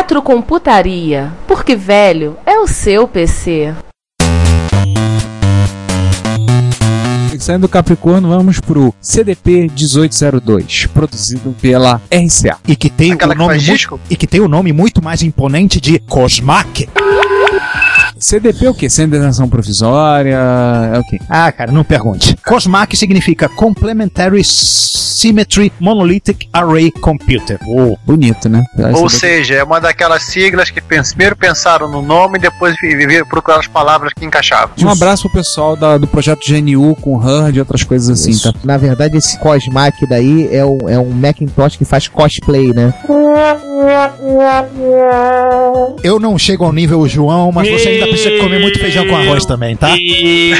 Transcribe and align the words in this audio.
Retrocomputaria, 0.00 1.30
porque 1.46 1.76
velho 1.76 2.38
é 2.46 2.58
o 2.58 2.66
seu 2.66 3.06
PC. 3.06 3.74
Saindo 7.38 7.62
do 7.62 7.68
Capricórnio, 7.68 8.30
vamos 8.30 8.60
pro 8.60 8.94
CDP 8.98 9.70
1802, 9.76 10.86
produzido 10.86 11.54
pela 11.60 12.00
RCA. 12.10 12.56
E 12.66 12.74
que 12.74 12.88
tem 12.88 13.12
Aquela 13.12 13.34
o 13.34 13.36
que 13.36 13.42
nome 13.42 13.60
muito, 13.60 14.00
e 14.08 14.16
que 14.16 14.26
tem 14.26 14.40
o 14.40 14.48
nome 14.48 14.72
muito 14.72 15.04
mais 15.04 15.22
imponente 15.22 15.78
de 15.78 15.98
Cosmac. 15.98 16.88
CDP 18.20 18.66
é 18.66 18.70
o 18.70 18.74
quê? 18.74 18.88
Sem 18.90 19.08
detenção 19.08 19.48
provisória? 19.48 20.36
É 20.94 20.98
o 20.98 21.04
quê? 21.04 21.18
Ah, 21.28 21.50
cara, 21.50 21.72
não 21.72 21.82
pergunte. 21.82 22.36
Cosmac 22.46 22.94
significa 22.96 23.48
Complementary 23.48 24.42
Symmetry 24.44 25.72
Monolithic 25.80 26.48
Array 26.52 26.90
Computer. 26.90 27.58
Oh, 27.66 27.96
bonito, 28.06 28.48
né? 28.48 28.62
Ou 28.94 29.08
seja, 29.08 29.54
é 29.54 29.64
uma 29.64 29.80
daquelas 29.80 30.22
siglas 30.24 30.70
que 30.70 30.80
primeiro 30.80 31.36
pensaram 31.36 31.88
no 31.90 32.02
nome 32.02 32.38
e 32.38 32.40
depois 32.42 32.76
procuraram 33.28 33.60
as 33.60 33.66
palavras 33.66 34.12
que 34.14 34.24
encaixavam. 34.24 34.70
Um 34.82 34.88
abraço 34.88 35.22
pro 35.28 35.38
pessoal 35.38 35.74
da- 35.76 35.96
do 35.98 36.06
projeto 36.06 36.40
GNU 36.46 36.94
com 36.96 37.20
Herd 37.26 37.56
e 37.56 37.60
outras 37.60 37.82
coisas 37.82 38.08
assim, 38.10 38.36
tá? 38.38 38.52
Na 38.64 38.76
verdade, 38.76 39.16
esse 39.16 39.38
Cosmac 39.38 40.06
daí 40.06 40.48
é 40.54 40.64
um, 40.64 40.78
é 40.88 40.98
um 40.98 41.10
Macintosh 41.10 41.76
que 41.76 41.84
faz 41.84 42.06
cosplay, 42.08 42.72
né? 42.72 42.92
Eu 46.02 46.18
não 46.18 46.38
chego 46.38 46.64
ao 46.64 46.72
nível 46.72 47.06
João, 47.08 47.50
mas 47.52 47.68
você 47.68 47.88
ainda 47.88 48.06
precisa 48.10 48.38
comer 48.38 48.60
muito 48.60 48.78
feijão 48.78 49.06
com 49.06 49.16
arroz 49.16 49.44
também, 49.44 49.76
tá? 49.76 49.96
E, 49.96 50.52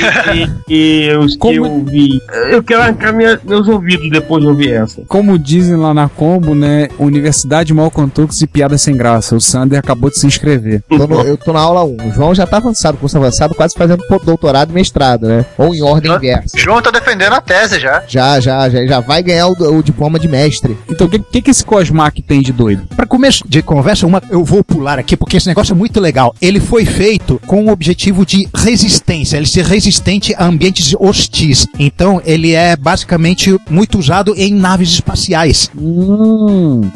e, 0.68 1.04
eu, 1.06 1.26
Como- 1.38 1.66
eu 1.66 1.84
vi. 1.84 2.20
Eu 2.50 2.62
quero 2.62 2.82
arrancar 2.82 3.12
minha- 3.12 3.40
meus 3.44 3.68
ouvidos 3.68 4.08
depois 4.10 4.42
de 4.42 4.48
ouvir 4.48 4.72
essa. 4.72 5.02
Como 5.08 5.38
dizem 5.38 5.76
lá 5.76 5.92
na 5.94 6.08
Combo, 6.08 6.54
né? 6.54 6.88
Universidade 6.98 7.72
Mal 7.74 7.90
Contucos 7.90 8.40
e 8.42 8.46
Piadas 8.46 8.82
Sem 8.82 8.96
Graça. 8.96 9.34
O 9.36 9.40
Sander 9.40 9.78
acabou 9.78 10.10
de 10.10 10.18
se 10.18 10.26
inscrever. 10.26 10.82
Tô 10.88 11.06
no- 11.06 11.20
eu 11.22 11.36
tô 11.36 11.52
na 11.52 11.60
aula 11.60 11.84
1. 11.84 12.08
O 12.08 12.12
João 12.12 12.34
já 12.34 12.46
tá 12.46 12.56
avançado, 12.58 12.96
curso 12.98 13.16
avançado, 13.16 13.54
quase 13.54 13.74
fazendo 13.76 14.02
doutorado 14.24 14.70
e 14.70 14.74
mestrado, 14.74 15.26
né? 15.26 15.44
Ou 15.58 15.74
em 15.74 15.82
ordem 15.82 16.12
inversa. 16.12 16.56
João 16.58 16.80
tá 16.82 16.90
defendendo 16.90 17.32
a 17.34 17.40
tese 17.40 17.78
já. 17.80 18.02
Já, 18.08 18.40
já, 18.40 18.68
já, 18.68 18.86
já 18.86 19.00
vai 19.00 19.22
ganhar 19.22 19.48
o, 19.48 19.52
o 19.78 19.82
diploma 19.82 20.18
de 20.18 20.28
mestre. 20.28 20.76
Então, 20.88 21.06
o 21.06 21.10
que, 21.10 21.18
que, 21.18 21.42
que 21.42 21.50
esse 21.50 21.64
Cosmac 21.64 22.20
tem 22.22 22.40
de 22.40 22.52
doido? 22.52 22.82
Pra 22.96 23.06
começo 23.06 23.44
de 23.48 23.62
conversa, 23.62 24.06
uma, 24.06 24.22
eu 24.30 24.44
vou 24.44 24.62
pular 24.62 24.98
aqui 24.98 25.16
porque 25.16 25.36
esse 25.36 25.46
negócio 25.46 25.72
é 25.72 25.76
muito 25.76 26.00
legal. 26.00 26.34
Ele 26.40 26.60
foi 26.60 26.84
feito 26.84 27.39
com 27.46 27.66
o 27.66 27.70
objetivo 27.70 28.24
de 28.24 28.48
resistência, 28.54 29.36
ele 29.36 29.46
ser 29.46 29.64
resistente 29.64 30.34
a 30.36 30.44
ambientes 30.44 30.94
hostis. 30.98 31.66
Então, 31.78 32.20
ele 32.24 32.52
é 32.52 32.76
basicamente 32.76 33.56
muito 33.68 33.98
usado 33.98 34.34
em 34.36 34.54
naves 34.54 34.90
espaciais 34.90 35.70
Hum. 35.76 36.90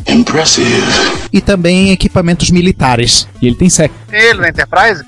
e 1.32 1.41
também 1.41 1.88
em 1.88 1.93
equipamentos 1.93 2.50
militares. 2.50 3.27
E 3.41 3.47
ele 3.47 3.56
tem 3.56 3.69
sec. 3.69 3.91
Ele 4.12 4.41
na 4.41 4.49
Enterprise? 4.49 5.03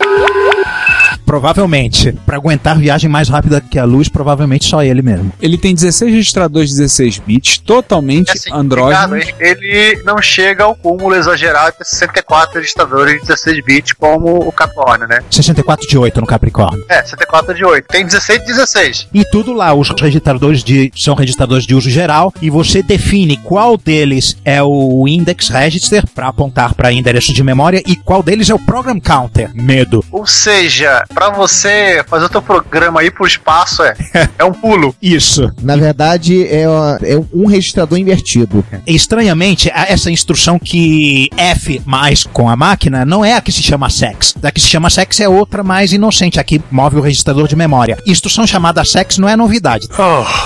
Provavelmente. 1.27 2.13
Pra 2.25 2.37
aguentar 2.37 2.79
viagem 2.79 3.11
mais 3.11 3.29
rápida 3.29 3.61
que 3.61 3.79
a 3.79 3.85
luz, 3.85 4.09
provavelmente 4.09 4.65
só 4.67 4.83
ele 4.83 5.03
mesmo. 5.03 5.33
Ele 5.43 5.59
tem 5.59 5.75
16 5.75 6.13
registradores 6.13 6.71
de 6.71 6.77
16 6.77 7.19
bits, 7.19 7.59
totalmente 7.59 8.31
É 8.31 8.33
assim. 8.33 8.51
Ricardo, 8.51 9.17
ele 9.17 10.03
não 10.05 10.23
chega 10.23 10.65
ao 10.65 10.75
cúmulo 10.75 11.15
exagerado 11.15 11.77
de 11.81 11.89
64 11.89 12.61
registradores 12.61 13.15
de 13.15 13.27
16 13.27 13.65
bits 13.65 13.93
como 13.93 14.47
o 14.47 14.53
Capricórnio, 14.53 15.09
né? 15.09 15.21
64 15.31 15.89
de 15.89 15.99
8 15.99 16.21
no 16.21 16.27
Capricórnio. 16.27 16.85
É, 16.89 17.03
64 17.03 17.55
de 17.55 17.65
8. 17.65 17.87
Tem 17.89 18.05
16 18.05 18.41
de 18.41 18.47
16. 18.47 19.09
E 19.13 19.25
tudo 19.25 19.53
lá, 19.53 19.75
os 19.75 19.91
registradores 20.01 20.63
de, 20.63 20.93
são 20.95 21.15
registradores 21.15 21.67
de 21.67 21.75
uso 21.75 21.91
geral 21.91 22.33
e 22.41 22.49
você 22.49 22.83
define 22.83 23.37
qual 23.39 23.77
deles 23.77 24.37
é 24.45 24.63
o 24.63 25.07
index 25.09 25.49
register 25.49 26.05
para 26.15 26.29
apontar 26.29 26.75
para 26.75 26.93
endereço 26.93 27.33
de 27.33 27.43
memória 27.43 27.83
e 27.87 27.97
qual 27.97 28.23
deles 28.23 28.49
é 28.49 28.55
o 28.55 28.59
program 28.59 29.01
counter. 29.01 29.51
Medo. 29.55 30.05
Ou 30.11 30.27
seja, 30.27 31.05
pra 31.17 31.31
você 31.31 32.05
fazer 32.07 32.27
o 32.27 32.29
teu 32.29 32.43
programa 32.43 33.01
aí 33.01 33.11
pro 33.11 33.27
espaço 33.27 33.83
é, 33.83 33.95
é 34.39 34.45
um 34.45 34.53
pulo. 34.53 34.95
Isso. 35.01 35.51
Na 35.63 35.75
verdade, 35.75 36.47
é, 36.47 36.63
é 36.65 37.19
um 37.33 37.47
registrador 37.47 37.97
invertido. 37.99 38.63
Estranhamente, 38.87 39.71
a- 39.71 39.87
essa 39.89 40.11
instrução 40.11 40.59
que 40.59 41.31
F 41.39 41.81
mais 41.87 42.23
com 42.25 42.51
a 42.51 42.55
máquina 42.57 43.07
não 43.07 43.25
é 43.25 43.33
a 43.35 43.41
que 43.41 43.51
se 43.51 43.63
chama 43.63 43.89
sex. 43.89 44.35
A 44.43 44.51
que 44.51 44.61
se 44.61 44.67
chama 44.69 44.91
sex 44.91 45.19
é 45.21 45.29
outra 45.29 45.63
mais 45.63 45.91
inocente, 45.93 46.39
a 46.39 46.45
que 46.45 46.61
move 46.71 46.97
o 46.99 47.01
registrador 47.01 47.49
de 47.49 47.57
memória. 47.57 47.97
Instrução 48.07 48.47
chamada 48.47 48.85
sex 48.85 49.17
não 49.17 49.27
é 49.29 49.35
novidade. 49.37 49.89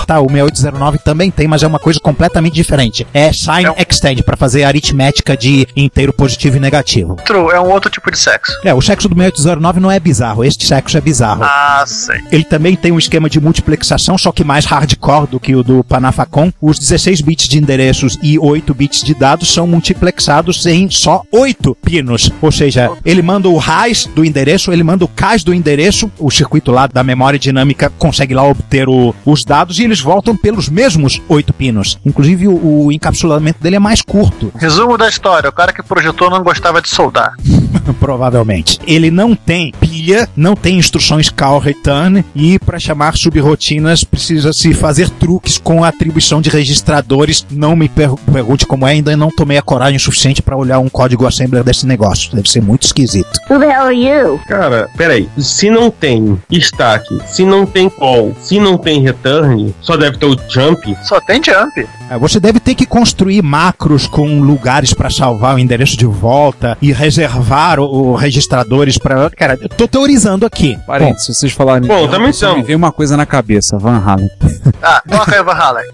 Tá, 0.07 0.21
o 0.21 0.29
6809 0.31 0.99
também 0.99 1.33
tem, 1.33 1.49
mas 1.49 1.65
é 1.65 1.67
uma 1.67 1.81
coisa 1.81 1.99
completamente 1.99 2.55
diferente. 2.55 3.05
É 3.13 3.33
sign 3.33 3.65
É 3.65 3.73
um- 3.73 3.75
extend 3.77 4.23
para 4.23 4.37
fazer 4.37 4.63
aritmética 4.63 5.37
de 5.37 5.67
inteiro 5.75 6.13
positivo 6.13 6.59
e 6.59 6.61
negativo. 6.61 7.11
Outro, 7.13 7.51
é 7.51 7.61
um 7.61 7.71
outro 7.73 7.91
tipo 7.91 8.09
de 8.11 8.19
sexo. 8.19 8.53
É, 8.65 8.73
o 8.73 8.81
sexo 8.81 9.09
do 9.09 9.17
6809 9.17 9.81
não 9.81 9.91
é 9.91 9.99
bizarro, 9.99 10.45
este 10.61 10.67
sexo 10.69 10.99
é 10.99 11.01
bizarro. 11.01 11.43
Ah, 11.43 11.83
sei. 11.87 12.21
Ele 12.31 12.45
também 12.45 12.77
tem 12.77 12.93
um 12.93 12.99
esquema 12.99 13.31
de 13.31 13.41
multiplexação, 13.41 14.19
só 14.19 14.31
que 14.31 14.45
mais 14.45 14.67
hardcore 14.67 15.27
do 15.27 15.41
que 15.41 15.57
o 15.57 15.63
do 15.63 15.83
Panafacon. 15.83 16.53
Os 16.61 16.79
16 16.79 17.23
bits 17.23 17.49
de 17.49 17.57
endereços 17.59 18.19
e 18.23 18.39
8 18.39 18.75
bits 18.75 19.03
de 19.03 19.15
dados 19.15 19.53
são 19.53 19.67
multiplexados 19.67 20.67
em 20.67 20.91
só 20.91 21.23
8 21.33 21.75
pinos. 21.83 22.31
Ou 22.43 22.53
seja, 22.53 22.91
ele 23.07 23.23
manda 23.23 23.49
o 23.49 23.57
RAIS 23.57 24.07
do 24.15 24.23
endereço, 24.23 24.71
ele 24.71 24.83
manda 24.85 25.03
o 25.05 25.09
CAS 25.09 25.43
do 25.43 25.55
endereço, 25.55 26.11
o 26.19 26.31
circuito 26.31 26.71
lá 26.71 26.87
da 26.87 27.03
memória 27.03 27.39
dinâmica 27.39 27.91
consegue 27.99 28.35
lá 28.35 28.45
obter 28.45 28.87
o- 28.87 29.15
os 29.25 29.45
dados 29.45 29.79
e 29.79 29.85
eles 29.85 30.01
voltam 30.01 30.37
pelos 30.37 30.69
mesmos 30.69 31.23
8 31.27 31.55
pinos. 31.55 31.99
Inclusive, 32.05 32.49
o, 32.49 32.85
o 32.87 32.93
encapsulamento 32.93 33.63
dele 33.63 33.77
é 33.77 33.81
mais 33.81 34.03
curto. 34.03 34.53
Resumo 34.57 34.99
da 34.99 35.09
história: 35.09 35.49
o 35.49 35.53
cara 35.53 35.73
que 35.73 35.83
projetou 35.83 36.29
não 36.29 36.43
gostava 36.43 36.83
de 36.83 36.89
soldar. 36.91 37.33
Provavelmente. 37.99 38.79
Ele 38.87 39.11
não 39.11 39.35
tem 39.35 39.73
pilha, 39.81 40.29
não 40.37 40.50
tem 40.55 40.79
instruções 40.79 41.29
call 41.29 41.59
return 41.59 42.25
e 42.35 42.59
para 42.59 42.79
chamar 42.79 43.17
subrotinas 43.17 44.05
precisa 44.05 44.53
se 44.53 44.73
fazer 44.75 45.09
truques 45.11 45.59
com 45.59 45.83
a 45.85 45.89
atribuição 45.89 46.41
de 46.41 46.51
registradores. 46.51 47.45
Não 47.51 47.75
me 47.77 47.89
per- 47.89 48.15
pergunte 48.33 48.67
como 48.67 48.87
é, 48.87 48.93
ainda 48.93 49.17
não 49.17 49.31
tomei 49.31 49.59
a 49.59 49.63
coragem 49.63 49.99
suficiente 49.99 50.43
para 50.43 50.57
olhar 50.57 50.79
um 50.79 50.89
código 50.89 51.27
assembler 51.27 51.63
desse 51.65 51.87
negócio. 51.87 52.35
Deve 52.35 52.49
ser 52.51 52.63
muito 52.63 52.85
esquisito. 52.85 53.31
Who 53.51 53.59
the 53.59 53.67
hell 53.67 53.83
are 53.87 53.95
you? 53.97 54.41
Cara, 54.49 54.89
peraí. 54.97 55.29
Se 55.39 55.71
não 55.71 55.91
tem 55.91 56.39
stack, 56.51 57.05
se 57.27 57.45
não 57.45 57.67
tem 57.67 57.89
call, 57.89 58.35
se 58.41 58.59
não 58.59 58.77
tem 58.79 59.01
return, 59.03 59.75
só 59.81 59.97
deve 59.97 60.17
ter 60.19 60.27
o 60.27 60.37
jump. 60.49 60.97
Só 61.05 61.21
tem 61.21 61.43
jump. 61.43 61.87
É, 62.11 62.19
Você 62.19 62.41
deve 62.41 62.59
ter 62.61 62.75
que 62.75 62.87
construir 62.87 63.43
macros 63.43 64.07
com 64.07 64.41
lugares 64.41 64.93
para 64.93 65.11
salvar 65.11 65.55
o 65.55 65.59
endereço 65.59 65.97
de 65.97 66.07
volta 66.07 66.77
e 66.83 66.93
reservar 66.93 67.79
o, 67.79 67.85
o 67.85 68.15
registradores 68.15 68.99
para. 68.99 69.31
Cara, 69.31 69.59
eu 69.61 69.69
tô 69.69 69.87
teorizando 69.87 70.40
aqui. 70.47 70.79
Parente, 70.87 71.23
se 71.23 71.35
vocês 71.35 71.53
falarem. 71.53 71.87
Bom, 71.89 71.99
então, 72.01 72.11
também 72.11 72.33
são. 72.33 72.57
Me 72.57 72.63
veio 72.63 72.79
uma 72.79 72.93
coisa 72.93 73.17
na 73.17 73.27
cabeça, 73.27 73.79
Van 73.79 73.99
Halen. 73.99 74.31
Ah, 74.83 75.03
toca 75.09 75.37
aí, 75.37 75.43
Van 75.43 75.53
Halen. 75.53 75.85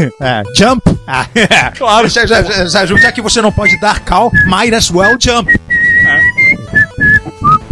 É, 0.20 0.42
jump. 0.54 0.82
Ah, 1.06 1.26
claro. 1.76 2.08
Já, 2.08 2.26
já, 2.26 2.42
já, 2.42 2.86
já 2.86 3.12
que 3.12 3.20
você 3.20 3.42
não 3.42 3.52
pode 3.52 3.78
dar 3.80 4.00
call, 4.00 4.30
might 4.46 4.74
as 4.74 4.90
well 4.90 5.16
jump. 5.18 5.50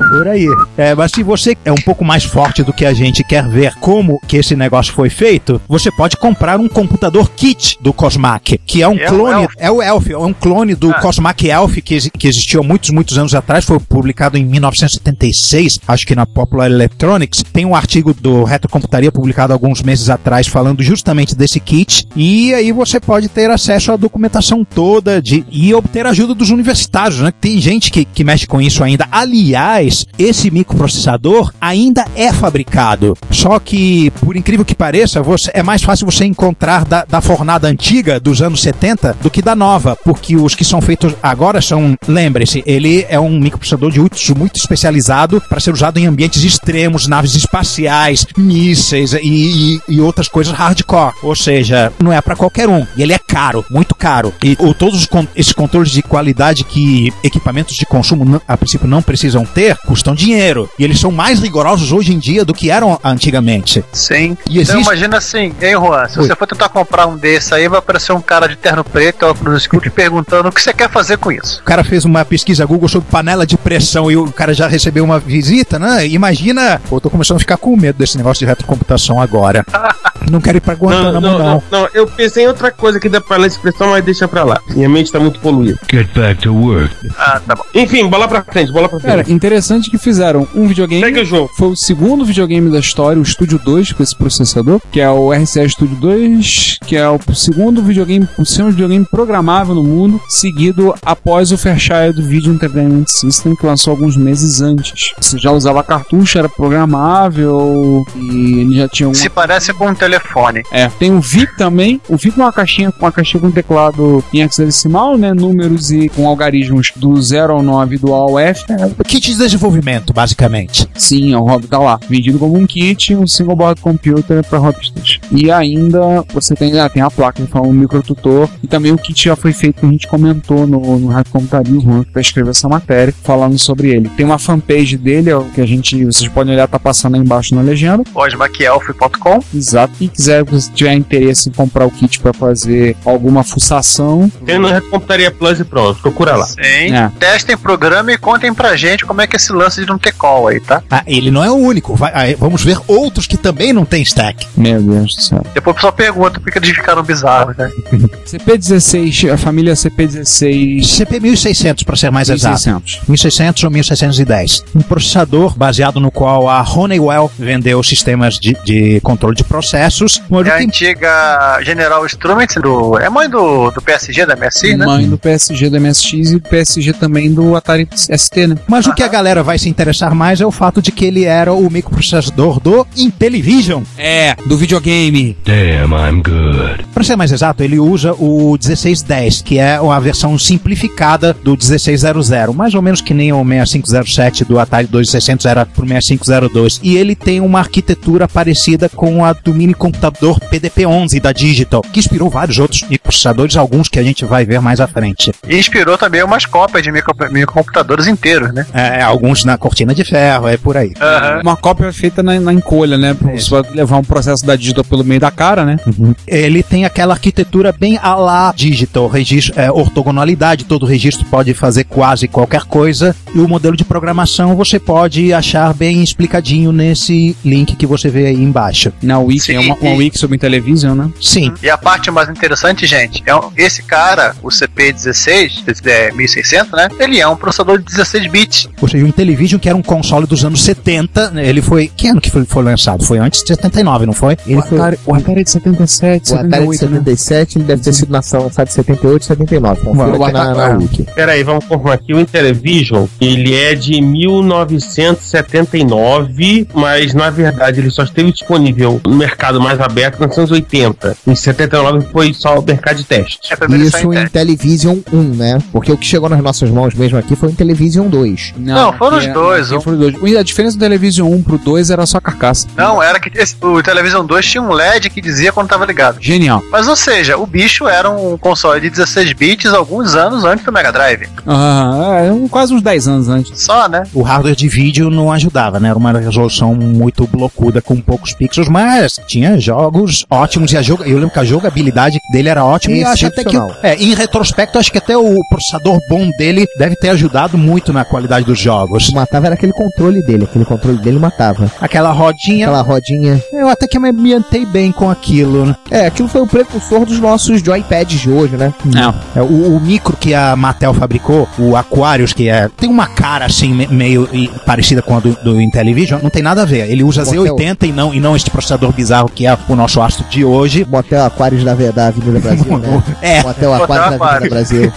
Por 0.08 0.26
aí. 0.26 0.46
É, 0.76 0.94
mas 0.94 1.12
se 1.12 1.22
você 1.22 1.56
é 1.64 1.72
um 1.72 1.76
pouco 1.76 2.04
mais 2.04 2.24
forte 2.24 2.62
do 2.62 2.72
que 2.72 2.84
a 2.84 2.92
gente 2.92 3.22
quer 3.24 3.46
ver 3.48 3.74
como 3.80 4.20
que 4.26 4.36
esse 4.36 4.56
negócio 4.56 4.92
foi 4.92 5.10
feito, 5.10 5.60
você 5.68 5.90
pode 5.90 6.16
comprar 6.16 6.58
um 6.58 6.68
computador 6.68 7.30
kit 7.30 7.76
do 7.80 7.92
Cosmac, 7.92 8.58
que 8.66 8.82
é 8.82 8.88
um 8.88 8.96
É 8.96 9.06
clone, 9.06 9.48
é 9.58 9.70
o 9.70 9.82
Elf, 9.82 10.10
é 10.10 10.18
um 10.18 10.32
clone 10.32 10.74
do 10.74 10.90
Ah. 10.90 11.00
Cosmac 11.00 11.46
Elf 11.48 11.76
que, 11.82 12.10
que 12.10 12.28
existiu 12.28 12.60
há 12.60 12.64
muitos, 12.64 12.90
muitos 12.90 13.18
anos 13.18 13.34
atrás, 13.34 13.64
foi 13.64 13.78
publicado 13.78 14.36
em 14.38 14.44
1976, 14.44 15.80
acho 15.86 16.06
que 16.06 16.14
na 16.14 16.26
Popular 16.26 16.70
Electronics. 16.70 17.44
Tem 17.52 17.64
um 17.64 17.74
artigo 17.74 18.14
do 18.14 18.44
Retrocomputaria 18.44 19.12
publicado 19.12 19.52
alguns 19.52 19.82
meses 19.82 20.08
atrás 20.08 20.46
falando 20.46 20.82
justamente 20.82 21.34
desse 21.34 21.60
kit, 21.60 22.06
e 22.16 22.52
aí 22.54 22.72
você 22.72 22.98
pode 23.00 23.28
ter 23.28 23.50
acesso 23.50 23.92
à 23.92 23.96
documentação 23.96 24.64
toda 24.64 25.20
de, 25.20 25.44
e 25.50 25.74
obter 25.74 26.06
ajuda 26.06 26.34
dos 26.34 26.50
universitários, 26.50 27.20
né? 27.20 27.32
Tem 27.40 27.60
gente 27.60 27.90
que, 27.90 28.04
que 28.04 28.24
mexe 28.24 28.46
com 28.46 28.60
isso 28.60 28.82
ainda. 28.82 29.06
Aliás, 29.10 29.97
esse 30.18 30.50
microprocessador 30.50 31.52
ainda 31.60 32.04
é 32.14 32.32
fabricado, 32.32 33.16
só 33.30 33.58
que, 33.58 34.10
por 34.20 34.36
incrível 34.36 34.64
que 34.64 34.74
pareça, 34.74 35.22
você, 35.22 35.50
é 35.54 35.62
mais 35.62 35.82
fácil 35.82 36.06
você 36.06 36.24
encontrar 36.24 36.84
da, 36.84 37.04
da 37.04 37.20
fornada 37.20 37.68
antiga 37.68 38.18
dos 38.20 38.40
anos 38.42 38.60
70 38.62 39.16
do 39.22 39.30
que 39.30 39.42
da 39.42 39.54
nova, 39.54 39.96
porque 40.04 40.36
os 40.36 40.54
que 40.54 40.64
são 40.64 40.80
feitos 40.80 41.14
agora 41.22 41.60
são, 41.60 41.96
lembre-se, 42.06 42.62
ele 42.66 43.06
é 43.08 43.18
um 43.18 43.38
microprocessador 43.38 43.90
de 43.90 44.00
uso 44.00 44.34
muito 44.36 44.56
especializado 44.56 45.40
para 45.48 45.60
ser 45.60 45.72
usado 45.72 45.98
em 45.98 46.06
ambientes 46.06 46.42
extremos, 46.42 47.06
naves 47.06 47.34
espaciais, 47.34 48.26
mísseis 48.36 49.12
e, 49.14 49.18
e- 49.22 49.80
e 49.88 50.00
outras 50.00 50.28
coisas 50.28 50.52
hardcore. 50.54 51.14
Ou 51.22 51.34
seja, 51.36 51.92
não 52.02 52.12
é 52.12 52.20
para 52.20 52.36
qualquer 52.36 52.68
um. 52.68 52.86
E 52.96 53.02
ele 53.02 53.12
é 53.12 53.18
caro, 53.18 53.64
muito 53.70 53.94
caro. 53.94 54.32
E 54.42 54.56
o- 54.60 54.74
todos 54.74 55.08
esses 55.36 55.52
controles 55.52 55.90
de 55.90 56.02
qualidade 56.02 56.64
que 56.64 57.12
equipamentos 57.22 57.74
de 57.76 57.86
consumo 57.86 58.40
a 58.46 58.56
princípio 58.56 58.86
não 58.88 59.02
precisam 59.02 59.44
ter 59.44 59.76
custam 59.88 60.14
dinheiro. 60.14 60.68
E 60.78 60.84
eles 60.84 61.00
são 61.00 61.10
mais 61.10 61.40
rigorosos 61.40 61.92
hoje 61.92 62.12
em 62.12 62.18
dia 62.18 62.44
do 62.44 62.52
que 62.52 62.70
eram 62.70 63.00
antigamente. 63.02 63.82
Sim. 63.90 64.36
E 64.46 64.60
Então 64.60 64.74
existe. 64.76 64.82
imagina 64.82 65.16
assim, 65.16 65.54
hein, 65.62 65.72
Juan? 65.72 66.06
Se 66.08 66.20
Oi. 66.20 66.26
você 66.26 66.36
for 66.36 66.46
tentar 66.46 66.68
comprar 66.68 67.06
um 67.06 67.16
desse 67.16 67.54
aí, 67.54 67.66
vai 67.68 67.78
aparecer 67.78 68.12
um 68.12 68.20
cara 68.20 68.46
de 68.46 68.56
terno 68.56 68.84
preto, 68.84 69.24
óculos 69.24 69.62
escuros, 69.62 69.84
te 69.84 69.90
perguntando 69.90 70.50
o 70.50 70.52
que 70.52 70.60
você 70.60 70.74
quer 70.74 70.90
fazer 70.90 71.16
com 71.16 71.32
isso. 71.32 71.60
O 71.60 71.64
cara 71.64 71.82
fez 71.82 72.04
uma 72.04 72.22
pesquisa 72.22 72.66
Google 72.66 72.88
sobre 72.88 73.08
panela 73.10 73.46
de 73.46 73.56
pressão 73.56 74.10
e 74.10 74.16
o 74.16 74.30
cara 74.30 74.52
já 74.52 74.68
recebeu 74.68 75.02
uma 75.04 75.18
visita, 75.18 75.78
né? 75.78 76.06
Imagina. 76.06 76.80
Pô, 76.88 76.96
eu 76.96 77.00
tô 77.00 77.08
começando 77.08 77.36
a 77.36 77.40
ficar 77.40 77.56
com 77.56 77.74
medo 77.74 77.96
desse 77.98 78.18
negócio 78.18 78.40
de 78.40 78.46
retrocomputação 78.46 79.18
agora. 79.20 79.64
Não 80.30 80.40
quero 80.40 80.58
ir 80.58 80.60
pra 80.60 80.74
Não, 80.74 80.80
Guantanamo, 80.80 81.20
não, 81.20 81.38
não. 81.38 81.46
não, 81.46 81.62
não, 81.70 81.88
eu 81.94 82.06
pensei 82.06 82.44
em 82.44 82.48
outra 82.48 82.70
coisa 82.70 83.00
que 83.00 83.08
dá 83.08 83.20
pra 83.20 83.36
ler 83.36 83.44
a 83.44 83.48
expressão, 83.48 83.90
mas 83.90 84.04
deixa 84.04 84.28
pra 84.28 84.44
lá. 84.44 84.60
Minha 84.70 84.88
mente 84.88 85.10
tá 85.10 85.18
muito 85.18 85.40
poluída. 85.40 85.78
Get 85.90 86.08
back 86.14 86.42
to 86.42 86.54
work. 86.54 86.94
Ah, 87.18 87.40
tá 87.46 87.54
bom. 87.54 87.64
Enfim, 87.74 88.06
bola 88.08 88.28
pra 88.28 88.42
frente, 88.42 88.72
bola 88.72 88.88
pra 88.88 88.98
frente. 89.00 89.16
Cara, 89.16 89.32
interessante 89.32 89.90
que 89.90 89.98
fizeram 89.98 90.46
um 90.54 90.66
videogame. 90.66 91.02
Segue 91.02 91.20
o 91.20 91.24
jogo. 91.24 91.50
Foi 91.56 91.68
o 91.68 91.76
segundo 91.76 92.24
videogame 92.24 92.70
da 92.70 92.78
história, 92.78 93.20
o 93.20 93.24
Studio 93.24 93.58
2, 93.64 93.92
com 93.92 94.02
esse 94.02 94.16
processador, 94.16 94.80
que 94.90 95.00
é 95.00 95.08
o 95.10 95.32
RCA 95.32 95.68
Studio 95.68 95.96
2, 95.96 96.78
que 96.86 96.96
é 96.96 97.08
o 97.08 97.18
segundo 97.34 97.82
videogame, 97.82 98.28
o 98.38 98.44
segundo 98.44 98.72
videogame 98.72 99.04
programável 99.10 99.74
no 99.74 99.82
mundo, 99.82 100.20
seguido 100.28 100.94
após 101.04 101.52
o 101.52 101.58
Fairchild 101.58 102.20
Video 102.22 102.52
Entertainment 102.52 103.06
System, 103.06 103.54
que 103.56 103.66
lançou 103.66 103.92
alguns 103.92 104.16
meses 104.16 104.60
antes. 104.60 105.12
Você 105.20 105.38
já 105.38 105.50
usava 105.50 105.82
cartucho, 105.82 106.38
era 106.38 106.48
programável, 106.48 108.04
e 108.16 108.60
ele 108.60 108.76
já 108.76 108.88
tinha 108.88 109.08
um. 109.08 109.14
Se 109.14 109.28
parece 109.28 109.72
com 109.72 109.86
um 109.86 109.94
telefone. 110.08 110.62
É, 110.72 110.88
tem 110.88 111.12
o 111.12 111.20
VIC 111.20 111.56
também. 111.56 112.00
O 112.08 112.16
VIC 112.16 112.38
é 112.38 112.42
uma 112.42 112.52
caixinha, 112.52 112.92
uma 112.98 113.12
caixinha 113.12 113.40
com 113.40 113.50
teclado 113.50 114.24
em 114.32 114.40
hexadecimal, 114.40 115.18
né? 115.18 115.34
Números 115.34 115.90
e 115.90 116.08
com 116.08 116.26
algarismos 116.26 116.92
do 116.96 117.20
0 117.20 117.52
ao 117.52 117.62
9 117.62 117.98
do 117.98 118.14
A 118.14 118.18
ao 118.18 118.38
F. 118.38 118.64
Kit 119.06 119.30
de 119.30 119.38
desenvolvimento, 119.38 120.12
basicamente. 120.12 120.88
Sim, 120.94 121.34
o 121.34 121.40
Rob 121.40 121.66
tá 121.66 121.78
lá. 121.78 122.00
Vendido 122.08 122.38
como 122.38 122.56
um 122.56 122.66
kit, 122.66 123.14
um 123.14 123.26
single 123.26 123.54
board 123.54 123.80
computer 123.80 124.42
para 124.44 124.58
Robsters. 124.58 125.20
E 125.30 125.50
ainda 125.50 126.24
você 126.32 126.54
tem, 126.54 126.78
ah, 126.80 126.88
tem 126.88 127.02
a 127.02 127.10
placa, 127.10 127.46
fala 127.46 127.66
um 127.66 127.72
microtutor. 127.72 128.48
E 128.62 128.66
também 128.66 128.92
o 128.92 128.98
kit 128.98 129.24
já 129.24 129.36
foi 129.36 129.52
feito, 129.52 129.80
que 129.80 129.86
a 129.86 129.90
gente 129.90 130.08
comentou 130.08 130.66
no, 130.66 130.98
no 130.98 131.08
Rádio 131.08 131.32
Computaria, 131.32 131.76
o 131.76 131.80
Juan, 131.80 132.04
que 132.04 132.18
escrever 132.18 132.50
essa 132.50 132.68
matéria, 132.68 133.14
falando 133.22 133.58
sobre 133.58 133.90
ele. 133.90 134.08
Tem 134.10 134.24
uma 134.24 134.38
fanpage 134.38 134.96
dele, 134.96 135.32
ó, 135.32 135.42
que 135.42 135.60
a 135.60 135.66
gente, 135.66 136.04
vocês 136.04 136.28
podem 136.30 136.54
olhar, 136.54 136.66
tá 136.66 136.78
passando 136.78 137.16
aí 137.16 137.20
embaixo 137.20 137.54
na 137.54 137.60
legenda. 137.60 138.02
osmaquielf.com 138.14 139.40
Exato. 139.54 139.97
E 140.00 140.08
quiser, 140.08 140.44
se 140.60 140.70
tiver 140.72 140.94
interesse 140.94 141.48
em 141.48 141.52
comprar 141.52 141.86
o 141.86 141.90
kit 141.90 142.20
para 142.20 142.32
fazer 142.32 142.96
alguma 143.04 143.42
fuçação, 143.42 144.30
Tem 144.46 144.58
no 144.58 144.68
Computaria 144.82 145.30
Plus 145.30 145.58
e 145.60 145.64
pronto, 145.64 146.00
procura 146.00 146.36
lá. 146.36 146.46
Sim. 146.46 146.58
É. 146.94 147.10
Testem 147.18 147.54
o 147.54 147.58
programa 147.58 148.12
e 148.12 148.18
contem 148.18 148.52
pra 148.54 148.76
gente 148.76 149.04
como 149.04 149.20
é 149.20 149.26
que 149.26 149.34
é 149.34 149.38
esse 149.38 149.52
lance 149.52 149.80
de 149.80 149.86
não 149.86 149.98
ter 149.98 150.12
call 150.12 150.48
aí, 150.48 150.60
tá? 150.60 150.82
Ah, 150.90 151.02
ele 151.06 151.30
não 151.30 151.42
é 151.44 151.50
o 151.50 151.54
único. 151.56 151.94
Vai- 151.94 152.12
ah, 152.32 152.36
vamos 152.38 152.62
ver 152.64 152.78
outros 152.86 153.26
que 153.26 153.36
também 153.36 153.72
não 153.72 153.84
tem 153.84 154.02
stack. 154.02 154.46
meu 154.56 154.80
Deus 154.82 155.14
do 155.16 155.22
céu. 155.22 155.44
Depois 155.54 155.72
o 155.72 155.74
pessoal 155.74 155.92
pergunta 155.92 156.40
por 156.40 156.50
que 156.52 156.58
eles 156.58 156.70
ficaram 156.70 157.02
bizarros, 157.02 157.56
né? 157.56 157.70
CP16, 158.26 159.32
a 159.32 159.36
família 159.36 159.74
CP16 159.74 160.84
CP 160.84 161.20
1600, 161.20 161.82
para 161.84 161.96
ser 161.96 162.10
mais 162.10 162.28
exato. 162.28 162.54
1600. 162.54 163.00
1600 163.08 163.64
ou 163.64 163.70
1610. 163.70 164.64
Um 164.74 164.80
processador 164.80 165.56
baseado 165.56 166.00
no 166.00 166.10
qual 166.10 166.48
a 166.48 166.62
Honeywell 166.62 167.30
vendeu 167.38 167.82
sistemas 167.82 168.38
de, 168.38 168.56
de 168.64 169.00
controle 169.00 169.34
de 169.36 169.44
processos. 169.44 169.87
Mas 170.28 170.46
É 170.46 170.50
o 170.50 170.52
a 170.54 170.58
antiga 170.58 171.60
General 171.62 172.04
Instruments 172.04 172.56
do. 172.62 172.98
É 172.98 173.08
mãe 173.08 173.28
do, 173.28 173.70
do 173.70 173.80
PSG, 173.80 174.26
da 174.26 174.36
MSI, 174.36 174.76
né? 174.76 174.86
Mãe 174.86 175.08
do 175.08 175.18
PSG 175.18 175.70
do 175.70 175.80
MSX 175.80 176.30
e 176.30 176.32
do 176.34 176.40
PSG 176.40 176.92
também 176.92 177.32
do 177.32 177.56
Atari 177.56 177.88
ST, 177.92 178.46
né? 178.46 178.56
Mas 178.66 178.86
o 178.86 178.94
que 178.94 179.02
a 179.02 179.08
galera 179.08 179.42
vai 179.42 179.58
se 179.58 179.68
interessar 179.68 180.14
mais 180.14 180.40
é 180.40 180.46
o 180.46 180.50
fato 180.50 180.82
de 180.82 180.92
que 180.92 181.04
ele 181.04 181.24
era 181.24 181.52
o 181.52 181.70
microprocessador 181.70 182.60
do 182.60 182.86
Intellivision. 182.96 183.82
É, 183.96 184.34
do 184.46 184.56
videogame. 184.56 185.36
Damn, 185.44 185.94
I'm 185.94 186.22
good. 186.22 186.84
Para 186.92 187.04
ser 187.04 187.16
mais 187.16 187.32
exato, 187.32 187.62
ele 187.62 187.78
usa 187.78 188.12
o 188.14 188.52
1610, 188.52 189.42
que 189.42 189.58
é 189.58 189.76
a 189.76 190.00
versão 190.00 190.38
simplificada 190.38 191.32
do 191.42 191.52
1600, 191.52 192.28
mais 192.54 192.74
ou 192.74 192.82
menos 192.82 193.00
que 193.00 193.14
nem 193.14 193.32
o 193.32 193.44
6507 193.44 194.44
do 194.44 194.58
Atari 194.58 194.86
2600 194.86 195.46
era 195.46 195.66
pro 195.66 195.86
6502. 195.86 196.80
E 196.82 196.96
ele 196.96 197.14
tem 197.14 197.40
uma 197.40 197.58
arquitetura 197.58 198.28
parecida 198.28 198.88
com 198.88 199.24
a 199.24 199.32
do 199.32 199.54
mini 199.54 199.74
computador 199.78 200.38
PDP-11 200.40 201.20
da 201.20 201.32
Digital, 201.32 201.82
que 201.82 202.00
inspirou 202.00 202.28
vários 202.28 202.58
outros 202.58 202.82
microprocessadores, 202.82 203.56
alguns 203.56 203.88
que 203.88 203.98
a 203.98 204.02
gente 204.02 204.24
vai 204.24 204.44
ver 204.44 204.60
mais 204.60 204.80
à 204.80 204.86
frente. 204.86 205.32
E 205.48 205.56
inspirou 205.56 205.96
também 205.96 206.22
umas 206.22 206.44
cópias 206.44 206.82
de 206.82 206.92
micro, 206.92 207.14
microcomputadores 207.30 208.06
inteiros, 208.06 208.52
né? 208.52 208.66
É, 208.72 209.02
alguns 209.02 209.44
na 209.44 209.56
cortina 209.56 209.94
de 209.94 210.04
ferro, 210.04 210.48
é 210.48 210.56
por 210.56 210.76
aí. 210.76 210.92
Aham. 211.00 211.40
Uma 211.42 211.56
cópia 211.56 211.92
feita 211.92 212.22
na, 212.22 212.38
na 212.38 212.52
encolha, 212.52 212.98
né? 212.98 213.14
Pra 213.14 213.32
Você 213.32 213.50
vai 213.50 213.62
levar 213.72 213.98
um 213.98 214.04
processo 214.04 214.44
da 214.44 214.56
digital 214.56 214.84
pelo 214.84 215.04
meio 215.04 215.20
da 215.20 215.30
cara, 215.30 215.64
né? 215.64 215.78
Ele 216.26 216.62
tem 216.62 216.84
aquela 216.84 217.14
arquitetura 217.14 217.72
bem 217.72 217.98
a 218.02 218.14
la 218.14 218.52
digital, 218.54 219.06
registro, 219.08 219.58
é, 219.58 219.70
ortogonalidade, 219.70 220.64
todo 220.64 220.86
registro 220.86 221.24
pode 221.26 221.54
fazer 221.54 221.84
quase 221.84 222.26
qualquer 222.26 222.64
coisa. 222.64 223.14
E 223.34 223.38
o 223.38 223.48
modelo 223.48 223.76
de 223.76 223.84
programação 223.84 224.56
você 224.56 224.78
pode 224.78 225.32
achar 225.32 225.72
bem 225.74 226.02
explicadinho 226.02 226.72
nesse 226.72 227.36
link 227.44 227.76
que 227.76 227.86
você 227.86 228.08
vê 228.08 228.26
aí 228.26 228.36
embaixo. 228.36 228.92
Na 229.02 229.18
Wiki, 229.18 229.40
Sim, 229.40 229.54
é 229.54 229.60
uma, 229.60 229.67
uma 229.72 229.94
e- 229.94 229.98
Wiki 229.98 230.18
sobre 230.18 230.36
Intellivision, 230.36 230.94
né? 230.96 231.10
Sim, 231.20 231.52
E 231.62 231.70
a 231.70 231.76
parte 231.78 232.10
mais 232.10 232.28
interessante, 232.28 232.86
gente, 232.86 233.22
é 233.26 233.34
um- 233.34 233.50
esse 233.56 233.82
cara, 233.82 234.34
o 234.42 234.50
CP16, 234.50 235.62
esse 235.66 235.90
é 235.90 236.12
1600, 236.12 236.72
né? 236.72 236.88
Ele 236.98 237.20
é 237.20 237.28
um 237.28 237.36
processador 237.36 237.78
de 237.78 237.84
16 237.84 238.26
bits. 238.30 238.68
ou 238.80 238.88
seja, 238.88 239.04
o 239.04 239.08
Intellivision, 239.08 239.58
que 239.60 239.68
era 239.68 239.76
um 239.76 239.82
console 239.82 240.26
dos 240.26 240.44
anos 240.44 240.62
70, 240.62 241.30
né, 241.30 241.46
ele 241.46 241.60
foi. 241.62 241.88
Que 241.88 242.08
ano 242.08 242.20
que 242.20 242.30
foi, 242.30 242.44
foi 242.44 242.62
lançado? 242.62 243.04
Foi 243.04 243.18
antes 243.18 243.42
de 243.42 243.48
79, 243.48 244.06
não 244.06 244.12
foi? 244.12 244.36
Ele 244.46 244.58
o, 244.58 244.62
foi, 244.62 244.78
Atari, 244.78 244.98
o 245.06 245.14
Atari 245.14 245.40
é 245.40 245.44
de 245.44 245.50
77, 245.50 246.32
o 246.32 246.34
Atari 246.34 246.48
de 246.48 246.54
78, 246.78 246.90
né? 246.90 246.98
77, 246.98 247.58
ele 247.58 247.64
deve 247.64 247.82
ter 247.82 247.92
sido 247.92 248.12
lançado 248.12 248.46
em 248.46 248.50
78 248.70 249.22
e 249.22 249.26
79. 249.26 249.80
Confira 249.82 250.08
O 250.18 250.24
aqui 250.24 250.32
na, 250.32 250.50
Atari- 250.52 250.72
na 250.72 250.78
Wiki. 250.78 251.02
Pera 251.14 251.32
aí, 251.32 251.42
vamos 251.42 251.64
confirmar 251.64 251.94
aqui. 251.94 252.14
O 252.14 252.20
Intellivision, 252.20 253.06
ele 253.20 253.54
é 253.54 253.74
de 253.74 254.00
1979, 254.00 256.66
mas 256.74 257.14
na 257.14 257.30
verdade 257.30 257.80
ele 257.80 257.90
só 257.90 258.02
esteve 258.02 258.32
disponível 258.32 259.00
no 259.06 259.14
mercado 259.16 259.57
mais 259.60 259.80
aberto 259.80 260.20
nos 260.20 260.36
anos 260.38 260.50
80. 260.50 261.16
Em 261.26 261.34
79 261.34 262.06
foi 262.12 262.32
só 262.34 262.58
o 262.58 262.62
mercado 262.62 262.96
de 262.96 263.04
teste. 263.04 263.38
É 263.50 263.54
a 263.54 263.56
primeira 263.56 263.84
Isso 263.84 263.96
em 263.98 264.10
teste. 264.10 264.26
Intellivision 264.26 264.98
1, 265.12 265.22
né? 265.34 265.58
Porque 265.72 265.92
o 265.92 265.96
que 265.96 266.06
chegou 266.06 266.28
nas 266.28 266.40
nossas 266.42 266.70
mãos 266.70 266.94
mesmo 266.94 267.18
aqui 267.18 267.34
foi 267.36 267.48
o 267.48 267.52
Intellivision 267.52 268.08
2. 268.08 268.54
Não, 268.56 268.92
foram 268.92 269.18
que 269.18 269.26
os 269.28 269.32
dois, 269.34 269.72
um- 269.72 269.80
foram 269.80 269.98
dois. 269.98 270.36
A 270.36 270.42
diferença 270.42 270.76
do 270.76 270.80
Television 270.80 271.28
1 271.32 271.42
pro 271.42 271.58
2 271.58 271.90
era 271.90 272.04
só 272.06 272.18
a 272.18 272.20
carcaça. 272.20 272.66
Não, 272.76 273.02
era 273.02 273.18
que 273.20 273.30
esse- 273.38 273.56
o 273.60 273.82
Television 273.82 274.24
2 274.24 274.44
tinha 274.46 274.62
um 274.62 274.72
LED 274.72 275.10
que 275.10 275.20
dizia 275.20 275.52
quando 275.52 275.68
tava 275.68 275.84
ligado. 275.84 276.18
Genial. 276.20 276.62
Mas 276.70 276.86
ou 276.88 276.96
seja, 276.96 277.36
o 277.36 277.46
bicho 277.46 277.86
era 277.88 278.08
um 278.10 278.36
console 278.38 278.80
de 278.80 278.90
16 278.90 279.32
bits 279.32 279.72
alguns 279.72 280.14
anos 280.14 280.44
antes 280.44 280.64
do 280.64 280.72
Mega 280.72 280.92
Drive. 280.92 281.28
Ah, 281.46 282.22
é, 282.26 282.32
um- 282.32 282.48
quase 282.48 282.72
uns 282.74 282.82
10 282.82 283.08
anos 283.08 283.28
antes. 283.28 283.62
Só, 283.62 283.88
né? 283.88 284.04
O 284.12 284.22
hardware 284.22 284.54
de 284.56 284.68
vídeo 284.68 285.10
não 285.10 285.32
ajudava, 285.32 285.78
né? 285.80 285.88
Era 285.88 285.98
uma 285.98 286.12
resolução 286.18 286.74
muito 286.74 287.26
blocuda 287.26 287.80
com 287.80 288.00
poucos 288.00 288.32
pixels, 288.32 288.68
mas 288.68 289.18
tinha 289.26 289.47
tinha 289.48 289.60
jogos 289.60 290.24
ótimos 290.30 290.72
e 290.72 290.76
a 290.76 290.82
joga... 290.82 291.04
eu 291.06 291.14
lembro 291.16 291.30
que 291.30 291.38
a 291.38 291.44
jogabilidade 291.44 292.18
dele 292.32 292.48
era 292.48 292.64
ótima 292.64 292.96
e 292.96 293.00
eu 293.02 293.08
acho 293.08 293.26
até 293.26 293.44
que, 293.44 293.56
é, 293.82 293.94
em 293.96 294.14
retrospecto, 294.14 294.78
acho 294.78 294.90
que 294.92 294.98
até 294.98 295.16
o 295.16 295.40
processador 295.48 295.98
bom 296.08 296.28
dele 296.38 296.66
deve 296.78 296.96
ter 296.96 297.08
ajudado 297.10 297.56
muito 297.56 297.92
na 297.92 298.04
qualidade 298.04 298.44
dos 298.44 298.58
O 298.58 298.62
jogos. 298.62 299.06
que 299.06 299.14
matava 299.14 299.46
era 299.46 299.54
aquele 299.54 299.72
controle 299.72 300.22
dele. 300.22 300.44
Aquele 300.44 300.64
controle 300.64 300.98
dele 300.98 301.18
matava. 301.18 301.70
Aquela 301.80 302.10
rodinha, 302.12 302.66
Aquela 302.66 302.82
rodinha. 302.82 303.42
eu 303.52 303.68
até 303.68 303.86
que 303.86 303.98
me 303.98 304.10
ambientei 304.10 304.64
bem 304.66 304.92
com 304.92 305.10
aquilo, 305.10 305.66
né? 305.66 305.76
É, 305.90 306.06
aquilo 306.06 306.28
foi 306.28 306.40
o 306.42 306.46
precursor 306.46 307.04
dos 307.06 307.18
nossos 307.18 307.60
joypads 307.62 308.20
de 308.20 308.30
hoje, 308.30 308.56
né? 308.56 308.72
Não. 308.84 309.14
É, 309.34 309.40
o, 309.42 309.76
o 309.76 309.80
micro 309.80 310.16
que 310.16 310.34
a 310.34 310.54
Mattel 310.56 310.92
fabricou, 310.94 311.48
o 311.58 311.76
Aquarius, 311.76 312.32
que 312.32 312.48
é 312.48 312.68
tem 312.76 312.88
uma 312.88 313.06
cara 313.08 313.46
assim 313.46 313.72
me- 313.72 313.86
meio 313.86 314.28
parecida 314.66 315.00
com 315.02 315.16
a 315.16 315.20
do, 315.20 315.32
do 315.42 315.60
Intellivision, 315.60 316.20
não 316.22 316.30
tem 316.30 316.42
nada 316.42 316.62
a 316.62 316.64
ver. 316.64 316.90
Ele 316.90 317.02
usa 317.02 317.24
Motel. 317.24 317.56
Z80 317.56 317.88
e 317.88 317.92
não, 317.92 318.14
e 318.14 318.20
não 318.20 318.36
este 318.36 318.50
processador 318.50 318.92
bizarro 318.92 319.27
que 319.28 319.46
é 319.46 319.56
o 319.68 319.76
nosso 319.76 320.00
astro 320.00 320.24
de 320.28 320.44
hoje. 320.44 320.86
Motel 320.88 321.24
Aquários 321.24 321.64
da, 321.64 321.74
da 321.74 322.08
Avenida 322.08 322.40
Brasil, 322.40 322.78
né? 322.78 323.02
É, 323.22 323.42
Motel 323.42 323.74
Aquários 323.74 324.18
da 324.18 324.26
Avenida. 324.26 324.54
Brasil. 324.54 324.92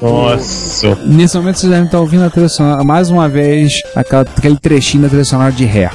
Nossa. 0.00 0.98
Nesse 1.06 1.36
momento 1.36 1.58
vocês 1.58 1.70
devem 1.70 1.86
estar 1.86 1.98
ouvindo 1.98 2.24
a 2.24 2.30
trilha 2.30 2.48
sonora, 2.48 2.84
mais 2.84 3.10
uma 3.10 3.28
vez, 3.28 3.82
aquela, 3.96 4.22
aquele 4.22 4.56
trechinho 4.58 5.04
da 5.04 5.08
trilha 5.08 5.24
sonora 5.24 5.52
de 5.52 5.64
ré. 5.64 5.90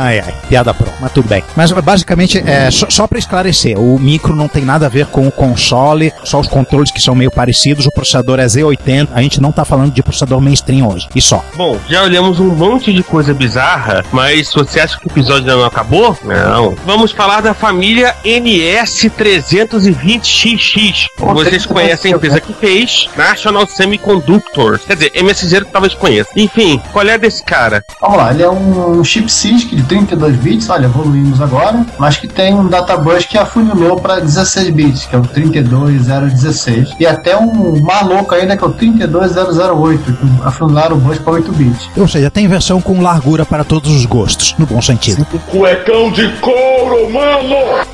Ai, 0.00 0.20
ai, 0.20 0.32
piada 0.48 0.72
pronta, 0.72 0.94
mas 1.00 1.10
tudo 1.10 1.28
bem. 1.28 1.42
Mas 1.56 1.72
basicamente, 1.72 2.40
é, 2.46 2.70
só, 2.70 2.88
só 2.88 3.08
para 3.08 3.18
esclarecer, 3.18 3.76
o 3.78 3.98
micro 3.98 4.34
não 4.34 4.46
tem 4.46 4.64
nada 4.64 4.86
a 4.86 4.88
ver 4.88 5.06
com 5.06 5.26
o 5.26 5.32
console, 5.32 6.12
só 6.22 6.38
os 6.38 6.46
controles 6.46 6.92
que 6.92 7.00
são 7.00 7.16
meio 7.16 7.32
parecidos, 7.32 7.86
o 7.86 7.90
processador 7.90 8.38
é 8.38 8.46
Z80, 8.46 9.08
a 9.12 9.22
gente 9.22 9.40
não 9.40 9.50
tá 9.50 9.64
falando 9.64 9.92
de 9.92 10.00
processador 10.02 10.40
mainstream 10.40 10.88
hoje, 10.88 11.08
e 11.14 11.20
só. 11.20 11.44
Bom, 11.56 11.76
já 11.88 12.04
olhamos 12.04 12.38
um 12.38 12.54
monte 12.54 12.92
de 12.92 13.02
coisa 13.02 13.34
bizarra, 13.34 14.04
mas 14.12 14.52
você 14.52 14.78
acha 14.78 14.96
que 14.98 15.08
o 15.08 15.10
episódio 15.10 15.40
ainda 15.40 15.56
não 15.56 15.64
acabou? 15.64 16.16
Não. 16.22 16.76
Vamos 16.86 17.10
falar 17.10 17.40
da 17.40 17.52
família 17.52 18.14
NS320XX. 18.24 21.08
Vocês 21.18 21.66
conhecem 21.66 22.12
a 22.12 22.16
empresa 22.16 22.40
que 22.40 22.52
fez 22.52 23.10
National 23.16 23.66
Semiconductor. 23.66 24.78
Quer 24.78 24.94
dizer, 24.94 25.10
MSG 25.14 25.64
talvez 25.72 25.94
conheça. 25.94 26.30
Enfim, 26.36 26.80
qual 26.92 27.04
é 27.06 27.18
desse 27.18 27.42
cara? 27.42 27.82
Vamos 28.00 28.18
lá, 28.18 28.32
ele 28.32 28.44
é 28.44 28.50
um 28.50 29.02
chip 29.02 29.26
de 29.26 29.87
32 29.88 30.36
bits, 30.36 30.68
olha, 30.70 30.84
evoluímos 30.86 31.40
agora, 31.40 31.84
mas 31.98 32.16
que 32.16 32.28
tem 32.28 32.54
um 32.54 32.66
databus 32.68 33.24
que 33.24 33.36
afunilou 33.38 33.96
para 33.96 34.20
16 34.20 34.70
bits, 34.70 35.06
que 35.06 35.14
é 35.16 35.18
o 35.18 35.22
32016, 35.22 36.94
e 37.00 37.06
até 37.06 37.36
um 37.36 37.80
maluco 37.82 38.34
ainda 38.34 38.56
que 38.56 38.64
é 38.64 38.66
o 38.66 38.70
32008, 38.72 40.12
que 40.12 40.28
afunilaram 40.44 40.96
o 40.96 41.00
bus 41.00 41.18
para 41.18 41.32
8 41.34 41.52
bits. 41.52 41.88
Ou 41.96 42.06
seja, 42.08 42.30
tem 42.30 42.46
versão 42.46 42.80
com 42.80 43.00
largura 43.00 43.44
para 43.44 43.64
todos 43.64 43.90
os 43.90 44.04
gostos, 44.06 44.54
no 44.58 44.66
bom 44.66 44.80
sentido. 44.82 45.26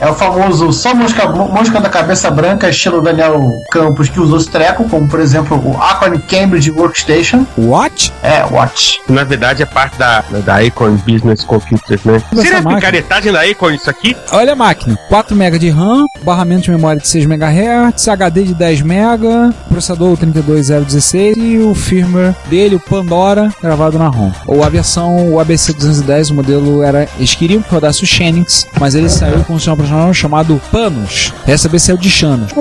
É 0.01 0.09
o 0.09 0.15
famoso 0.15 0.73
só 0.73 0.95
mosca, 0.95 1.29
mo- 1.29 1.49
mosca 1.49 1.81
da 1.81 1.89
cabeça 1.89 2.31
branca, 2.31 2.69
estilo 2.69 3.01
Daniel 3.01 3.41
Campos, 3.71 4.09
que 4.09 4.21
usou 4.21 4.39
esse 4.39 4.51
treco, 4.51 4.89
como 4.89 5.09
por 5.09 5.21
exemplo 5.21 5.57
o 5.65 5.81
Acorn 5.81 6.19
Cambridge 6.21 6.71
Workstation. 6.71 7.47
What? 7.57 8.13
É, 8.23 8.45
Watch. 8.45 9.01
Na 9.09 9.25
verdade 9.25 9.63
é 9.63 9.67
parte 9.67 9.97
da, 9.99 10.23
da 10.45 10.59
Acorn 10.59 10.99
Business 11.07 11.45
Computers, 11.75 12.05
né? 12.05 12.23
Seria 12.35 12.63
máquina. 12.63 12.75
picaretagem 12.77 13.33
da 13.33 13.43
Acorn 13.43 13.77
isso 13.77 13.91
aqui? 13.91 14.17
Olha 14.33 14.53
a 14.53 14.57
máquina: 14.57 14.97
4 15.09 15.35
MB 15.35 15.59
de 15.59 15.71
RAM, 15.71 16.07
barramento 16.23 16.63
de 16.63 16.71
memória 16.71 17.01
de 17.01 17.09
6 17.09 17.25
MHz, 17.25 18.09
HD 18.09 18.45
de 18.45 18.55
10 18.55 18.83
MB, 18.83 19.55
processador 19.69 20.17
32016 20.17 21.37
e 21.37 21.59
o 21.59 21.75
firmware 21.75 22.35
dele, 22.49 22.77
o 22.77 22.81
Pandora, 22.81 23.51
gravado 23.61 23.99
na 23.99 24.09
ROM. 24.09 24.33
Ou 24.47 24.63
a 24.63 24.69
versão 24.69 25.33
o 25.33 25.41
ABC 25.41 25.73
210, 25.73 26.31
o 26.31 26.35
modelo 26.35 26.83
era. 26.83 27.09
Eles 27.17 27.35
queriam 27.35 27.63
que 27.63 27.71
rodasse 27.71 28.03
o 28.03 28.07
Xenix, 28.07 28.67
mas 28.79 28.95
ele 28.95 29.09
saiu 29.09 29.43
com 29.45 29.55
um 29.55 29.59
sistema 29.59 29.75
operacional 29.75 30.15
chamado 30.15 30.61
Panos. 30.71 31.33
Essa 31.47 31.69
ABC 31.69 31.91
é 31.91 31.95
o 31.95 31.99
de 31.99 32.11
Xanos. 32.11 32.53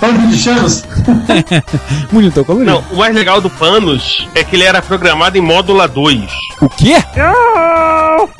Vamos 0.00 0.30
de 0.30 0.36
chanos? 0.38 0.84
Monitor 2.10 2.44
colorido. 2.44 2.70
Não, 2.70 2.84
o 2.92 2.96
mais 2.96 3.14
legal 3.14 3.40
do 3.40 3.50
Panos 3.50 4.26
é 4.34 4.42
que 4.42 4.56
ele 4.56 4.64
era 4.64 4.80
programado 4.80 5.36
em 5.36 5.40
módula 5.40 5.86
2. 5.86 6.22
O 6.62 6.68
quê? 6.68 6.96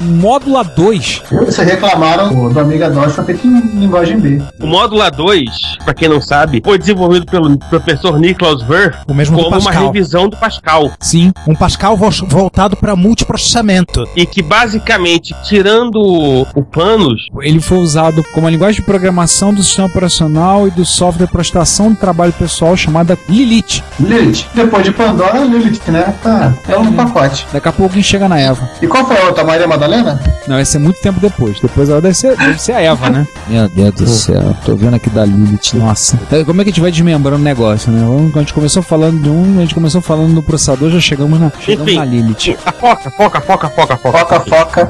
Módula 0.00 0.64
2. 0.64 1.22
Vocês 1.30 1.68
reclamaram 1.68 2.48
do 2.50 2.58
Amiga 2.58 2.90
DOS 2.90 3.14
feito 3.24 3.46
em 3.46 3.60
linguagem 3.80 4.18
B. 4.18 4.42
O 4.60 4.66
módula 4.66 5.10
2, 5.10 5.44
pra 5.84 5.94
quem 5.94 6.08
não 6.08 6.20
sabe, 6.20 6.60
foi 6.64 6.78
desenvolvido 6.78 7.26
pelo 7.26 7.56
professor 7.58 8.18
Niklaus 8.18 8.62
Verf 8.62 8.98
O 9.06 9.14
mesmo 9.14 9.36
do 9.36 9.44
como 9.44 9.56
uma 9.56 9.64
Pascal. 9.64 9.86
revisão 9.86 10.28
do 10.28 10.36
Pascal. 10.36 10.90
Sim. 11.00 11.32
Um 11.46 11.54
Pascal 11.54 11.96
vo- 11.96 12.08
voltado 12.26 12.76
para 12.76 12.96
multiprocessamento. 12.96 14.08
E 14.16 14.24
que 14.26 14.42
basicamente, 14.42 15.34
tirando 15.44 15.96
o- 15.96 16.46
o 16.54 16.64
Panos, 16.64 17.28
Ele 17.40 17.60
foi 17.60 17.78
usado 17.78 18.22
como 18.34 18.46
a 18.46 18.50
linguagem 18.50 18.80
de 18.80 18.86
programação 18.86 19.17
do 19.26 19.62
sistema 19.64 19.86
operacional 19.88 20.68
e 20.68 20.70
do 20.70 20.84
software 20.84 21.26
para 21.26 21.42
estação 21.42 21.90
de 21.92 21.96
trabalho 21.98 22.32
pessoal 22.32 22.76
chamada 22.76 23.18
Lilith. 23.28 23.82
Lilith. 23.98 24.46
Depois 24.54 24.84
de 24.84 24.92
Pandora, 24.92 25.38
Lilith, 25.40 25.80
né? 25.88 26.14
Tá. 26.22 26.54
É 26.68 26.76
um 26.78 26.92
pacote. 26.92 27.46
Daqui 27.52 27.68
a 27.68 27.72
pouco 27.72 27.90
alguém 27.90 28.02
chega 28.02 28.28
na 28.28 28.38
Eva. 28.38 28.68
E 28.80 28.86
qual 28.86 29.04
foi 29.06 29.16
a 29.18 29.24
outra? 29.24 29.42
Maria 29.44 29.66
Madalena? 29.66 30.20
Não, 30.46 30.54
vai 30.56 30.64
ser 30.64 30.78
muito 30.78 31.00
tempo 31.00 31.18
depois. 31.20 31.58
Depois 31.60 31.88
ela 31.88 32.00
deve 32.00 32.14
ser, 32.14 32.36
deve 32.36 32.58
ser 32.60 32.72
a 32.72 32.80
Eva, 32.80 33.10
né? 33.10 33.26
Meu 33.48 33.68
Deus 33.68 33.94
do 33.94 34.06
céu. 34.06 34.56
Tô 34.64 34.76
vendo 34.76 34.94
aqui 34.94 35.10
da 35.10 35.24
Lilith. 35.24 35.74
Nossa. 35.74 36.18
É, 36.30 36.44
Como 36.44 36.60
é 36.60 36.64
que 36.64 36.70
a 36.70 36.72
gente 36.72 36.80
vai 36.80 36.90
desmembrando 36.92 37.38
o 37.38 37.44
negócio, 37.44 37.90
né? 37.90 38.00
Vamos- 38.00 38.36
A 38.36 38.38
gente 38.40 38.54
começou 38.54 38.82
falando 38.82 39.20
de 39.20 39.28
um, 39.28 39.58
a 39.58 39.62
gente 39.62 39.74
começou 39.74 40.00
falando 40.00 40.34
do 40.34 40.42
processador, 40.42 40.90
já 40.90 41.00
chegamos 41.00 41.40
na, 41.40 41.50
chegamos 41.60 41.88
Enfim. 41.92 41.98
na 41.98 42.04
Lilith. 42.04 42.56
a 42.64 42.72
foca, 42.72 43.10
foca, 43.10 43.40
foca, 43.40 43.68
foca, 43.70 43.96
foca. 43.96 44.18
Foca, 44.18 44.40
foca. 44.40 44.88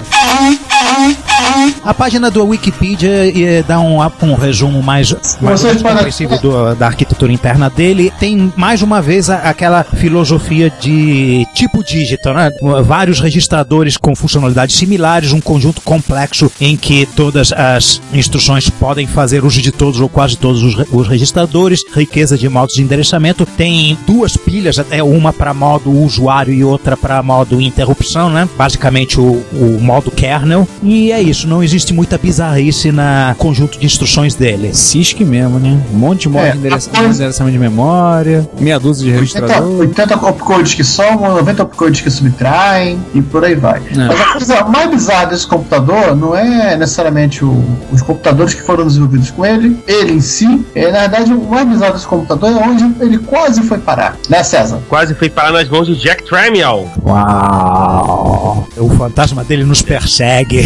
A 1.85 1.95
página 1.95 2.31
do 2.31 2.45
Wikipedia 2.45 3.33
eh, 3.35 3.65
dá 3.67 3.81
um, 3.81 3.99
um 4.23 4.35
resumo 4.35 4.83
mais, 4.83 5.15
mais 5.41 5.63
compreensivo 5.95 6.39
do- 6.39 6.75
da 6.75 6.87
arquitetura 6.87 7.33
interna 7.33 7.71
dele. 7.71 8.13
Tem 8.19 8.53
mais 8.57 8.83
uma 8.83 9.01
vez 9.01 9.31
aquela 9.31 9.83
filosofia 9.83 10.71
de 10.81 11.47
tipo 11.55 11.83
dígito, 11.83 12.33
né? 12.33 12.51
Vários 12.85 13.21
registradores 13.21 13.97
com 13.97 14.15
funcionalidades 14.15 14.77
similares, 14.77 15.33
um 15.33 15.41
conjunto 15.41 15.81
complexo 15.81 16.51
em 16.61 16.77
que 16.77 17.07
todas 17.17 17.53
as 17.53 18.01
instruções 18.13 18.69
podem 18.69 19.07
fazer 19.07 19.45
uso 19.45 19.63
de 19.63 19.73
todos 19.73 20.01
ou 20.01 20.09
quase 20.09 20.37
todos 20.37 20.63
os, 20.63 20.75
os 20.93 21.09
registradores, 21.09 21.83
riqueza 21.95 22.37
de 22.37 22.49
modos 22.49 22.75
de 22.75 22.83
endereçamento. 22.83 23.47
Tem 23.57 23.97
duas 24.07 24.37
pilhas, 24.37 24.79
até 24.79 25.03
uma 25.03 25.33
para 25.33 25.55
modo 25.55 25.91
usuário 25.91 26.53
e 26.53 26.63
outra 26.63 26.97
para 26.97 27.23
modo 27.23 27.61
interrupção, 27.61 28.29
né? 28.29 28.47
Basicamente 28.59 29.19
o, 29.19 29.43
o 29.53 29.79
modo 29.81 30.11
kernel. 30.11 30.68
E 30.83 31.11
é 31.11 31.21
isso, 31.21 31.49
não 31.49 31.63
existe 31.63 31.93
muita 31.93 32.17
bizarrice 32.17 32.93
na 32.93 33.35
conjunto 33.39 33.79
de 33.79 33.85
instruções 33.87 34.35
dele. 34.35 34.73
Cisc 34.73 35.21
mesmo, 35.25 35.59
né? 35.59 35.77
Um 35.93 35.97
monte 35.99 36.29
de 36.29 36.37
É, 36.39 36.53
de 36.53 36.59
endereçamento 36.59 37.51
de 37.53 37.59
memória, 37.59 38.49
meia 38.61 38.79
dúzia 38.79 39.05
de 39.13 39.19
80, 39.19 39.41
registrador. 39.41 39.81
80 39.81 40.17
opcodes 40.29 40.75
que 40.75 40.85
somam, 40.85 41.35
90 41.35 41.63
opcodes 41.65 42.01
que 42.01 42.11
subtraem 42.11 42.99
e 43.15 43.21
por 43.21 43.45
aí 43.45 43.55
vai. 43.57 43.83
Mas 43.95 44.21
a 44.21 44.25
coisa 44.33 44.65
mais 44.67 44.89
bizarra 44.91 45.27
desse 45.27 45.47
computador 45.47 46.15
não 46.15 46.37
é 46.37 46.77
necessariamente 46.77 47.45
o- 47.45 47.65
os 47.93 48.01
computadores 48.03 48.55
que 48.55 48.63
foram 48.63 48.87
desenvolvidos 48.87 49.31
com 49.33 49.45
ele, 49.45 49.77
ele 49.87 50.13
em 50.13 50.21
si. 50.21 50.65
É, 50.75 50.93
na 50.93 51.01
verdade, 51.01 51.33
o 51.33 51.41
mais 51.51 51.67
bizarro 51.69 51.95
desse 51.95 52.07
computador 52.07 52.51
é 52.53 52.55
onde 52.69 52.85
ele 53.01 53.19
quase 53.19 53.63
foi 53.63 53.79
parar. 53.79 54.17
Né, 54.29 54.43
César? 54.45 54.79
Quase 54.89 55.15
foi 55.15 55.29
parar 55.29 55.51
nas 55.53 55.69
mãos 55.69 55.87
de 55.89 55.97
Jack 55.97 56.25
Tramiel. 56.25 56.89
Uau! 57.05 58.69
O 58.77 58.89
fantasma 58.91 59.43
dele 59.45 59.65
nos 59.65 59.83
persegue. 59.83 60.58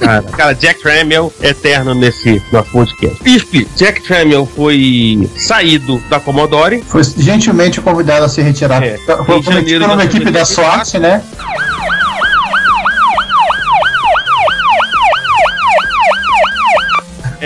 Cara, 0.00 0.22
cara, 0.22 0.52
Jack 0.54 0.80
Tramiel 0.82 1.32
eterno 1.40 1.94
nesse 1.94 2.42
nosso 2.52 2.70
podcast. 2.70 3.18
Enfim, 3.24 3.66
Jack 3.76 4.02
Tramiel 4.02 4.46
foi 4.54 5.28
saído 5.36 6.00
da 6.10 6.20
Commodore. 6.20 6.82
Foi 6.86 7.02
gentilmente 7.04 7.80
convidado 7.80 8.24
a 8.24 8.28
se 8.28 8.42
retirar. 8.42 8.82
É, 8.82 8.98
Foi 8.98 9.38
em 9.38 9.42
foi 9.42 9.52
uma 9.54 9.60
equipe- 9.60 9.78
da 9.78 10.40
1984. 10.44 10.44
SWAT, 10.46 10.98
né? 11.00 11.22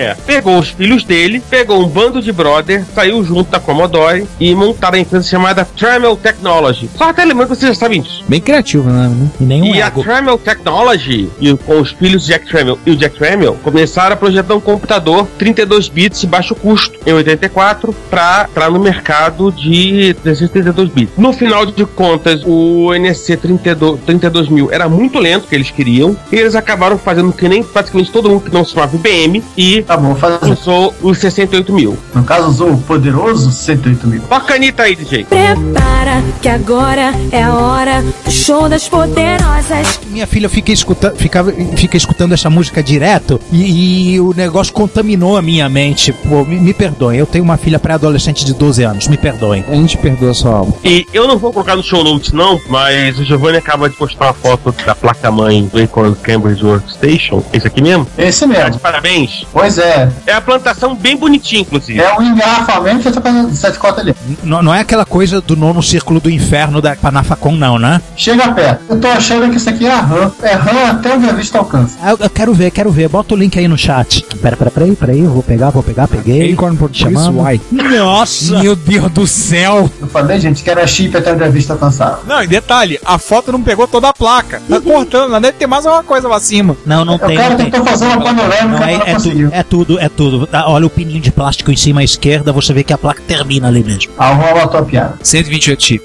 É, 0.08 0.14
pegou 0.14 0.58
os 0.58 0.70
filhos 0.70 1.04
dele, 1.04 1.42
pegou 1.50 1.82
um 1.82 1.86
bando 1.86 2.22
de 2.22 2.32
brother, 2.32 2.82
saiu 2.94 3.22
junto 3.22 3.50
da 3.50 3.60
Commodore 3.60 4.26
e 4.40 4.54
montaram 4.54 4.96
a 4.96 5.00
empresa 5.00 5.28
chamada 5.28 5.64
Tramiel 5.64 6.16
Technology. 6.16 6.88
Só 6.96 7.10
até 7.10 7.24
lembrando 7.24 7.50
que 7.50 7.56
vocês 7.56 7.74
já 7.74 7.78
sabem 7.78 8.00
disso. 8.00 8.24
Bem 8.26 8.40
criativo, 8.40 8.88
né? 8.88 9.10
E 9.38 9.44
nenhum 9.44 9.74
e 9.74 9.82
a 9.82 9.88
ego. 9.88 10.02
Tramiel 10.02 10.38
Technology, 10.38 11.28
e 11.38 11.54
com 11.58 11.80
os 11.80 11.90
filhos 11.90 12.24
Jack 12.24 12.46
Tramiel 12.46 12.78
e 12.86 12.90
o 12.92 12.96
Jack 12.96 13.18
Tramiel, 13.18 13.58
começaram 13.62 14.14
a 14.14 14.16
projetar 14.16 14.54
um 14.54 14.60
computador 14.60 15.28
32 15.38 15.88
bits 15.88 16.20
de 16.22 16.26
baixo 16.26 16.54
custo, 16.54 16.98
em 17.04 17.12
84, 17.12 17.94
para 18.08 18.46
entrar 18.48 18.70
no 18.70 18.80
mercado 18.80 19.52
de 19.52 20.14
332 20.22 20.88
bits. 20.88 21.14
No 21.18 21.32
final 21.32 21.66
de 21.66 21.84
contas, 21.84 22.42
o 22.46 22.94
NSC 22.94 23.36
32, 23.36 24.00
32000 24.06 24.72
era 24.72 24.88
muito 24.88 25.18
lento 25.18 25.46
que 25.46 25.54
eles 25.54 25.70
queriam, 25.70 26.16
e 26.32 26.36
eles 26.36 26.54
acabaram 26.54 26.96
fazendo 26.96 27.32
que 27.32 27.48
nem 27.48 27.62
praticamente 27.62 28.10
todo 28.10 28.30
mundo 28.30 28.44
que 28.44 28.54
não 28.54 28.64
se 28.64 28.72
chamava 28.72 28.96
IBM, 28.96 29.42
e 29.56 29.84
acabou 29.98 30.16
fazendo. 30.16 30.52
usou 30.52 30.94
os 31.02 31.18
68 31.18 31.72
mil. 31.72 31.98
No 32.14 32.22
caso, 32.24 32.48
usou 32.48 32.70
o 32.72 32.78
poderoso 32.78 33.50
108 33.50 34.06
mil. 34.06 34.22
Toca 34.22 34.52
a 34.54 34.56
Anitta 34.56 34.84
aí, 34.84 34.96
DJ. 34.96 35.24
Prepara 35.24 36.22
que 36.40 36.48
agora 36.48 37.12
é 37.30 37.42
a 37.42 37.54
hora 37.54 38.02
do 38.24 38.30
show 38.30 38.68
das 38.68 38.88
poderosas. 38.88 40.00
Minha 40.08 40.26
filha 40.26 40.48
fica, 40.48 40.72
escuta, 40.72 41.12
ficava, 41.16 41.52
fica 41.76 41.96
escutando 41.96 42.32
essa 42.32 42.48
música 42.48 42.82
direto 42.82 43.40
e, 43.52 44.14
e 44.14 44.20
o 44.20 44.32
negócio 44.34 44.72
contaminou 44.72 45.36
a 45.36 45.42
minha 45.42 45.68
mente. 45.68 46.12
Pô, 46.12 46.44
me, 46.44 46.58
me 46.58 46.72
perdoem, 46.74 47.18
eu 47.18 47.26
tenho 47.26 47.44
uma 47.44 47.56
filha 47.56 47.78
pré-adolescente 47.78 48.44
de 48.44 48.54
12 48.54 48.82
anos, 48.82 49.08
me 49.08 49.16
perdoem. 49.16 49.64
A 49.68 49.74
gente 49.74 49.96
perdoa 49.98 50.34
sua 50.34 50.52
alma. 50.52 50.74
E 50.84 51.06
eu 51.12 51.26
não 51.26 51.38
vou 51.38 51.52
colocar 51.52 51.76
no 51.76 51.82
show 51.82 52.02
notes 52.04 52.32
não, 52.32 52.60
mas 52.68 53.18
o 53.18 53.24
Giovanni 53.24 53.58
acaba 53.58 53.88
de 53.88 53.96
postar 53.96 54.26
uma 54.26 54.34
foto 54.34 54.74
da 54.84 54.94
placa-mãe 54.94 55.66
do 55.66 55.80
Econ 55.80 56.14
Cambridge 56.22 56.64
Workstation. 56.64 57.42
Esse 57.52 57.66
aqui 57.66 57.82
mesmo? 57.82 58.06
Esse 58.16 58.46
Tá 58.46 58.54
de 58.54 58.58
mesmo. 58.64 58.80
parabéns. 58.80 59.46
Pois 59.52 59.78
é. 59.78 59.87
É 60.26 60.32
a 60.32 60.40
plantação 60.40 60.94
bem 60.94 61.16
bonitinha, 61.16 61.62
inclusive. 61.62 62.00
É 62.00 62.14
um 62.18 62.22
engarrafamento 62.22 63.02
feito 63.02 63.20
com 63.20 63.54
7 63.54 63.78
cotas 63.78 64.00
ali. 64.00 64.14
N- 64.44 64.62
não 64.62 64.74
é 64.74 64.80
aquela 64.80 65.04
coisa 65.04 65.40
do 65.40 65.56
nono 65.56 65.82
círculo 65.82 66.20
do 66.20 66.30
inferno 66.30 66.80
da 66.80 66.94
Panafacon, 66.96 67.52
não, 67.52 67.78
né? 67.78 68.00
Chega 68.16 68.52
perto. 68.52 68.84
Eu 68.88 69.00
tô 69.00 69.08
achando 69.08 69.50
que 69.50 69.56
isso 69.56 69.68
aqui 69.68 69.86
é 69.86 69.92
a 69.92 70.00
RAM. 70.00 70.32
É 70.42 70.52
RAM 70.54 70.90
até 70.90 71.14
onde 71.14 71.28
a 71.28 71.32
vista 71.32 71.58
alcança. 71.58 71.96
Ah, 72.02 72.10
Eu, 72.10 72.18
eu 72.20 72.30
quero 72.30 72.52
ver, 72.54 72.70
quero 72.70 72.90
ver. 72.90 73.08
Bota 73.08 73.34
o 73.34 73.36
link 73.36 73.58
aí 73.58 73.68
no 73.68 73.78
chat. 73.78 74.24
Pera, 74.42 74.56
pera, 74.56 74.70
peraí, 74.70 74.94
peraí. 74.96 75.20
Eu 75.20 75.30
vou 75.30 75.42
pegar, 75.42 75.70
vou 75.70 75.82
pegar, 75.82 76.06
peguei. 76.08 76.52
Acorn 76.52 76.76
português, 76.76 77.12
Chamando. 77.14 77.38
uai. 77.40 77.60
Nossa! 77.70 78.58
Meu 78.60 78.76
Deus 78.76 79.10
do 79.10 79.26
céu! 79.26 79.90
Eu 80.00 80.06
falei, 80.08 80.38
gente, 80.40 80.62
que 80.62 80.70
era 80.70 80.86
chip 80.86 81.16
até 81.16 81.32
onde 81.32 81.44
a 81.44 81.48
vista 81.48 81.72
alcançava. 81.72 82.20
Não, 82.26 82.42
e 82.42 82.46
detalhe, 82.46 82.98
a 83.04 83.18
foto 83.18 83.50
não 83.52 83.62
pegou 83.62 83.86
toda 83.88 84.08
a 84.08 84.12
placa. 84.12 84.60
Tá 84.68 84.80
cortando, 84.80 85.30
mas 85.30 85.42
deve 85.42 85.58
ter 85.58 85.66
mais 85.66 85.84
alguma 85.86 86.04
coisa 86.04 86.28
lá 86.28 86.36
acima. 86.36 86.76
Não, 86.86 87.04
não 87.04 87.14
O 87.14 87.18
tem, 87.18 87.36
cara 87.36 87.50
não 87.50 87.56
tem. 87.56 87.70
tentou 87.70 87.86
fazer 87.86 88.06
uma 88.06 88.20
panorâmica, 88.20 88.66
Não, 88.80 88.82
é, 88.86 88.96
não 88.98 89.06
é 89.06 89.12
conseguiu. 89.14 89.48
tudo, 89.48 89.54
é 89.58 89.62
tudo, 89.84 89.98
é 90.00 90.08
tudo. 90.08 90.46
Tá, 90.46 90.68
Olha 90.68 90.86
o 90.86 90.90
pininho 90.90 91.20
de 91.20 91.30
plástico 91.30 91.70
em 91.70 91.76
cima 91.76 92.00
à 92.00 92.04
esquerda, 92.04 92.52
você 92.52 92.72
vê 92.72 92.82
que 92.82 92.92
a 92.92 92.98
placa 92.98 93.22
termina 93.26 93.68
ali 93.68 93.84
mesmo. 93.84 94.10
Ah, 94.18 94.32
rola 94.32 94.64
a 94.64 94.68
tua 94.68 94.82
piada. 94.82 95.14
128 95.22 95.82
chip. 95.82 96.04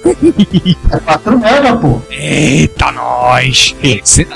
É 0.92 0.98
4 0.98 1.40
mega, 1.40 1.76
pô. 1.78 2.00
Eita, 2.12 2.92
nós! 2.92 3.76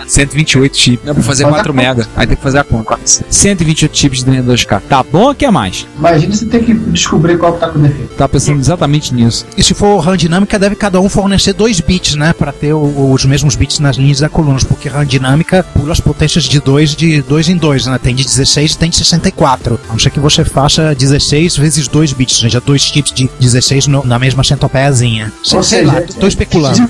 128 0.07 0.75
chips. 0.77 1.05
Dá 1.05 1.13
pra 1.13 1.23
fazer 1.23 1.45
4 1.45 1.73
mega. 1.73 2.07
Aí 2.15 2.25
tem 2.27 2.35
que 2.35 2.41
fazer 2.43 2.59
a 2.59 2.63
conta. 2.63 2.97
128 3.03 3.95
chips 3.97 4.23
de 4.23 4.31
2K. 4.31 4.81
Tá 4.89 5.03
bom 5.03 5.25
ou 5.27 5.35
quer 5.35 5.51
mais? 5.51 5.87
Imagina 5.97 6.33
você 6.33 6.45
ter 6.45 6.63
que 6.63 6.73
descobrir 6.73 7.37
qual 7.37 7.53
que 7.53 7.59
tá 7.59 7.69
com 7.69 7.79
defeito. 7.79 8.15
Tá 8.15 8.27
pensando 8.27 8.59
exatamente 8.59 9.13
nisso. 9.13 9.45
E 9.57 9.63
se 9.63 9.73
for 9.73 9.99
RAM 9.99 10.17
dinâmica, 10.17 10.57
deve 10.57 10.75
cada 10.75 10.99
um 10.99 11.09
fornecer 11.09 11.53
dois 11.53 11.79
bits, 11.79 12.15
né? 12.15 12.33
Pra 12.33 12.51
ter 12.51 12.73
o- 12.73 13.11
os 13.11 13.25
mesmos 13.25 13.55
bits 13.55 13.79
nas 13.79 13.97
linhas 13.97 14.19
da 14.19 14.29
coluna, 14.29 14.57
porque 14.67 14.89
RAM 14.89 15.05
dinâmica 15.05 15.63
pula 15.75 15.91
as 15.91 15.99
potências 15.99 16.45
de 16.45 16.59
2 16.59 16.95
de 16.95 17.21
2 17.21 17.49
em 17.49 17.57
2, 17.57 17.85
né? 17.87 17.99
Tem 18.01 18.15
de 18.15 18.23
16 18.23 18.71
e 18.73 18.77
tem 18.77 18.89
de 18.89 18.95
64. 18.97 19.16
A 19.19 19.91
não 19.93 19.99
ser 19.99 20.09
que 20.09 20.19
você 20.19 20.43
faça 20.45 20.93
16 20.95 21.57
vezes 21.57 21.87
2 21.87 22.13
bits, 22.13 22.35
ou 22.37 22.41
seja, 22.43 22.61
dois 22.61 22.81
chips 22.81 23.11
de 23.13 23.29
16 23.39 23.87
no- 23.87 24.05
na 24.05 24.17
mesma 24.19 24.43
centopeiazinha. 24.43 25.31
Sei, 25.43 25.57
Ou 25.57 25.63
sei 25.63 25.79
seja, 25.79 25.91
lá, 25.91 26.01
tô 26.19 26.27
especulando. 26.27 26.89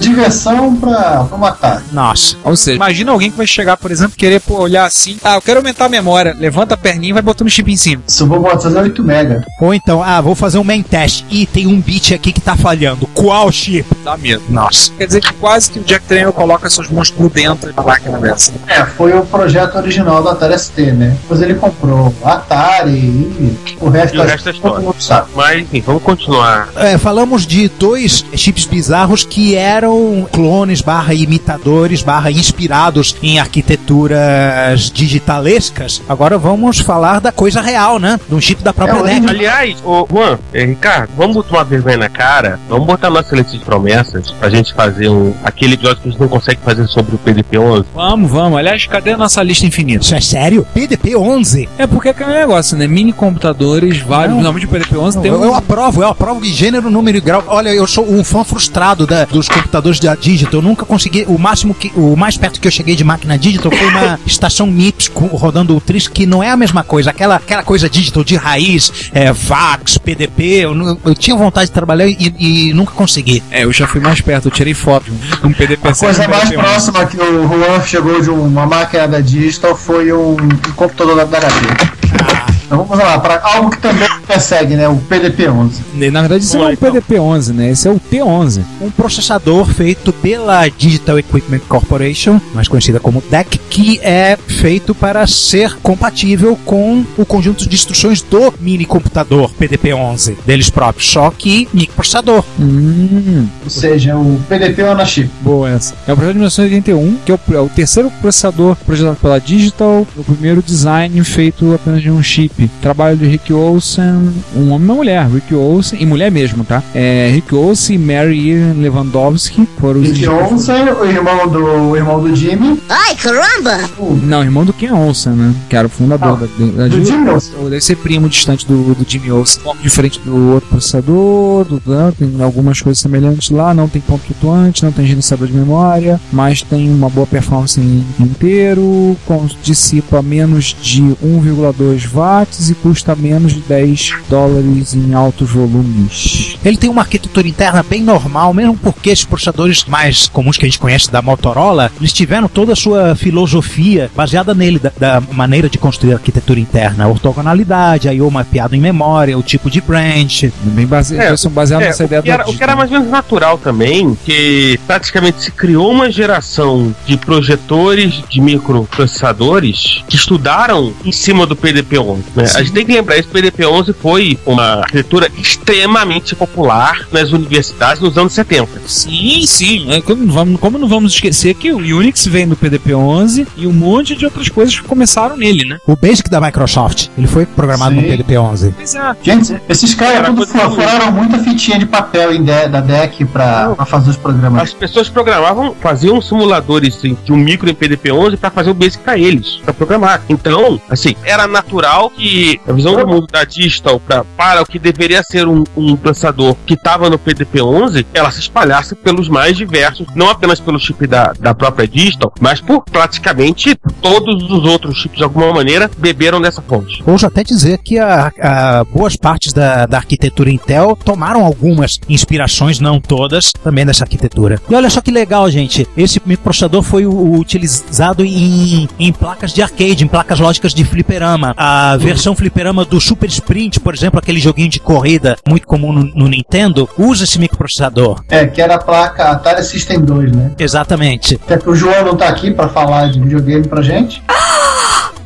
Diversão, 0.00 0.76
pra, 0.76 1.24
pra 1.24 1.38
matar. 1.38 1.82
Nossa. 1.92 2.36
Ou 2.44 2.56
seja, 2.56 2.76
imagina 2.76 3.12
alguém 3.12 3.30
que 3.30 3.36
vai 3.36 3.46
chegar, 3.46 3.76
por 3.76 3.90
exemplo, 3.90 4.16
querer 4.16 4.40
pô, 4.40 4.58
olhar 4.60 4.84
assim. 4.84 5.16
Ah, 5.22 5.34
eu 5.34 5.42
quero 5.42 5.58
aumentar 5.60 5.86
a 5.86 5.88
memória. 5.88 6.34
Levanta 6.38 6.74
a 6.74 6.76
perninha 6.76 7.10
e 7.10 7.12
vai 7.12 7.22
botando 7.22 7.48
chip 7.50 7.70
em 7.70 7.76
cima. 7.76 8.02
Se 8.06 8.22
eu 8.22 8.26
vou 8.26 8.40
botar 8.40 8.68
8 8.68 9.02
mega. 9.02 9.44
Ou 9.60 9.72
então, 9.74 10.02
ah, 10.02 10.20
vou 10.20 10.34
fazer 10.34 10.58
um 10.58 10.64
main 10.64 10.82
test. 10.82 11.24
Ih, 11.30 11.46
tem 11.46 11.66
um 11.66 11.80
bit 11.80 12.14
aqui 12.14 12.32
que 12.32 12.40
tá 12.40 12.56
falhando. 12.56 13.06
Qual 13.08 13.50
chip? 13.52 13.86
Dá 14.04 14.16
medo. 14.16 14.42
Nossa. 14.48 14.92
Quer 14.98 15.06
dizer 15.06 15.20
que 15.20 15.32
quase 15.34 15.70
que 15.70 15.78
o 15.78 15.82
Jack 15.84 16.04
Trainer 16.06 16.32
coloca 16.32 16.68
seus 16.68 16.88
monstros 16.90 17.32
dentro 17.32 17.72
da 17.72 17.82
máquina 17.82 18.18
dessa. 18.18 18.52
É, 18.68 18.84
foi 18.84 19.12
o 19.16 19.24
projeto 19.24 19.76
original 19.76 20.22
do 20.22 20.28
Atari 20.28 20.58
ST, 20.58 20.92
né? 20.92 21.16
Depois 21.22 21.40
ele 21.40 21.54
comprou 21.54 22.14
Atari 22.22 22.90
e 22.92 23.58
o 23.80 23.88
resto, 23.88 24.16
E 24.16 24.20
o 24.20 24.22
resto 24.22 24.48
é 24.48 24.52
todo 24.52 24.54
história. 24.56 24.80
mundo 24.86 24.96
sabe. 25.02 25.28
Mas, 25.34 25.60
enfim, 25.62 25.80
vamos 25.86 26.02
continuar. 26.02 26.68
É, 26.76 26.98
falamos 26.98 27.46
de 27.46 27.68
dois 27.68 28.24
chips 28.34 28.64
bizarros 28.66 29.24
que 29.24 29.54
eram 29.54 30.26
clones 30.32 30.80
barra 30.82 31.14
imitadores 31.14 32.02
barra 32.02 32.30
inspirados 32.30 33.16
em 33.22 33.38
arquiteturas 33.38 34.90
digitalescas. 34.90 36.02
Agora 36.08 36.36
vamos 36.38 36.78
falar 36.80 37.20
da 37.20 37.32
coisa 37.32 37.60
real, 37.60 37.98
né? 37.98 38.18
De 38.28 38.34
um 38.34 38.40
chip 38.40 38.62
da 38.62 38.72
própria 38.72 38.98
É, 39.10 39.20
NEC. 39.20 39.30
Aliás, 39.30 39.82
ô 39.84 40.06
Juan, 40.10 40.38
eh, 40.52 40.64
Ricardo, 40.64 41.10
vamos 41.16 41.34
botar 41.36 41.56
uma 41.58 41.64
vergonha 41.64 41.96
na 41.96 42.08
cara, 42.08 42.58
vamos 42.68 42.86
botar 42.86 43.10
nossa 43.10 43.34
lista 43.34 43.52
de 43.56 43.64
promessas 43.94 44.30
pra 44.32 44.50
gente 44.50 44.72
fazer 44.74 45.08
um, 45.08 45.32
aquele 45.44 45.74
episódio 45.74 46.02
que 46.02 46.08
a 46.08 46.10
gente 46.10 46.20
não 46.20 46.28
consegue 46.28 46.60
fazer 46.64 46.86
sobre 46.88 47.14
o 47.14 47.18
PDP-11. 47.18 47.84
Vamos, 47.94 48.30
vamos. 48.30 48.58
Aliás, 48.58 48.86
cadê 48.86 49.12
a 49.12 49.16
nossa 49.16 49.42
lista 49.42 49.66
infinita? 49.66 50.02
Isso 50.04 50.14
é 50.14 50.20
sério? 50.20 50.66
PDP-11? 50.74 51.68
É 51.78 51.86
porque 51.86 52.08
é 52.08 52.10
aquele 52.10 52.32
negócio, 52.32 52.76
né? 52.76 52.86
Mini 52.86 53.12
computadores, 53.12 53.98
vários. 54.00 54.36
Não. 54.36 54.42
Não, 54.52 54.58
de 54.58 54.66
PDP-11 54.66 55.20
tem 55.22 55.30
Eu, 55.30 55.40
um. 55.40 55.44
eu 55.44 55.54
aprovo, 55.54 56.02
eu 56.02 56.08
aprovo 56.08 56.40
de 56.40 56.52
gênero, 56.52 56.90
número 56.90 57.16
e 57.18 57.20
grau. 57.20 57.42
Olha, 57.46 57.68
eu 57.70 57.86
sou 57.86 58.04
um 58.10 58.22
fã 58.24 58.44
frustrado 58.44 59.06
da- 59.06 59.24
dos 59.24 59.48
computadores 59.48 59.98
da 60.00 60.14
Digital. 60.14 60.54
Eu 60.54 60.62
nunca 60.62 60.84
consegui. 60.84 61.24
O 61.28 61.38
máximo 61.38 61.74
que. 61.74 61.92
O 61.96 62.16
mais 62.16 62.36
perto 62.36 62.60
que 62.60 62.66
eu 62.68 62.72
cheguei 62.72 62.94
de 62.96 63.04
máquina 63.04 63.38
Digital 63.38 63.70
foi 63.72 63.86
uma 63.88 64.18
estação 64.26 64.66
MIPS 64.66 65.08
com- 65.08 65.26
rodando 65.26 65.76
o 65.76 65.80
Tris, 65.80 66.08
que 66.08 66.26
não 66.26 66.42
é 66.42 66.50
a 66.50 66.56
mesma 66.56 66.82
coisa. 66.84 67.10
Aquela, 67.10 67.36
aquela 67.36 67.62
coisa 67.62 67.88
digital 67.88 68.24
de 68.24 68.36
raiz, 68.36 69.10
é, 69.12 69.32
VAX, 69.32 69.98
PDP. 69.98 70.44
Eu, 70.64 70.98
eu 71.04 71.14
tinha 71.14 71.36
vontade 71.36 71.66
de 71.66 71.72
trabalhar 71.72 72.06
e, 72.06 72.34
e 72.38 72.72
nunca 72.74 72.92
consegui. 72.92 73.42
É, 73.50 73.64
eu 73.64 73.72
já 73.72 73.83
fui 73.86 74.00
mais 74.00 74.20
perto, 74.20 74.48
eu 74.48 74.52
tirei 74.52 74.74
foto 74.74 75.10
um 75.42 75.52
PDP 75.52 75.88
A 75.88 75.94
coisa 75.94 76.28
mais 76.28 76.50
próxima 76.50 77.06
que 77.06 77.16
o 77.16 77.48
Juan 77.48 77.82
chegou 77.84 78.20
de 78.20 78.30
uma 78.30 78.66
máquina 78.66 79.08
da 79.08 79.20
Digital 79.20 79.76
foi 79.76 80.12
um, 80.12 80.32
um 80.32 80.72
computador 80.74 81.16
da, 81.16 81.24
da 81.24 81.40
HP. 81.40 82.53
Então 82.66 82.84
vamos 82.84 82.98
lá, 83.04 83.18
para 83.18 83.40
algo 83.42 83.70
que 83.70 83.78
também 83.78 84.08
persegue, 84.26 84.74
né? 84.74 84.88
O 84.88 84.96
PDP-11. 84.96 86.10
Na 86.10 86.20
verdade, 86.20 86.44
isso 86.44 86.56
não 86.56 86.64
é 86.64 86.68
lá, 86.68 86.74
o 86.74 86.76
PDP-11, 86.76 87.52
né? 87.54 87.70
Esse 87.70 87.88
é 87.88 87.90
o 87.90 88.00
T11. 88.00 88.62
um 88.80 88.90
processador 88.90 89.66
feito 89.66 90.12
pela 90.12 90.66
Digital 90.68 91.18
Equipment 91.18 91.60
Corporation, 91.68 92.40
mais 92.54 92.68
conhecida 92.68 92.98
como 93.00 93.22
DEC, 93.30 93.58
que 93.70 94.00
é 94.02 94.36
feito 94.46 94.94
para 94.94 95.26
ser 95.26 95.76
compatível 95.82 96.56
com 96.64 97.04
o 97.16 97.24
conjunto 97.26 97.68
de 97.68 97.74
instruções 97.74 98.22
do 98.22 98.52
mini 98.60 98.84
computador 98.84 99.50
PDP-11 99.60 100.36
deles 100.46 100.70
próprios, 100.70 101.10
só 101.10 101.30
que 101.30 101.68
microprocessador. 101.72 102.44
Hum, 102.58 103.46
Ou 103.62 103.70
seja, 103.70 104.16
o 104.16 104.40
PDP 104.48 104.82
on 104.84 105.04
chip. 105.04 105.30
boa 105.40 105.70
essa. 105.70 105.94
É 106.06 106.12
o 106.12 106.16
projeto 106.16 106.34
de 106.34 106.38
1981, 106.40 107.16
que 107.24 107.32
é 107.32 107.34
o, 107.34 107.40
é 107.54 107.60
o 107.60 107.68
terceiro 107.68 108.10
processador 108.20 108.76
projetado 108.86 109.16
pela 109.16 109.38
Digital, 109.38 110.06
o 110.16 110.24
primeiro 110.24 110.62
design 110.62 111.22
feito 111.24 111.74
apenas 111.74 112.02
de 112.02 112.10
um 112.10 112.22
chip. 112.22 112.53
Trabalho 112.80 113.16
de 113.16 113.26
Rick 113.26 113.52
Olsen, 113.52 114.32
um 114.54 114.70
homem 114.70 114.80
e 114.86 114.90
uma 114.90 114.94
mulher, 114.94 115.26
Rick 115.28 115.54
Olsen, 115.54 116.00
e 116.00 116.06
mulher 116.06 116.30
mesmo, 116.30 116.64
tá? 116.64 116.82
É, 116.94 117.30
Rick 117.32 117.54
Olsen 117.54 117.96
e 117.96 117.98
Mary 117.98 118.50
Ian 118.50 118.74
Lewandowski 118.74 119.66
foram 119.78 120.00
os 120.00 120.08
Rick 120.08 120.28
Olsen, 120.28 120.84
o 121.00 121.04
irmão 121.04 121.48
do, 121.48 121.64
o 121.90 121.96
irmão 121.96 122.20
do 122.20 122.34
Jimmy. 122.34 122.80
Ai, 122.88 123.14
caramba! 123.16 123.78
Não, 124.22 124.42
irmão 124.42 124.64
do 124.64 124.72
Ken 124.72 124.92
Olsen, 124.92 125.32
né? 125.32 125.54
Que 125.68 125.76
era 125.76 125.86
o 125.86 125.90
fundador 125.90 126.38
Ah, 126.42 126.46
da, 126.58 126.66
da 126.84 126.88
do 126.88 127.00
Digital. 127.00 127.04
Jimmy 127.18 127.30
Olsen. 127.30 127.54
Deve 127.64 127.80
ser 127.80 127.96
primo 127.96 128.28
distante 128.28 128.66
do, 128.66 128.94
do 128.94 129.04
Jimmy 129.08 129.30
Olsen. 129.32 129.62
Um 129.66 129.82
diferente 129.82 130.20
do 130.20 130.52
outro 130.52 130.68
processador, 130.70 131.64
do, 131.64 131.82
né, 131.86 132.12
tem 132.18 132.42
algumas 132.42 132.80
coisas 132.80 133.00
semelhantes 133.00 133.50
lá, 133.50 133.74
não 133.74 133.88
tem 133.88 134.00
ponto 134.02 134.24
flutuante, 134.24 134.84
não 134.84 134.92
tem 134.92 135.06
gerenciador 135.06 135.46
de 135.46 135.52
memória, 135.54 136.20
mas 136.32 136.62
tem 136.62 136.88
uma 136.90 137.08
boa 137.08 137.26
performance 137.26 137.80
em 137.80 138.04
inteiro, 138.20 139.16
com, 139.26 139.46
dissipa 139.62 140.22
menos 140.22 140.76
de 140.80 141.02
1,2 141.02 142.06
watts 142.12 142.43
e 142.70 142.74
custa 142.74 143.14
menos 143.14 143.54
de 143.54 143.60
10 143.60 144.12
dólares 144.28 144.94
em 144.94 145.14
altos 145.14 145.50
volumes. 145.50 146.56
Ele 146.64 146.76
tem 146.76 146.90
uma 146.90 147.02
arquitetura 147.02 147.48
interna 147.48 147.82
bem 147.82 148.02
normal, 148.02 148.52
mesmo 148.54 148.76
porque 148.76 149.10
esses 149.10 149.24
processadores 149.24 149.84
mais 149.84 150.28
comuns 150.28 150.56
que 150.56 150.64
a 150.64 150.68
gente 150.68 150.78
conhece 150.78 151.10
da 151.10 151.22
Motorola, 151.22 151.90
eles 151.98 152.12
tiveram 152.12 152.48
toda 152.48 152.72
a 152.72 152.76
sua 152.76 153.14
filosofia 153.14 154.10
baseada 154.14 154.54
nele, 154.54 154.78
da, 154.78 154.92
da 154.98 155.20
maneira 155.20 155.68
de 155.68 155.78
construir 155.78 156.12
a 156.12 156.16
arquitetura 156.16 156.60
interna, 156.60 157.04
a 157.04 157.08
ortogonalidade, 157.08 158.08
aí 158.08 158.20
o 158.20 158.30
mapeado 158.30 158.74
em 158.74 158.80
memória, 158.80 159.36
o 159.38 159.42
tipo 159.42 159.70
de 159.70 159.80
branch. 159.80 160.52
Bem 160.62 160.86
base, 160.86 161.16
É, 161.18 161.36
são 161.36 161.50
baseados 161.50 161.86
É, 161.86 161.88
nessa 161.90 162.02
o, 162.02 162.06
ideia 162.06 162.22
que 162.22 162.30
era, 162.30 162.44
da 162.44 162.50
o 162.50 162.56
que 162.56 162.62
era 162.62 162.76
mais 162.76 162.90
ou 162.90 162.98
menos 162.98 163.10
natural 163.10 163.58
também, 163.58 164.16
que 164.24 164.78
praticamente 164.86 165.42
se 165.42 165.50
criou 165.50 165.90
uma 165.90 166.10
geração 166.10 166.94
de 167.06 167.16
projetores 167.16 168.22
de 168.28 168.40
microprocessadores 168.40 170.02
que 170.08 170.16
estudaram 170.16 170.92
em 171.04 171.12
cima 171.12 171.46
do 171.46 171.56
PDP-11. 171.56 172.22
Né? 172.34 172.44
A 172.54 172.58
gente 172.62 172.72
tem 172.72 172.84
que 172.86 172.92
lembrar, 172.92 173.16
esse 173.18 173.28
PDP-11 173.28 173.94
foi 174.00 174.38
uma 174.46 174.80
arquitetura 174.80 175.28
extremamente 175.38 176.34
popular 176.34 177.06
nas 177.12 177.32
universidades 177.32 178.00
nos 178.00 178.16
anos 178.18 178.32
70. 178.32 178.80
Sim, 178.86 179.44
sim. 179.46 179.92
É, 179.92 180.00
Como 180.00 180.24
não 180.24 180.32
vamos, 180.34 180.60
como 180.60 180.78
não 180.78 180.88
vamos 180.88 181.12
esquecer 181.12 181.54
que 181.54 181.72
o 181.72 181.78
Unix 181.78 182.26
vem 182.26 182.46
do 182.46 182.56
PDP-11 182.56 183.46
e 183.56 183.66
um 183.66 183.72
monte 183.72 184.14
de 184.14 184.24
outras 184.24 184.48
coisas 184.48 184.78
que 184.78 184.86
começaram 184.86 185.36
nele, 185.36 185.64
né? 185.64 185.78
O 185.86 185.96
Basic 185.96 186.28
da 186.30 186.40
Microsoft, 186.40 187.08
ele 187.16 187.26
foi 187.26 187.46
programado 187.46 187.94
Sim. 187.94 188.00
no 188.02 188.08
PDP-11. 188.08 188.74
Pois 188.76 188.94
é. 188.94 189.16
Gente, 189.22 189.56
esses 189.68 189.94
caras 189.94 190.26
tudo 190.26 190.46
furaram 190.46 191.12
muita 191.12 191.38
fitinha 191.38 191.78
de 191.78 191.86
papel 191.86 192.34
em 192.34 192.42
de- 192.42 192.68
da 192.68 192.80
deck 192.80 193.24
pra, 193.26 193.70
pra 193.74 193.84
fazer 193.86 194.10
os 194.10 194.16
programas. 194.16 194.62
As 194.62 194.72
pessoas 194.72 195.08
programavam, 195.08 195.74
faziam 195.80 196.20
simuladores 196.20 197.00
de 197.00 197.32
um 197.32 197.36
micro 197.36 197.68
em 197.68 197.74
PDP-11 197.74 198.36
para 198.36 198.50
fazer 198.50 198.70
o 198.70 198.74
basic 198.74 199.02
para 199.02 199.18
eles, 199.18 199.60
para 199.64 199.72
programar. 199.74 200.22
Então, 200.28 200.80
assim, 200.88 201.14
era 201.24 201.46
natural 201.46 202.12
que 202.24 202.58
a 202.66 202.72
visão 202.72 202.96
do 202.96 203.06
mundo 203.06 203.26
da 203.30 203.44
Distal 203.44 204.00
pra, 204.00 204.24
para 204.24 204.62
o 204.62 204.66
que 204.66 204.78
deveria 204.78 205.22
ser 205.22 205.46
um, 205.46 205.62
um 205.76 205.94
processador 205.94 206.56
que 206.66 206.72
estava 206.72 207.10
no 207.10 207.18
PDP-11, 207.18 208.06
ela 208.14 208.30
se 208.30 208.40
espalhasse 208.40 208.94
pelos 208.94 209.28
mais 209.28 209.58
diversos, 209.58 210.06
não 210.14 210.30
apenas 210.30 210.58
pelo 210.58 210.78
chip 210.78 211.06
da, 211.06 211.34
da 211.38 211.54
própria 211.54 211.86
Distal, 211.86 212.32
mas 212.40 212.62
por 212.62 212.82
praticamente 212.84 213.76
todos 214.00 214.42
os 214.50 214.64
outros 214.64 214.96
chips, 214.96 215.18
de 215.18 215.22
alguma 215.22 215.52
maneira, 215.52 215.90
beberam 215.98 216.40
dessa 216.40 216.62
fonte. 216.62 217.02
Ouso 217.06 217.26
até 217.26 217.44
dizer 217.44 217.78
que 217.78 217.98
a, 217.98 218.32
a 218.40 218.84
boas 218.84 219.16
partes 219.16 219.52
da, 219.52 219.84
da 219.84 219.98
arquitetura 219.98 220.50
Intel 220.50 220.96
tomaram 221.04 221.44
algumas 221.44 222.00
inspirações, 222.08 222.80
não 222.80 223.00
todas, 223.00 223.52
também 223.52 223.84
dessa 223.84 224.04
arquitetura. 224.04 224.58
E 224.70 224.74
olha 224.74 224.88
só 224.88 225.02
que 225.02 225.10
legal, 225.10 225.50
gente. 225.50 225.86
Esse 225.94 226.22
microprocessador 226.24 226.82
foi 226.82 227.04
utilizado 227.04 228.24
em, 228.24 228.88
em 228.98 229.12
placas 229.12 229.52
de 229.52 229.60
arcade, 229.60 230.04
em 230.04 230.08
placas 230.08 230.40
lógicas 230.40 230.72
de 230.72 230.84
fliperama. 230.84 231.54
A 231.56 231.98
versão 232.14 232.36
fliperama 232.36 232.84
do 232.84 233.00
Super 233.00 233.28
Sprint, 233.28 233.80
por 233.80 233.92
exemplo, 233.92 234.20
aquele 234.20 234.38
joguinho 234.38 234.68
de 234.68 234.78
corrida 234.78 235.36
muito 235.48 235.66
comum 235.66 235.92
no, 235.92 236.04
no 236.04 236.28
Nintendo, 236.28 236.88
usa 236.96 237.24
esse 237.24 237.40
microprocessador. 237.40 238.22
É, 238.28 238.46
que 238.46 238.62
era 238.62 238.76
a 238.76 238.78
placa 238.78 239.30
Atari 239.30 239.64
System 239.64 240.00
2, 240.00 240.30
né? 240.30 240.52
Exatamente. 240.56 241.34
Até 241.44 241.58
que 241.58 241.68
o 241.68 241.74
João 241.74 242.04
não 242.04 242.16
tá 242.16 242.28
aqui 242.28 242.52
pra 242.52 242.68
falar 242.68 243.10
de 243.10 243.20
videogame 243.20 243.66
pra 243.66 243.82
gente. 243.82 244.22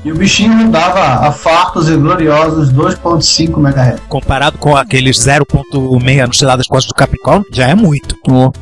E 0.05 0.13
o 0.13 0.15
bichinho 0.15 0.57
rodava 0.65 1.27
a 1.27 1.33
fartos 1.33 1.89
e 1.89 1.97
gloriosos 1.97 2.73
2.5 2.73 3.59
MHz. 3.59 4.01
Comparado 4.09 4.57
com 4.57 4.77
aqueles 4.77 5.19
0.6 5.19 6.27
no 6.27 6.35
sei 6.35 6.47
lá 6.47 6.57
das 6.57 6.67
costas 6.67 6.89
do 6.89 6.95
Capricórnio, 6.95 7.45
já 7.53 7.69
é 7.69 7.75
muito. 7.75 8.17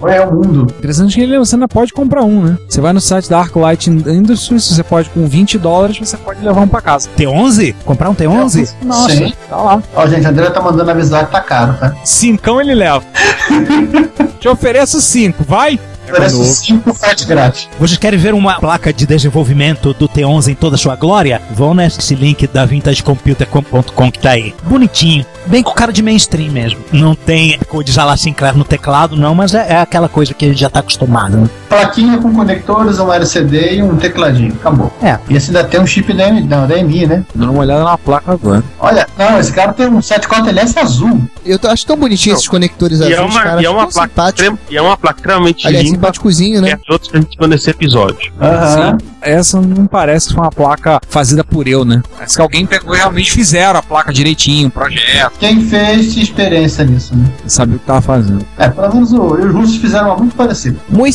É 0.09 0.21
o 0.23 0.33
mundo. 0.35 0.67
Interessante 0.79 1.15
que 1.15 1.21
ele- 1.21 1.39
você 1.39 1.55
ainda 1.57 1.69
pode 1.69 1.93
comprar 1.93 2.23
um, 2.23 2.43
né? 2.43 2.57
Você 2.69 2.81
vai 2.81 2.93
no 2.93 3.01
site 3.01 3.29
da 3.29 3.39
Arclight 3.39 3.91
Industries, 3.91 4.65
você 4.67 4.83
pode, 4.83 5.11
com 5.11 5.27
20 5.27 5.59
dólares, 5.59 5.99
você 5.99 6.17
pode 6.17 6.43
levar 6.43 6.63
um 6.63 6.69
pra 6.69 6.81
casa. 6.81 7.09
T11? 7.17 7.75
Comprar 7.85 8.09
um 8.11 8.15
T11? 8.15 8.75
Nossa, 8.83 9.11
Sim. 9.15 9.33
tá 9.49 9.57
lá. 9.57 9.83
Ó, 9.95 10.07
gente, 10.07 10.27
a 10.27 10.31
André 10.31 10.51
tá 10.51 10.61
mandando 10.63 10.91
avisar 10.91 11.27
que 11.27 11.33
tá 11.33 11.41
caro, 11.41 11.75
tá? 11.79 11.95
Cincão 12.05 12.61
ele 12.61 12.75
leva. 12.75 13.03
Te 14.41 14.49
ofereço 14.49 15.01
cinco, 15.01 15.45
vai? 15.45 15.79
Parece 16.11 16.45
5 16.45 16.95
frete 16.95 17.27
grátis. 17.27 17.69
Vocês 17.79 17.99
querem 17.99 18.19
ver 18.19 18.35
uma 18.35 18.59
placa 18.59 18.93
de 18.93 19.07
desenvolvimento 19.07 19.93
do 19.95 20.09
T11 20.09 20.49
em 20.49 20.55
toda 20.55 20.77
a 20.77 20.79
sua 20.79 20.97
glória? 20.97 21.41
Vão 21.53 21.75
nesse 21.75 22.15
link 22.15 22.47
da 22.47 22.65
vintagecomputer.com 22.65 24.13
que 24.13 24.19
tá 24.19 24.31
aí. 24.31 24.55
Bonitinho. 24.65 25.25
Bem 25.47 25.63
com 25.63 25.73
cara 25.73 25.93
de 25.93 26.03
mainstream 26.03 26.51
mesmo. 26.51 26.81
Não 26.93 27.15
tem 27.15 27.59
codes 27.69 27.99
a 27.99 28.05
la 28.05 28.17
Sinclair 28.17 28.57
no 28.57 28.65
teclado, 28.65 29.17
não, 29.17 29.35
mas 29.35 29.55
é, 29.55 29.75
é 29.75 29.77
aquela 29.79 30.09
coisa 30.09 30.35
que 30.35 30.45
a 30.45 30.49
gente 30.49 30.61
já 30.61 30.71
tá 30.71 30.81
acostumado. 30.81 31.37
Né? 31.37 31.49
Plaquinha 31.77 32.19
com 32.19 32.33
conectores, 32.33 32.99
um 32.99 33.13
LCD 33.13 33.77
e 33.77 33.83
um 33.83 33.97
tecladinho. 33.97 34.53
Acabou. 34.55 34.93
É. 35.03 35.19
E 35.29 35.37
esse 35.37 35.49
ainda 35.51 35.65
tem 35.65 35.81
um 35.81 35.87
chip 35.87 36.13
da, 36.13 36.31
da, 36.31 36.67
da 36.67 36.79
EMI, 36.79 37.07
né? 37.07 37.25
Dando 37.35 37.51
uma 37.53 37.61
olhada 37.61 37.85
na 37.85 37.99
placa 37.99 38.33
agora. 38.33 38.63
Olha, 38.81 39.07
não, 39.19 39.39
esse 39.39 39.53
cara 39.53 39.73
tem 39.73 39.87
um 39.87 39.99
74LS 39.99 40.77
azul. 40.79 41.21
Eu 41.45 41.59
tô- 41.59 41.69
acho 41.69 41.87
tão 41.87 41.97
bonitinho 41.97 42.35
esses 42.35 42.49
conectores 42.49 43.01
E 43.01 43.13
é 43.13 43.17
azuis, 43.19 43.35
uma, 43.35 43.43
cara. 43.43 43.63
e 43.63 43.65
é 43.65 43.71
uma 43.71 43.87
placa 43.87 44.09
simpático. 44.09 44.59
e 44.71 44.77
é 44.77 44.83
uma 44.83 44.97
placa 44.97 45.19
extremamente 45.21 45.67
Aliás, 45.67 45.85
limpa, 45.85 45.97
simpáticozinho, 45.97 46.61
né? 46.61 46.71
é 46.71 46.75
as 46.75 46.89
outras 46.89 47.11
que 47.11 47.17
a 47.17 47.21
gente 47.21 47.37
viu 47.39 47.49
nesse 47.49 47.71
episódio. 47.71 48.33
Aham. 48.41 48.99
Essa 49.21 49.61
não 49.61 49.87
parece 49.87 50.29
que 50.29 50.35
foi 50.35 50.43
uma 50.45 50.51
placa 50.53 51.01
fazida 51.09 51.43
por 51.43 51.67
eu, 51.67 51.85
né? 51.85 52.01
Parece 52.17 52.37
que 52.37 52.43
alguém 52.43 52.65
pegou 52.65 52.95
e 52.95 52.99
realmente 52.99 53.33
fizeram 53.33 53.79
a 53.81 53.83
placa 53.83 54.13
direitinho, 54.13 54.69
um 54.69 54.71
projeto. 54.71 55.33
Quem 55.41 55.61
fez 55.63 56.13
tinha 56.13 56.23
experiência 56.23 56.85
nisso, 56.85 57.15
né? 57.17 57.25
Sabia 57.47 57.77
o 57.77 57.79
que 57.79 57.85
tava 57.87 58.01
fazendo. 58.01 58.47
É, 58.57 58.69
pelo 58.69 58.95
menos 58.95 59.13
o, 59.13 59.23
os 59.35 59.53
russos 59.53 59.77
fizeram 59.77 60.07
uma 60.09 60.17
muito 60.17 60.37
parecida. 60.37 60.79
Muito 60.89 61.15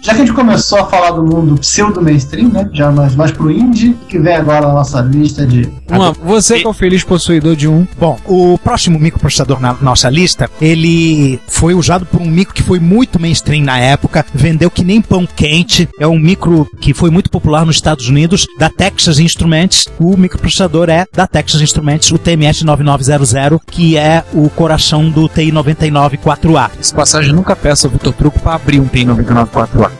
já 0.00 0.14
que 0.14 0.22
a 0.22 0.24
gente 0.24 0.32
começou 0.32 0.78
a 0.78 0.86
falar 0.86 1.12
do 1.12 1.22
mundo 1.22 1.58
pseudo-mainstream, 1.58 2.48
né? 2.48 2.68
Já 2.72 2.90
mais, 2.90 3.14
mais 3.14 3.32
pro 3.32 3.50
indie, 3.50 3.96
que 4.08 4.18
vem 4.18 4.34
agora 4.34 4.68
na 4.68 4.74
nossa 4.74 5.00
lista 5.00 5.46
de. 5.46 5.70
Uma, 5.90 6.12
você 6.12 6.60
que 6.60 6.66
é 6.66 6.68
o 6.68 6.72
feliz 6.72 7.04
possuidor 7.04 7.56
de 7.56 7.68
um. 7.68 7.86
Bom, 7.98 8.18
o 8.26 8.58
próximo 8.58 8.98
microprocessador 8.98 9.60
na 9.60 9.74
nossa 9.80 10.08
lista, 10.08 10.50
ele 10.60 11.40
foi 11.46 11.74
usado 11.74 12.06
por 12.06 12.20
um 12.20 12.26
micro 12.26 12.54
que 12.54 12.62
foi 12.62 12.78
muito 12.78 13.20
mainstream 13.20 13.64
na 13.64 13.78
época, 13.78 14.24
vendeu 14.34 14.70
que 14.70 14.84
nem 14.84 15.00
pão 15.00 15.26
quente. 15.26 15.88
É 15.98 16.06
um 16.06 16.18
micro 16.18 16.68
que 16.80 16.94
foi 16.94 17.10
muito 17.10 17.30
popular 17.30 17.64
nos 17.64 17.76
Estados 17.76 18.08
Unidos, 18.08 18.46
da 18.58 18.68
Texas 18.68 19.18
Instruments. 19.18 19.86
O 19.98 20.16
microprocessador 20.16 20.88
é 20.88 21.06
da 21.12 21.26
Texas 21.26 21.60
Instruments, 21.60 22.10
o 22.10 22.18
TMS9900, 22.18 23.60
que 23.66 23.96
é 23.96 24.24
o 24.32 24.48
coração 24.50 25.10
do 25.10 25.28
TI-994A. 25.28 26.70
Esse 26.80 26.94
passagem 26.94 27.32
nunca 27.32 27.54
peça 27.56 27.86
ao 27.86 27.92
Vitor 27.92 28.12
Truco 28.12 28.40
para 28.40 28.54
abrir 28.54 28.80
um 28.80 28.86
TI-99 28.86 29.46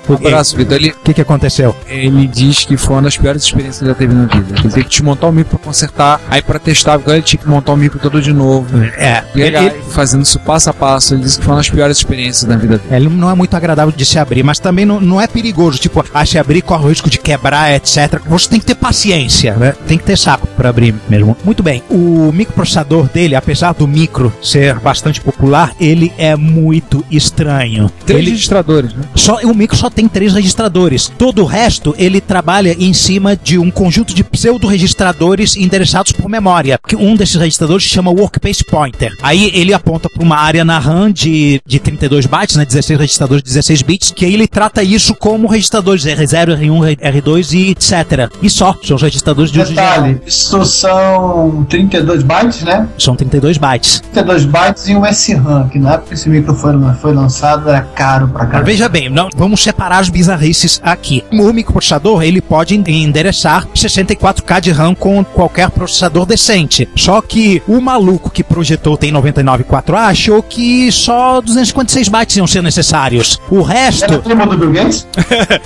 o 0.08 0.18
braço, 0.18 0.56
Vitor, 0.56 0.76
ele... 0.76 0.90
O 0.90 0.96
que, 1.04 1.14
que 1.14 1.20
aconteceu? 1.20 1.74
Ele 1.86 2.26
diz 2.26 2.64
que 2.64 2.76
foi 2.76 2.96
uma 2.96 3.02
das 3.02 3.16
piores 3.16 3.42
experiências 3.42 3.78
que 3.78 3.84
ele 3.84 3.92
já 3.92 3.98
teve 3.98 4.14
na 4.14 4.26
vida. 4.26 4.54
Ele 4.58 4.62
teve 4.62 4.84
que 4.84 4.90
desmontar 4.90 5.30
o 5.30 5.32
micro 5.32 5.58
pra 5.58 5.66
consertar, 5.66 6.20
aí 6.28 6.42
pra 6.42 6.58
testar, 6.58 6.94
agora 6.94 7.16
ele 7.16 7.22
tinha 7.24 7.40
que 7.40 7.48
montar 7.48 7.72
o 7.72 7.76
micro 7.76 7.98
todo 7.98 8.20
de 8.20 8.32
novo. 8.32 8.82
É. 8.96 9.24
E 9.34 9.40
ele, 9.40 9.56
ele... 9.56 9.82
fazendo 9.90 10.22
isso 10.22 10.38
passo 10.40 10.70
a 10.70 10.72
passo, 10.72 11.14
ele 11.14 11.22
disse 11.22 11.38
que 11.38 11.44
foi 11.44 11.52
uma 11.52 11.58
das 11.58 11.70
piores 11.70 11.96
experiências 11.96 12.44
da 12.44 12.56
vida 12.56 12.78
dele. 12.78 12.94
Ele 12.94 13.08
não 13.08 13.30
é 13.30 13.34
muito 13.34 13.54
agradável 13.54 13.92
de 13.94 14.04
se 14.04 14.18
abrir, 14.18 14.42
mas 14.42 14.58
também 14.58 14.84
não, 14.84 15.00
não 15.00 15.20
é 15.20 15.26
perigoso. 15.26 15.78
Tipo, 15.78 16.04
ah, 16.12 16.26
se 16.26 16.38
abrir 16.38 16.62
corre 16.62 16.84
o 16.84 16.88
risco 16.88 17.08
de 17.08 17.18
quebrar, 17.18 17.74
etc. 17.74 18.20
Você 18.26 18.48
tem 18.48 18.60
que 18.60 18.66
ter 18.66 18.74
paciência, 18.74 19.54
né? 19.54 19.74
Tem 19.86 19.98
que 19.98 20.04
ter 20.04 20.18
saco 20.18 20.46
pra 20.56 20.70
abrir 20.70 20.94
mesmo. 21.08 21.36
Muito 21.44 21.62
bem, 21.62 21.82
o 21.90 22.30
microprocessador 22.32 23.08
dele, 23.08 23.34
apesar 23.34 23.72
do 23.72 23.86
micro 23.86 24.32
ser 24.42 24.78
bastante 24.80 25.20
popular, 25.20 25.72
ele 25.80 26.12
é 26.18 26.36
muito 26.36 27.04
estranho. 27.10 27.90
Três 28.06 28.20
ele... 28.20 28.30
registradores, 28.30 28.92
né? 28.94 29.04
Só 29.14 29.40
o 29.44 29.54
micro 29.54 29.76
só 29.76 29.90
tem 29.90 30.08
três 30.08 30.32
registradores. 30.32 31.10
Todo 31.18 31.42
o 31.42 31.46
resto, 31.46 31.94
ele 31.98 32.20
trabalha 32.20 32.74
em 32.78 32.92
cima 32.92 33.36
de 33.36 33.58
um 33.58 33.70
conjunto 33.70 34.14
de 34.14 34.24
pseudo-registradores 34.24 35.56
endereçados 35.56 36.12
por 36.12 36.28
memória. 36.28 36.78
Que 36.86 36.96
um 36.96 37.16
desses 37.16 37.36
registradores 37.36 37.84
se 37.84 37.90
chama 37.90 38.10
Workspace 38.10 38.64
Pointer. 38.64 39.12
Aí 39.22 39.50
ele 39.54 39.72
aponta 39.72 40.08
para 40.08 40.22
uma 40.22 40.36
área 40.36 40.64
na 40.64 40.78
RAM 40.78 41.10
de, 41.10 41.60
de 41.66 41.78
32 41.78 42.26
bytes, 42.26 42.56
né, 42.56 42.64
16 42.64 42.98
registradores 42.98 43.42
de 43.42 43.48
16 43.48 43.82
bits, 43.82 44.10
que 44.10 44.24
aí 44.24 44.34
ele 44.34 44.46
trata 44.46 44.82
isso 44.82 45.14
como 45.14 45.48
registradores 45.48 46.04
R0, 46.04 46.58
R1, 46.58 46.98
R2 46.98 47.52
e 47.52 47.70
etc. 47.70 48.30
E 48.42 48.48
só, 48.50 48.76
são 48.82 48.96
os 48.96 49.02
registradores 49.02 49.50
de 49.50 49.60
uso 49.60 49.74
geral. 49.74 50.02
Detalhe, 50.02 50.20
isso 50.26 50.64
são 50.64 51.64
32 51.68 52.22
bytes, 52.22 52.62
né? 52.62 52.88
São 52.98 53.16
32 53.16 53.58
bytes. 53.58 54.02
32 54.12 54.44
bytes 54.44 54.88
e 54.88 54.96
um 54.96 55.04
SRAM, 55.06 55.68
que 55.68 55.78
na 55.78 55.94
época 55.94 56.08
que 56.08 56.14
esse 56.14 56.28
micro 56.28 56.54
foi, 56.54 56.72
foi 57.00 57.12
lançado 57.12 57.68
era 57.68 57.82
caro 57.82 58.28
pra 58.28 58.46
caramba. 58.46 58.64
Veja 58.64 58.88
bem, 58.88 59.08
não, 59.08 59.28
vamos 59.34 59.62
separar 59.62 59.98
as 59.98 60.08
bizarrices 60.08 60.80
aqui. 60.82 61.24
O 61.32 61.52
microprocessador, 61.52 62.22
ele 62.22 62.40
pode 62.40 62.74
endereçar 62.74 63.66
64K 63.74 64.60
de 64.60 64.70
RAM 64.70 64.94
com 64.94 65.24
qualquer 65.24 65.70
processador 65.70 66.26
decente. 66.26 66.88
Só 66.96 67.20
que 67.20 67.62
o 67.66 67.80
maluco 67.80 68.30
que 68.30 68.44
projetou 68.44 68.94
o 68.94 68.96
TI 68.96 69.10
994A 69.12 70.10
achou 70.10 70.42
que 70.42 70.90
só 70.92 71.40
256 71.40 72.08
bytes 72.08 72.36
iam 72.36 72.46
ser 72.46 72.62
necessários. 72.62 73.40
O 73.50 73.60
Era 73.60 73.84
resto, 73.84 74.22
primo 74.22 74.46
do 74.46 74.56
Bill 74.56 74.72
Gates? 74.72 75.06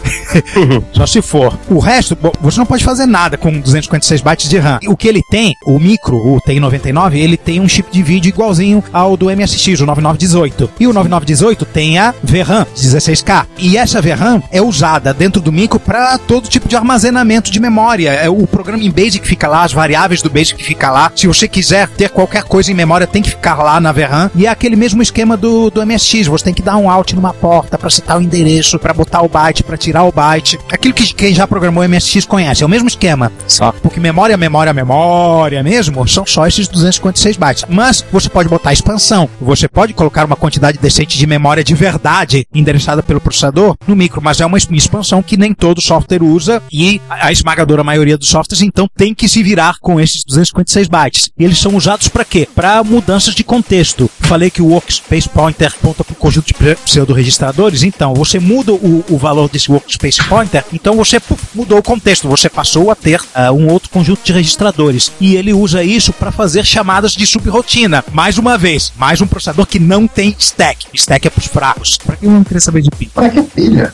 só 0.93 1.07
se 1.07 1.23
for. 1.23 1.57
O 1.69 1.79
resto, 1.79 2.17
bom, 2.21 2.33
você 2.41 2.59
não 2.59 2.67
pode 2.67 2.85
fazer 2.85 3.07
nada 3.07 3.37
com 3.37 3.51
256 3.61 4.21
bytes 4.21 4.49
de 4.49 4.59
RAM. 4.59 4.79
O 4.87 4.97
que 4.97 5.09
ele 5.09 5.23
tem, 5.31 5.55
o 5.67 5.79
micro, 5.79 6.17
o 6.17 6.41
TI 6.41 6.61
99, 6.61 7.19
ele 7.19 7.37
tem 7.37 7.61
um 7.61 7.69
chip 7.69 7.91
de 7.91 8.03
vídeo 8.03 8.29
igualzinho 8.29 8.83
ao 8.93 9.17
do 9.17 9.27
MSX, 9.27 9.81
o 9.81 9.87
9918. 9.87 10.71
E 10.81 10.87
o 10.87 10.93
9918 10.93 11.65
tem 11.67 11.99
a 11.99 12.15
VRAM 12.23 12.67
16K. 12.75 13.47
E 13.59 13.77
essa 13.77 14.01
VRAM 14.01 14.41
é 14.53 14.63
usada 14.63 15.13
dentro 15.13 15.43
do 15.43 15.51
micro 15.51 15.81
para 15.81 16.17
todo 16.17 16.49
tipo 16.49 16.69
de 16.69 16.77
armazenamento 16.77 17.51
de 17.51 17.59
memória. 17.59 18.11
É 18.11 18.29
o 18.29 18.47
programa 18.47 18.83
em 18.83 18.91
Basic 18.91 19.27
fica 19.27 19.49
lá, 19.49 19.65
as 19.65 19.73
variáveis 19.73 20.23
do 20.23 20.31
Basic 20.31 20.63
fica 20.63 20.91
lá. 20.91 21.11
Se 21.15 21.27
você 21.27 21.49
quiser 21.49 21.89
ter 21.89 22.11
qualquer 22.11 22.45
coisa 22.45 22.71
em 22.71 22.75
memória, 22.75 23.07
tem 23.07 23.21
que 23.21 23.31
ficar 23.31 23.57
lá 23.57 23.81
na 23.81 23.91
VRAM. 23.91 24.31
E 24.37 24.47
é 24.47 24.49
aquele 24.49 24.77
mesmo 24.77 25.03
esquema 25.03 25.37
do, 25.37 25.71
do 25.71 25.85
MSX. 25.85 26.29
Você 26.29 26.45
tem 26.45 26.55
que 26.55 26.63
dar 26.63 26.77
um 26.77 26.89
alt 26.89 27.13
numa 27.15 27.35
porta 27.35 27.77
para 27.77 27.91
citar 27.91 28.19
o 28.19 28.23
endereço, 28.23 28.79
para 28.79 28.95
botar 28.95 29.23
o 29.23 29.29
byte, 29.29 29.65
para 29.65 29.77
tirar 29.77 30.05
o 30.05 30.13
byte. 30.13 30.59
Aquilo 30.71 30.95
que 30.95 31.13
quem 31.13 31.35
já 31.35 31.47
programou 31.47 31.87
MSX 31.89 32.27
conhece. 32.27 32.63
É 32.63 32.67
o 32.67 32.69
mesmo 32.69 32.87
esquema. 32.87 33.33
Só. 33.49 33.73
Porque 33.83 33.99
memória, 33.99 34.37
memória, 34.37 34.73
memória 34.73 35.63
mesmo, 35.65 36.07
são 36.07 36.25
só 36.25 36.47
esses 36.47 36.69
256 36.69 37.37
bytes. 37.37 37.65
Mas 37.69 38.05
você 38.13 38.29
pode 38.29 38.49
botar 38.49 38.73
expansão. 38.73 39.29
Você 39.41 39.67
pode 39.67 39.95
colocar 39.95 40.25
uma 40.25 40.37
quantidade 40.37 40.79
decente 40.79 41.19
de 41.19 41.27
memória 41.27 41.65
de 41.65 41.75
verdade 41.75 42.47
endereçada 42.55 43.03
pelo 43.03 43.21
processador 43.21 43.48
no 43.87 43.97
micro, 43.97 44.21
mas 44.21 44.41
é 44.41 44.47
uma 44.47 44.59
expansão 44.59 45.23
que 45.23 45.37
nem 45.37 45.55
todo 45.55 45.81
software 45.81 46.23
usa 46.23 46.63
e 46.73 47.01
a 47.09 47.29
a 47.29 47.33
esmagadora 47.33 47.85
maioria 47.85 48.17
dos 48.17 48.31
softwares 48.31 48.63
então 48.63 48.89
tem 48.97 49.15
que 49.15 49.29
se 49.29 49.43
virar 49.43 49.77
com 49.81 50.01
esses 50.01 50.25
256 50.25 50.89
bytes. 50.89 51.31
E 51.39 51.45
eles 51.45 51.59
são 51.59 51.77
usados 51.77 52.09
para 52.09 52.25
quê? 52.25 52.49
Para 52.55 52.83
mudanças 52.83 53.35
de 53.35 53.45
contexto. 53.45 54.11
Falei 54.21 54.51
que 54.51 54.63
o 54.63 54.69
Workspace 54.69 55.29
Pointer 55.29 55.75
aponta 55.79 56.03
para 56.03 56.13
o 56.15 56.17
conjunto 56.17 56.47
de 56.47 56.55
pseudo-registradores, 56.55 57.83
então 57.83 58.15
você 58.15 58.39
muda 58.39 58.73
o, 58.73 59.05
o 59.09 59.19
valor 59.19 59.49
desse 59.49 59.71
Workspace 59.71 60.25
Pointer, 60.25 60.65
então 60.73 60.97
você 60.97 61.21
puf, 61.21 61.43
mudou 61.55 61.79
o 61.79 61.83
contexto, 61.83 62.29
você 62.29 62.49
passou 62.49 62.91
a 62.91 62.95
ter 62.95 63.21
ah, 63.35 63.53
um 63.53 63.69
outro 63.69 63.91
conjunto 63.91 64.23
de 64.25 64.33
registradores. 64.33 65.13
E 65.21 65.37
ele 65.37 65.53
usa 65.53 65.85
isso 65.85 66.13
para 66.13 66.33
fazer 66.33 66.65
chamadas 66.65 67.13
de 67.13 67.27
subrotina. 67.27 68.05
Mais 68.13 68.39
uma 68.39 68.57
vez, 68.57 68.93
mais 68.97 69.21
um 69.21 69.27
processador 69.27 69.67
que 69.67 69.79
não 69.79 70.07
tem 70.07 70.35
stack. 70.39 70.87
Stack 70.95 71.27
é 71.27 71.31
para 71.31 71.41
os 71.41 71.47
fracos. 71.47 71.99
Pra 71.99 72.17
quem 72.17 72.31
não 72.31 72.43
queria 72.43 72.61
saber 72.61 72.83
de 72.83 72.91
pilha? 72.91 73.11
Pra 73.13 73.29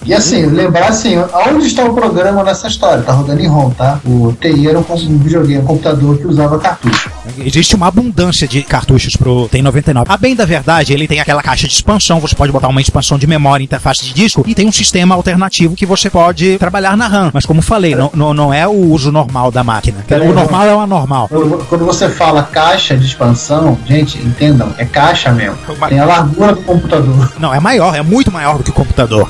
E 0.04 0.14
assim, 0.14 0.46
lembrar 0.46 0.88
assim, 0.88 1.16
aonde 1.32 1.66
está 1.66 1.84
o 1.84 1.94
programa 1.94 2.42
nessa 2.42 2.68
história? 2.68 3.02
Tá 3.02 3.12
rodando 3.12 3.40
em 3.40 3.46
ROM, 3.46 3.70
tá? 3.70 4.00
O 4.04 4.32
TI 4.40 4.68
era 4.68 4.78
um, 4.78 4.84
um 4.88 5.18
videogame, 5.18 5.62
um 5.62 5.66
computador 5.66 6.18
que 6.18 6.26
usava 6.26 6.58
cartucho. 6.58 7.10
Existe 7.38 7.74
uma 7.74 7.88
abundância 7.88 8.46
de 8.46 8.62
cartuchos 8.62 9.16
pro 9.16 9.48
Tem 9.48 9.62
99. 9.62 10.10
A 10.10 10.16
bem 10.16 10.34
da 10.34 10.44
verdade, 10.44 10.92
ele 10.92 11.08
tem 11.08 11.20
aquela 11.20 11.42
caixa 11.42 11.66
de 11.66 11.72
expansão, 11.72 12.20
você 12.20 12.34
pode 12.34 12.52
botar 12.52 12.68
uma 12.68 12.80
expansão 12.80 13.18
de 13.18 13.26
memória, 13.26 13.64
interface 13.64 14.04
de 14.04 14.12
disco, 14.12 14.44
e 14.46 14.54
tem 14.54 14.68
um 14.68 14.72
sistema 14.72 15.14
alternativo 15.14 15.74
que 15.74 15.86
você 15.86 16.10
pode 16.10 16.58
trabalhar 16.58 16.96
na 16.96 17.06
RAM. 17.06 17.30
Mas 17.32 17.46
como 17.46 17.62
falei, 17.62 17.94
não, 17.94 18.10
não, 18.14 18.34
não 18.34 18.54
é 18.54 18.66
o 18.66 18.72
uso 18.72 19.10
normal 19.10 19.50
da 19.50 19.64
máquina. 19.64 20.04
O 20.10 20.32
normal 20.32 20.66
é 20.66 20.74
o 20.74 20.80
anormal. 20.80 21.28
Quando, 21.28 21.64
quando 21.66 21.84
você 21.84 22.08
fala 22.08 22.42
caixa 22.42 22.96
de 22.96 23.06
expansão, 23.06 23.78
gente, 23.86 24.18
entendam, 24.18 24.74
é 24.78 24.84
caixa 24.84 25.32
mesmo. 25.32 25.56
Tem 25.88 25.98
a 25.98 26.04
largura 26.04 26.54
do 26.54 26.62
computador. 26.62 27.32
Não, 27.38 27.54
é 27.54 27.60
maior, 27.60 27.94
é 27.94 28.02
muito 28.02 28.30
maior 28.30 28.58
do 28.58 28.64
que 28.64 28.70
o 28.70 28.74
computador. 28.74 29.28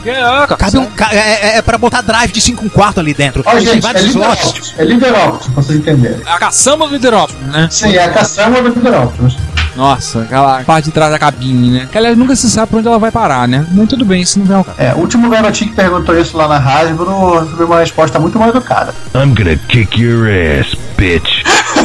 Cabe 0.58 0.78
um, 0.78 0.86
ca- 0.86 1.10
é, 1.12 1.16
é, 1.54 1.56
é 1.58 1.62
pra 1.62 1.78
botar 1.78 2.00
drive 2.02 2.32
de 2.32 2.40
5 2.40 2.64
um 2.64 2.68
quarto 2.68 3.00
ali 3.00 3.14
dentro. 3.14 3.42
Ó, 3.46 3.50
tem 3.50 3.60
gente, 3.60 3.78
é 3.78 3.80
vários 3.80 4.04
slots. 4.06 4.34
LibreOptimus. 4.44 4.74
É 4.78 4.84
LibreOptimus, 4.84 5.46
pra 5.46 5.62
vocês 5.62 5.78
entenderem. 5.78 6.20
A 6.26 6.38
caçamba 6.38 6.86
do 6.86 6.92
Liderópolis, 6.94 7.46
né? 7.48 7.68
Sim, 7.70 7.94
é 7.94 8.04
a 8.04 8.10
caçamba 8.10 8.62
do 8.62 8.68
LibreOptimus. 8.68 9.36
Nossa, 9.76 10.20
aquela 10.22 10.62
parte 10.62 10.84
de 10.84 10.92
trás 10.92 11.10
da 11.10 11.18
cabine, 11.18 11.70
né? 11.70 11.88
Que 11.90 11.98
aliás 11.98 12.16
nunca 12.16 12.36
se 12.36 12.48
sabe 12.48 12.68
pra 12.70 12.78
onde 12.78 12.86
ela 12.86 12.98
vai 12.98 13.10
parar, 13.10 13.48
né? 13.48 13.66
Mas 13.72 13.88
tudo 13.88 14.04
bem, 14.04 14.22
isso 14.22 14.38
não 14.38 14.46
vem 14.46 14.56
ao 14.56 14.62
caso. 14.62 14.80
É, 14.80 14.94
o 14.94 14.98
último 14.98 15.28
garotinho 15.28 15.70
que 15.70 15.76
perguntou 15.76 16.16
isso 16.16 16.36
lá 16.36 16.46
na 16.46 16.58
Hasbro 16.58 17.40
recebeu 17.40 17.66
uma 17.66 17.80
resposta 17.80 18.20
muito 18.20 18.38
mal 18.38 18.50
educada. 18.50 18.94
I'm 19.16 19.34
gonna 19.34 19.56
kick 19.68 20.00
your 20.00 20.28
ass, 20.28 20.76
bitch. 20.96 21.42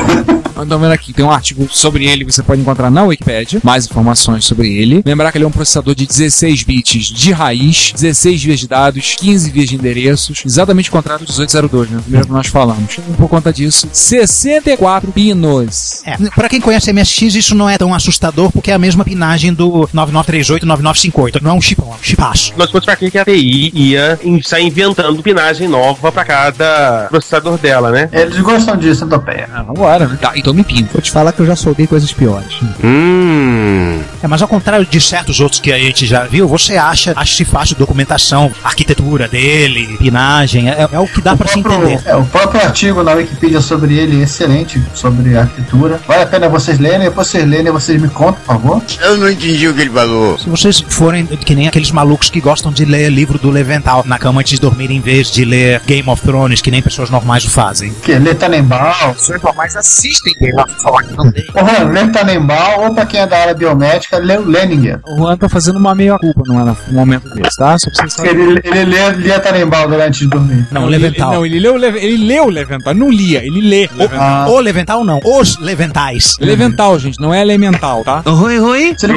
Então 0.65 0.78
vendo 0.80 0.91
aqui, 0.91 1.13
tem 1.13 1.24
um 1.24 1.32
artigo 1.32 1.67
sobre 1.72 2.06
ele 2.06 2.26
que 2.26 2.32
você 2.32 2.43
pode 2.43 2.62
encontrar 2.62 2.91
na 2.91 3.04
Wikipedia, 3.04 3.62
mais 3.63 3.86
informações 3.86 4.45
sobre 4.45 4.67
ele. 4.78 5.02
Lembrar 5.06 5.32
que 5.32 5.38
ele 5.38 5.45
é 5.45 5.48
um 5.48 5.52
processador 5.52 5.95
de 5.95 6.06
16 6.06 6.63
bits 6.63 7.06
de 7.06 7.32
raiz, 7.32 7.93
16 7.93 8.43
vias 8.43 8.60
de 8.60 8.67
dados, 8.67 9.15
15 9.19 9.50
vias 9.52 9.69
de 9.69 9.76
endereços, 9.76 10.43
exatamente 10.45 10.89
o 10.89 10.91
contrário 10.91 11.26
do 11.26 11.32
1802, 11.32 11.89
né? 11.89 11.98
O 12.00 12.02
primeiro 12.02 12.28
que 12.28 12.34
nós 12.34 12.48
falamos. 12.48 12.98
Por 13.17 13.30
conta 13.30 13.54
disso, 13.54 13.88
64 13.91 15.12
pinos. 15.12 16.02
É, 16.06 16.17
pra 16.36 16.50
quem 16.50 16.60
conhece 16.60 16.91
MSX, 16.91 17.36
isso 17.36 17.56
não 17.56 17.69
é 17.69 17.78
tão 17.78 17.93
assustador 17.93 18.52
porque 18.52 18.72
é 18.72 18.74
a 18.74 18.80
mesma 18.80 19.04
pinagem 19.04 19.54
do 19.54 19.89
9938 19.93 20.65
9958. 20.65 21.43
Não 21.43 21.52
é 21.52 21.54
um 21.54 21.62
chipão, 21.62 21.88
é 21.91 21.95
um 21.95 22.04
chipaço. 22.04 22.54
Nós 22.58 22.69
fosse 22.69 22.86
pra 22.86 22.95
quem 22.95 23.10
que 23.10 23.17
a 23.17 23.26
TI 23.26 23.72
ia 23.74 24.19
sair 24.43 24.65
inventando 24.65 25.22
pinagem 25.24 25.67
nova 25.67 26.12
pra 26.12 26.26
cada 26.26 27.08
processador 27.10 27.58
dela, 27.58 27.91
né? 27.91 28.10
Eles 28.12 28.39
gostam 28.39 28.76
disso, 28.76 29.02
Centopeia. 29.02 29.50
Ah, 29.54 29.63
vambora, 29.63 29.99
né? 30.08 30.18
Tá, 30.22 30.34
então 30.36 30.54
me 30.54 30.64
pino. 30.64 30.88
Vou 30.92 31.02
te 31.02 31.12
falar 31.12 31.32
que 31.32 31.40
eu 31.40 31.46
já 31.46 31.56
soldei 31.56 31.88
coisas 31.88 32.12
piores. 32.12 32.60
Mmm. 32.84 34.02
É, 34.22 34.28
mas 34.28 34.42
ao 34.42 34.48
contrário 34.48 34.86
de 34.86 35.00
certos 35.00 35.40
outros 35.40 35.62
que 35.62 35.72
a 35.72 35.78
gente 35.78 36.06
já 36.06 36.26
viu, 36.26 36.48
você 36.48 36.78
acha, 36.78 37.14
acha 37.16 37.46
fácil 37.46 37.76
documentação, 37.76 38.52
arquitetura 38.64 39.28
dele, 39.28 39.98
pinagem, 39.98 40.70
é, 40.70 40.88
é 40.92 41.00
o 41.00 41.08
que 41.08 41.22
dá 41.22 41.36
pra 41.36 41.48
se 41.48 41.60
entender. 41.60 42.02
É, 42.06 42.16
o 42.16 42.26
próprio 42.26 42.62
artigo 42.62 43.02
na 43.04 43.14
Wikipedia 43.14 43.62
sobre 43.62 43.98
ele 43.98 44.20
é 44.20 44.24
excelente, 44.24 44.82
sobre 44.94 45.38
arquitetura. 45.38 46.00
Vale 46.08 46.24
a 46.24 46.26
pena 46.26 46.50
vocês 46.50 46.80
lerem, 46.80 47.02
depois 47.02 47.28
vocês 47.28 47.48
lerem 47.48 47.68
e 47.68 47.72
vocês 47.72 48.02
me 48.02 48.10
contam, 48.10 48.42
por 48.42 48.46
favor. 48.46 48.84
Eu 49.02 49.18
não 49.18 49.30
entendi 49.30 49.68
o 49.68 49.74
que 49.74 49.82
ele 49.82 49.90
falou. 49.90 50.38
Se 50.38 50.50
vocês 50.50 50.84
forem 50.88 51.26
que 51.26 51.56
nem 51.56 51.68
aqueles 51.68 51.92
malucos 51.92 52.30
que 52.30 52.42
gostam 52.42 52.72
de 52.72 52.86
ler 52.86 53.10
livro 53.10 53.40
do 53.40 53.50
Levental 53.50 54.04
na 54.06 54.20
cama 54.20 54.42
antes 54.42 54.54
de 54.54 54.60
dormir 54.60 54.92
em 54.92 55.00
vez 55.00 55.32
de 55.32 55.46
ler 55.46 55.82
Game 55.86 56.08
of 56.10 56.22
Thrones, 56.22 56.62
que 56.62 56.72
nem 56.72 56.82
pessoas 56.82 57.10
normais 57.10 57.46
o 57.46 57.50
fazem. 57.50 57.94
Que 58.04 58.14
lê 58.16 58.34
Tanembal, 58.34 59.14
Pessoas 59.14 59.42
normais 59.42 59.76
assistem 59.89 60.34
Game 60.39 60.62
of 60.62 60.73
Thrones, 60.75 61.15
não 61.15 61.32
tem. 61.32 61.45
Porra, 61.47 61.84
lê 61.84 62.08
Tanembal, 62.08 62.84
ou 62.84 62.93
pra 62.93 63.06
quem 63.06 63.19
é 63.21 63.28
da 63.28 63.38
área 63.39 63.54
biomédica, 63.54 64.17
lê 64.17 64.38
o 64.38 64.45
Leninger. 64.45 64.99
O 65.08 65.17
Juan 65.17 65.38
tá 65.38 65.49
fazendo 65.49 65.78
uma 65.78 65.93
meia-culpa 65.95 66.41
num 66.45 66.75
momento 66.91 67.30
desse, 67.36 67.58
tá? 67.58 67.78
Só 67.78 67.89
pra 67.89 68.02
vocês 68.02 68.13
saberem. 68.13 68.41
Ele, 68.41 68.62
ele 68.63 68.86
lê, 68.86 69.10
lia 69.12 69.39
Tanembal 69.39 69.88
durante 69.88 70.19
de 70.19 70.28
dormir. 70.28 70.67
Não, 70.71 70.88
ele- 70.88 70.97
Levental. 70.99 71.34
Não, 71.34 71.45
ele 71.45 71.60
leu, 71.60 71.75
o 71.75 71.86
ele 71.86 72.25
leu 72.28 72.45
o 72.45 72.49
Levental, 72.49 72.93
não 72.93 73.10
lia, 73.12 73.43
ele 73.45 73.62
lê. 73.62 73.89
Ah, 74.12 74.45
O 74.49 74.60
Levental 74.60 75.04
não, 75.04 75.19
os 75.23 75.58
Leventais. 75.60 76.36
Levental, 76.39 76.97
gente, 76.99 77.19
não 77.19 77.34
é 77.34 77.41
elemental, 77.41 78.04
tá? 78.04 78.21
você 78.25 79.08
não 79.08 79.15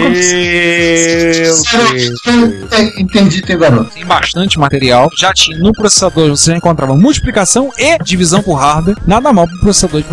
consegue. 2.53 3.03
Entendi, 3.03 3.43
tem 3.43 3.59
garoto. 3.59 3.91
Tem 3.93 4.05
bastante 4.05 4.59
material. 4.59 5.09
Já 5.19 5.33
tinha 5.33 5.59
no 5.59 5.73
processador, 5.73 6.31
você 6.31 6.51
já 6.53 6.57
encontrava 6.57 6.95
multiplicação 6.95 7.71
e 7.79 7.99
divisão 8.03 8.43
por 8.43 8.55
hardware. 8.55 8.97
Nada 9.07 9.33
mal 9.33 9.47
pro 9.47 9.59
processador 9.61 10.03
de 10.03 10.09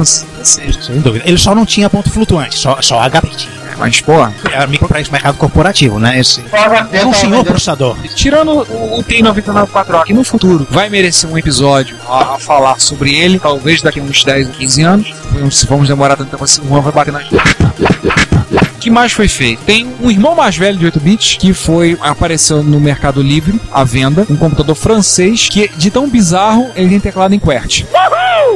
Sem 0.50 1.00
dúvida. 1.02 1.26
Ele 1.28 1.38
só 1.38 1.54
não 1.54 1.66
tinha 1.66 1.90
ponto 1.90 2.10
flutuante, 2.10 2.58
só, 2.58 2.82
só 2.82 3.00
HP 3.10 3.30
tinha. 3.36 3.60
Mas, 3.80 4.02
pô, 4.02 4.14
Era 4.52 4.68
micro 4.68 4.90
para 4.90 5.00
esse 5.00 5.10
mercado 5.10 5.38
corporativo, 5.38 6.00
né? 6.00 6.20
Esse. 6.20 6.44
É 6.92 7.06
um 7.06 7.14
senhor 7.14 7.46
processador. 7.46 7.96
tirando 8.14 8.52
o, 8.52 9.00
o 9.00 9.04
T994 9.04 10.02
aqui 10.02 10.14
no 10.14 10.26
futuro, 10.26 10.68
vai 10.70 10.90
merecer 10.90 11.30
um 11.30 11.38
episódio 11.38 11.96
a, 12.08 12.36
a 12.36 12.40
falar 12.40 12.78
sobre 12.80 13.16
ele, 13.16 13.40
talvez 13.40 13.82
daqui 13.82 14.02
a 14.02 14.04
uns 14.04 14.22
10 14.24 14.48
ou 14.48 14.54
15 14.54 14.82
anos. 14.84 15.14
Se 15.52 15.66
vamos 15.66 15.88
demorar 15.88 16.18
tanto 16.18 16.30
tempo 16.30 16.44
assim, 16.44 16.62
o 16.62 16.68
Juan 16.68 16.82
vai 16.82 16.92
bater 16.92 17.14
na 17.14 17.20
O 17.20 18.80
que 18.80 18.90
mais 18.90 19.14
foi 19.14 19.30
feito? 19.30 19.62
Tem 19.64 19.88
um 20.02 20.12
irmão 20.12 20.36
mais 20.36 20.58
velho 20.58 20.78
de 20.78 20.86
8 20.86 21.00
bits 21.00 21.38
que 21.38 21.54
foi 21.54 21.98
apareceu 22.02 22.62
no 22.62 22.82
Mercado 22.82 23.22
Livre 23.22 23.62
à 23.72 23.86
venda, 23.86 24.26
um 24.30 24.36
computador 24.36 24.76
francês 24.76 25.48
que 25.50 25.70
de 25.78 25.90
tão 25.90 26.10
bizarro 26.10 26.70
ele 26.76 26.90
tem 26.90 27.00
teclado 27.00 27.34
em 27.34 27.40
QWERTY. 27.40 27.86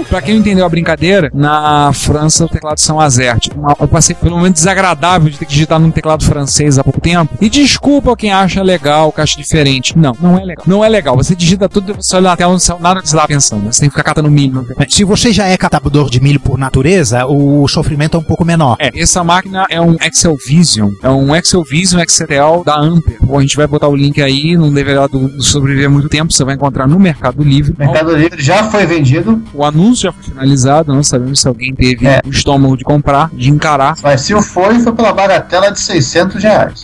Pra 0.09 0.21
quem 0.21 0.35
não 0.35 0.41
entendeu 0.41 0.65
a 0.65 0.69
brincadeira, 0.69 1.29
na 1.33 1.91
França 1.93 2.45
o 2.45 2.49
teclado 2.49 2.79
são 2.79 2.99
AZERT. 2.99 3.49
Uma- 3.55 3.75
Eu 3.79 3.87
passei 3.87 4.15
pelo 4.15 4.37
momento 4.37 4.55
desagradável 4.55 5.29
de 5.29 5.37
ter 5.37 5.45
que 5.45 5.51
digitar 5.51 5.79
num 5.79 5.91
teclado 5.91 6.23
francês 6.23 6.77
há 6.77 6.83
pouco 6.83 7.01
tempo. 7.01 7.33
E 7.41 7.49
desculpa 7.49 8.15
quem 8.15 8.31
acha 8.31 8.61
legal, 8.61 9.11
que 9.11 9.21
acha 9.21 9.37
diferente. 9.37 9.97
Não, 9.97 10.15
não 10.21 10.37
é 10.37 10.43
legal. 10.45 10.63
Não 10.67 10.83
é 10.85 10.89
legal. 10.89 11.15
Você 11.15 11.35
digita 11.35 11.67
tudo, 11.67 11.95
você 11.95 12.15
olha 12.15 12.29
na 12.29 12.37
tela, 12.37 12.51
não 12.51 12.59
sabe 12.59 12.81
nada 12.81 13.01
que 13.01 13.09
você 13.09 13.17
tá 13.17 13.27
pensando. 13.27 13.65
Você 13.71 13.81
tem 13.81 13.89
que 13.89 13.95
ficar 13.95 14.03
catando 14.03 14.29
milho. 14.29 14.65
Se 14.89 15.03
você 15.03 15.31
já 15.31 15.47
é 15.47 15.57
catador 15.57 16.09
de 16.09 16.21
milho 16.21 16.39
por 16.39 16.57
natureza, 16.57 17.25
o 17.25 17.67
sofrimento 17.67 18.17
é 18.17 18.19
um 18.19 18.23
pouco 18.23 18.45
menor. 18.45 18.77
É, 18.79 18.89
essa 18.99 19.23
máquina 19.23 19.65
é 19.69 19.79
um 19.81 19.95
Excel 20.01 20.35
Vision. 20.47 20.91
É 21.01 21.09
um 21.09 21.35
Excel 21.35 21.63
Vision 21.63 22.01
XTL 22.01 22.63
da 22.65 22.77
Ampere. 22.79 23.17
Bom, 23.21 23.37
a 23.37 23.41
gente 23.41 23.55
vai 23.57 23.67
botar 23.67 23.87
o 23.87 23.95
link 23.95 24.21
aí, 24.21 24.55
não 24.55 24.71
deverá 24.71 25.07
do- 25.07 25.27
do 25.27 25.43
sobreviver 25.43 25.89
muito 25.89 26.09
tempo. 26.09 26.31
Você 26.31 26.43
vai 26.43 26.55
encontrar 26.55 26.87
no 26.87 26.99
Mercado 26.99 27.41
Livre. 27.43 27.73
Mercado 27.77 28.15
Livre 28.15 28.41
já 28.41 28.63
foi 28.69 28.85
vendido, 28.85 29.41
O 29.53 29.63
anúncio 29.63 29.92
já 30.01 30.11
foi 30.11 30.23
finalizado, 30.23 30.93
não 30.93 31.03
sabemos 31.03 31.39
se 31.41 31.47
alguém 31.47 31.73
teve 31.73 32.05
É. 32.07 32.21
o 32.25 32.29
estômago 32.29 32.75
de 32.77 32.83
comprar, 32.83 33.29
de 33.33 33.49
encarar. 33.49 33.95
mas 34.03 34.21
se 34.21 34.33
o 34.33 34.41
foi, 34.41 34.79
foi 34.79 34.91
pela 34.93 35.11
bagatela 35.13 35.71
de 35.71 35.79
600 35.79 36.41
reais. 36.43 36.83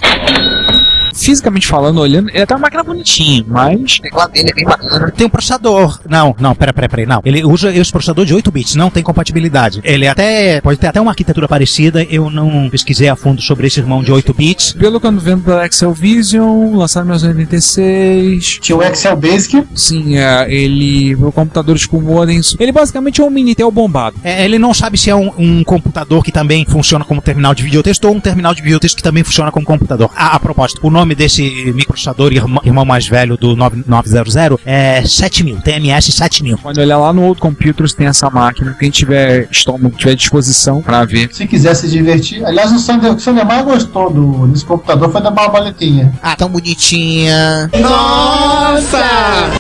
Fisicamente 1.20 1.68
falando, 1.68 2.00
olhando, 2.00 2.30
ele 2.30 2.40
é 2.40 2.44
até 2.44 2.56
uma 2.56 2.62
máquina 2.62 2.84
bonitinha, 2.84 3.44
mas 3.48 3.98
o 3.98 4.02
teclado 4.02 4.32
dele 4.32 4.50
é 4.50 4.54
bem 4.54 4.66
bacana. 4.66 5.12
Tem 5.12 5.28
um 5.28 5.30
processador. 5.30 6.00
Não, 6.08 6.36
não, 6.40 6.56
pera, 6.56 6.74
pera, 6.74 6.88
pera. 6.88 7.06
Não. 7.06 7.22
Ele 7.26 7.44
usa 7.44 7.74
esse 7.74 7.92
processador 7.92 8.26
de 8.26 8.34
8 8.34 8.52
bits, 8.52 8.76
não 8.76 8.90
tem 8.90 9.04
compatibilidade. 9.04 9.82
Ele 9.84 10.08
até. 10.08 10.62
Pode 10.62 10.80
ter 10.80 10.88
até 10.88 11.02
uma 11.02 11.12
arquitetura 11.12 11.48
parecida. 11.48 12.04
Eu 12.04 12.30
não 12.30 12.70
pesquisei 12.70 13.10
a 13.10 13.16
fundo 13.16 13.42
sobre 13.42 13.68
esse 13.68 13.80
irmão 13.80 14.02
de 14.02 14.12
8 14.12 14.34
bits. 14.34 14.74
Pelo 14.74 15.00
que 15.00 15.06
eu 15.06 15.10
ando 15.10 15.22
vendo 15.22 15.44
da 15.44 15.66
Excel 15.66 15.94
Vision, 15.94 16.76
lançado 16.76 17.04
em 17.04 17.10
1986. 17.10 18.60
Tinha 18.62 18.78
o 18.78 18.84
Excel 18.84 19.16
Basic, 19.16 19.64
Sim, 19.76 20.18
é, 20.18 20.52
ele. 20.52 21.16
Computadores 21.34 21.86
com 21.86 22.02
modem. 22.02 22.40
Ele 22.60 22.72
basicamente 22.72 23.22
é 23.22 23.24
um 23.24 23.30
Minitel 23.30 23.72
bombado. 23.72 24.18
É, 24.24 24.44
ele 24.44 24.58
não 24.58 24.74
sabe 24.74 24.98
se 24.98 25.10
é 25.10 25.16
um, 25.16 25.32
um 25.38 25.64
computador 25.64 26.24
que 26.24 26.32
também 26.32 26.66
funciona 26.66 27.06
como 27.06 27.22
terminal 27.22 27.54
de 27.54 27.64
videotexto 27.64 28.08
ou 28.08 28.16
um 28.16 28.20
terminal 28.20 28.54
de 28.54 28.62
videotexto 28.62 28.98
que 28.98 29.04
também 29.04 29.24
funciona 29.24 29.52
como 29.52 29.66
computador. 29.66 30.10
Ah, 30.16 30.36
a 30.36 30.40
propósito, 30.40 30.86
o 30.86 30.90
nome 30.90 31.09
desse 31.16 31.42
microprocessador 31.74 32.34
irmão, 32.34 32.62
irmão 32.64 32.86
mais 32.86 33.08
velho 33.08 33.38
do 33.38 33.56
9900 33.56 34.60
é 34.66 35.04
7000, 35.06 35.62
TMS 35.62 36.12
7000. 36.12 36.58
Pode 36.58 36.80
olhar 36.80 36.98
lá 36.98 37.14
no 37.14 37.24
Old 37.24 37.40
Computers, 37.40 37.94
tem 37.94 38.08
essa 38.08 38.30
máquina. 38.30 38.76
Quem 38.80 38.90
tiver 38.90 39.48
estômago, 39.52 39.96
tiver 39.98 40.16
disposição 40.16 40.82
pra 40.82 41.06
ver. 41.06 41.30
se 41.34 41.48
quiser 41.48 41.76
se 41.76 41.88
divertir. 41.90 42.46
Aliás, 42.46 42.72
o 42.72 42.80
Sander, 42.80 43.12
o 43.12 43.16
que 43.16 43.22
o 43.22 43.24
Sander 43.24 43.46
mais 43.46 43.64
gostou 43.66 44.10
do, 44.12 44.48
desse 44.48 44.66
computador 44.66 45.12
foi 45.12 45.22
da 45.22 45.32
borboletinha. 45.32 46.14
Ah, 46.22 46.36
tão 46.36 46.50
bonitinha. 46.50 47.70
Nossa! 47.80 49.59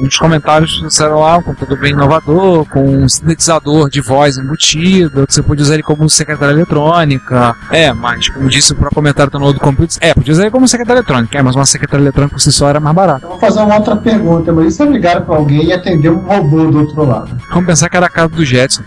Os 0.00 0.16
comentários 0.16 0.80
disseram 0.82 1.20
lá, 1.20 1.38
um 1.38 1.42
computador 1.42 1.78
bem 1.78 1.92
inovador, 1.92 2.66
com 2.66 2.80
um 2.80 3.08
sintetizador 3.08 3.88
de 3.88 4.00
voz 4.00 4.36
embutido, 4.38 5.26
que 5.26 5.32
você 5.32 5.42
pode 5.42 5.62
usar 5.62 5.74
ele 5.74 5.82
como 5.82 6.08
secretária 6.08 6.52
eletrônica. 6.52 7.56
É, 7.70 7.92
mas, 7.92 8.28
como 8.28 8.48
disse 8.48 8.72
o 8.72 8.76
próprio 8.76 8.94
comentário 8.94 9.30
do 9.30 9.52
do 9.52 9.60
Computers, 9.60 9.98
é, 10.00 10.12
podia 10.12 10.32
usar 10.32 10.42
ele 10.42 10.50
como 10.50 10.68
secretária 10.68 10.98
eletrônica, 10.98 11.38
é, 11.38 11.42
mas 11.42 11.56
uma 11.56 11.64
secretária 11.64 12.02
eletrônica 12.02 12.34
por 12.34 12.40
si 12.40 12.52
só 12.52 12.68
era 12.68 12.80
mais 12.80 12.94
barata. 12.94 13.24
Eu 13.24 13.30
vou 13.30 13.38
fazer 13.38 13.60
uma 13.60 13.76
outra 13.76 13.96
pergunta, 13.96 14.52
mas 14.52 14.66
e 14.66 14.76
se 14.76 14.82
eu 14.82 14.92
ligar 14.92 15.22
pra 15.22 15.36
alguém 15.36 15.66
e 15.66 15.72
atender 15.72 16.10
um 16.10 16.18
robô 16.18 16.66
do 16.66 16.80
outro 16.80 17.04
lado? 17.04 17.30
Vamos 17.50 17.66
pensar 17.66 17.88
que 17.88 17.96
era 17.96 18.06
a 18.06 18.10
casa 18.10 18.28
do 18.28 18.44
Jetson. 18.44 18.82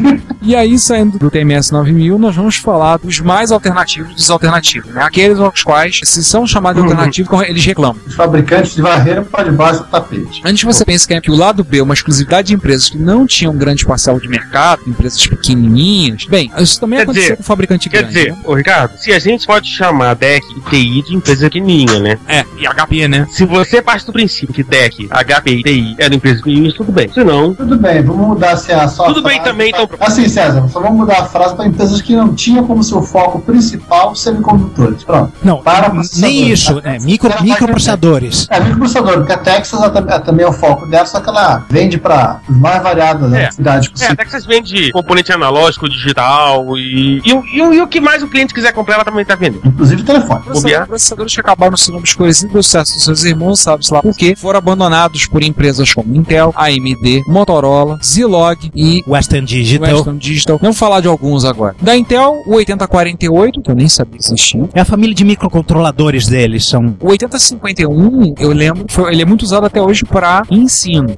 E 0.42 0.56
aí, 0.56 0.78
saindo 0.78 1.18
do 1.18 1.30
TMS 1.30 1.70
9000, 1.70 2.18
nós 2.18 2.34
vamos 2.34 2.56
falar 2.56 2.96
dos 2.96 3.20
mais 3.20 3.52
alternativos 3.52 4.14
dos 4.14 4.30
alternativos, 4.30 4.90
né? 4.90 5.02
Aqueles 5.02 5.38
aos 5.38 5.62
quais, 5.62 6.00
se 6.02 6.24
são 6.24 6.46
chamados 6.46 6.82
de 6.82 6.88
alternativos, 6.88 7.42
eles 7.42 7.62
reclamam. 7.64 8.00
Os 8.06 8.14
fabricantes 8.14 8.74
de 8.74 8.80
varreram 8.80 9.22
para 9.24 9.44
debaixo 9.50 9.80
do 9.82 9.88
tapete. 9.90 10.40
Antes 10.42 10.64
você 10.64 10.82
pensa 10.82 11.06
que 11.06 11.12
é 11.12 11.20
que 11.20 11.30
o 11.30 11.36
lado 11.36 11.62
B, 11.62 11.82
uma 11.82 11.92
exclusividade 11.92 12.48
de 12.48 12.54
empresas 12.54 12.88
que 12.88 12.96
não 12.96 13.26
tinham 13.26 13.54
grande 13.54 13.84
parcela 13.84 14.18
de 14.18 14.26
mercado, 14.28 14.80
empresas 14.86 15.24
pequenininhas. 15.26 16.24
Bem, 16.24 16.50
isso 16.58 16.80
também 16.80 16.96
Quer 16.98 17.02
aconteceu 17.02 17.24
dizer, 17.24 17.36
com 17.36 17.42
o 17.42 17.46
fabricante 17.46 17.88
Quer 17.90 17.98
grande. 17.98 18.14
dizer, 18.14 18.32
né? 18.32 18.38
ô 18.44 18.54
Ricardo, 18.54 18.96
se 18.96 19.12
a 19.12 19.18
gente 19.18 19.46
pode 19.46 19.68
chamar 19.68 20.14
DEC 20.14 20.42
e 20.56 20.70
TI 20.70 21.02
de 21.02 21.14
empresa 21.16 21.44
pequenininha, 21.50 21.98
né? 21.98 22.18
É, 22.26 22.44
e 22.58 22.66
HP, 22.66 23.08
né? 23.08 23.26
Se 23.30 23.44
você 23.44 23.82
parte 23.82 24.06
do 24.06 24.12
princípio 24.12 24.54
que 24.54 24.62
DEC, 24.62 25.06
HP 25.10 25.50
e 25.50 25.62
TI 25.62 25.94
eram 25.98 26.16
empresas 26.16 26.40
pequenininhas, 26.40 26.74
tudo 26.74 26.90
bem. 26.90 27.12
Se 27.12 27.22
não, 27.22 27.54
Tudo 27.54 27.76
bem, 27.76 28.02
vamos 28.02 28.26
mudar 28.28 28.52
assim, 28.52 28.72
a 28.72 28.88
só 28.88 29.04
Tudo 29.04 29.22
bem 29.22 29.42
também, 29.42 29.70
pra- 29.70 29.82
então. 29.82 29.89
Assim, 29.98 30.28
César, 30.28 30.68
só 30.68 30.80
vamos 30.80 30.98
mudar 30.98 31.20
a 31.20 31.24
frase 31.24 31.54
para 31.54 31.66
empresas 31.66 32.00
que 32.00 32.14
não 32.14 32.34
tinham 32.34 32.66
como 32.66 32.82
seu 32.84 33.02
foco 33.02 33.40
principal 33.40 34.14
semicondutores. 34.14 35.02
Pronto. 35.04 35.32
Não, 35.42 35.58
Para 35.62 35.92
nem 36.18 36.48
isso, 36.50 36.80
é, 36.84 36.98
micro, 37.00 37.30
microprocessadores. 37.42 38.46
É, 38.50 38.60
microprocessador, 38.60 39.14
porque 39.18 39.32
a 39.32 39.38
Texas 39.38 39.80
tam- 39.80 40.06
ela 40.08 40.20
também 40.20 40.44
é 40.44 40.48
o 40.48 40.52
foco 40.52 40.86
dela, 40.86 41.06
só 41.06 41.20
que 41.20 41.28
ela 41.28 41.64
vende 41.68 41.98
para 41.98 42.40
os 42.48 42.56
mais 42.56 42.82
variadas 42.82 43.32
É. 43.32 43.46
atividades 43.46 43.86
é, 43.86 43.88
a 43.88 43.92
possíveis. 43.92 44.16
Texas 44.18 44.46
vende 44.46 44.92
componente 44.92 45.32
analógico, 45.32 45.88
digital 45.88 46.76
e. 46.78 47.20
E, 47.24 47.32
o- 47.32 47.44
e, 47.44 47.58
e 47.76 47.82
o 47.82 47.86
que 47.88 48.00
mais 48.00 48.22
o 48.22 48.28
cliente 48.28 48.54
quiser 48.54 48.72
comprar, 48.72 48.94
ela 48.94 49.04
também 49.04 49.24
tá 49.24 49.34
vendendo. 49.34 49.60
Inclusive 49.66 50.02
telefone. 50.02 50.42
Bobear. 50.52 50.86
Processadores 50.86 51.34
que 51.34 51.40
acabaram 51.40 51.76
sendo 51.76 51.98
obscurecidos 51.98 52.52
do 52.52 52.62
sucesso 52.62 52.94
dos 52.94 53.04
seus 53.04 53.24
irmãos, 53.24 53.60
sabe-se 53.60 53.92
lá 53.92 54.00
por 54.02 54.14
quê, 54.16 54.34
foram 54.36 54.58
abandonados 54.58 55.26
por 55.26 55.42
empresas 55.42 55.92
como 55.92 56.14
Intel, 56.14 56.52
AMD, 56.56 57.22
Motorola, 57.26 57.98
Zilog 58.04 58.70
e 58.74 59.02
Western 59.06 59.46
Digital. 59.46 59.79
Western 59.80 60.18
Digital. 60.18 60.58
Vamos 60.60 60.78
falar 60.78 61.00
de 61.00 61.08
alguns 61.08 61.44
agora. 61.44 61.74
Da 61.80 61.96
Intel, 61.96 62.42
o 62.46 62.54
8048, 62.54 63.62
que 63.62 63.70
eu 63.70 63.74
nem 63.74 63.88
sabia 63.88 64.18
que 64.18 64.24
existia. 64.24 64.68
É 64.74 64.80
a 64.80 64.84
família 64.84 65.14
de 65.14 65.24
microcontroladores 65.24 66.26
deles. 66.26 66.66
São 66.66 66.96
O 67.00 67.08
8051, 67.08 68.34
eu 68.38 68.52
lembro, 68.52 68.84
foi- 68.88 69.12
ele 69.12 69.22
é 69.22 69.24
muito 69.24 69.42
usado 69.42 69.66
até 69.66 69.80
hoje 69.80 70.04
para 70.04 70.42
ensino. 70.50 71.14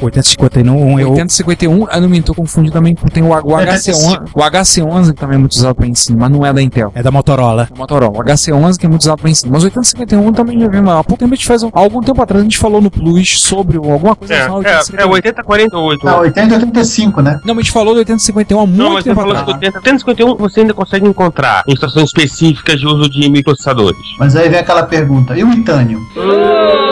8051. 0.00 0.94
O 0.94 1.00
Eu, 1.00 1.10
8051, 1.10 1.88
eu 1.90 2.00
não 2.00 2.08
me 2.08 2.20
tô 2.22 2.34
confundindo 2.34 2.72
também, 2.72 2.94
porque 2.94 3.10
tem 3.10 3.22
o, 3.22 3.28
o 3.30 3.32
HC11, 3.32 4.30
o 4.34 4.40
HC11 4.40 5.06
que 5.08 5.20
também 5.20 5.36
é 5.36 5.38
muito 5.38 5.52
usado 5.52 5.74
para 5.74 5.86
ensino, 5.86 6.18
mas 6.18 6.30
não 6.30 6.44
é 6.44 6.52
da 6.52 6.62
Intel. 6.62 6.92
é 6.94 7.02
da 7.02 7.10
Motorola. 7.10 7.68
É 7.70 7.74
o 7.74 7.78
Motorola. 7.78 8.12
O 8.18 8.22
HC11 8.24 8.76
que 8.78 8.86
é 8.86 8.88
muito 8.88 9.02
usado 9.02 9.18
para 9.20 9.30
ensino. 9.30 9.52
Mas 9.52 9.62
o 9.62 9.66
8051 9.66 10.32
também 10.32 10.60
já 10.60 10.68
vem 10.68 10.80
há 10.80 11.04
pouco 11.04 11.18
tempo 11.18 11.32
a 11.32 11.36
gente 11.36 11.46
faz 11.46 11.62
um, 11.62 11.68
há 11.72 11.78
algum 11.80 12.00
tempo 12.00 12.20
atrás 12.22 12.40
a 12.40 12.44
gente 12.44 12.58
falou 12.58 12.80
no 12.80 12.90
Plus 12.90 13.40
sobre 13.40 13.78
o- 13.78 13.90
alguma 13.92 14.14
coisa 14.16 14.34
É, 14.34 14.46
ao 14.46 14.62
é, 14.62 14.66
é 14.70 14.78
8051. 15.06 15.08
o 15.08 15.12
8048. 15.12 16.08
Ah, 16.08 16.20
80 16.20 16.48
e 16.54 16.56
85, 16.58 17.22
né? 17.22 17.40
Não, 17.44 17.54
mas 17.54 17.58
a 17.58 17.62
gente 17.62 17.72
falou 17.72 17.94
do 17.94 17.98
8051 17.98 18.60
há 18.60 18.66
muito 18.66 18.78
Não, 18.78 18.92
mas 18.94 19.04
tempo 19.04 19.20
atrás. 19.20 19.46
o 19.46 19.50
80, 19.52 19.76
851 19.78 20.36
você 20.36 20.60
ainda 20.60 20.74
consegue 20.74 21.06
encontrar 21.08 21.62
instruções 21.66 22.06
específicas 22.06 22.78
de 22.80 22.86
uso 22.86 23.08
de 23.10 23.28
microprocessadores. 23.28 23.98
Mas 24.18 24.36
aí 24.36 24.48
vem 24.48 24.60
aquela 24.60 24.82
pergunta: 24.84 25.36
e 25.36 25.44
o 25.44 25.52
Itânio? 25.52 26.00
Ah, 26.16 26.87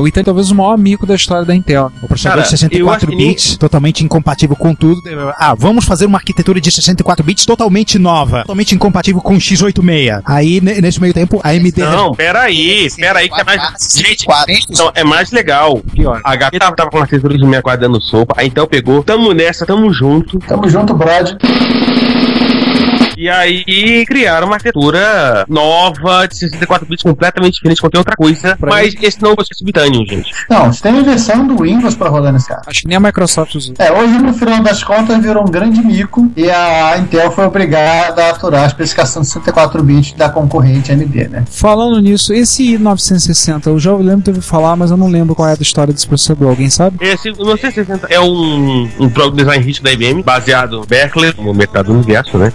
o 0.00 0.08
Intel 0.08 0.20
é 0.22 0.24
talvez 0.24 0.50
o 0.50 0.54
maior 0.54 0.72
amigo 0.72 1.06
da 1.06 1.14
história 1.14 1.44
da 1.44 1.54
Intel. 1.54 1.90
O 2.02 2.08
processador 2.08 2.38
Cara, 2.38 2.42
de 2.44 2.50
64 2.50 2.80
eu 2.80 2.90
acho 2.90 3.06
que 3.06 3.16
nem- 3.16 3.28
bits, 3.34 3.56
totalmente 3.56 4.04
incompatível 4.04 4.56
com 4.56 4.74
tudo. 4.74 5.00
Ah, 5.38 5.54
vamos 5.56 5.84
fazer 5.84 6.06
uma 6.06 6.18
arquitetura 6.18 6.60
de 6.60 6.70
64 6.70 7.24
bits 7.24 7.44
totalmente 7.46 7.98
nova, 7.98 8.40
totalmente 8.40 8.74
incompatível 8.74 9.20
com 9.20 9.34
o 9.34 9.38
x86. 9.38 10.22
Aí, 10.24 10.60
ne- 10.60 10.80
nesse 10.80 11.00
meio 11.00 11.12
tempo, 11.14 11.40
a 11.42 11.50
AMD... 11.50 11.80
Não, 11.80 12.12
peraí, 12.14 12.88
peraí, 12.96 13.28
que 13.28 13.40
é 13.40 13.44
mais. 13.44 13.60
Gente, 13.62 14.24
64. 14.24 14.54
não, 14.78 14.92
é 14.94 15.04
mais 15.04 15.30
legal. 15.30 15.80
Pior. 15.92 16.20
A 16.24 16.36
HP 16.36 16.58
tava, 16.58 16.76
tava 16.76 16.90
com 16.90 16.96
uma 16.96 17.02
arquitetura 17.04 17.34
de 17.34 17.40
64 17.40 17.80
dando 17.80 18.00
sopa, 18.02 18.34
a 18.38 18.44
Intel 18.44 18.66
pegou, 18.66 19.02
tamo 19.02 19.32
nessa, 19.32 19.66
tamo 19.66 19.92
junto. 19.92 20.38
Tamo 20.40 20.68
junto, 20.68 20.94
Brad. 20.94 21.30
E 23.16 23.28
aí 23.28 24.04
criaram 24.06 24.46
uma 24.46 24.56
arquitetura 24.56 25.44
nova 25.48 26.26
de 26.26 26.36
64 26.36 26.86
bits 26.86 27.02
completamente 27.02 27.54
diferente 27.54 27.76
de 27.76 27.82
qualquer 27.82 27.98
outra 27.98 28.16
coisa. 28.16 28.56
Pra 28.56 28.70
mas 28.70 28.94
esse 29.00 29.22
não 29.22 29.32
é 29.32 29.36
subitâneo, 29.52 30.06
gente. 30.06 30.30
Não, 30.48 30.72
você 30.72 30.82
tem 30.82 30.98
a 30.98 31.02
versão 31.02 31.46
do 31.46 31.62
Windows 31.62 31.94
pra 31.94 32.08
rodar 32.08 32.32
nesse 32.32 32.48
cara. 32.48 32.62
Acho 32.66 32.82
que 32.82 32.88
nem 32.88 32.96
a 32.96 33.00
Microsoft 33.00 33.54
usou. 33.54 33.74
É, 33.78 33.92
hoje 33.92 34.18
no 34.18 34.32
final 34.32 34.62
das 34.62 34.82
contas 34.82 35.22
virou 35.22 35.42
um 35.42 35.50
grande 35.50 35.80
mico 35.80 36.30
e 36.36 36.50
a 36.50 36.98
Intel 36.98 37.30
foi 37.30 37.46
obrigada 37.46 38.24
a 38.24 38.30
aturar 38.30 38.64
a 38.64 38.66
especificação 38.66 39.22
de 39.22 39.28
64 39.28 39.82
bits 39.82 40.12
da 40.12 40.28
concorrente 40.28 40.92
AMD, 40.92 41.28
né? 41.28 41.44
Falando 41.50 42.00
nisso, 42.00 42.32
esse 42.32 42.76
i960, 42.76 43.66
eu 43.66 43.78
já 43.78 43.94
lembro 43.96 44.22
de 44.22 44.30
ouvir 44.30 44.42
falar, 44.42 44.76
mas 44.76 44.90
eu 44.90 44.96
não 44.96 45.08
lembro 45.08 45.34
qual 45.34 45.48
é 45.48 45.52
a 45.52 45.56
história 45.60 45.92
desse 45.92 46.06
processador. 46.06 46.48
Alguém 46.50 46.70
sabe? 46.70 46.96
Esse, 47.00 47.30
o 47.30 47.44
960 47.44 48.06
é 48.10 48.20
um, 48.20 48.88
um 48.98 49.08
product 49.08 49.36
design 49.36 49.64
RISC 49.64 49.82
da 49.82 49.92
IBM, 49.92 50.22
baseado 50.22 50.78
no 50.80 50.86
Berkeley, 50.86 51.32
no 51.38 51.54
mercado 51.54 51.86
do 51.86 51.94
universo, 51.94 52.36
né? 52.38 52.52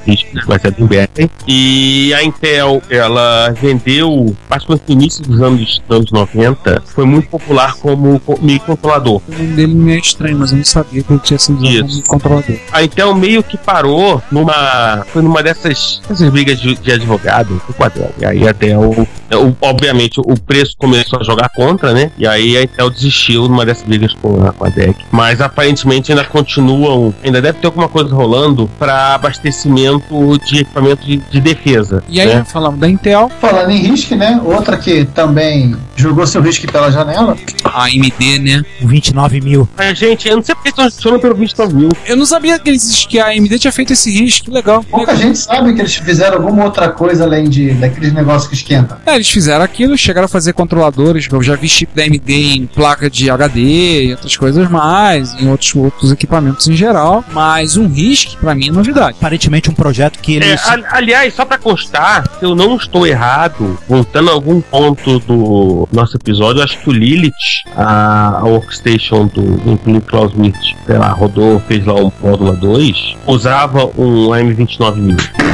RISC 0.49 0.63
baseado 0.63 0.79
em 0.79 0.85
Berkeley. 0.85 1.29
E 1.47 2.13
a 2.13 2.23
Intel, 2.23 2.81
ela 2.89 3.51
vendeu, 3.51 4.35
praticamente 4.47 4.83
no 4.87 4.93
início 4.93 5.23
dos 5.23 5.41
anos, 5.41 5.81
anos 5.89 6.11
90, 6.11 6.83
foi 6.85 7.05
muito 7.05 7.29
popular 7.29 7.75
como 7.75 8.19
co- 8.19 8.37
microcontrolador. 8.41 9.21
O 9.27 9.31
nome 9.31 9.47
dele 9.55 9.73
me 9.73 9.93
é 9.95 9.99
estranho, 9.99 10.37
mas 10.39 10.51
eu 10.51 10.57
não 10.57 10.65
sabia 10.65 11.03
que 11.03 11.11
ele 11.13 11.19
tinha 11.19 11.39
sido 11.39 11.61
usado 11.63 11.87
como 11.89 12.03
controlador. 12.07 12.55
A 12.71 12.83
Intel 12.83 13.15
meio 13.15 13.43
que 13.43 13.57
parou 13.57 14.21
numa. 14.31 15.05
Foi 15.07 15.21
numa 15.21 15.41
dessas, 15.43 16.01
dessas 16.07 16.29
brigas 16.29 16.59
de, 16.59 16.75
de 16.75 16.91
advogado 16.91 17.61
com 17.75 17.83
a 17.83 17.89
Dell. 17.89 18.11
E 18.19 18.25
aí 18.25 18.47
a 18.47 18.51
Dell. 18.51 19.07
O- 19.35 19.55
obviamente 19.61 20.19
o 20.19 20.39
preço 20.39 20.75
começou 20.77 21.19
a 21.19 21.23
jogar 21.23 21.49
contra, 21.49 21.93
né? 21.93 22.11
E 22.17 22.27
aí 22.27 22.57
a 22.57 22.63
Intel 22.63 22.89
desistiu 22.89 23.47
numa 23.47 23.65
dessas 23.65 23.83
brigas 23.83 24.13
com 24.13 24.43
a, 24.45 24.51
com 24.53 24.65
a 24.65 24.69
DEC. 24.69 24.95
Mas 25.11 25.41
aparentemente 25.41 26.11
ainda 26.11 26.23
continuam. 26.25 27.13
Ainda 27.23 27.41
deve 27.41 27.59
ter 27.59 27.67
alguma 27.67 27.87
coisa 27.87 28.13
rolando 28.13 28.69
para 28.79 29.15
abastecimento 29.15 30.37
de 30.45 30.59
equipamento 30.61 31.05
de, 31.05 31.17
de 31.17 31.39
defesa. 31.41 32.03
E 32.09 32.19
aí, 32.19 32.27
né? 32.27 32.43
falando 32.45 32.77
da 32.77 32.89
Intel, 32.89 33.29
Falando 33.39 33.71
em 33.71 33.77
RISC, 33.77 34.11
né? 34.15 34.39
Outra 34.43 34.77
que 34.77 35.05
também 35.05 35.75
jogou 35.95 36.25
seu 36.25 36.41
RISC 36.41 36.65
pela 36.71 36.91
janela. 36.91 37.35
a 37.63 37.85
AMD, 37.85 38.39
né? 38.39 38.63
29 38.81 39.41
mil. 39.41 39.67
Mas, 39.77 39.97
gente, 39.97 40.27
eu 40.27 40.37
não 40.37 40.43
sei 40.43 40.55
porque 40.55 40.69
estão 40.69 40.89
chorando 40.89 41.21
pelo 41.21 41.35
29 41.35 41.73
mil. 41.73 41.89
Eu 42.05 42.15
não 42.17 42.25
sabia 42.25 42.57
que, 42.59 42.69
eles, 42.69 43.05
que 43.05 43.19
a 43.19 43.27
AMD 43.27 43.59
tinha 43.59 43.71
feito 43.71 43.93
esse 43.93 44.11
risco, 44.11 44.45
que 44.45 44.51
legal. 44.51 44.83
Pouca 44.83 45.15
gente 45.15 45.37
sabe 45.37 45.73
que 45.73 45.81
eles 45.81 45.95
fizeram 45.95 46.37
alguma 46.37 46.65
outra 46.65 46.89
coisa 46.89 47.23
além 47.23 47.49
de 47.49 47.71
daqueles 47.73 48.13
negócios 48.13 48.47
que 48.47 48.55
esquentam. 48.55 48.97
É, 49.05 49.18
eles 49.19 49.29
fizeram 49.29 49.63
aquilo, 49.63 49.97
chegaram 49.97 50.25
a 50.25 50.29
fazer 50.29 50.53
controladores. 50.53 51.27
Eu 51.31 51.41
já 51.43 51.55
vi 51.55 51.67
chip 51.69 51.91
da 51.95 52.03
AMD 52.03 52.33
em 52.33 52.65
placa 52.65 53.09
de 53.09 53.29
HD 53.29 54.03
e 54.05 54.11
outras 54.11 54.35
coisas 54.35 54.69
mais, 54.69 55.33
em 55.39 55.49
outros, 55.49 55.75
outros 55.75 56.11
equipamentos 56.11 56.67
em 56.67 56.75
geral. 56.75 57.23
Mas 57.31 57.77
um 57.77 57.87
RISC, 57.87 58.37
pra 58.37 58.55
mim, 58.55 58.69
é 58.69 58.71
novidade. 58.71 59.17
Aparentemente 59.19 59.69
um 59.69 59.73
projeto 59.73 60.19
que 60.19 60.33
É, 60.33 60.35
eles... 60.37 60.67
ali- 60.67 60.83
aliás, 60.89 61.33
só 61.33 61.45
pra 61.45 61.57
constar, 61.57 62.23
se 62.39 62.45
eu 62.45 62.55
não 62.55 62.75
estou 62.77 63.05
errado, 63.05 63.77
voltando 63.87 64.29
a 64.29 64.33
algum 64.33 64.61
ponto 64.61 65.19
do 65.19 65.87
nosso 65.91 66.15
episódio, 66.17 66.59
eu 66.59 66.63
acho 66.63 66.79
que 66.79 66.89
o 66.89 66.93
Lilith, 66.93 67.31
a, 67.75 68.39
a 68.39 68.43
workstation 68.45 69.27
do 69.27 69.61
Infinite 69.69 70.05
Clausewitz, 70.07 70.73
sei 70.85 70.97
lá, 70.97 71.09
rodou, 71.09 71.59
fez 71.67 71.85
lá 71.85 71.93
um 71.95 72.11
módulo 72.21 72.55
2, 72.55 73.15
usava 73.27 73.85
um 73.97 74.29
M29000. 74.29 75.48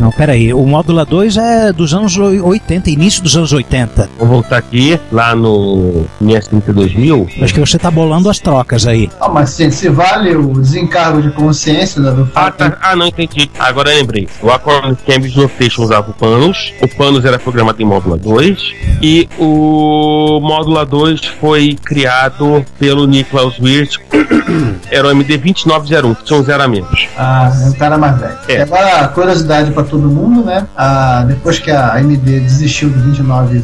Não, 0.00 0.10
peraí. 0.10 0.52
O 0.54 0.64
Módula 0.64 1.04
2 1.04 1.36
é 1.36 1.72
dos 1.72 1.92
anos 1.92 2.16
80, 2.16 2.88
início 2.90 3.22
dos 3.22 3.36
anos 3.36 3.52
80. 3.52 4.08
Vou 4.18 4.26
voltar 4.26 4.56
aqui, 4.56 4.98
lá 5.12 5.34
no 5.36 6.06
MS32000. 6.22 7.42
Acho 7.42 7.54
que 7.54 7.60
você 7.60 7.78
tá 7.78 7.90
bolando 7.90 8.30
as 8.30 8.38
trocas 8.38 8.86
aí. 8.86 9.10
Ah, 9.20 9.28
mas 9.28 9.50
se, 9.50 9.70
se 9.70 9.88
vale 9.90 10.34
o 10.34 10.54
desencargo 10.54 11.20
de 11.20 11.30
consciência 11.32 12.00
do 12.00 12.22
Ah, 12.34 12.44
fato 12.44 12.56
tá. 12.56 12.78
ah, 12.80 12.96
não 12.96 13.06
entendi. 13.08 13.50
Agora 13.58 13.90
eu 13.90 13.96
lembrei. 13.98 14.26
O 14.42 14.50
Acorn 14.50 14.96
Cambridge 15.06 15.36
Notation 15.38 15.82
usava 15.82 16.10
o 16.10 16.14
Panos. 16.14 16.72
O 16.82 16.88
Panos 16.88 17.24
era 17.24 17.38
programado 17.38 17.80
em 17.82 17.84
Módula 17.84 18.16
2. 18.16 18.58
E 19.02 19.28
o 19.38 20.40
Módula 20.40 20.86
2 20.86 21.20
foi 21.40 21.76
criado 21.84 22.64
pelo 22.78 23.06
Niklaus 23.06 23.58
Wirth. 23.58 23.96
era 24.90 25.08
o 25.08 25.10
MD 25.10 25.36
2901, 25.36 26.14
que 26.14 26.24
tinha 26.24 26.40
um 26.40 26.42
zero 26.44 26.62
a 26.62 26.68
menos. 26.68 27.06
Ah, 27.18 27.52
é 27.64 27.68
um 27.68 27.72
cara 27.72 27.98
mais 27.98 28.18
velho. 28.18 28.38
É. 28.48 28.54
E 28.56 28.60
agora, 28.62 29.08
curiosidade 29.08 29.70
pra 29.72 29.84
todo 29.90 30.08
mundo, 30.08 30.44
né? 30.44 30.66
Ah, 30.76 31.24
depois 31.26 31.58
que 31.58 31.70
a 31.70 31.94
AMD 31.94 32.40
desistiu 32.40 32.88
do 32.88 32.98
29000, 33.00 33.62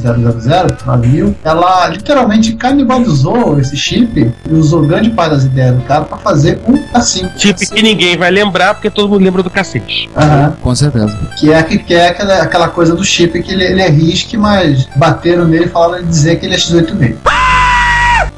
9000, 0.84 1.36
ela 1.44 1.88
literalmente 1.88 2.54
canibalizou 2.54 3.58
esse 3.58 3.76
chip 3.76 4.32
e 4.48 4.54
usou 4.54 4.86
grande 4.86 5.10
parte 5.10 5.30
das 5.30 5.44
ideias 5.44 5.76
do 5.76 5.82
cara 5.82 6.04
pra 6.04 6.18
fazer 6.18 6.60
um 6.68 6.82
assim. 6.92 7.28
Chip 7.36 7.66
que 7.66 7.82
ninguém 7.82 8.16
vai 8.16 8.30
lembrar 8.30 8.74
porque 8.74 8.90
todo 8.90 9.08
mundo 9.08 9.22
lembra 9.22 9.42
do 9.42 9.50
cacete. 9.50 10.08
Aham. 10.16 10.54
Com 10.60 10.74
certeza. 10.74 11.16
Que 11.38 11.52
é, 11.52 11.62
que 11.62 11.94
é 11.94 12.08
aquela, 12.08 12.42
aquela 12.42 12.68
coisa 12.68 12.94
do 12.94 13.04
chip 13.04 13.40
que 13.42 13.52
ele, 13.52 13.64
ele 13.64 13.80
é 13.80 13.88
RISC, 13.88 14.36
mas 14.36 14.88
bateram 14.96 15.46
nele 15.46 15.66
e 15.66 15.68
falaram 15.68 16.02
de 16.02 16.08
dizer 16.08 16.36
que 16.36 16.46
ele 16.46 16.54
é 16.54 16.58
X8000. 16.58 17.16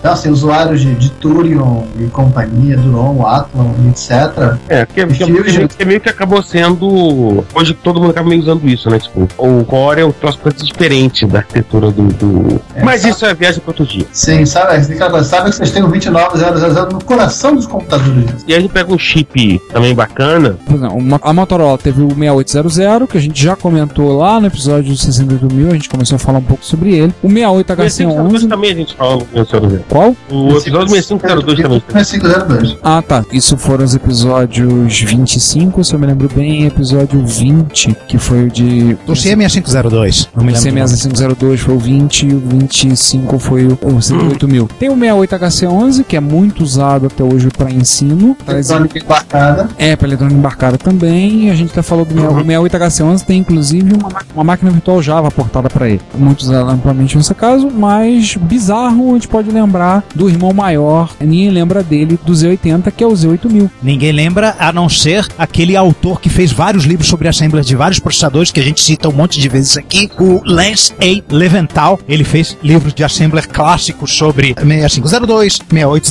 Então, 0.01 0.13
assim, 0.13 0.31
usuários 0.31 0.81
de, 0.81 0.95
de 0.95 1.11
Turion 1.11 1.83
e 1.99 2.05
companhia, 2.07 2.77
Duron, 2.77 3.27
Athlon, 3.27 3.71
etc. 3.91 4.57
É, 4.69 4.87
que, 4.87 5.05
que, 5.07 5.25
que, 5.43 5.69
que 5.69 5.85
meio 5.85 6.01
que 6.01 6.09
acabou 6.09 6.43
sendo. 6.43 7.45
Hoje 7.55 7.75
todo 7.75 8.01
mundo 8.01 8.11
acaba 8.11 8.29
meio 8.29 8.41
usando 8.41 8.67
isso, 8.69 8.89
né? 8.89 8.99
Tipo, 8.99 9.29
o 9.37 9.65
Core 9.65 10.01
é 10.03 10.05
um 10.05 10.13
troço 10.13 10.39
diferente 10.63 11.27
da 11.27 11.39
arquitetura 11.41 11.91
do. 11.91 12.05
do- 12.05 12.61
É, 12.75 12.83
Mas 12.85 13.01
sabe? 13.03 13.13
isso 13.15 13.27
é 13.27 13.35
viagem 13.35 13.61
para 13.61 13.71
outro 13.71 13.85
dia. 13.87 14.07
Sim, 14.13 14.47
sabe? 14.47 14.83
Sabe 15.25 15.51
que 15.51 15.57
vocês 15.57 15.71
têm 15.73 15.83
o 15.83 15.89
29000 15.89 16.87
no 16.93 17.05
coração 17.05 17.55
dos 17.55 17.67
computadores. 17.67 18.45
E 18.47 18.53
aí 18.53 18.59
a 18.59 18.61
gente 18.63 18.71
pega 18.73 18.93
um 18.93 18.99
chip 18.99 19.61
também 19.73 19.95
bacana. 19.95 20.57
Por 20.65 20.77
exemplo, 20.77 20.97
uma- 20.97 21.21
a 21.23 21.33
Motorola 21.33 21.77
teve 21.77 22.03
o 22.03 22.09
6800, 22.15 23.09
que 23.11 23.19
a 23.19 23.21
gente 23.21 23.43
já 23.43 23.57
comentou 23.57 24.17
lá 24.17 24.39
no 24.41 24.47
episódio 24.47 24.97
68 24.97 25.53
mil, 25.53 25.69
a 25.71 25.75
gente 25.75 25.89
começou 25.89 26.17
a 26.17 26.19
falar 26.19 26.39
um 26.39 26.43
pouco 26.43 26.65
sobre 26.65 26.95
ele. 26.95 27.13
O 27.23 27.29
68HC11. 27.29 28.49
também 28.49 28.71
a 28.73 28.75
gente 28.75 28.95
fala 28.95 29.17
no 29.17 29.27
6502. 29.47 29.83
Qual? 29.89 30.15
O 30.31 30.51
episódio 30.57 30.89
6502 30.91 31.61
também. 31.61 31.83
6502. 31.93 32.77
Ah, 32.83 33.03
tá. 33.03 33.25
Isso 33.33 33.57
foram 33.57 33.85
os 33.85 33.95
episódios 33.95 35.01
25, 35.01 35.83
se 35.85 35.95
eu 35.95 35.99
me 35.99 36.07
lembro 36.07 36.29
bem, 36.35 36.67
episódio 36.67 37.25
20, 37.25 37.97
que 38.07 38.19
foi 38.19 38.45
o 38.47 38.51
de. 38.51 38.97
Dossiê 39.07 39.35
6502. 39.37 40.29
Não 40.35 40.45
me 40.45 40.53
O 40.53 40.55
lembro. 40.55 40.71
do 40.71 40.77
nome. 40.79 40.89
C6502 40.89 41.57
foi 41.59 41.75
o 41.75 41.79
20 41.79 42.23
e 42.27 42.35
o 42.35 42.39
25 42.41 43.39
foi 43.39 43.67
o, 43.67 43.73
o 43.73 43.97
108.000. 43.99 44.69
Tem 44.79 44.89
o 44.91 44.97
68HC11, 44.97 46.05
que 46.05 46.17
é 46.17 46.21
muito 46.21 46.63
usado 46.63 47.07
até 47.07 47.23
hoje 47.25 47.49
para 47.57 47.71
ensino. 47.71 48.37
Eletrônica 48.47 48.99
embarcada. 48.99 49.69
É, 49.79 49.97
para 49.97 50.07
eletrônica 50.09 50.39
embarcada 50.39 50.79
também. 50.79 51.51
A 51.51 51.55
gente 51.55 51.71
até 51.73 51.83
falou 51.83 52.05
do 52.05 52.15
6- 52.15 52.29
o 52.41 52.45
68HC11, 52.69 53.25
tem 53.25 53.39
inclusive 53.41 53.95
uma, 53.95 54.09
ma- 54.11 54.23
uma 54.35 54.45
máquina 54.45 54.71
virtual 54.71 55.03
Java 55.03 55.31
portada 55.31 55.69
para 55.71 55.89
ele. 55.89 56.01
Muito 56.17 56.41
usado 56.41 56.69
amplamente 56.71 57.17
nesse 57.17 57.35
caso, 57.35 57.71
mas 57.71 58.37
bizarro, 58.37 59.11
a 59.11 59.15
gente 59.15 59.29
pode 59.29 59.51
lembrar 59.51 59.78
do 60.15 60.29
irmão 60.29 60.53
maior, 60.53 61.11
ninguém 61.21 61.51
lembra 61.51 61.83
dele, 61.83 62.19
do 62.25 62.33
Z80, 62.33 62.91
que 62.91 63.05
é 63.05 63.07
o 63.07 63.13
Z8000. 63.13 63.71
Ninguém 63.83 64.13
lembra, 64.13 64.57
a 64.59 64.73
não 64.73 64.89
ser 64.89 65.27
aquele 65.39 65.77
autor 65.77 66.21
que 66.21 66.29
fez 66.29 66.53
vários 66.53 66.85
livros 66.85 67.09
sobre 67.09 67.29
assembler 67.29 67.65
de 67.65 67.77
vários 67.77 67.99
processadores, 67.99 68.51
que 68.51 68.61
a 68.61 68.63
gente 68.63 68.81
cita 68.81 69.09
um 69.09 69.13
monte 69.13 69.41
de 69.41 69.49
vezes 69.49 69.77
aqui, 69.77 70.11
o 70.19 70.43
Lance 70.45 70.93
A. 71.01 71.35
Leventhal. 71.35 72.01
Ele 72.09 72.25
fez 72.25 72.57
livros 72.63 72.95
de 72.95 73.05
assembler 73.05 73.49
clássicos 73.49 74.13
sobre 74.13 74.55
6502, 74.55 75.59
6800, 75.71 76.09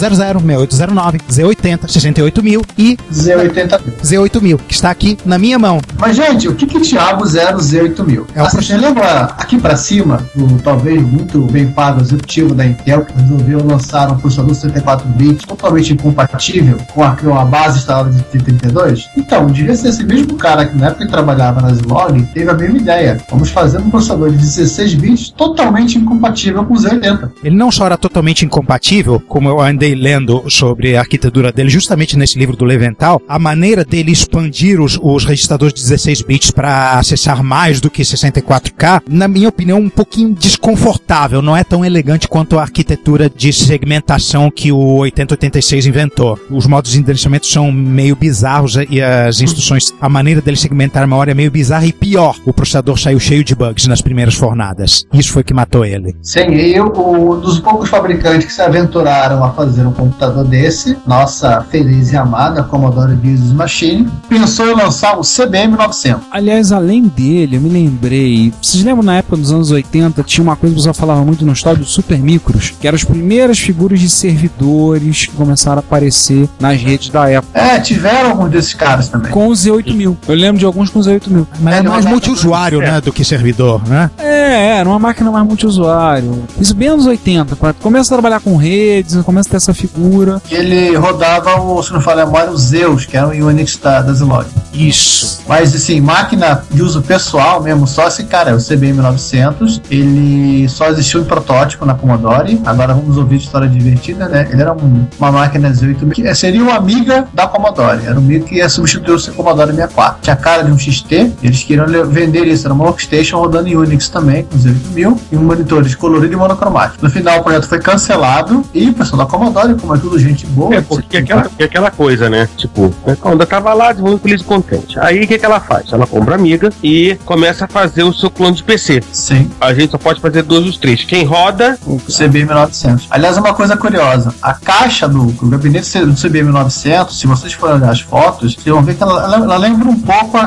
6809, 0.77 1.17
Z80, 1.29 1.87
68000 1.87 2.61
e 2.77 2.97
Z80. 3.11 3.81
Z8000, 4.03 4.59
que 4.67 4.73
está 4.73 4.89
aqui 4.89 5.17
na 5.25 5.37
minha 5.37 5.59
mão. 5.59 5.79
Mas, 5.97 6.15
gente, 6.15 6.47
o 6.47 6.55
que 6.55 6.65
que 6.65 6.79
diabo 6.79 7.25
0 7.25 7.57
Z8000? 7.57 8.25
É 8.35 8.41
o 8.41 8.45
assim, 8.45 8.57
você 8.61 8.77
lembra 8.77 9.23
aqui 9.37 9.59
pra 9.59 9.75
cima, 9.75 10.25
do 10.35 10.57
talvez 10.61 11.01
muito 11.01 11.41
bem 11.41 11.67
pago 11.67 12.01
executivo 12.01 12.53
da 12.53 12.65
Intel, 12.65 13.05
que 13.05 13.13
resolveu 13.13 13.56
lançar 13.63 14.11
um 14.11 14.17
processador 14.17 14.53
64 14.53 15.07
bits 15.09 15.45
totalmente 15.45 15.93
incompatível 15.93 16.77
com 16.93 17.03
a, 17.03 17.15
com 17.15 17.37
a 17.37 17.45
base 17.45 17.79
instalada 17.79 18.09
de 18.11 18.23
32? 18.23 19.09
Então, 19.17 19.47
devia 19.47 19.75
ser 19.75 19.89
esse 19.89 20.03
mesmo 20.03 20.35
cara 20.35 20.65
que 20.65 20.77
na 20.77 20.87
época 20.87 21.05
que 21.05 21.11
trabalhava 21.11 21.61
na 21.61 21.73
Zilog 21.73 22.21
teve 22.33 22.49
a 22.49 22.53
mesma 22.53 22.77
ideia. 22.77 23.17
Vamos 23.29 23.49
fazer 23.49 23.79
um 23.79 23.89
processador 23.89 24.31
de 24.31 24.37
16 24.37 24.93
bits 24.95 25.29
totalmente 25.29 25.97
incompatível 25.97 26.63
com 26.65 26.73
o 26.73 26.77
Z80. 26.77 27.31
Ele 27.43 27.55
não 27.55 27.71
só 27.71 27.85
era 27.85 27.97
totalmente 27.97 28.45
incompatível, 28.45 29.19
como 29.27 29.49
eu 29.49 29.59
andei 29.59 29.95
lendo 29.95 30.43
sobre 30.49 30.95
a 30.95 30.99
arquitetura 30.99 31.51
dele, 31.51 31.69
justamente 31.69 32.17
nesse 32.17 32.37
livro 32.37 32.55
do 32.55 32.65
Leventhal, 32.65 33.21
a 33.27 33.39
maneira 33.39 33.83
dele 33.83 34.11
expandir 34.11 34.81
os, 34.81 34.99
os 35.01 35.25
registradores 35.25 35.73
de 35.73 35.81
16 35.81 36.21
bits 36.21 36.51
para 36.51 36.97
acessar 36.97 37.43
mais 37.43 37.79
do 37.79 37.89
que 37.89 38.01
64K, 38.01 39.03
na 39.09 39.27
minha 39.27 39.49
opinião, 39.49 39.79
um 39.79 39.89
pouquinho 39.89 40.33
desconfortável, 40.33 41.41
não 41.41 41.55
é 41.55 41.63
tão 41.63 41.83
elegante 41.83 42.27
quanto 42.27 42.57
a 42.57 42.61
arquitetura 42.61 43.29
de 43.29 43.46
segmentação 43.51 44.49
que 44.49 44.71
o 44.71 44.97
8086 44.97 45.85
inventou. 45.85 46.39
Os 46.49 46.65
modos 46.65 46.91
de 46.91 46.99
endereçamento 46.99 47.45
são 47.45 47.71
meio 47.71 48.15
bizarros 48.15 48.75
e 48.89 49.01
as 49.01 49.41
instruções, 49.41 49.93
a 49.99 50.09
maneira 50.09 50.41
dele 50.41 50.57
segmentar 50.57 51.03
a 51.03 51.07
memória 51.07 51.31
é 51.31 51.35
meio 51.35 51.51
bizarra 51.51 51.85
e 51.85 51.93
pior, 51.93 52.35
o 52.45 52.53
processador 52.53 52.97
saiu 52.99 53.19
cheio 53.19 53.43
de 53.43 53.55
bugs 53.55 53.87
nas 53.87 54.01
primeiras 54.01 54.35
fornadas. 54.35 55.05
Isso 55.13 55.31
foi 55.33 55.43
que 55.43 55.53
matou 55.53 55.85
ele. 55.85 56.15
Sim, 56.21 56.51
e 56.51 56.75
eu, 56.75 56.85
um 56.85 57.39
dos 57.39 57.59
poucos 57.59 57.89
fabricantes 57.89 58.45
que 58.47 58.53
se 58.53 58.61
aventuraram 58.61 59.43
a 59.43 59.51
fazer 59.51 59.85
um 59.85 59.91
computador 59.91 60.45
desse, 60.45 60.97
nossa 61.05 61.61
feliz 61.61 62.11
e 62.11 62.17
amada 62.17 62.63
Commodore 62.63 63.15
Business 63.15 63.51
Machine, 63.51 64.09
pensou 64.29 64.69
em 64.69 64.75
lançar 64.75 65.17
o 65.17 65.21
CBM 65.21 65.75
900. 65.75 66.27
Aliás, 66.31 66.71
além 66.71 67.03
dele, 67.03 67.57
eu 67.57 67.61
me 67.61 67.69
lembrei. 67.69 68.53
Vocês 68.61 68.83
lembram 68.83 69.03
na 69.03 69.17
época 69.17 69.37
dos 69.37 69.51
anos 69.51 69.71
80 69.71 70.23
tinha 70.23 70.43
uma 70.43 70.55
coisa 70.55 70.73
que 70.73 70.79
o 70.79 70.83
pessoal 70.83 70.93
falava 70.93 71.25
muito 71.25 71.45
no 71.45 71.53
história 71.57 71.79
dos 71.79 71.89
super 71.89 72.17
micros, 72.19 72.73
que 72.79 72.87
eram 72.87 72.95
as 72.95 73.03
primeiras 73.37 73.59
figuras 73.59 73.99
de 73.99 74.09
servidores 74.09 75.27
que 75.27 75.31
começaram 75.35 75.77
a 75.77 75.79
aparecer 75.79 76.49
nas 76.59 76.81
redes 76.81 77.09
da 77.09 77.29
época. 77.29 77.59
É, 77.59 77.79
tiveram 77.79 78.31
alguns 78.31 78.49
desses 78.49 78.73
caras 78.73 79.09
também. 79.09 79.31
Com 79.31 79.47
os 79.49 79.59
Z8000. 79.63 80.17
Eu 80.27 80.35
lembro 80.35 80.57
de 80.57 80.65
alguns 80.65 80.89
com 80.89 80.97
os 80.97 81.07
Z8000. 81.07 81.45
Mas 81.59 81.75
é, 81.75 81.77
É, 81.77 81.81
mais 81.83 82.05
multiusuário, 82.05 82.79
né, 82.79 82.99
do 82.99 83.13
que 83.13 83.23
servidor, 83.23 83.87
né? 83.87 84.09
É, 84.17 84.77
era 84.79 84.89
uma 84.89 84.97
máquina 84.97 85.29
mais 85.29 85.45
multiusuário. 85.45 86.43
Isso 86.59 86.73
bem 86.73 86.87
anos 86.87 87.05
80. 87.05 87.55
pra- 87.55 87.73
Começa 87.73 88.11
a 88.13 88.17
trabalhar 88.17 88.39
com 88.39 88.55
redes, 88.57 89.15
começa 89.23 89.49
a 89.49 89.51
ter 89.51 89.57
essa 89.57 89.73
figura. 89.73 90.41
E 90.49 90.55
ele 90.55 90.95
rodava, 90.95 91.61
o, 91.61 91.81
se 91.83 91.93
não 91.93 92.01
falar 92.01 92.23
a 92.23 92.25
memória, 92.25 92.49
o 92.49 92.57
Zeus, 92.57 93.05
que 93.05 93.15
era 93.15 93.27
o 93.27 93.29
Unix 93.31 93.77
da, 93.77 94.01
da 94.01 94.13
Zilog. 94.13 94.47
Isso. 94.73 95.41
Mas, 95.47 95.75
assim, 95.75 96.01
máquina 96.01 96.63
de 96.71 96.81
uso 96.81 97.01
pessoal 97.03 97.61
mesmo, 97.61 97.85
só 97.85 98.07
esse 98.07 98.23
cara, 98.23 98.55
o 98.55 98.59
CBM 98.59 98.93
900, 99.01 99.79
ele 99.91 100.67
só 100.69 100.87
existiu 100.89 101.21
em 101.21 101.25
protótipo 101.25 101.85
na 101.85 101.93
Commodore. 101.93 102.59
Agora 102.65 102.93
vamos 102.95 103.17
ouvir 103.17 103.26
história 103.35 103.67
divertida, 103.67 104.27
né? 104.27 104.47
Ele 104.51 104.61
era 104.61 104.73
um- 104.73 105.07
uma 105.19 105.31
máquina 105.31 105.69
Z8000 105.71 106.11
que 106.13 106.35
seria 106.35 106.61
uma 106.63 106.75
amiga 106.75 107.27
da 107.33 107.47
Commodore. 107.47 108.05
Era 108.05 108.15
um 108.15 108.19
amigo 108.23 108.45
que 108.45 108.55
ia 108.55 108.69
substituir 108.69 109.13
o 109.13 109.19
seu 109.19 109.33
Commodore 109.33 109.71
64. 109.71 110.21
Tinha 110.21 110.33
a 110.33 110.37
cara 110.37 110.63
de 110.63 110.71
um 110.71 110.77
XT, 110.77 111.31
eles 111.43 111.63
queriam 111.63 111.85
vender 112.09 112.45
isso. 112.45 112.65
Era 112.67 112.73
uma 112.73 112.85
workstation 112.85 113.37
rodando 113.39 113.67
em 113.67 113.75
Unix 113.75 114.09
também, 114.09 114.43
com 114.43 114.57
Z8000, 114.57 115.17
e 115.31 115.37
um 115.37 115.43
monitor 115.43 115.85
colorido 115.97 116.33
e 116.33 116.35
monocromático. 116.37 117.03
No 117.03 117.09
final, 117.09 117.39
o 117.39 117.43
projeto 117.43 117.67
foi 117.67 117.79
cancelado 117.79 118.63
e 118.73 118.89
o 118.89 118.93
pessoal 118.93 119.19
da 119.23 119.25
Commodore, 119.25 119.75
como 119.75 119.95
é 119.95 119.97
tudo 119.97 120.17
gente 120.19 120.45
boa, 120.47 120.75
É, 120.75 120.81
porque 120.81 121.17
aquela, 121.17 121.43
porque 121.43 121.63
aquela 121.63 121.91
coisa, 121.91 122.29
né? 122.29 122.47
Tipo, 122.57 122.93
a 123.05 123.29
onda 123.29 123.45
tava 123.45 123.73
lá, 123.73 123.91
desenvolvendo 123.91 124.21
feliz 124.21 124.41
e 124.41 124.43
contente. 124.43 124.99
Aí 124.99 125.23
o 125.23 125.27
que, 125.27 125.37
que 125.37 125.45
ela 125.45 125.59
faz? 125.59 125.91
Ela 125.91 126.05
compra 126.07 126.35
amiga 126.35 126.69
e 126.83 127.17
começa 127.25 127.65
a 127.65 127.67
fazer 127.67 128.03
o 128.03 128.13
seu 128.13 128.29
clone 128.29 128.55
de 128.55 128.63
PC. 128.63 129.01
Sim. 129.11 129.49
A 129.59 129.73
gente 129.73 129.91
só 129.91 129.97
pode 129.97 130.19
fazer 130.21 130.43
dois 130.43 130.65
dos 130.65 130.77
três. 130.77 131.03
Quem 131.03 131.23
roda, 131.25 131.77
o 131.85 131.97
CBM 131.99 132.45
900. 132.53 133.07
Aliás, 133.17 133.37
uma 133.37 133.53
coisa 133.53 133.75
curiosa: 133.75 134.33
a 134.41 134.53
caixa 134.53 135.07
do 135.07 135.27
o 135.41 135.47
gabinete 135.47 135.99
do 136.05 136.13
CBM 136.13 136.51
900, 136.51 137.19
se 137.19 137.25
vocês 137.27 137.53
forem 137.53 137.75
olhar 137.77 137.89
as 137.91 137.99
fotos, 137.99 138.53
vocês 138.53 138.65
vão 138.73 138.83
ver 138.83 138.95
que 138.95 139.01
ela, 139.03 139.23
ela- 139.23 139.37
ela 139.37 139.57
lembra 139.57 139.89
um 139.89 139.99
pouco 139.99 140.37
a- 140.37 140.43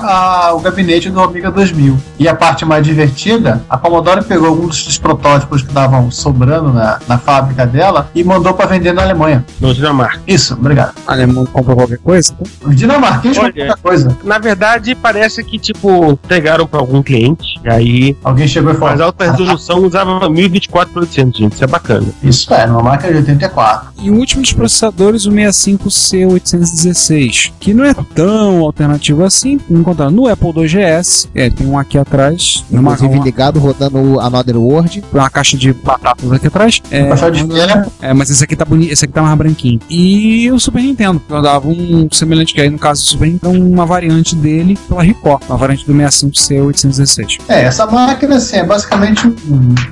a- 0.49 0.55
o 0.55 0.61
gabinete 0.61 1.11
do 1.11 1.21
Amiga 1.21 1.51
2000. 1.51 1.97
E 2.19 2.29
a 2.29 2.35
parte 2.35 2.65
mais 2.65 2.85
divertida, 2.87 3.63
a 3.69 3.77
Commodore 3.77 4.23
pegou 4.25 4.49
alguns 4.49 4.85
dos 4.85 4.99
protótipos 4.99 5.63
que 5.63 5.69
estavam 5.69 6.11
sobrando 6.11 6.73
na, 6.73 6.99
na 7.09 7.19
fábrica 7.19 7.67
dela 7.67 8.09
e 8.15 8.23
mandou 8.23 8.55
para 8.55 8.67
vender 8.67 8.93
na 8.93 9.03
Alemanha. 9.03 9.45
no 9.61 9.75
Dinamarca. 9.75 10.21
Isso, 10.27 10.55
obrigado. 10.55 10.93
Alemão 11.07 11.45
compra 11.47 11.75
qualquer 11.75 11.99
coisa? 11.99 12.33
Os 12.65 12.77
dinamarqueses 12.77 13.39
Olha, 13.39 13.49
compram 13.49 13.67
muita 13.67 13.83
coisa. 13.83 14.17
Na 14.25 14.39
verdade, 14.39 14.95
parece 14.95 15.43
que, 15.43 15.59
tipo, 15.59 16.17
pegaram 16.29 16.67
pra 16.67 16.79
algum 16.81 17.03
cliente. 17.03 17.59
E 17.65 17.69
aí, 17.69 18.17
Alguém 18.23 18.47
chegou 18.47 18.73
e 18.73 18.75
falou: 18.75 18.91
mas 18.91 19.01
a 19.01 19.05
alta 19.07 19.31
resolução 19.31 19.85
usava 19.85 20.29
1024 20.29 20.93
por 20.93 21.03
800, 21.03 21.39
gente. 21.39 21.55
Isso 21.55 21.65
é 21.65 21.67
bacana. 21.67 22.07
Isso 22.23 22.53
é, 22.55 22.60
numa 22.67 22.83
máquina 22.83 23.13
de 23.13 23.19
84. 23.19 23.91
E 24.03 24.11
o 24.11 24.15
último 24.15 24.41
dos 24.43 24.53
processadores, 24.53 25.25
o 25.27 25.31
65C816, 25.31 27.53
que 27.61 27.73
não 27.75 27.85
é 27.85 27.93
tão 28.15 28.61
alternativo 28.61 29.23
assim. 29.25 29.61
Encontraram 29.71 30.11
no 30.11 30.27
Apple 30.27 30.53
2GS, 30.53 31.29
é, 31.35 31.51
tem 31.51 31.67
um 31.67 31.79
aqui 31.79 31.99
atrás, 31.99 32.65
numa, 32.71 32.93
Inclusive 32.93 33.19
uma, 33.19 33.25
ligado 33.25 33.61
rodando 33.61 33.99
o 33.99 34.19
Another 34.21 34.57
World. 34.57 35.05
uma 35.13 35.29
caixa 35.29 35.59
de 35.59 35.73
batatas 35.73 36.31
aqui 36.33 36.47
atrás. 36.47 36.81
É, 36.91 37.11
de 37.31 37.47
feira. 37.47 37.87
é, 38.01 38.15
mas 38.15 38.31
esse 38.31 38.43
aqui 38.43 38.57
tá 38.57 38.65
bonito, 38.65 38.91
esse 38.93 39.05
aqui 39.05 39.13
tá 39.13 39.23
mais 39.23 39.37
branquinho. 39.37 39.79
E 39.91 40.51
o 40.51 40.59
Super 40.59 40.83
Nintendo, 40.83 41.21
que 41.21 41.31
eu 41.33 41.43
dava 41.43 41.69
um 41.69 42.09
semelhante 42.11 42.55
que 42.55 42.61
aí 42.61 42.71
no 42.71 42.79
caso 42.79 43.03
do 43.03 43.09
Super 43.09 43.29
Nintendo, 43.29 43.63
uma 43.63 43.85
variante 43.85 44.35
dele 44.35 44.79
pela 44.89 45.03
Record, 45.03 45.43
uma 45.49 45.59
variante 45.59 45.85
do 45.87 45.93
65C816. 45.93 47.41
É, 47.49 47.65
essa 47.65 47.85
máquina 47.87 48.37
assim, 48.37 48.57
é 48.57 48.65
basicamente 48.65 49.27
um 49.27 49.35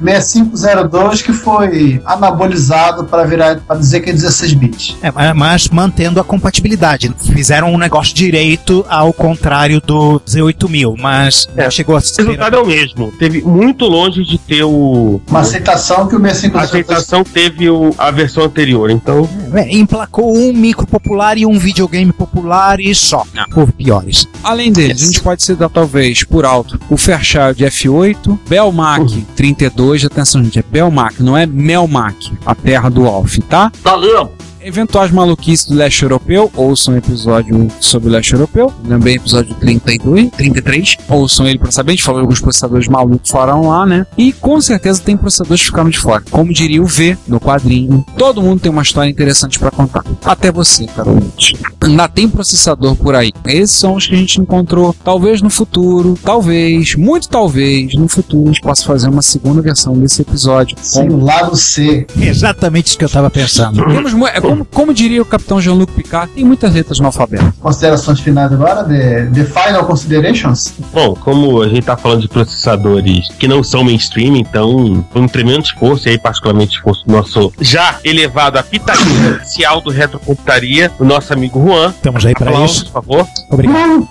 6502 0.02 1.20
que 1.22 1.32
foi 1.32 2.00
atualizado 2.48 3.04
para 3.04 3.24
virar 3.24 3.60
para 3.60 3.76
dizer 3.78 4.00
que 4.00 4.10
é 4.10 4.12
16 4.12 4.54
bits. 4.54 4.96
É, 5.02 5.12
mas- 5.34 5.68
mantendo 5.68 6.18
a 6.20 6.24
compatibilidade. 6.24 7.12
Fizeram 7.32 7.72
um 7.72 7.78
negócio 7.78 8.14
direito 8.14 8.84
ao 8.88 9.12
contrário 9.12 9.80
do 9.80 10.20
Z8000, 10.20 10.94
mas 10.98 11.48
não 11.54 11.70
chegou 11.70 11.94
a 11.94 11.98
O 11.98 12.00
ser. 12.00 12.22
resultado 12.22 12.56
é 12.56 12.60
o 12.60 12.66
mesmo. 12.66 13.12
Teve 13.18 13.42
muito 13.42 13.84
longe 13.84 14.24
de 14.24 14.38
ter 14.38 14.64
o. 14.64 15.20
Uma 15.28 15.40
aceitação 15.40 16.08
que 16.08 16.16
o 16.16 16.20
65 16.20 16.58
A 16.58 16.62
aceitação 16.62 17.24
teve 17.24 17.68
o, 17.68 17.94
a 17.98 18.10
versão 18.10 18.44
anterior, 18.44 18.90
então. 18.90 19.28
É, 19.54 19.74
emplacou 19.76 20.34
um 20.36 20.52
micro 20.52 20.86
popular 20.86 21.36
e 21.36 21.44
um 21.44 21.58
videogame 21.58 22.12
popular 22.12 22.80
e 22.80 22.94
só. 22.94 23.24
Houve 23.54 23.72
piores. 23.72 24.26
Além 24.42 24.72
deles, 24.72 25.02
a 25.02 25.06
gente 25.06 25.20
pode 25.20 25.42
citar 25.42 25.68
talvez 25.68 26.22
por 26.24 26.44
alto 26.44 26.78
o 26.88 26.96
Fairchild 26.96 27.62
F8, 27.64 28.38
Belmac 28.48 29.26
32, 29.36 30.04
atenção 30.04 30.42
gente, 30.42 30.58
é 30.58 30.62
Belmac, 30.62 31.22
não 31.22 31.36
é 31.36 31.46
Melmac, 31.46 32.32
a 32.44 32.54
terra 32.54 32.90
do 32.90 33.06
Alf, 33.06 33.38
tá? 33.48 33.70
Valeu! 33.82 34.32
Eventuais 34.68 35.10
maluquices 35.10 35.64
do 35.64 35.74
leste 35.74 36.02
europeu, 36.02 36.52
ouçam 36.54 36.92
o 36.92 36.98
episódio 36.98 37.68
sobre 37.80 38.10
o 38.10 38.12
leste 38.12 38.34
europeu, 38.34 38.70
também 38.86 39.16
episódio 39.16 39.54
32, 39.54 40.30
33, 40.32 40.98
ouçam 41.08 41.46
ele 41.46 41.58
pra 41.58 41.70
saber, 41.70 41.92
a 41.92 41.94
gente 41.94 42.04
falou 42.04 42.20
de 42.20 42.24
alguns 42.24 42.38
processadores 42.38 42.86
malucos 42.86 43.30
foram 43.30 43.66
lá, 43.66 43.86
né? 43.86 44.06
E 44.18 44.30
com 44.30 44.60
certeza 44.60 45.00
tem 45.00 45.16
processadores 45.16 45.62
que 45.62 45.68
ficaram 45.68 45.88
de 45.88 45.98
fora. 45.98 46.22
Como 46.30 46.52
diria 46.52 46.82
o 46.82 46.86
V 46.86 47.16
no 47.26 47.40
quadrinho, 47.40 48.04
todo 48.18 48.42
mundo 48.42 48.60
tem 48.60 48.70
uma 48.70 48.82
história 48.82 49.08
interessante 49.08 49.58
pra 49.58 49.70
contar. 49.70 50.04
Até 50.22 50.52
você, 50.52 50.84
caro 50.84 51.12
ouvinte. 51.12 51.56
Ainda 51.80 52.06
tem 52.06 52.28
processador 52.28 52.94
por 52.94 53.14
aí. 53.14 53.32
Esses 53.46 53.74
são 53.74 53.94
os 53.94 54.06
que 54.06 54.14
a 54.14 54.18
gente 54.18 54.38
encontrou, 54.38 54.94
talvez 55.02 55.40
no 55.40 55.48
futuro, 55.48 56.18
talvez, 56.22 56.94
muito 56.94 57.26
talvez, 57.30 57.94
no 57.94 58.06
futuro 58.06 58.44
a 58.44 58.52
gente 58.52 58.60
possa 58.60 58.84
fazer 58.84 59.08
uma 59.08 59.22
segunda 59.22 59.62
versão 59.62 59.94
desse 59.94 60.20
episódio. 60.20 60.76
Sim, 60.82 61.08
o 61.08 61.24
lado 61.24 61.56
C. 61.56 62.06
Exatamente 62.20 62.88
isso 62.88 62.98
que 62.98 63.04
eu 63.06 63.08
tava 63.08 63.30
pensando. 63.30 63.82
Temos 63.86 64.12
é 64.28 64.40
como, 64.40 64.57
como 64.66 64.92
diria 64.94 65.20
o 65.22 65.24
capitão 65.24 65.60
Jean-Luc 65.60 65.92
Picard, 65.92 66.32
tem 66.32 66.44
muitas 66.44 66.72
letras 66.72 66.98
no 66.98 67.06
alfabeto. 67.06 67.52
Considerações 67.60 68.20
finais 68.20 68.52
agora, 68.52 68.84
the, 68.84 69.26
the 69.32 69.44
Final 69.44 69.84
Considerations. 69.84 70.74
Bom, 70.92 71.14
como 71.14 71.62
a 71.62 71.68
gente 71.68 71.82
tá 71.82 71.96
falando 71.96 72.22
de 72.22 72.28
processadores 72.28 73.28
que 73.38 73.48
não 73.48 73.62
são 73.62 73.84
mainstream, 73.84 74.36
então 74.36 75.04
foi 75.12 75.22
um 75.22 75.28
tremendo 75.28 75.64
esforço, 75.64 76.08
e 76.08 76.12
aí 76.12 76.18
particularmente 76.18 76.76
esforço 76.76 77.06
do 77.06 77.12
nosso 77.12 77.52
já 77.60 77.98
elevado 78.04 78.58
a 78.58 78.62
pitaquinha 78.62 79.36
oficial 79.36 79.80
do 79.80 79.90
Retrocomputaria, 79.90 80.90
o 80.98 81.04
nosso 81.04 81.32
amigo 81.32 81.60
Juan. 81.64 81.90
Estamos 81.90 82.24
aí 82.24 82.34
para 82.34 82.64
isso. 82.64 82.86
por 82.86 83.02
favor. 83.02 83.26
Obrigado. 83.50 84.08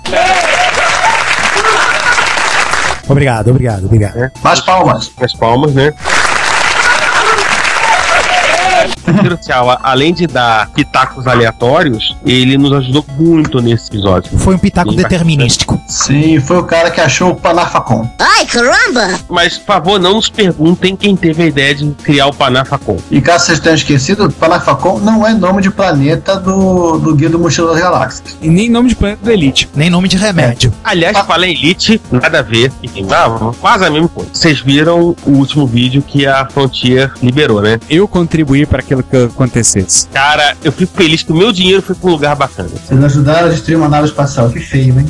Obrigado, 3.10 3.50
obrigado, 3.50 3.86
obrigado. 3.86 4.32
Mais 4.44 4.60
palmas. 4.60 5.12
as 5.22 5.34
palmas, 5.34 5.74
né? 5.74 5.94
Crucial, 9.14 9.70
a- 9.72 9.80
além 9.84 10.14
de 10.14 10.28
dar 10.28 10.70
pitacos 10.70 11.26
aleatórios, 11.28 12.16
ele 12.26 12.58
nos 12.58 12.72
ajudou 12.74 13.06
muito 13.18 13.60
nesse 13.62 13.88
episódio. 13.90 14.38
Foi 14.38 14.56
um 14.56 14.58
pitaco 14.58 14.92
Sim, 14.92 14.98
determinístico. 14.98 15.82
Sim, 15.88 16.40
foi 16.40 16.58
o 16.58 16.64
cara 16.64 16.92
que 16.92 17.00
achou 17.02 17.32
o 17.32 17.36
Panafacon. 17.36 18.10
Ai, 18.20 18.46
caramba! 18.46 19.20
Mas, 19.30 19.58
por 19.58 19.66
favor, 19.66 20.00
não 20.00 20.16
nos 20.16 20.30
perguntem 20.30 20.96
quem 20.96 21.16
teve 21.16 21.44
a 21.44 21.46
ideia 21.48 21.74
de 21.76 21.90
criar 22.04 22.28
o 22.28 22.34
Panafacon. 22.34 22.98
E 23.10 23.22
caso 23.22 23.46
vocês 23.46 23.60
tenham 23.60 23.76
esquecido, 23.76 24.32
Panafacon 24.32 25.00
não 25.00 25.26
é 25.26 25.34
nome 25.34 25.62
de 25.62 25.70
planeta 25.72 26.36
do, 26.38 26.98
do 26.98 27.16
Guia 27.16 27.30
do 27.30 27.40
Mochila 27.40 27.72
das 27.74 27.82
Galáxias. 27.82 28.38
E 28.42 28.50
nem 28.50 28.70
nome 28.70 28.90
de 28.90 28.96
planeta 28.96 29.24
do 29.24 29.32
Elite. 29.32 29.70
Nem 29.76 29.90
nome 29.90 30.08
de 30.08 30.18
remédio. 30.18 30.72
Aliás, 30.84 31.18
falar 31.20 31.48
em 31.48 31.52
Elite, 31.54 32.02
nada 32.12 32.40
a 32.40 32.42
ver. 32.42 32.72
Enfim, 32.84 33.06
ah, 33.12 33.52
quase 33.60 33.86
a 33.86 33.90
mesma 33.90 34.08
coisa. 34.08 34.30
Vocês 34.34 34.60
viram 34.62 35.16
o 35.26 35.32
último 35.32 35.66
vídeo 35.66 36.02
que 36.02 36.26
a 36.26 36.46
Frontier 36.46 37.12
liberou, 37.22 37.62
né? 37.62 37.80
Eu 37.90 38.08
contribuí 38.08 38.66
para 38.66 38.82
aquilo 39.00 39.28
que 39.28 39.34
acontecesse. 39.34 40.08
Cara, 40.08 40.56
eu 40.64 40.72
fico 40.72 40.94
feliz 40.96 41.24
que 41.24 41.32
o 41.32 41.36
meu 41.36 41.52
dinheiro 41.52 41.82
foi 41.82 41.96
pra 41.96 42.10
um 42.10 42.12
lugar 42.12 42.36
bacana. 42.36 42.70
Vocês 42.70 43.04
ajudaram 43.04 43.48
a 43.48 43.52
destruir 43.52 43.76
uma 43.76 43.90
nave 43.90 44.08
espacial. 44.08 44.50
Que 44.50 44.60
feio, 44.60 45.00
hein? 45.00 45.06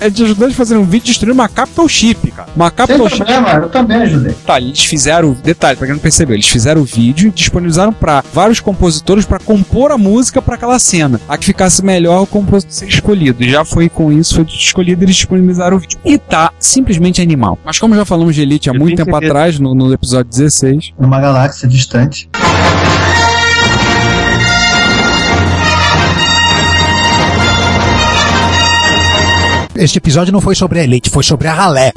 É 0.00 0.10
de 0.10 0.24
ajudar 0.24 0.46
a 0.46 0.50
fazer 0.52 0.76
um 0.76 0.84
vídeo 0.84 1.06
destruindo 1.06 1.34
uma 1.34 1.48
Capital 1.48 1.88
Ship, 1.88 2.30
cara. 2.30 2.48
Uma 2.54 2.68
Sem 2.68 2.76
Capital 2.76 3.08
Ship. 3.08 3.16
problema, 3.18 3.50
eu 3.54 3.68
também 3.68 3.96
ajudei. 3.98 4.34
Tá, 4.46 4.58
eles 4.60 4.84
fizeram. 4.84 5.32
Detalhe, 5.42 5.76
pra 5.76 5.86
quem 5.86 5.94
não 5.94 6.02
percebeu, 6.02 6.34
eles 6.34 6.48
fizeram 6.48 6.80
o 6.82 6.84
vídeo 6.84 7.28
e 7.28 7.30
disponibilizaram 7.32 7.92
pra 7.92 8.22
vários 8.32 8.60
compositores 8.60 9.24
pra 9.24 9.38
compor 9.38 9.90
a 9.90 9.98
música 9.98 10.40
pra 10.40 10.54
aquela 10.54 10.78
cena. 10.78 11.20
A 11.28 11.36
que 11.36 11.44
ficasse 11.44 11.84
melhor 11.84 12.22
o 12.22 12.26
compositor 12.26 12.72
ser 12.74 12.88
escolhido. 12.88 13.42
E 13.42 13.50
já 13.50 13.64
foi 13.64 13.88
com 13.88 14.12
isso, 14.12 14.34
foi 14.34 14.44
escolhido 14.44 15.04
eles 15.04 15.16
disponibilizaram 15.16 15.76
o 15.76 15.80
vídeo. 15.80 15.98
E 16.04 16.18
tá 16.18 16.52
simplesmente 16.58 17.20
animal. 17.20 17.58
Mas 17.64 17.78
como 17.78 17.94
já 17.94 18.04
falamos 18.04 18.34
de 18.34 18.42
Elite 18.42 18.70
há 18.70 18.72
Eu 18.72 18.78
muito 18.78 18.96
tempo 18.96 19.10
certeza. 19.10 19.32
atrás, 19.32 19.58
no, 19.58 19.74
no 19.74 19.92
episódio 19.92 20.30
16, 20.30 20.92
Numa 20.98 21.20
galáxia 21.20 21.68
distante. 21.68 22.28
Este 29.82 29.98
episódio 29.98 30.32
não 30.32 30.40
foi 30.40 30.54
sobre 30.54 30.78
a 30.78 30.84
Elite, 30.84 31.10
foi 31.10 31.24
sobre 31.24 31.48
a 31.48 31.52
ralé. 31.54 31.92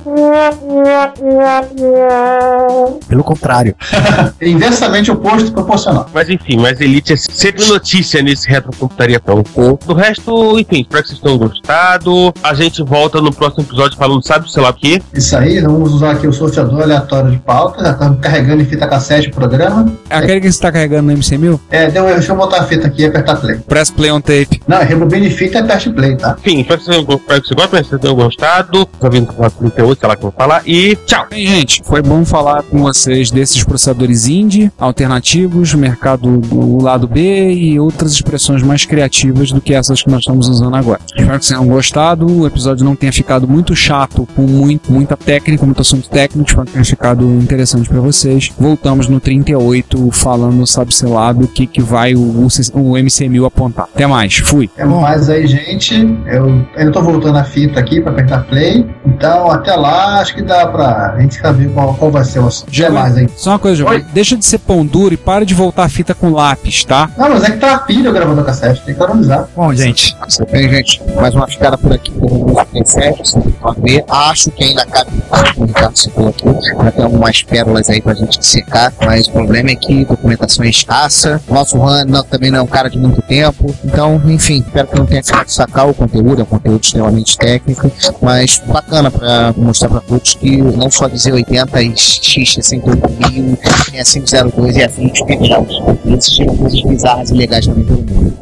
Pelo 3.07 3.23
contrário. 3.23 3.75
É 4.41 4.49
inversamente 4.49 5.09
oposto 5.11 5.51
proporcional. 5.51 6.09
Mas 6.13 6.29
enfim, 6.29 6.57
mas 6.57 6.79
Elite 6.81 7.13
é 7.13 7.15
sempre 7.17 7.65
notícia 7.67 8.21
nesse 8.21 8.49
Retrocomputaria 8.49 9.19
tão 9.19 9.43
Do 9.85 9.93
resto, 9.93 10.59
enfim, 10.59 10.81
espero 10.81 11.03
que 11.03 11.09
vocês 11.09 11.19
tenham 11.21 11.37
gostado. 11.37 12.33
A 12.43 12.53
gente 12.53 12.83
volta 12.83 13.21
no 13.21 13.31
próximo 13.33 13.63
episódio 13.63 13.97
falando, 13.97 14.21
sabe, 14.25 14.51
sei 14.51 14.61
lá 14.61 14.69
o 14.69 14.73
quê. 14.73 15.01
Isso 15.13 15.37
aí, 15.37 15.61
vamos 15.61 15.93
usar 15.93 16.11
aqui 16.11 16.27
o 16.27 16.33
sorteador 16.33 16.81
aleatório 16.81 17.31
de 17.31 17.37
pauta. 17.37 17.83
Já 17.83 17.91
estamos 17.91 18.19
carregando 18.19 18.61
em 18.61 18.65
fita 18.65 18.87
cassete 18.87 19.29
o 19.29 19.31
programa. 19.31 19.91
é 20.09 20.17
aquele 20.17 20.41
que 20.41 20.51
você 20.51 20.59
tá 20.59 20.71
carregando 20.71 21.11
no 21.11 21.17
MC1000? 21.17 21.59
É, 21.71 21.89
deu. 21.89 22.05
Deixa 22.05 22.31
eu 22.31 22.35
botar 22.35 22.61
a 22.61 22.63
fita 22.65 22.87
aqui 22.87 23.03
e 23.03 23.05
apertar 23.05 23.37
play. 23.37 23.57
Press 23.59 23.89
play 23.91 24.11
on 24.11 24.21
tape. 24.21 24.61
Não, 24.67 24.77
é 24.77 24.83
rebobine 24.83 25.29
fita 25.29 25.59
e 25.59 25.61
aperte 25.61 25.89
play, 25.91 26.15
tá? 26.17 26.35
Enfim, 26.39 26.61
espero 26.61 26.79
que 26.79 26.85
vocês 26.85 27.05
tenham- 27.05 27.55
gostem, 27.55 27.74
espero 27.81 27.83
que 27.83 27.89
vocês 27.89 28.01
tenham 28.01 28.15
gostado. 28.15 28.85
Tá 28.85 29.09
vindo 29.09 29.27
com 29.27 29.49
38, 29.49 29.99
sei 29.99 30.09
lá 30.09 30.15
que 30.15 30.25
eu 30.25 30.29
vou 30.29 30.31
falar. 30.31 30.61
E 30.65 30.95
tchau! 30.95 31.25
Bem, 31.29 31.47
gente, 31.47 31.81
foi 31.83 32.01
bom 32.01 32.23
falar 32.25 32.63
com 32.63 32.79
vocês 32.79 33.31
desses 33.31 33.63
processadores 33.63 34.27
indie, 34.27 34.71
alternativos, 34.79 35.73
mercado 35.73 36.37
do 36.39 36.81
lado 36.81 37.07
B 37.07 37.51
e 37.53 37.79
outras 37.79 38.11
expressões 38.11 38.63
mais 38.63 38.85
criativas 38.85 39.51
do 39.51 39.61
que 39.61 39.73
essas 39.73 40.01
que 40.01 40.09
nós 40.09 40.21
estamos 40.21 40.47
usando 40.47 40.75
agora. 40.75 40.99
Espero 41.05 41.39
que 41.39 41.45
vocês 41.45 41.59
tenham 41.59 41.67
gostado. 41.67 42.25
O 42.25 42.47
episódio 42.47 42.85
não 42.85 42.95
tenha 42.95 43.11
ficado 43.11 43.47
muito 43.47 43.75
chato, 43.75 44.27
com 44.35 44.43
muito, 44.43 44.91
muita 44.91 45.17
técnica, 45.17 45.65
muito 45.65 45.81
assunto 45.81 46.09
técnico. 46.09 46.47
Espero 46.47 46.65
que 46.65 46.73
tenha 46.73 46.85
ficado 46.85 47.25
interessante 47.25 47.89
para 47.89 47.99
vocês. 47.99 48.51
Voltamos 48.57 49.07
no 49.07 49.19
38 49.19 50.11
falando, 50.11 50.65
sabe-se 50.65 51.05
lá, 51.05 51.31
do 51.33 51.47
que, 51.47 51.67
que 51.67 51.81
vai 51.81 52.15
o, 52.15 52.19
o, 52.19 52.45
o 52.45 52.93
MC1000 52.93 53.45
apontar. 53.45 53.87
Até 53.93 54.07
mais, 54.07 54.35
fui. 54.35 54.69
É 54.77 54.85
mais 54.85 55.29
aí, 55.29 55.47
gente. 55.47 55.95
Eu 56.25 56.65
ainda 56.75 56.91
tô 56.91 57.01
voltando 57.01 57.37
a 57.37 57.43
fita 57.43 57.64
aqui 57.79 58.01
pra 58.01 58.11
apertar 58.11 58.43
play. 58.45 58.85
Então, 59.05 59.49
até 59.49 59.75
lá, 59.75 60.19
acho 60.19 60.35
que 60.35 60.41
dá 60.41 60.67
pra 60.67 61.13
a 61.15 61.21
gente 61.21 61.39
saber 61.39 61.69
qual, 61.69 61.93
qual 61.93 62.11
vai 62.11 62.23
ser 62.23 62.39
o 62.39 62.47
assunto. 62.47 62.69
Até 62.69 62.89
mais 62.89 63.17
aí. 63.17 63.29
Só 63.35 63.51
uma 63.51 63.59
coisa, 63.59 63.77
Giovanni. 63.77 64.05
Deixa 64.13 64.35
de 64.37 64.45
ser 64.45 64.59
pão 64.59 64.85
duro 64.85 65.13
e 65.13 65.17
para 65.17 65.45
de 65.45 65.53
voltar 65.53 65.83
a 65.83 65.89
fita 65.89 66.13
com 66.13 66.29
lápis, 66.31 66.83
tá? 66.83 67.09
Não, 67.17 67.29
mas 67.29 67.43
é 67.43 67.51
que 67.51 67.57
tá 67.57 67.75
a 67.75 67.79
pilha 67.79 68.09
o 68.09 68.13
gravador 68.13 68.43
cassete, 68.43 68.81
tem 68.83 68.95
que 68.95 69.01
economizar. 69.01 69.47
Bom, 69.55 69.73
gente. 69.73 70.15
Bem, 70.51 70.69
gente, 70.69 71.01
mais 71.15 71.33
uma 71.33 71.47
ficada 71.47 71.77
por 71.77 71.91
aqui 71.93 72.11
com 72.11 72.53
o 72.79 72.83
37, 72.83 73.17
você 73.19 73.39
pode 73.61 73.81
ver. 73.81 74.03
Acho 74.09 74.51
que 74.51 74.63
ainda 74.63 74.85
cabe 74.85 75.11
como 75.29 75.63
o 75.63 75.65
Ricardo 75.67 75.97
citou 75.97 76.27
aqui. 76.27 76.47
Ainda 76.47 76.91
tem 76.91 77.03
algumas 77.05 77.43
pérolas 77.43 77.89
aí 77.89 78.01
pra 78.01 78.13
gente 78.13 78.45
secar, 78.45 78.93
mas 79.03 79.27
o 79.27 79.31
problema 79.31 79.71
é 79.71 79.75
que 79.75 80.05
documentação 80.05 80.65
é 80.65 80.69
escassa. 80.69 81.41
O 81.47 81.53
nosso 81.53 81.77
Juan 81.77 82.05
não- 82.05 82.23
também 82.23 82.51
não 82.51 82.59
é 82.59 82.61
um 82.61 82.67
cara 82.67 82.89
de 82.89 82.97
muito 82.97 83.21
tempo. 83.21 83.73
Então, 83.83 84.21
enfim, 84.25 84.63
espero 84.65 84.87
que 84.87 84.97
não 84.97 85.05
tenha 85.05 85.23
ficado 85.23 85.49
sacar 85.49 85.87
o 85.89 85.93
conteúdo, 85.93 86.41
é 86.41 86.43
um 86.43 86.47
conteúdo 86.47 86.83
extremamente 86.83 87.37
técnico, 87.37 87.91
mas 88.21 88.61
bacana 88.65 89.09
pra 89.11 89.53
mostrar 89.55 89.89
pra 89.89 90.01
todos 90.01 90.33
que 90.35 90.57
não 90.57 90.89
só 90.91 91.07
dizer 91.07 91.33
80 91.33 91.81
e 91.81 91.93
X68 91.93 93.31
mil, 93.31 93.57
tem 93.91 93.99
a 93.99 94.03
502 94.03 94.75
e 94.77 94.83
a 94.83 94.87
20 94.87 95.25
pneus. 95.25 95.83
Existiram 96.05 96.55
coisas 96.57 96.81
bizarras 96.83 97.29
e 97.29 97.33
legais 97.33 97.65
também 97.65 97.83
pelo 97.85 97.99
mundo. 97.99 98.35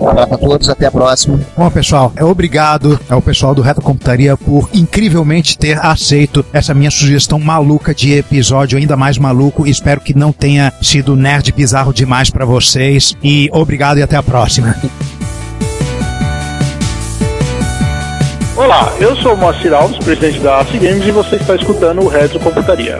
Um 0.00 0.08
abraço 0.08 0.34
a 0.34 0.38
todos, 0.38 0.68
até 0.68 0.86
a 0.86 0.90
próxima. 0.90 1.40
Bom, 1.56 1.70
pessoal, 1.70 2.12
é 2.16 2.24
obrigado 2.24 2.98
ao 3.08 3.20
pessoal 3.20 3.54
do 3.54 3.62
Reto 3.62 3.77
Computaria 3.80 4.36
por 4.36 4.68
incrivelmente 4.72 5.56
ter 5.56 5.78
aceito 5.78 6.44
essa 6.52 6.74
minha 6.74 6.90
sugestão 6.90 7.38
maluca 7.38 7.94
de 7.94 8.14
episódio, 8.14 8.78
ainda 8.78 8.96
mais 8.96 9.18
maluco. 9.18 9.66
Espero 9.66 10.00
que 10.00 10.16
não 10.16 10.32
tenha 10.32 10.72
sido 10.82 11.16
nerd 11.16 11.52
bizarro 11.52 11.92
demais 11.92 12.30
pra 12.30 12.44
vocês. 12.44 13.16
E 13.22 13.48
obrigado 13.52 13.98
e 13.98 14.02
até 14.02 14.16
a 14.16 14.22
próxima. 14.22 14.76
Olá, 18.56 18.92
eu 18.98 19.14
sou 19.16 19.34
o 19.34 19.36
Moacir 19.36 19.72
Alves, 19.72 19.98
presidente 19.98 20.40
da 20.40 20.58
AC 20.58 20.72
Games, 20.72 21.06
e 21.06 21.12
você 21.12 21.36
está 21.36 21.54
escutando 21.54 22.02
o 22.02 22.08
Retro 22.08 22.40
Computaria. 22.40 22.98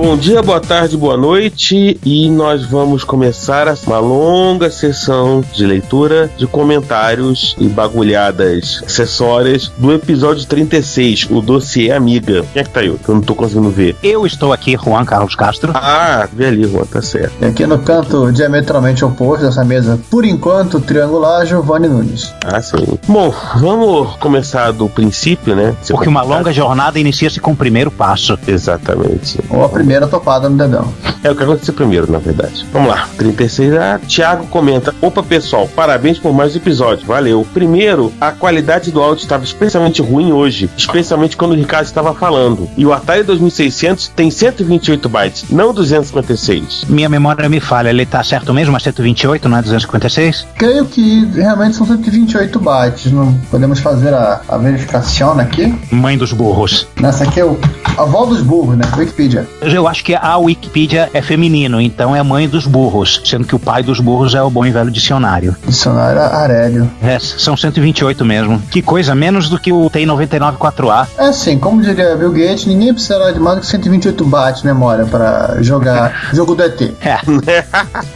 Bom 0.00 0.16
dia, 0.16 0.40
boa 0.40 0.58
tarde, 0.58 0.96
boa 0.96 1.14
noite 1.14 2.00
e 2.02 2.30
nós 2.30 2.64
vamos 2.64 3.04
começar 3.04 3.66
uma 3.86 3.98
longa 3.98 4.70
sessão 4.70 5.44
de 5.52 5.66
leitura 5.66 6.30
de 6.38 6.46
comentários 6.46 7.54
e 7.58 7.68
bagulhadas 7.68 8.82
acessórias 8.82 9.70
do 9.76 9.92
episódio 9.92 10.46
36, 10.46 11.28
o 11.30 11.42
dossiê 11.42 11.92
Amiga. 11.92 12.42
Quem 12.50 12.62
é 12.62 12.64
que 12.64 12.70
tá 12.70 12.80
aí? 12.80 12.90
Que 12.96 13.10
eu 13.10 13.14
não 13.14 13.20
tô 13.20 13.34
conseguindo 13.34 13.68
ver. 13.68 13.94
Eu 14.02 14.24
estou 14.24 14.54
aqui, 14.54 14.74
Juan 14.74 15.04
Carlos 15.04 15.34
Castro. 15.34 15.72
Ah, 15.74 16.26
vê 16.32 16.46
ali, 16.46 16.64
Juan, 16.64 16.86
tá 16.86 17.02
certo. 17.02 17.34
E 17.38 17.44
aqui 17.44 17.66
no 17.66 17.78
canto 17.80 18.32
diametralmente 18.32 19.04
oposto 19.04 19.44
dessa 19.44 19.62
mesa, 19.66 20.00
por 20.10 20.24
enquanto, 20.24 20.80
triangular, 20.80 21.44
Giovanni 21.44 21.88
Nunes. 21.88 22.32
Ah, 22.42 22.62
sim. 22.62 22.98
Bom, 23.06 23.34
vamos 23.56 24.16
começar 24.16 24.72
do 24.72 24.88
princípio, 24.88 25.54
né? 25.54 25.76
Você 25.82 25.92
Porque 25.92 26.08
uma 26.08 26.22
longa 26.22 26.54
jornada 26.54 26.98
inicia-se 26.98 27.38
com 27.38 27.52
o 27.52 27.56
primeiro 27.56 27.90
passo. 27.90 28.38
Exatamente. 28.48 29.38
Ou 29.50 29.62
a 29.62 29.68
primeira 29.68 29.89
topada 30.06 30.48
no 30.48 30.56
dedão. 30.56 30.92
É 31.22 31.30
o 31.30 31.36
que 31.36 31.42
aconteceu 31.42 31.74
primeiro, 31.74 32.10
na 32.10 32.18
verdade. 32.18 32.66
Vamos 32.72 32.88
lá. 32.88 33.08
36. 33.18 33.74
Ah, 33.74 34.00
Thiago 34.06 34.46
comenta: 34.46 34.94
Opa, 35.02 35.22
pessoal, 35.22 35.68
parabéns 35.68 36.18
por 36.18 36.32
mais 36.32 36.56
episódio. 36.56 37.06
Valeu. 37.06 37.46
Primeiro, 37.52 38.12
a 38.20 38.32
qualidade 38.32 38.90
do 38.90 39.00
áudio 39.02 39.22
estava 39.22 39.44
especialmente 39.44 40.00
ruim 40.00 40.32
hoje, 40.32 40.70
especialmente 40.76 41.36
quando 41.36 41.52
o 41.52 41.56
Ricardo 41.56 41.86
estava 41.86 42.14
falando. 42.14 42.68
E 42.76 42.86
o 42.86 42.92
Atari 42.92 43.22
2600 43.22 44.08
tem 44.08 44.30
128 44.30 45.08
bytes, 45.08 45.50
não 45.50 45.74
256. 45.74 46.84
Minha 46.88 47.08
memória 47.08 47.48
me 47.48 47.60
falha, 47.60 47.90
ele 47.90 48.06
tá 48.06 48.22
certo 48.22 48.54
mesmo, 48.54 48.76
é 48.76 48.80
128, 48.80 49.48
não 49.48 49.58
é 49.58 49.62
256? 49.62 50.46
Creio 50.56 50.86
que 50.86 51.26
realmente 51.34 51.76
são 51.76 51.86
128 51.86 52.58
bytes. 52.58 53.12
Não 53.12 53.34
podemos 53.50 53.80
fazer 53.80 54.14
a, 54.14 54.40
a 54.48 54.56
verificação 54.56 55.38
aqui. 55.38 55.74
Mãe 55.90 56.16
dos 56.16 56.32
burros. 56.32 56.86
Nessa 56.98 57.24
aqui 57.24 57.40
é 57.40 57.44
o, 57.44 57.58
a 57.96 58.02
avó 58.02 58.24
dos 58.24 58.40
burros, 58.40 58.76
né? 58.76 58.84
Wikipedia. 58.96 59.46
Eu 59.60 59.79
acho 59.86 60.04
que 60.04 60.14
a 60.14 60.36
Wikipedia 60.36 61.10
é 61.12 61.22
feminino, 61.22 61.80
então 61.80 62.14
é 62.14 62.22
mãe 62.22 62.48
dos 62.48 62.66
burros, 62.66 63.20
sendo 63.24 63.46
que 63.46 63.54
o 63.54 63.58
pai 63.58 63.82
dos 63.82 64.00
burros 64.00 64.34
é 64.34 64.42
o 64.42 64.50
bom 64.50 64.64
e 64.64 64.70
velho 64.70 64.90
dicionário. 64.90 65.56
Dicionário 65.66 66.20
Arélio. 66.20 66.90
É, 67.02 67.18
são 67.18 67.56
128 67.56 68.24
mesmo. 68.24 68.60
Que 68.70 68.82
coisa, 68.82 69.14
menos 69.14 69.48
do 69.48 69.58
que 69.58 69.72
o 69.72 69.90
T99 69.90 70.56
4A. 70.56 71.06
É 71.18 71.26
assim, 71.26 71.58
como 71.58 71.80
diria 71.80 72.16
Bill 72.16 72.32
Gates, 72.32 72.66
ninguém 72.66 72.92
precisará 72.92 73.30
de 73.30 73.40
mais 73.40 73.56
do 73.56 73.60
que 73.62 73.66
128 73.66 74.24
bytes 74.24 74.62
de 74.62 74.66
memória 74.66 75.04
para 75.06 75.62
jogar 75.62 76.28
jogo 76.32 76.54
do 76.54 76.62
ET. 76.62 76.80
É. 77.00 77.18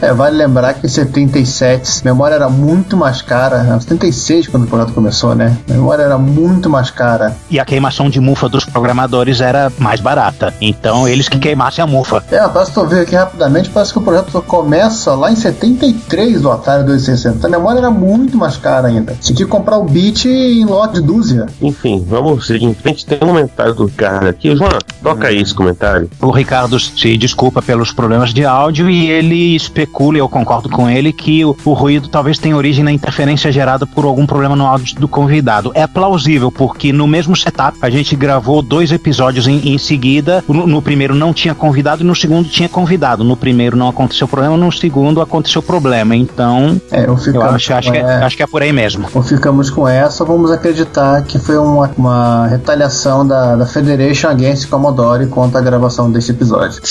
É, 0.01 0.13
vale 0.13 0.37
lembrar 0.37 0.73
que 0.73 0.85
em 0.85 0.89
77 0.89 2.01
a 2.01 2.05
memória 2.05 2.35
era 2.35 2.49
muito 2.49 2.97
mais 2.97 3.21
cara. 3.21 3.57
Era 3.57 3.79
76 3.79 4.47
quando 4.47 4.63
o 4.63 4.67
projeto 4.67 4.93
começou, 4.93 5.35
né? 5.35 5.55
Memória 5.67 6.03
era 6.03 6.17
muito 6.17 6.69
mais 6.69 6.89
cara. 6.89 7.35
E 7.49 7.59
a 7.59 7.65
queimação 7.65 8.09
de 8.09 8.19
mufa 8.19 8.47
dos 8.49 8.65
programadores 8.65 9.41
era 9.41 9.71
mais 9.77 9.99
barata. 9.99 10.53
Então 10.61 11.07
eles 11.07 11.29
que 11.29 11.37
queimassem 11.55 11.83
a 11.83 11.87
mufa. 11.87 12.23
É, 12.29 12.65
que 12.65 12.77
eu 12.77 12.87
ver 12.87 13.01
aqui 13.01 13.15
rapidamente, 13.15 13.69
parece 13.69 13.93
que 13.93 13.99
o 13.99 14.01
projeto 14.01 14.41
começa 14.41 15.13
lá 15.15 15.31
em 15.31 15.35
73 15.35 16.41
do 16.41 16.51
Atari 16.51 16.83
2660. 16.83 17.47
A 17.47 17.49
memória 17.49 17.79
era 17.79 17.89
muito 17.89 18.37
mais 18.37 18.57
cara 18.57 18.89
ainda. 18.89 19.15
Você 19.19 19.33
tinha 19.33 19.45
que 19.45 19.51
comprar 19.51 19.77
o 19.77 19.85
bit 19.85 20.27
em 20.27 20.65
lote 20.65 20.95
de 20.95 21.01
dúzia. 21.01 21.45
Enfim, 21.61 22.03
vamos 22.07 22.45
seguir 22.45 22.65
em 22.65 22.73
frente. 22.73 23.05
Tem 23.05 23.17
um 23.21 23.27
comentário 23.27 23.73
do 23.73 23.85
Ricardo 23.85 24.27
aqui. 24.27 24.55
João, 24.55 24.69
toca 25.01 25.27
aí 25.27 25.41
esse 25.41 25.53
comentário. 25.53 26.09
O 26.21 26.31
Ricardo 26.31 26.79
se 26.79 27.17
desculpa 27.17 27.61
pelos 27.61 27.91
problemas 27.91 28.33
de 28.33 28.45
áudio 28.45 28.89
e 28.89 29.09
ele 29.09 29.55
especula, 29.55 30.17
e 30.17 30.19
eu 30.19 30.27
concordo 30.27 30.69
com 30.69 30.89
ele, 30.89 31.13
que 31.13 31.45
o, 31.45 31.55
o 31.63 31.73
ruído 31.73 32.09
talvez 32.09 32.37
tenha 32.37 32.55
origem 32.55 32.83
na 32.83 32.91
interferência 32.91 33.51
gerada 33.51 33.85
por 33.85 34.05
algum 34.05 34.25
problema 34.25 34.55
no 34.55 34.65
áudio 34.65 34.99
do 34.99 35.07
convidado. 35.07 35.71
É 35.73 35.87
plausível, 35.87 36.51
porque 36.51 36.91
no 36.91 37.07
mesmo 37.07 37.35
setup 37.35 37.77
a 37.81 37.89
gente 37.89 38.15
gravou 38.15 38.61
dois 38.61 38.91
episódios 38.91 39.47
em, 39.47 39.73
em 39.73 39.77
seguida. 39.77 40.43
No, 40.47 40.67
no 40.67 40.81
primeiro 40.81 41.15
não 41.15 41.33
tinha 41.35 41.53
convidado 41.53 42.01
e 42.01 42.05
no 42.05 42.15
segundo 42.15 42.47
tinha 42.49 42.67
convidado. 42.69 43.23
No 43.23 43.35
primeiro 43.37 43.75
não 43.77 43.87
aconteceu 43.89 44.27
problema, 44.27 44.57
no 44.57 44.71
segundo 44.71 45.21
aconteceu 45.21 45.61
problema. 45.61 46.15
Então, 46.15 46.79
É, 46.91 47.01
eu, 47.05 47.17
eu 47.33 47.41
acho, 47.43 47.73
acho, 47.73 47.91
que, 47.91 47.97
é- 47.97 48.01
é- 48.01 48.23
acho 48.23 48.37
que 48.37 48.43
é 48.43 48.47
por 48.47 48.61
aí 48.63 48.71
mesmo. 48.73 49.05
ou 49.13 49.21
ficamos 49.21 49.69
com 49.69 49.87
essa, 49.87 50.23
vamos 50.25 50.49
acreditar 50.51 51.21
que 51.23 51.37
foi 51.37 51.57
uma, 51.57 51.91
uma 51.97 52.47
retaliação 52.47 53.25
da, 53.27 53.55
da 53.55 53.65
Federation 53.65 54.29
Against 54.29 54.69
Commodore 54.69 55.27
contra 55.27 55.59
a 55.59 55.61
gravação 55.61 56.09
desse 56.11 56.31
episódio. 56.31 56.81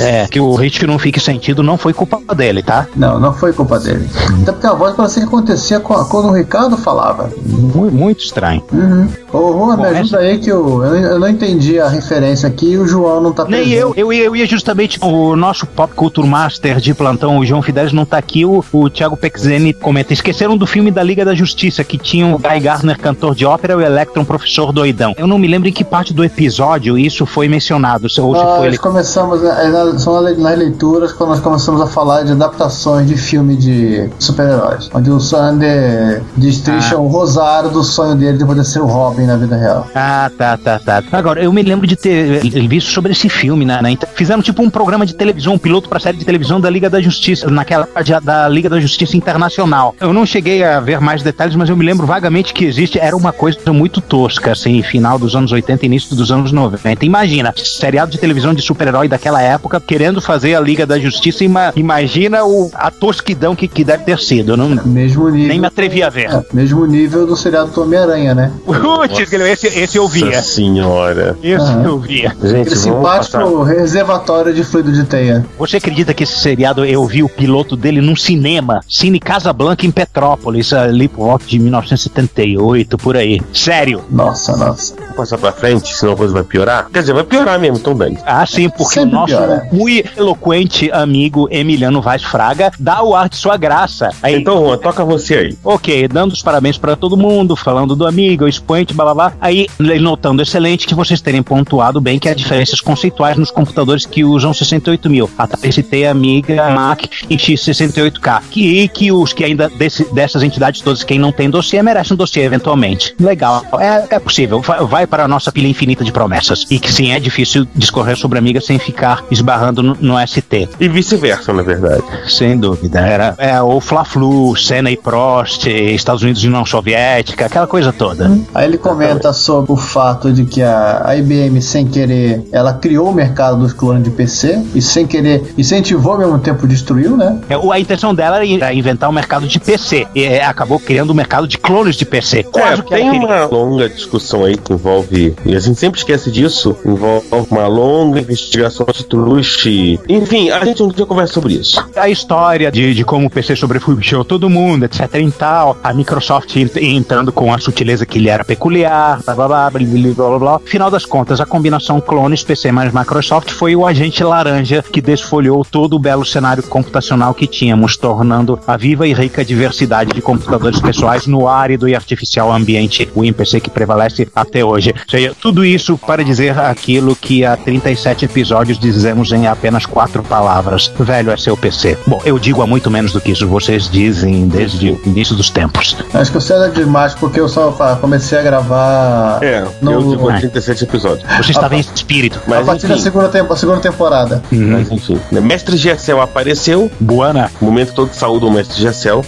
É, 0.00 0.26
que 0.28 0.38
o 0.40 0.54
hit 0.54 0.86
não 0.86 0.98
fique 0.98 1.18
sentido 1.18 1.62
não 1.62 1.78
foi 1.78 1.92
culpa 1.92 2.20
dele, 2.34 2.62
tá? 2.62 2.86
Não, 2.94 3.18
não 3.18 3.32
foi 3.32 3.52
culpa 3.52 3.78
dele. 3.78 4.08
Até 4.42 4.52
porque 4.52 4.66
a 4.66 4.74
voz 4.74 4.94
parecia 4.94 5.22
que 5.22 5.28
acontecia 5.28 5.80
quando 5.80 6.28
o 6.28 6.32
Ricardo 6.32 6.76
falava. 6.76 7.30
Muito, 7.46 7.94
muito 7.94 8.20
estranho. 8.24 8.62
Uhum. 8.72 9.08
Ô, 9.32 9.52
Juan, 9.52 9.76
me 9.76 9.86
ajuda 9.86 10.18
aí 10.18 10.38
que 10.38 10.50
eu, 10.50 10.84
eu, 10.84 10.90
não- 10.90 10.96
eu 11.08 11.18
não 11.18 11.28
entendi 11.28 11.78
a 11.80 11.88
referência 11.88 12.48
aqui 12.48 12.72
e 12.72 12.78
o 12.78 12.86
João 12.86 13.20
não 13.20 13.32
tá 13.32 13.44
Nem. 13.44 13.77
Eu, 13.78 13.94
eu, 13.96 14.12
ia- 14.12 14.24
eu 14.24 14.36
ia 14.36 14.46
justamente. 14.46 14.98
O 15.02 15.36
nosso 15.36 15.66
Pop 15.66 15.92
Culture 15.94 16.26
Master 16.26 16.78
de 16.80 16.92
plantão, 16.94 17.38
o 17.38 17.44
João 17.46 17.62
Fidelis, 17.62 17.92
não 17.92 18.04
tá 18.04 18.18
aqui. 18.18 18.44
O, 18.44 18.64
o 18.72 18.90
Thiago 18.90 19.16
Pexeni 19.16 19.72
comenta: 19.72 20.12
esqueceram 20.12 20.56
do 20.56 20.66
filme 20.66 20.90
da 20.90 21.02
Liga 21.02 21.24
da 21.24 21.34
Justiça, 21.34 21.82
que 21.84 21.96
tinha 21.98 22.26
o 22.26 22.38
Guy 22.38 22.60
Gardner, 22.60 22.98
cantor 22.98 23.34
de 23.34 23.44
ópera, 23.46 23.74
e 23.74 23.76
o 23.76 23.80
Electron, 23.80 24.24
professor 24.24 24.72
doidão. 24.72 25.14
Eu 25.16 25.26
não 25.26 25.38
me 25.38 25.46
lembro 25.48 25.68
em 25.68 25.72
que 25.72 25.84
parte 25.84 26.12
do 26.12 26.24
episódio 26.24 26.98
isso 26.98 27.24
foi 27.26 27.48
mencionado. 27.48 28.08
se- 28.08 28.20
Ou 28.20 28.34
se 28.34 28.40
foi 28.42 28.50
Nós 28.50 28.64
ele. 28.66 28.78
começamos, 28.78 29.42
é, 29.42 29.68
na- 29.68 29.98
são 29.98 30.20
nas 30.20 30.58
leituras, 30.58 31.12
quando 31.12 31.30
nós 31.30 31.40
começamos 31.40 31.80
a 31.80 31.86
falar 31.86 32.22
de 32.22 32.32
adaptações 32.32 33.06
de 33.06 33.16
filme 33.16 33.56
de 33.56 34.08
super-heróis, 34.18 34.88
onde 34.94 35.10
o 35.10 35.20
Sander 35.20 36.22
destrincha 36.36 36.96
Ah. 36.96 36.98
o 36.98 37.06
rosário 37.08 37.70
do 37.70 37.82
sonho 37.82 38.14
dele 38.14 38.38
de 38.38 38.44
poder 38.44 38.64
ser 38.64 38.80
o 38.80 38.86
Robin 38.86 39.22
na 39.26 39.36
vida 39.36 39.56
real. 39.56 39.86
Ah, 39.94 40.30
tá, 40.36 40.56
tá, 40.56 40.78
tá. 40.78 41.02
Agora, 41.12 41.42
eu 41.42 41.52
me 41.52 41.62
lembro 41.62 41.86
de 41.86 41.96
ter 41.96 42.44
eh, 42.46 42.60
visto 42.68 42.90
sobre 42.90 43.12
esse 43.12 43.28
filme 43.28 43.64
na, 43.68 43.82
na 43.82 43.90
inter- 43.90 44.08
Fizeram 44.14 44.42
tipo 44.42 44.62
um 44.62 44.70
programa 44.70 45.06
de 45.06 45.14
televisão, 45.14 45.54
um 45.54 45.58
piloto 45.58 45.88
pra 45.88 46.00
série 46.00 46.16
de 46.16 46.24
televisão 46.24 46.60
da 46.60 46.68
Liga 46.70 46.90
da 46.90 47.00
Justiça, 47.00 47.48
naquela 47.50 47.86
parte 47.86 48.12
da 48.20 48.48
Liga 48.48 48.68
da 48.68 48.80
Justiça 48.80 49.16
Internacional. 49.16 49.94
Eu 50.00 50.12
não 50.12 50.24
cheguei 50.26 50.64
a 50.64 50.80
ver 50.80 51.00
mais 51.00 51.22
detalhes, 51.22 51.54
mas 51.54 51.68
eu 51.68 51.76
me 51.76 51.84
lembro 51.84 52.06
vagamente 52.06 52.52
que 52.52 52.64
existe. 52.64 52.98
Era 52.98 53.16
uma 53.16 53.32
coisa 53.32 53.58
muito 53.72 54.00
tosca, 54.00 54.52
assim, 54.52 54.82
final 54.82 55.18
dos 55.18 55.36
anos 55.36 55.52
80 55.52 55.84
início 55.86 56.16
dos 56.16 56.32
anos 56.32 56.50
90. 56.50 57.04
Imagina, 57.04 57.52
seriado 57.56 58.10
de 58.10 58.18
televisão 58.18 58.54
de 58.54 58.62
super-herói 58.62 59.06
daquela 59.08 59.40
época 59.42 59.80
querendo 59.80 60.20
fazer 60.20 60.54
a 60.54 60.60
Liga 60.60 60.86
da 60.86 60.98
Justiça. 60.98 61.44
Ima, 61.44 61.72
imagina 61.76 62.44
o, 62.44 62.70
a 62.74 62.90
tosquidão 62.90 63.54
que, 63.54 63.68
que 63.68 63.84
deve 63.84 64.04
ter 64.04 64.18
sido. 64.18 64.52
Eu 64.52 64.56
não, 64.56 64.68
Mesmo 64.86 65.28
nível. 65.28 65.48
nem 65.48 65.60
me 65.60 65.66
atrevi 65.66 66.02
a 66.02 66.08
ver. 66.08 66.30
É, 66.30 66.42
mesmo 66.52 66.84
nível 66.86 67.26
do 67.26 67.36
seriado 67.36 67.70
do 67.70 67.82
Homem-Aranha, 67.82 68.34
né? 68.34 68.52
Putz, 68.64 69.18
esse, 69.32 69.66
esse 69.66 69.96
eu 69.98 70.08
via. 70.08 70.26
Nossa 70.26 70.42
senhora. 70.42 71.36
Esse 71.42 71.64
Aham. 71.64 71.84
eu 71.84 71.98
via. 71.98 72.28
Gente, 72.30 72.38
Aquele 72.46 72.64
vamos 72.64 72.78
simpático 72.78 73.32
passar. 73.38 73.44
Reservatório 73.62 74.52
de 74.54 74.62
fluido 74.64 74.92
de 74.92 75.04
teia. 75.04 75.44
Você 75.58 75.76
acredita 75.78 76.12
que 76.14 76.22
esse 76.24 76.38
seriado 76.38 76.84
eu 76.84 77.04
vi 77.06 77.22
o 77.22 77.28
piloto 77.28 77.76
dele 77.76 78.00
num 78.00 78.16
cinema? 78.16 78.80
Cine 78.88 79.18
Casablanca 79.20 79.86
em 79.86 79.90
Petrópolis, 79.90 80.72
ali 80.72 81.08
por 81.08 81.26
volta 81.26 81.44
de 81.46 81.58
1978, 81.58 82.98
por 82.98 83.16
aí. 83.16 83.40
Sério. 83.52 84.02
Nossa, 84.10 84.56
nossa. 84.56 84.94
Vamos 84.96 85.16
passar 85.16 85.38
pra 85.38 85.52
frente, 85.52 85.94
senão 85.94 86.12
a 86.12 86.16
coisa 86.16 86.32
vai 86.34 86.44
piorar. 86.44 86.88
Quer 86.92 87.00
dizer, 87.00 87.12
vai 87.12 87.24
piorar 87.24 87.58
mesmo, 87.58 87.76
então 87.78 87.94
dane. 87.96 88.18
Ah, 88.24 88.46
sim, 88.46 88.68
porque 88.68 88.94
Sempre 89.00 89.10
o 89.16 89.18
nosso 89.20 89.34
piora. 89.36 89.68
muito 89.72 90.08
eloquente 90.18 90.90
amigo 90.92 91.48
Emiliano 91.50 92.00
Vaz 92.00 92.22
Fraga 92.22 92.70
dá 92.78 93.02
o 93.02 93.14
ar 93.14 93.28
de 93.28 93.36
sua 93.36 93.56
graça. 93.56 94.10
Aí, 94.22 94.36
Então, 94.36 94.64
Juan, 94.64 94.78
toca 94.78 95.04
você 95.04 95.34
aí. 95.34 95.58
Ok, 95.64 96.08
dando 96.08 96.32
os 96.32 96.42
parabéns 96.42 96.78
pra 96.78 96.96
todo 96.96 97.16
mundo, 97.16 97.56
falando 97.56 97.94
do 97.96 98.06
amigo, 98.06 98.44
o 98.44 98.48
expoente, 98.48 98.94
blá 98.94 99.04
blá 99.06 99.14
blá. 99.14 99.32
Aí, 99.40 99.66
notando 100.00 100.42
excelente 100.42 100.86
que 100.86 100.94
vocês 100.94 101.20
terem 101.20 101.42
pontuado 101.42 102.00
bem 102.00 102.18
que 102.18 102.28
há 102.28 102.34
diferenças 102.34 102.80
conceituais 102.80 103.36
nos 103.48 103.50
computadores 103.50 104.06
que 104.06 104.24
usam 104.24 104.52
68 104.52 105.08
mil. 105.10 105.30
Atari 105.36 105.72
ST, 105.72 106.06
Amiga, 106.06 106.70
Mac 106.70 107.04
e 107.28 107.36
X68K. 107.36 108.42
Que, 108.50 108.88
que 108.88 109.12
os 109.12 109.32
que 109.32 109.44
ainda 109.44 109.68
desse- 109.68 110.12
dessas 110.12 110.42
entidades 110.42 110.80
todas, 110.80 111.02
quem 111.02 111.18
não 111.18 111.32
tem 111.32 111.50
dossiê, 111.50 111.82
merece 111.82 112.12
um 112.12 112.16
dossiê 112.16 112.44
eventualmente. 112.44 113.14
Legal, 113.18 113.64
é, 113.78 114.14
é 114.14 114.18
possível. 114.18 114.60
Vai, 114.60 114.84
vai 114.84 115.06
para 115.06 115.24
a 115.24 115.28
nossa 115.28 115.50
pilha 115.50 115.66
infinita 115.68 116.04
de 116.04 116.12
promessas. 116.12 116.66
E 116.70 116.78
que 116.78 116.92
sim, 116.92 117.12
é 117.12 117.20
difícil 117.20 117.66
discorrer 117.74 118.16
sobre 118.16 118.38
Amiga 118.38 118.60
sem 118.60 118.78
ficar 118.78 119.24
esbarrando 119.30 119.82
no, 119.82 119.96
no 120.00 120.26
ST. 120.26 120.68
E 120.78 120.88
vice-versa, 120.88 121.52
na 121.52 121.62
verdade. 121.62 122.02
Sem 122.28 122.56
dúvida. 122.58 123.00
Era 123.00 123.34
é, 123.38 123.60
o 123.60 123.80
Fla-Flu, 123.80 124.56
Senna 124.56 124.90
e 124.90 124.96
Prost, 124.96 125.66
Estados 125.66 126.22
Unidos 126.22 126.42
e 126.42 126.46
União 126.46 126.64
Soviética, 126.64 127.46
aquela 127.46 127.66
coisa 127.66 127.92
toda. 127.92 128.30
Aí 128.54 128.66
ele 128.66 128.78
comenta 128.78 129.32
sobre 129.32 129.72
o 129.72 129.76
fato 129.76 130.32
de 130.32 130.44
que 130.44 130.62
a, 130.62 131.02
a 131.04 131.16
IBM, 131.16 131.60
sem 131.62 131.86
querer, 131.86 132.44
ela 132.52 132.74
criou 132.74 133.08
o 133.10 133.14
mercado 133.14 133.37
dos 133.56 133.72
clones 133.72 134.02
de 134.04 134.10
PC 134.10 134.62
e 134.74 134.82
sem 134.82 135.06
querer 135.06 135.54
incentivou 135.56 136.12
ao 136.12 136.18
mesmo 136.18 136.38
tempo 136.38 136.66
destruiu, 136.66 137.16
né? 137.16 137.38
É, 137.48 137.54
a 137.54 137.78
intenção 137.80 138.14
dela 138.14 138.36
era 138.44 138.72
inventar 138.74 139.08
o 139.08 139.12
mercado 139.12 139.46
de 139.46 139.58
PC. 139.60 140.06
E 140.14 140.24
é, 140.24 140.44
acabou 140.44 140.78
criando 140.80 141.10
o 141.10 141.14
mercado 141.14 141.46
de 141.46 141.56
clones 141.58 141.96
de 141.96 142.04
PC. 142.04 142.40
É, 142.40 142.42
Quase 142.42 142.82
que 142.82 142.90
tem 142.90 143.10
uma 143.10 143.46
longa 143.46 143.88
discussão 143.88 144.44
aí 144.44 144.56
que 144.56 144.72
envolve, 144.72 145.34
e 145.44 145.54
a 145.54 145.60
gente 145.60 145.78
sempre 145.78 145.98
esquece 146.00 146.30
disso, 146.30 146.76
envolve 146.84 147.26
uma 147.50 147.66
longa 147.66 148.20
investigação 148.20 148.86
de 148.92 149.04
truste. 149.04 150.00
Enfim, 150.08 150.50
a 150.50 150.64
gente 150.64 150.82
um 150.82 150.88
dia 150.88 151.06
conversa 151.06 151.34
sobre 151.34 151.54
isso. 151.54 151.84
A 151.96 152.08
história 152.08 152.70
de, 152.70 152.94
de 152.94 153.04
como 153.04 153.26
o 153.26 153.30
PC 153.30 153.54
sobrepuxou 153.56 154.24
todo 154.24 154.48
mundo, 154.50 154.84
etc 154.84 155.14
e 155.14 155.30
tal. 155.30 155.76
A 155.82 155.92
Microsoft 155.92 156.54
ent- 156.56 156.76
entrando 156.76 157.32
com 157.32 157.52
a 157.52 157.58
sutileza 157.58 158.04
que 158.06 158.18
lhe 158.18 158.28
era 158.28 158.44
peculiar, 158.44 159.20
blá 159.24 159.34
blá 159.34 159.46
blá 159.48 159.70
blá 159.70 159.80
blá 159.80 160.12
blá 160.14 160.28
blá. 160.28 160.38
blá. 160.38 160.60
Final 160.64 160.90
das 160.90 161.04
contas, 161.04 161.40
a 161.40 161.46
combinação 161.46 162.00
clones 162.00 162.42
PC 162.42 162.72
mais 162.72 162.92
Microsoft 162.92 163.27
Microsoft 163.28 163.50
foi 163.50 163.76
o 163.76 163.86
agente 163.86 164.24
laranja 164.24 164.82
que 164.82 165.02
desfolhou 165.02 165.62
todo 165.62 165.96
o 165.96 165.98
belo 165.98 166.24
cenário 166.24 166.62
computacional 166.62 167.34
que 167.34 167.46
tínhamos, 167.46 167.94
tornando 167.94 168.58
a 168.66 168.74
viva 168.74 169.06
e 169.06 169.12
rica 169.12 169.44
diversidade 169.44 170.14
de 170.14 170.22
computadores 170.22 170.80
pessoais 170.80 171.26
no 171.26 171.46
árido 171.46 171.86
e 171.86 171.94
artificial 171.94 172.50
ambiente 172.50 173.06
WinPC 173.14 173.60
que 173.60 173.68
prevalece 173.68 174.26
até 174.34 174.64
hoje. 174.64 174.94
Ou 174.96 175.10
seja, 175.10 175.34
tudo 175.42 175.62
isso 175.62 175.98
para 175.98 176.24
dizer 176.24 176.58
aquilo 176.58 177.14
que 177.14 177.44
há 177.44 177.54
37 177.54 178.24
episódios 178.24 178.78
dizemos 178.78 179.30
em 179.30 179.46
apenas 179.46 179.84
quatro 179.84 180.22
palavras: 180.22 180.90
velho 180.98 181.30
é 181.30 181.36
seu 181.36 181.54
PC. 181.54 181.98
Bom, 182.06 182.22
eu 182.24 182.38
digo 182.38 182.62
há 182.62 182.66
muito 182.66 182.90
menos 182.90 183.12
do 183.12 183.20
que 183.20 183.32
isso, 183.32 183.46
vocês 183.46 183.90
dizem 183.90 184.48
desde 184.48 184.92
o 184.92 185.00
início 185.04 185.36
dos 185.36 185.50
tempos. 185.50 185.98
Acho 186.14 186.30
que 186.30 186.36
eu 186.38 186.40
sei 186.40 186.56
demais 186.70 187.14
porque 187.14 187.40
eu 187.40 187.48
só 187.48 187.72
comecei 188.00 188.38
a 188.38 188.42
gravar. 188.42 189.42
É, 189.42 189.66
no, 189.82 189.92
eu 189.92 190.08
digo 190.08 190.26
37 190.28 190.84
episódios. 190.84 191.28
Você 191.36 191.50
estava 191.50 191.76
em 191.76 191.80
espírito. 191.80 192.40
a 192.46 192.50
Mas 192.50 192.66
partir 192.66 192.86
da 192.86 192.94
enfim, 192.94 193.17
segunda, 193.18 193.28
tempo, 193.28 193.56
segunda 193.56 193.80
temporada. 193.80 194.42
mas 194.50 194.90
enfim. 194.90 195.20
né? 195.30 195.40
Mestre 195.40 195.76
Gessel 195.76 196.20
apareceu. 196.20 196.90
Buana. 197.00 197.50
Momento 197.60 197.92
todo 197.92 198.10
de 198.10 198.16
saúde 198.16 198.44
o 198.44 198.50
Mestre 198.50 198.80
Gessel. 198.80 199.24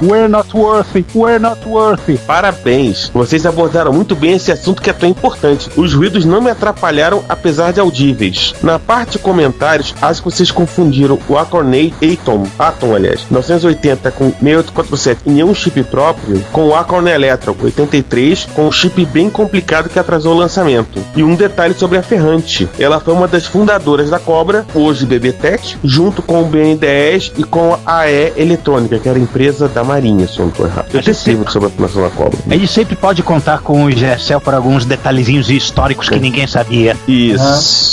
We're 0.00 0.28
not 0.28 0.56
worthy, 0.56 1.04
we're 1.12 1.40
not 1.40 1.66
worthy. 1.66 2.18
Parabéns, 2.18 3.10
vocês 3.12 3.44
abordaram 3.44 3.92
muito 3.92 4.14
bem 4.14 4.34
esse 4.34 4.52
assunto 4.52 4.80
que 4.80 4.90
é 4.90 4.92
tão 4.92 5.08
importante. 5.08 5.68
Os 5.76 5.92
ruídos 5.92 6.24
não 6.24 6.40
me 6.40 6.50
atrapalharam, 6.50 7.24
apesar 7.28 7.72
de 7.72 7.80
audíveis. 7.80 8.54
Na 8.62 8.78
parte 8.78 9.12
de 9.12 9.18
comentários, 9.18 9.92
acho 10.00 10.22
que 10.22 10.30
vocês 10.30 10.52
confundiram 10.52 11.18
o 11.28 11.36
Acorn 11.36 11.92
Atom, 12.00 12.46
Atom, 12.56 12.94
aliás, 12.94 13.26
980 13.28 14.10
com 14.12 14.26
6847 14.26 15.22
e 15.26 15.30
nenhum 15.30 15.52
chip 15.52 15.82
próprio, 15.82 16.44
com 16.52 16.68
o 16.68 16.74
Acorn 16.76 17.10
Electron 17.10 17.56
83 17.60 18.44
com 18.54 18.68
um 18.68 18.72
chip 18.72 19.04
bem 19.06 19.28
complicado 19.28 19.88
que 19.88 19.98
atrasou 19.98 20.34
o 20.34 20.38
lançamento. 20.38 21.02
E 21.16 21.24
um 21.24 21.34
detalhe 21.34 21.74
sobre 21.74 21.98
a 21.98 22.02
Ferrante: 22.02 22.68
ela 22.78 23.00
foi 23.00 23.14
uma 23.14 23.26
das 23.26 23.46
fundadoras 23.46 24.10
da 24.10 24.20
Cobra, 24.20 24.64
hoje 24.74 25.04
BBTech, 25.04 25.76
junto 25.82 26.22
com 26.22 26.42
o 26.42 26.48
BN10 26.48 27.32
e 27.36 27.42
com 27.42 27.76
a 27.84 28.02
AE 28.02 28.32
Eletrônica, 28.36 29.00
que 29.00 29.08
era 29.08 29.18
a 29.18 29.22
empresa 29.22 29.66
da 29.66 29.87
Marinha, 29.88 30.28
se 30.28 30.38
eu 30.38 30.44
não 30.44 30.52
estou 30.52 30.66
errado. 30.66 30.86
Eu 30.92 31.02
tenho 31.02 31.10
esse 31.10 31.30
livro 31.30 31.50
sobre 31.50 31.68
a 31.68 31.70
fundação 31.70 32.02
da 32.02 32.10
Cobra. 32.10 32.38
Gente 32.48 32.68
sempre 32.68 32.94
pode 32.94 33.22
contar 33.22 33.60
com 33.60 33.84
o 33.84 33.90
GSL 33.90 34.40
por 34.40 34.54
alguns 34.54 34.84
detalhezinhos 34.84 35.50
históricos 35.50 36.08
que 36.08 36.20
ninguém 36.20 36.46
sabia. 36.46 36.96
Isso. 37.06 37.42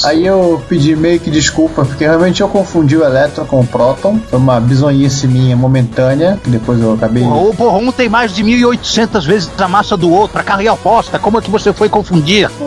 Aham. 0.05 0.11
Aí 0.11 0.25
eu 0.25 0.61
pedi 0.67 0.95
meio 0.95 1.19
que 1.19 1.31
desculpa, 1.31 1.85
porque 1.85 2.03
realmente 2.03 2.41
eu 2.41 2.47
confundi 2.47 2.97
o 2.97 3.03
Electron 3.03 3.45
com 3.45 3.61
o 3.61 3.65
Proton. 3.65 4.19
Foi 4.29 4.37
uma 4.37 4.59
bizonhice 4.59 5.27
minha 5.27 5.55
momentânea, 5.55 6.37
que 6.43 6.49
depois 6.49 6.81
eu 6.81 6.93
acabei. 6.93 7.23
Ô, 7.23 7.53
porra, 7.53 7.77
um 7.77 7.91
tem 7.91 8.09
mais 8.09 8.35
de 8.35 8.43
1.800 8.43 9.25
vezes 9.25 9.49
a 9.57 9.67
massa 9.67 9.95
do 9.95 10.11
outro, 10.11 10.39
a 10.39 10.43
carga 10.43 10.67
é 10.67 10.71
oposta. 10.71 11.17
Como 11.17 11.37
é 11.37 11.41
que 11.41 11.49
você 11.49 11.71
foi 11.71 11.87
confundir? 11.89 12.49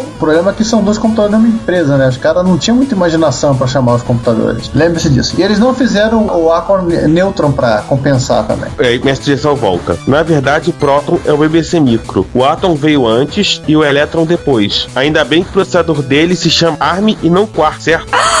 O 0.00 0.18
problema 0.18 0.50
é 0.50 0.54
que 0.54 0.64
são 0.64 0.82
dois 0.82 0.98
computadores 0.98 1.32
da 1.32 1.38
mesma 1.38 1.56
empresa, 1.56 1.96
né? 1.96 2.08
Os 2.08 2.16
caras 2.16 2.44
não 2.44 2.58
tinham 2.58 2.76
muita 2.76 2.94
imaginação 2.94 3.56
pra 3.56 3.66
chamar 3.66 3.94
os 3.94 4.02
computadores. 4.02 4.70
Lembre-se 4.74 5.08
disso. 5.08 5.34
E 5.38 5.42
eles 5.42 5.58
não 5.58 5.74
fizeram 5.74 6.26
o 6.26 6.49
Acorn 6.52 7.08
Neutron 7.08 7.52
pra 7.52 7.82
compensar 7.82 8.46
também. 8.46 8.70
É, 8.78 8.98
Mestre 8.98 9.32
Gessel 9.32 9.56
volta. 9.56 9.98
Na 10.06 10.22
verdade, 10.22 10.70
o 10.70 10.72
Proton 10.72 11.18
é 11.24 11.32
o 11.32 11.36
BBC 11.36 11.80
Micro. 11.80 12.26
O 12.34 12.44
Atom 12.44 12.74
veio 12.74 13.06
antes 13.06 13.62
e 13.66 13.76
o 13.76 13.84
Electron 13.84 14.24
depois. 14.24 14.88
Ainda 14.94 15.24
bem 15.24 15.42
que 15.42 15.50
o 15.50 15.52
processador 15.52 16.02
dele 16.02 16.34
se 16.34 16.50
chama 16.50 16.76
ARM 16.80 17.16
e 17.22 17.30
não 17.30 17.46
Quark, 17.46 17.82
certo? 17.82 18.10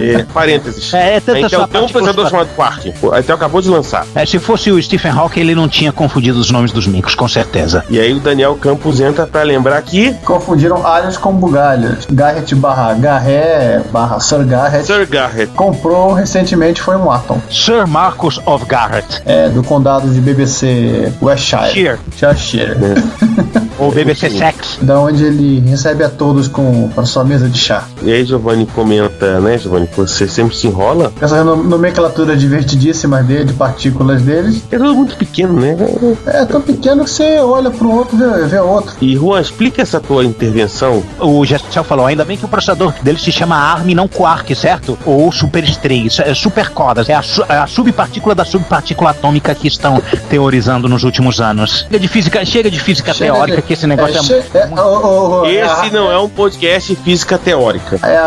é, 0.00 0.22
parênteses. 0.32 0.92
É, 0.94 1.16
é 1.16 1.20
tanta 1.20 1.48
tem 1.48 1.80
um 1.80 1.86
que- 1.86 1.92
chamado 2.30 2.48
Quark. 2.54 2.92
A 3.12 3.20
Intel 3.20 3.36
acabou 3.36 3.60
de 3.60 3.68
lançar. 3.68 4.06
É, 4.14 4.24
se 4.26 4.38
fosse 4.38 4.70
o 4.70 4.82
Stephen 4.82 5.12
Hawking, 5.12 5.40
ele 5.40 5.54
não 5.54 5.68
tinha 5.68 5.92
confundido 5.92 6.38
os 6.38 6.50
nomes 6.50 6.72
dos 6.72 6.86
micros, 6.86 7.14
com 7.14 7.28
certeza. 7.28 7.84
E 7.90 7.98
aí 8.00 8.12
o 8.12 8.20
Daniel 8.20 8.54
Campos 8.56 9.00
entra 9.00 9.26
pra 9.26 9.42
lembrar 9.42 9.80
que 9.82 10.12
Confundiram 10.24 10.86
alhas 10.86 11.16
com 11.16 11.32
bugalhas. 11.34 12.06
Garrett 12.10 12.54
barra 12.54 12.94
Garré 12.94 13.80
barra 13.92 14.20
Sir 14.20 14.44
Garrett. 14.44 14.86
Sir 14.86 15.06
Garrett 15.06 15.52
Comprou 15.54 16.12
recentemente 16.12 16.80
foi 16.80 16.96
um 16.96 17.10
Atom. 17.10 17.40
Sir 17.50 17.86
Marcus 17.86 18.40
of 18.46 18.64
Garrett. 18.66 19.22
É, 19.24 19.48
do 19.48 19.62
condado 19.62 20.08
de 20.08 20.20
BBC 20.20 21.12
Westshire. 21.20 21.72
Shear. 21.72 21.98
Cheshire. 22.16 22.76
Ou 23.78 23.90
BBC 23.90 24.30
Sex. 24.30 24.78
Da 24.82 25.00
onde 25.00 25.24
ele 25.24 25.60
recebe 25.68 26.04
a 26.04 26.08
todos 26.08 26.46
com 26.48 26.88
para 26.94 27.04
sua 27.04 27.24
mesa 27.24 27.48
de 27.48 27.58
chá. 27.58 27.84
E 28.02 28.12
aí 28.12 28.24
Giovanni 28.24 28.66
comenta, 28.66 29.40
né, 29.40 29.51
Giovanni, 29.58 29.86
que 29.86 29.96
você 29.96 30.28
sempre 30.28 30.56
se 30.56 30.66
enrola. 30.66 31.12
Essa 31.20 31.42
nom- 31.44 31.56
nomenclatura 31.62 32.36
divertidíssima 32.36 33.22
dele, 33.22 33.44
de 33.44 33.52
partículas 33.54 34.22
deles. 34.22 34.62
É 34.70 34.76
tudo 34.78 34.94
muito 34.94 35.16
pequeno, 35.16 35.52
né? 35.54 35.76
É 36.26 36.44
tão 36.44 36.60
pequeno 36.60 37.04
que 37.04 37.10
você 37.10 37.38
olha 37.40 37.70
pro 37.70 37.90
outro 37.90 38.16
e 38.16 38.18
vê, 38.18 38.46
vê 38.46 38.60
outro. 38.60 38.94
E 39.00 39.14
Juan, 39.16 39.40
explica 39.40 39.82
essa 39.82 40.00
tua 40.00 40.24
intervenção. 40.24 41.02
O 41.20 41.44
Gessel 41.44 41.84
falou, 41.84 42.06
ainda 42.06 42.24
bem 42.24 42.36
que 42.36 42.44
o 42.44 42.48
processador 42.48 42.92
dele 43.02 43.18
se 43.18 43.32
chama 43.32 43.56
ARM 43.56 43.88
e 43.90 43.94
não 43.94 44.08
Quark, 44.08 44.54
certo? 44.54 44.98
Ou 45.06 45.30
Superstring, 45.32 46.06
isso 46.06 46.22
é 46.22 46.34
supercodas. 46.34 47.08
É 47.08 47.14
a, 47.14 47.22
su- 47.22 47.44
é 47.48 47.56
a 47.56 47.66
subpartícula 47.66 48.34
da 48.34 48.44
subpartícula 48.44 49.10
atômica 49.10 49.54
que 49.54 49.66
estão 49.68 50.02
teorizando 50.28 50.88
nos 50.88 51.04
últimos 51.04 51.40
anos. 51.40 51.80
Chega 51.88 51.98
de 51.98 52.08
física, 52.08 52.44
chega 52.44 52.70
de 52.70 52.80
física 52.80 53.12
Chega 53.12 53.32
teórica, 53.32 53.56
de- 53.60 53.62
que 53.62 53.72
esse 53.72 53.86
negócio 53.86 54.16
é, 54.18 54.22
che- 54.22 54.44
é, 54.58 54.68
o- 54.80 55.40
o- 55.42 55.44
é 55.46 55.52
Esse 55.54 55.86
a- 55.86 55.90
não 55.92 56.10
é 56.10 56.18
um 56.18 56.28
podcast 56.28 56.94
física 56.96 57.38
teórica. 57.38 57.98
É 58.02 58.16
a, 58.16 58.22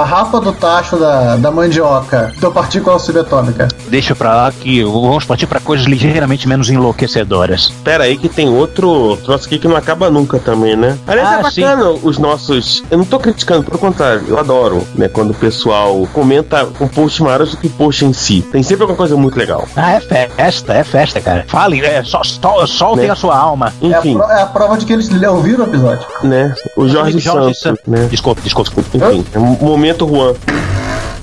a 0.00 0.04
rapa 0.04 0.40
do 0.40 0.52
tacho 0.64 0.96
da, 0.96 1.36
da 1.36 1.50
mandioca, 1.50 2.32
da 2.40 2.50
partícula 2.50 2.98
subatômica. 2.98 3.68
Deixa 3.88 4.14
pra 4.14 4.34
lá 4.34 4.52
que 4.52 4.82
vamos 4.82 5.24
partir 5.24 5.46
pra 5.46 5.60
coisas 5.60 5.86
ligeiramente 5.86 6.48
menos 6.48 6.70
enlouquecedoras. 6.70 7.68
Pera 7.84 8.04
aí 8.04 8.16
que 8.16 8.28
tem 8.30 8.48
outro 8.48 9.16
troço 9.18 9.46
aqui 9.46 9.58
que 9.58 9.68
não 9.68 9.76
acaba 9.76 10.10
nunca 10.10 10.38
também, 10.38 10.74
né? 10.74 10.96
Aliás, 11.06 11.28
Ah, 11.28 11.38
é 11.38 11.42
bacana 11.42 11.90
os 12.02 12.18
nossos. 12.18 12.82
Eu 12.90 12.96
não 12.98 13.04
tô 13.04 13.18
criticando, 13.18 13.62
pelo 13.62 13.78
contrário, 13.78 14.22
eu 14.26 14.38
adoro, 14.38 14.82
né? 14.94 15.06
Quando 15.08 15.30
o 15.32 15.34
pessoal 15.34 16.08
comenta 16.12 16.66
um 16.80 16.88
post 16.88 17.22
maior 17.22 17.44
do 17.44 17.56
que 17.56 17.66
o 17.66 17.70
post 17.70 18.04
em 18.04 18.12
si. 18.12 18.40
Tem 18.50 18.62
sempre 18.62 18.82
alguma 18.84 18.96
coisa 18.96 19.16
muito 19.16 19.38
legal. 19.38 19.66
Ah, 19.76 19.92
é 19.92 20.00
festa, 20.00 20.72
é 20.72 20.82
festa, 20.84 21.20
cara. 21.20 21.44
Fale, 21.46 21.80
é, 21.84 22.02
só, 22.02 22.22
só, 22.24 22.66
soltem 22.66 23.06
Né? 23.06 23.12
a 23.12 23.16
sua 23.16 23.36
alma. 23.36 23.72
É 23.82 23.92
a, 23.94 23.98
Enfim, 23.98 24.14
pro- 24.16 24.30
é 24.30 24.42
a 24.42 24.46
prova 24.46 24.78
de 24.78 24.86
que 24.86 24.92
eles 24.94 25.10
ouviram 25.24 25.64
o 25.64 25.68
episódio. 25.68 26.06
né? 26.22 26.54
O 26.76 26.88
Jorge, 26.88 27.18
Jorge 27.18 27.54
Santos, 27.54 27.82
né? 27.86 28.08
Desculpa, 28.10 28.40
desculpa. 28.40 28.70
Enfim, 28.94 29.24
é 29.34 29.38
um 29.38 29.56
momento 29.60 30.06
Juan. 30.08 30.34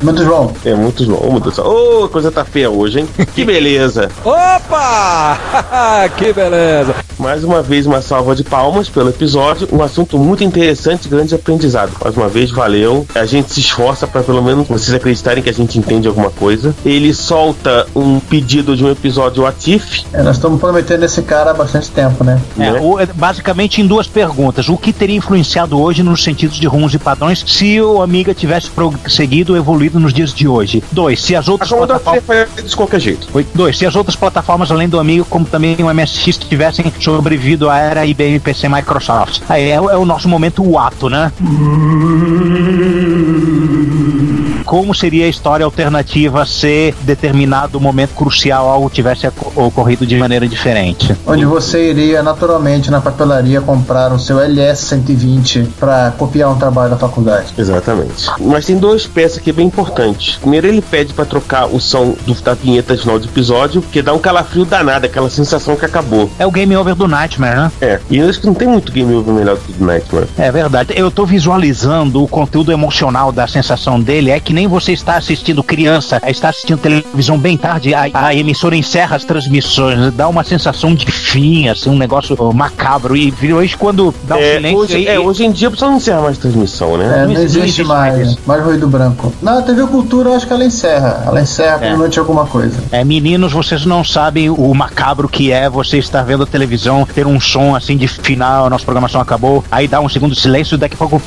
Muito 0.02 0.24
João. 0.24 0.52
É 0.66 0.74
muito 0.74 1.06
João. 1.06 1.20
Oh. 1.22 1.62
Ô, 2.02 2.06
a 2.06 2.10
coisa 2.10 2.32
tá 2.32 2.44
feia 2.44 2.70
hoje, 2.70 3.00
hein? 3.02 3.08
Que 3.36 3.46
beleza. 3.46 4.10
Opa! 4.26 5.38
que 6.18 6.34
beleza! 6.34 6.96
Mais 7.20 7.44
uma 7.44 7.62
vez, 7.62 7.86
uma 7.86 8.02
salva 8.02 8.36
de 8.36 8.44
palmas 8.44 8.90
pelo 8.90 9.10
episódio. 9.10 9.68
Um 9.72 9.82
assunto 9.84 10.18
muito 10.18 10.44
interessante 10.44 11.08
grande 11.08 11.36
aprendizado. 11.36 11.92
Mais 12.04 12.18
uma 12.18 12.28
vez, 12.28 12.50
valeu. 12.50 13.06
A 13.14 13.26
gente 13.26 13.52
se 13.54 13.60
esforça 13.60 14.08
para 14.08 14.24
pelo 14.24 14.42
menos 14.42 14.68
vocês 14.68 14.94
acreditarem 14.94 15.44
que 15.44 15.50
a 15.50 15.54
gente 15.54 15.78
entende 15.78 16.08
alguma 16.08 16.32
coisa. 16.32 16.74
Ele 16.84 17.14
solta 17.14 17.86
um 17.96 18.20
pedido 18.20 18.76
de 18.76 18.84
um 18.84 18.90
episódio 18.92 19.46
Atif. 19.46 20.04
É, 20.14 20.24
nós 20.24 20.38
estamos 20.38 20.60
prometendo 20.60 21.04
esse 21.04 21.22
cara 21.22 21.52
há 21.52 21.54
bastante 21.54 21.92
tempo, 21.92 22.24
né? 22.24 22.42
É, 22.58 22.72
o- 22.82 23.00
é, 23.00 23.06
basicamente 23.06 23.82
em 23.82 23.86
duas 23.88 24.08
perguntas. 24.08 24.68
O 24.68 24.78
que 24.78 24.92
teria 24.92 25.16
influenciado 25.16 25.80
hoje 25.80 26.02
nos 26.02 26.24
sentidos 26.24 26.58
de 26.58 26.66
rumos 26.68 26.94
e 26.94 26.98
padrões 27.00 27.44
se 27.48 27.80
o 27.82 28.02
Amiga 28.02 28.34
tivesse 28.34 28.70
prosseguido 28.72 29.54
ou 29.54 29.58
nos 30.00 30.14
dias 30.14 30.34
de 30.34 30.48
hoje? 30.48 30.84
Dois, 30.92 31.22
se 31.22 31.36
as 31.36 31.48
outras 31.48 31.70
plataformas... 31.70 32.50
de 32.64 32.76
qualquer 32.76 33.00
jeito. 33.00 33.28
Oi, 33.34 33.46
Dois, 33.54 33.78
se 33.78 33.86
as 33.86 33.96
outras 33.96 34.16
plataformas 34.16 34.72
além 34.72 34.88
do 34.88 35.00
Amiga, 35.00 35.24
como 35.26 35.46
também 35.46 35.76
o 35.80 35.94
MSX, 35.94 36.38
tivessem 36.38 36.92
sobrevivido 37.00 37.70
à 37.70 37.78
era 37.78 38.06
IBM 38.06 38.40
PC 38.40 38.70
Microsoft. 38.70 39.42
Aí 39.50 39.70
é, 39.70 39.76
é 39.76 39.98
o 39.98 40.06
nosso 40.06 40.30
momento 40.30 40.64
o 40.64 40.78
ato, 40.78 41.10
né? 41.10 41.32
Como 44.66 44.94
seria 44.94 45.26
a 45.26 45.30
história 45.30 45.66
alternativa 45.66 46.46
se 46.46 46.94
determinado 47.02 47.80
momento 47.80 48.14
crucial 48.16 48.70
algo 48.70 48.90
tivesse 48.90 49.28
oco- 49.28 49.52
ocorrido 49.56 50.06
de 50.06 50.18
maneira 50.18 50.48
diferente? 50.48 51.16
Onde 51.26 51.46
você 51.46 51.90
iria 51.90 52.22
naturalmente 52.24 52.90
na 52.92 53.02
papelaria 53.02 53.62
comprar 53.62 54.12
o 54.14 54.20
seu 54.20 54.40
LS-120 54.40 55.68
para 55.80 56.12
copiar 56.18 56.50
um 56.52 56.56
trabalho 56.56 56.92
da 56.92 56.98
faculdade. 56.98 57.54
Exatamente. 57.58 58.30
Mas 58.40 58.66
tem 58.66 58.78
duas 58.78 59.06
peças 59.08 59.38
aqui 59.38 59.52
bem 59.52 59.68
importantes. 59.68 60.36
Primeiro, 60.38 60.68
ele 60.68 60.82
pede 60.82 61.14
pra 61.14 61.26
trocar 61.26 61.66
o 61.68 61.80
som 61.80 62.16
do, 62.26 62.34
da 62.42 62.54
vinheta 62.54 62.98
final 62.98 63.20
do 63.20 63.26
episódio, 63.26 63.82
porque 63.82 64.02
dá 64.02 64.14
um 64.14 64.20
calafrio 64.20 64.66
danado, 64.66 65.06
aquela 65.06 65.30
sensação 65.30 65.76
que 65.76 65.86
acabou. 65.86 66.30
É 66.40 66.46
o 66.46 66.52
game 66.52 66.76
over 66.76 66.96
do 66.96 67.08
Nightmare, 67.08 67.56
né? 67.56 67.72
É, 67.82 68.00
e 68.10 68.18
eu 68.18 68.30
acho 68.30 68.40
que 68.40 68.48
não 68.48 68.54
tem 68.54 68.68
muito 68.68 68.92
game 68.92 69.14
over 69.14 69.34
melhor 69.34 69.56
do 69.56 69.62
que 69.62 69.82
o 69.82 69.86
Nightmare. 69.86 70.28
É 70.38 70.52
verdade. 70.52 70.94
Eu 70.96 71.10
tô 71.12 71.26
visualizando 71.26 72.24
o 72.24 72.28
conteúdo 72.28 72.72
emocional 72.72 73.32
da 73.32 73.48
sensação 73.48 74.00
dele 74.00 74.32
é 74.32 74.40
que 74.40 74.51
que 74.52 74.56
nem 74.56 74.68
você 74.68 74.92
está 74.92 75.16
assistindo 75.16 75.64
criança, 75.64 76.22
está 76.28 76.50
assistindo 76.50 76.78
televisão 76.78 77.38
bem 77.38 77.56
tarde, 77.56 77.94
a, 77.94 78.10
a 78.14 78.36
emissora 78.36 78.76
encerra 78.76 79.16
as 79.16 79.24
transmissões, 79.24 80.14
dá 80.14 80.28
uma 80.28 80.44
sensação 80.44 80.94
de 80.94 81.10
fim, 81.10 81.70
assim, 81.70 81.90
um 81.90 81.98
negócio 81.98 82.36
macabro. 82.54 83.16
E 83.16 83.34
hoje 83.54 83.78
quando 83.78 84.14
dá 84.26 84.36
um 84.36 84.40
É, 84.40 84.56
silêncio 84.56 84.78
hoje, 84.78 84.96
aí- 84.98 85.08
é, 85.08 85.18
hoje 85.18 85.46
em 85.46 85.52
dia 85.54 85.70
você 85.70 85.86
não 85.86 85.96
encerra 85.96 86.20
mais 86.24 86.38
transmissão, 86.38 86.98
né? 86.98 87.06
É, 87.06 87.26
não 87.26 87.32
existe- 87.32 87.58
não 87.60 87.64
existe 87.64 87.84
mais, 87.86 88.18
mais 88.18 88.38
mais 88.46 88.62
ruído 88.66 88.88
branco. 88.90 89.32
Na 89.42 89.62
TV 89.62 89.88
Cultura, 89.88 90.32
eu 90.32 90.36
acho 90.36 90.46
que 90.46 90.52
ela 90.52 90.66
encerra. 90.66 91.24
Ela 91.26 91.40
encerra 91.42 91.86
É. 91.86 91.90
por 91.92 92.00
noite 92.00 92.20
alguma 92.20 92.46
coisa. 92.46 92.78
É, 92.92 93.06
meninos, 93.06 93.54
vocês 93.54 93.86
não 93.86 94.04
sabem 94.04 94.50
o 94.50 94.74
macabro 94.74 95.30
que 95.30 95.50
é 95.54 95.70
você 95.70 95.98
estar 95.98 96.24
vendo 96.24 96.44
a 96.44 96.46
televisão, 96.46 97.06
ter 97.06 97.26
um 97.26 97.40
som 97.40 97.74
assim 97.74 97.96
de 97.96 98.06
final, 98.10 98.66
a 98.66 98.70
nossa 98.70 98.84
programação 98.84 99.22
acabou, 99.22 99.64
aí 99.72 99.88
dá 99.88 100.02
um 100.02 100.10
segundo 100.10 100.36
de 100.36 100.42
silêncio 100.42 100.76
e 100.76 100.78
daqui 100.78 100.96
a 100.96 100.98
pouco. 100.98 101.22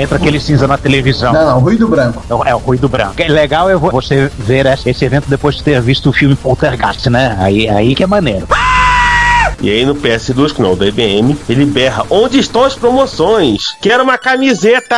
Entra 0.00 0.16
aquele 0.16 0.40
cinza 0.40 0.66
na 0.66 0.78
televisão. 0.78 1.32
Não, 1.32 1.44
não, 1.46 1.58
ruído 1.60 1.86
branco. 1.88 2.22
É 2.28 2.34
o- 2.34 2.44
É 2.44 2.54
o 2.54 2.58
ruído 2.58 2.88
branco. 2.88 3.14
É 3.18 3.28
legal 3.28 3.68
é 3.68 3.76
vo- 3.76 3.90
você 3.90 4.30
ver 4.38 4.66
esse 4.66 5.04
evento 5.04 5.28
depois 5.28 5.56
de 5.56 5.62
ter 5.62 5.80
visto 5.80 6.08
o 6.08 6.12
filme 6.12 6.34
Poltergeist, 6.34 7.08
né? 7.10 7.36
Aí, 7.38 7.68
aí 7.68 7.94
que 7.94 8.02
é 8.02 8.06
maneiro. 8.06 8.46
E 9.60 9.70
aí 9.70 9.84
no 9.84 9.94
PS2, 9.94 10.52
que 10.54 10.62
não, 10.62 10.76
da 10.76 10.86
IBM, 10.86 11.36
ele 11.48 11.64
berra: 11.64 12.04
Onde 12.10 12.38
estão 12.38 12.64
as 12.64 12.74
promoções? 12.74 13.74
Quero 13.80 14.02
uma 14.02 14.16
camiseta! 14.18 14.94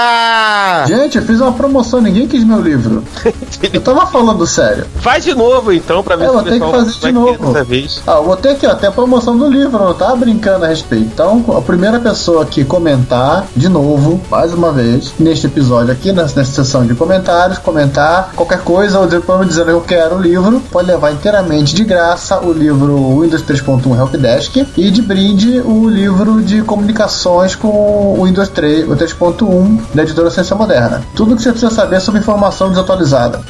Gente, 0.86 1.18
eu 1.18 1.24
fiz 1.24 1.40
uma 1.40 1.52
promoção, 1.52 2.00
ninguém 2.00 2.26
quis 2.26 2.44
meu 2.44 2.60
livro. 2.60 3.02
Eu 3.72 3.80
tava 3.80 4.06
falando 4.06 4.44
sério. 4.46 4.86
Faz 5.00 5.24
de 5.24 5.34
novo 5.34 5.72
então, 5.72 6.02
pra 6.02 6.16
ver 6.16 6.24
É, 6.24 6.28
se 6.28 6.32
vou 6.34 6.42
ter 6.42 6.60
que 6.60 6.70
fazer 6.70 6.90
de 7.06 7.12
novo. 7.12 7.26
querer 7.38 7.46
dessa 7.52 7.64
vez. 7.64 8.02
Ah, 8.06 8.12
eu 8.16 8.24
botei 8.24 8.52
aqui, 8.52 8.66
ó, 8.66 8.70
até 8.72 8.88
a 8.88 8.92
promoção 8.92 9.38
do 9.38 9.48
livro, 9.48 9.78
não 9.78 9.94
tava 9.94 10.16
brincando 10.16 10.64
a 10.64 10.68
respeito. 10.68 11.04
Então, 11.04 11.44
a 11.56 11.60
primeira 11.60 12.00
pessoa 12.00 12.44
que 12.44 12.64
comentar, 12.64 13.46
de 13.56 13.68
novo, 13.68 14.20
mais 14.30 14.52
uma 14.52 14.72
vez, 14.72 15.12
neste 15.18 15.46
episódio 15.46 15.92
aqui, 15.92 16.12
nessa, 16.12 16.40
nessa 16.40 16.52
sessão 16.64 16.84
de 16.84 16.94
comentários, 16.94 17.58
comentar 17.58 18.32
qualquer 18.34 18.60
coisa, 18.60 18.98
ou 18.98 19.06
para 19.20 19.38
me 19.38 19.46
dizer 19.46 19.64
que 19.64 19.70
eu 19.70 19.80
quero 19.80 20.16
o 20.16 20.20
livro, 20.20 20.60
pode 20.70 20.88
levar 20.88 21.12
inteiramente 21.12 21.74
de 21.74 21.84
graça 21.84 22.40
o 22.40 22.52
livro 22.52 23.20
Windows 23.20 23.42
3.1 23.42 23.96
Helpdesk 23.96 24.51
e 24.76 24.90
de 24.90 25.03
brinde 25.03 25.61
o 25.61 25.88
livro 25.88 26.42
de 26.42 26.62
comunicações 26.62 27.55
com 27.55 27.68
o 27.68 28.24
Windows 28.24 28.48
3, 28.48 28.88
o 28.88 28.96
3.1 28.96 29.80
da 29.94 30.03
editora 30.03 30.30
Ciência 30.30 30.57
Moderna. 30.57 31.03
Tudo 31.14 31.36
que 31.36 31.42
você 31.42 31.50
precisa 31.50 31.72
saber 31.72 32.00
sobre 32.00 32.20
informação 32.20 32.68
desatualizada. 32.68 33.40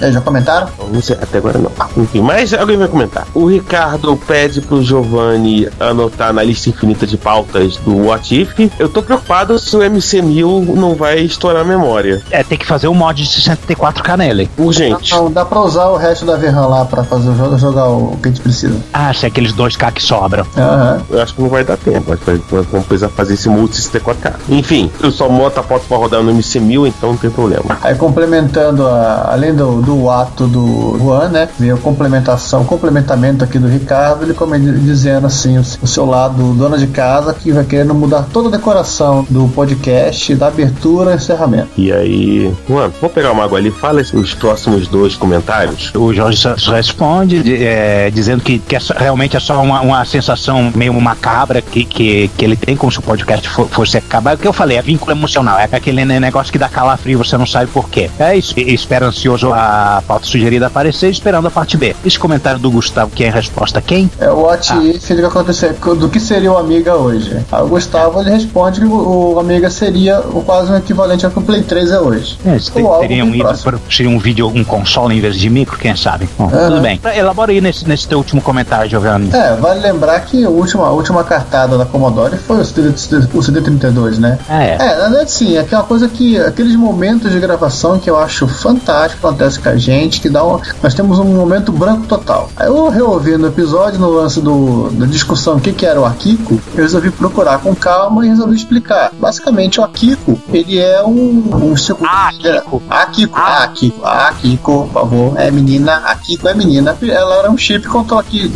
E 0.00 0.04
aí, 0.04 0.12
já 0.12 0.20
comentaram? 0.20 0.68
Não 0.92 1.02
sei, 1.02 1.16
até 1.20 1.38
agora 1.38 1.58
não. 1.58 1.72
Enfim, 1.96 2.20
mas 2.20 2.52
alguém 2.52 2.76
vai 2.76 2.88
comentar. 2.88 3.26
O 3.34 3.46
Ricardo 3.46 4.16
pede 4.16 4.60
pro 4.60 4.82
Giovanni 4.82 5.68
anotar 5.80 6.32
na 6.32 6.42
lista 6.42 6.68
infinita 6.68 7.06
de 7.06 7.16
pautas 7.16 7.76
do 7.78 8.06
What 8.06 8.40
If. 8.40 8.70
Eu 8.78 8.88
tô 8.88 9.02
preocupado 9.02 9.58
se 9.58 9.76
o 9.76 9.80
MC1000 9.80 10.74
não 10.74 10.94
vai 10.94 11.20
estourar 11.20 11.62
a 11.62 11.64
memória. 11.64 12.22
É, 12.30 12.42
tem 12.42 12.58
que 12.58 12.66
fazer 12.66 12.88
o 12.88 12.94
mod 12.94 13.22
de 13.22 13.28
64K 13.28 14.16
nele. 14.16 14.50
Urgente. 14.58 15.12
Não, 15.12 15.30
dá 15.30 15.44
pra 15.44 15.60
usar 15.60 15.86
o 15.86 15.96
resto 15.96 16.24
da 16.24 16.36
VRAM 16.36 16.66
lá 16.66 16.84
pra 16.84 17.04
fazer 17.04 17.32
jogar 17.58 17.88
o 17.88 18.16
que 18.22 18.28
a 18.28 18.32
gente 18.32 18.42
precisa. 18.42 18.76
Ah, 18.92 19.12
se 19.12 19.24
é 19.24 19.28
aqueles 19.28 19.52
2K 19.52 19.92
que 19.92 20.02
sobram. 20.12 20.44
Aham. 20.56 21.00
Eu 21.10 21.22
acho 21.22 21.34
que 21.34 21.42
não 21.42 21.48
vai 21.48 21.64
dar 21.64 21.76
tempo. 21.76 22.12
Acho 22.12 22.22
que 22.22 22.30
vai- 22.54 22.62
vamos 22.70 22.86
precisar 22.86 23.08
fazer 23.08 23.34
esse 23.34 23.48
multi 23.48 23.76
64K. 23.76 24.34
Enfim, 24.48 24.90
eu 25.02 25.10
só 25.10 25.28
moto 25.28 25.58
a 25.58 25.62
pauta 25.62 25.84
pra 25.88 25.96
rodar 25.96 26.22
no 26.22 26.30
MC1000, 26.32 26.86
então 26.86 27.10
não 27.10 27.16
tem 27.16 27.30
problema. 27.30 27.78
Aí 27.82 27.94
complementando, 27.94 28.86
a- 28.86 29.30
além 29.32 29.54
do, 29.54 29.80
do 29.82 30.10
ato 30.10 30.46
do 30.46 30.98
Juan, 30.98 31.28
né? 31.28 31.48
Veio 31.58 31.74
a 31.76 31.78
complementação, 31.78 32.64
complementamento 32.64 33.44
aqui 33.44 33.58
do 33.58 33.68
Ricardo, 33.68 34.24
ele 34.24 34.34
come- 34.34 34.58
dizendo 34.58 35.26
assim, 35.26 35.58
o, 35.58 35.62
o 35.82 35.86
seu 35.86 36.04
lado 36.04 36.52
dona 36.54 36.76
de 36.76 36.86
casa, 36.88 37.32
que 37.34 37.50
vai 37.52 37.64
querendo 37.64 37.94
mudar 37.94 38.26
toda 38.32 38.48
a 38.48 38.50
decoração 38.52 39.26
do 39.30 39.48
podcast, 39.48 40.34
da 40.34 40.48
abertura 40.48 41.12
e 41.12 41.14
encerramento. 41.16 41.68
E 41.76 41.92
aí, 41.92 42.52
Juan, 42.68 42.90
vou 43.00 43.08
pegar 43.10 43.32
uma 43.32 43.44
água 43.44 43.58
ali. 43.58 43.70
Fala 43.70 44.00
os 44.12 44.34
próximos 44.34 44.86
dois 44.88 45.14
comentários. 45.16 45.90
O 45.94 46.12
Jorge 46.12 46.38
Santos 46.40 46.66
responde 46.68 47.42
de- 47.42 47.64
é, 47.64 48.10
dizendo 48.10 48.42
que, 48.42 48.58
que 48.58 48.76
é 48.76 48.78
realmente 48.96 49.36
é 49.36 49.40
só 49.40 49.60
uma, 49.62 49.80
uma 49.80 50.01
sensação 50.04 50.72
meio 50.74 50.92
macabra 51.00 51.60
que, 51.62 51.84
que, 51.84 52.28
que 52.36 52.44
ele 52.44 52.56
tem 52.56 52.76
como 52.76 52.90
se 52.92 52.98
o 52.98 53.02
podcast 53.02 53.48
fo- 53.48 53.66
fosse 53.66 53.96
acabar. 53.98 54.32
É 54.32 54.34
o 54.34 54.38
que 54.38 54.46
eu 54.48 54.52
falei, 54.52 54.76
é 54.78 54.82
vínculo 54.82 55.12
emocional. 55.12 55.58
É 55.58 55.64
aquele 55.72 56.04
ne- 56.04 56.20
negócio 56.20 56.52
que 56.52 56.58
dá 56.58 56.68
calafrio, 56.68 57.18
você 57.18 57.36
não 57.36 57.46
sabe 57.46 57.66
por 57.70 57.88
quê. 57.88 58.10
É 58.18 58.36
isso. 58.36 58.54
Espera 58.58 59.06
ansioso 59.06 59.52
a 59.52 60.02
pauta 60.06 60.26
sugerida 60.26 60.66
aparecer, 60.66 61.10
esperando 61.10 61.48
a 61.48 61.50
parte 61.50 61.76
B. 61.76 61.94
Esse 62.04 62.18
comentário 62.18 62.58
do 62.58 62.70
Gustavo, 62.70 63.10
que 63.10 63.24
é 63.24 63.28
em 63.28 63.30
resposta 63.32 63.78
a 63.78 63.82
quem? 63.82 64.10
É 64.20 64.30
o 64.30 64.42
what 64.42 64.72
if 64.88 65.08
do 65.08 65.16
que 65.16 65.24
aconteceu, 65.24 65.74
do 65.96 66.08
que 66.08 66.20
seria 66.20 66.52
o 66.52 66.56
Amiga 66.58 66.94
hoje. 66.94 67.36
Aí 67.50 67.62
o 67.62 67.68
Gustavo 67.68 68.20
ele 68.20 68.30
responde 68.30 68.80
que 68.80 68.86
o, 68.86 69.34
o 69.34 69.40
Amiga 69.40 69.70
seria 69.70 70.20
o 70.20 70.42
quase 70.42 70.70
um 70.70 70.76
equivalente 70.76 71.24
ao 71.24 71.30
que 71.32 71.38
o 71.38 71.42
Play 71.42 71.62
3 71.62 71.90
é 71.90 72.00
hoje. 72.00 72.38
É, 72.44 72.58
se 72.58 72.70
Ou 72.78 72.86
algo 72.88 73.00
teriam 73.00 73.26
bem 73.26 73.36
ido 73.36 73.44
próximo. 73.44 73.70
para 73.72 73.80
seria 73.90 74.10
um 74.10 74.18
vídeo, 74.18 74.48
um 74.54 74.64
console 74.64 75.16
em 75.16 75.20
vez 75.20 75.36
de 75.36 75.48
micro, 75.50 75.78
quem 75.78 75.94
sabe? 75.96 76.28
Bom, 76.38 76.46
Aham. 76.52 76.68
Tudo 76.70 76.80
bem. 76.80 77.00
Elabora 77.16 77.52
aí 77.52 77.60
nesse, 77.60 77.88
nesse 77.88 78.06
teu 78.08 78.18
último 78.18 78.40
comentário, 78.40 78.88
Giovanni. 78.88 79.30
É, 79.32 79.54
vale 79.56 79.91
lembrar 79.92 80.20
que 80.20 80.44
a 80.44 80.48
última, 80.48 80.86
a 80.86 80.90
última 80.90 81.22
cartada 81.24 81.76
da 81.78 81.84
Commodore 81.84 82.36
foi 82.36 82.60
o, 82.60 82.64
CD, 82.64 82.88
o 82.88 83.38
CD32, 83.38 84.18
né? 84.18 84.38
Ah, 84.48 84.64
é. 84.64 84.74
É, 84.74 84.96
na 84.96 85.08
verdade 85.08 85.30
sim, 85.30 85.56
é 85.56 85.60
aquela 85.60 85.82
coisa 85.82 86.08
que. 86.08 86.38
aqueles 86.38 86.74
momentos 86.76 87.30
de 87.30 87.38
gravação 87.38 87.98
que 87.98 88.08
eu 88.08 88.18
acho 88.18 88.46
fantástico 88.48 89.26
acontece 89.26 89.60
com 89.60 89.68
a 89.68 89.76
gente, 89.76 90.20
que 90.20 90.28
dá 90.28 90.44
um. 90.44 90.60
Nós 90.82 90.94
temos 90.94 91.18
um 91.18 91.24
momento 91.24 91.72
branco 91.72 92.06
total. 92.06 92.50
Aí 92.56 92.66
eu 92.66 92.88
reouvindo 92.88 93.44
o 93.44 93.48
episódio 93.48 93.98
no 93.98 94.10
lance 94.10 94.40
do, 94.40 94.90
da 94.90 95.06
discussão 95.06 95.56
o 95.56 95.60
que, 95.60 95.72
que 95.72 95.86
era 95.86 96.00
o 96.00 96.04
Akiko, 96.04 96.60
eu 96.74 96.82
resolvi 96.82 97.10
procurar 97.10 97.58
com 97.58 97.74
calma 97.74 98.24
e 98.24 98.28
resolvi 98.28 98.56
explicar. 98.56 99.12
Basicamente 99.18 99.80
o 99.80 99.84
Akiko, 99.84 100.38
ele 100.52 100.78
é 100.78 101.02
um. 101.02 101.50
um 101.54 101.74
tipo, 101.74 102.04
Akiko. 102.04 102.82
Akiko, 102.88 103.38
Akiko, 103.38 104.04
Akiko, 104.04 104.88
por 104.88 104.92
favor. 104.92 105.40
É 105.40 105.50
menina, 105.50 105.96
Akiko 106.06 106.48
é 106.48 106.54
menina. 106.54 106.96
Ela 107.02 107.36
era 107.36 107.50
um 107.50 107.56
chip 107.56 107.86
controla 107.86 108.22
que 108.22 108.50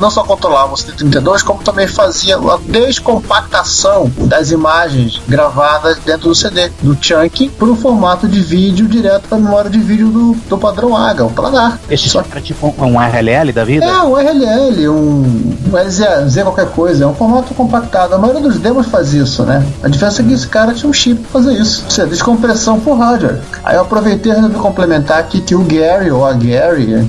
não 0.00 0.10
só 0.10 0.19
controlava 0.24 0.72
o 0.72 0.76
CD32, 0.76 1.42
como 1.42 1.62
também 1.62 1.86
fazia 1.86 2.36
a 2.36 2.58
descompactação 2.66 4.10
das 4.18 4.50
imagens 4.50 5.20
gravadas 5.28 5.98
dentro 6.04 6.28
do 6.28 6.34
CD, 6.34 6.70
do 6.82 6.96
chunk, 7.00 7.48
para 7.50 7.68
o 7.68 7.76
formato 7.76 8.28
de 8.28 8.40
vídeo 8.40 8.86
direto 8.86 9.28
para 9.28 9.38
a 9.38 9.40
memória 9.40 9.70
de 9.70 9.78
vídeo 9.78 10.08
do, 10.08 10.32
do 10.48 10.58
padrão 10.58 10.96
AGA, 10.96 11.24
o 11.24 11.30
planar. 11.30 11.78
Esse 11.90 12.08
só 12.08 12.22
era 12.30 12.40
tipo 12.40 12.74
um, 12.78 12.84
um 12.84 12.98
RLL 12.98 13.52
da 13.52 13.64
vida? 13.64 13.84
É, 13.84 14.02
um 14.02 14.14
RLL, 14.16 14.88
um, 14.88 15.56
um 15.72 15.76
LZ, 15.76 16.42
qualquer 16.42 16.68
coisa, 16.70 17.04
é 17.04 17.06
um 17.06 17.14
formato 17.14 17.54
compactado. 17.54 18.14
A 18.14 18.18
maioria 18.18 18.42
dos 18.42 18.58
demos 18.58 18.86
faz 18.86 19.12
isso, 19.12 19.44
né? 19.44 19.64
A 19.82 19.88
diferença 19.88 20.22
é 20.22 20.24
que 20.24 20.32
esse 20.32 20.46
cara 20.46 20.74
tinha 20.74 20.88
um 20.88 20.92
chip 20.92 21.20
pra 21.20 21.40
fazer 21.40 21.54
isso. 21.54 21.84
Isso 21.88 22.00
é 22.00 22.06
descompressão 22.06 22.80
por 22.80 22.94
hardware. 22.98 23.40
Aí 23.64 23.76
eu 23.76 23.82
aproveitei 23.82 24.32
e 24.32 24.34
resolvi 24.34 24.56
complementar 24.56 25.18
aqui 25.18 25.40
que 25.40 25.54
o 25.54 25.60
Gary, 25.60 26.10
ou 26.10 26.26
a 26.26 26.32
Gary, 26.32 27.08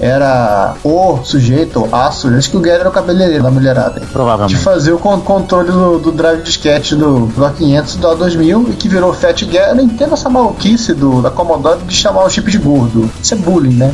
era 0.00 0.74
o 0.84 1.18
sujeito, 1.24 1.80
ou 1.80 1.88
a 1.94 2.10
sujeito, 2.10 2.51
que 2.52 2.56
o 2.58 2.60
Gary 2.60 2.80
era 2.80 2.88
o 2.88 2.92
cabeleireiro 2.92 3.42
da 3.42 3.50
mulherada. 3.50 3.98
De 3.98 4.06
Provavelmente. 4.06 4.56
fazer 4.60 4.92
o 4.92 4.98
con- 4.98 5.20
controle 5.20 5.72
do, 5.72 5.98
do 5.98 6.12
drive 6.12 6.42
disquete 6.42 6.94
do, 6.94 7.26
do 7.26 7.42
A500 7.42 7.96
do 7.98 8.06
A2000 8.08 8.68
e 8.70 8.72
que 8.74 8.88
virou 8.88 9.12
Fat 9.14 9.42
Gary. 9.46 9.70
Eu 9.70 9.74
não 9.76 9.84
entendo 9.84 10.12
essa 10.12 10.28
maluquice 10.28 10.92
do, 10.94 11.22
da 11.22 11.30
Commodore 11.30 11.80
de 11.86 11.94
chamar 11.96 12.24
o 12.24 12.30
chip 12.30 12.50
de 12.50 12.58
gordo. 12.58 13.10
Isso 13.22 13.32
é 13.34 13.36
bullying, 13.38 13.74
né? 13.74 13.92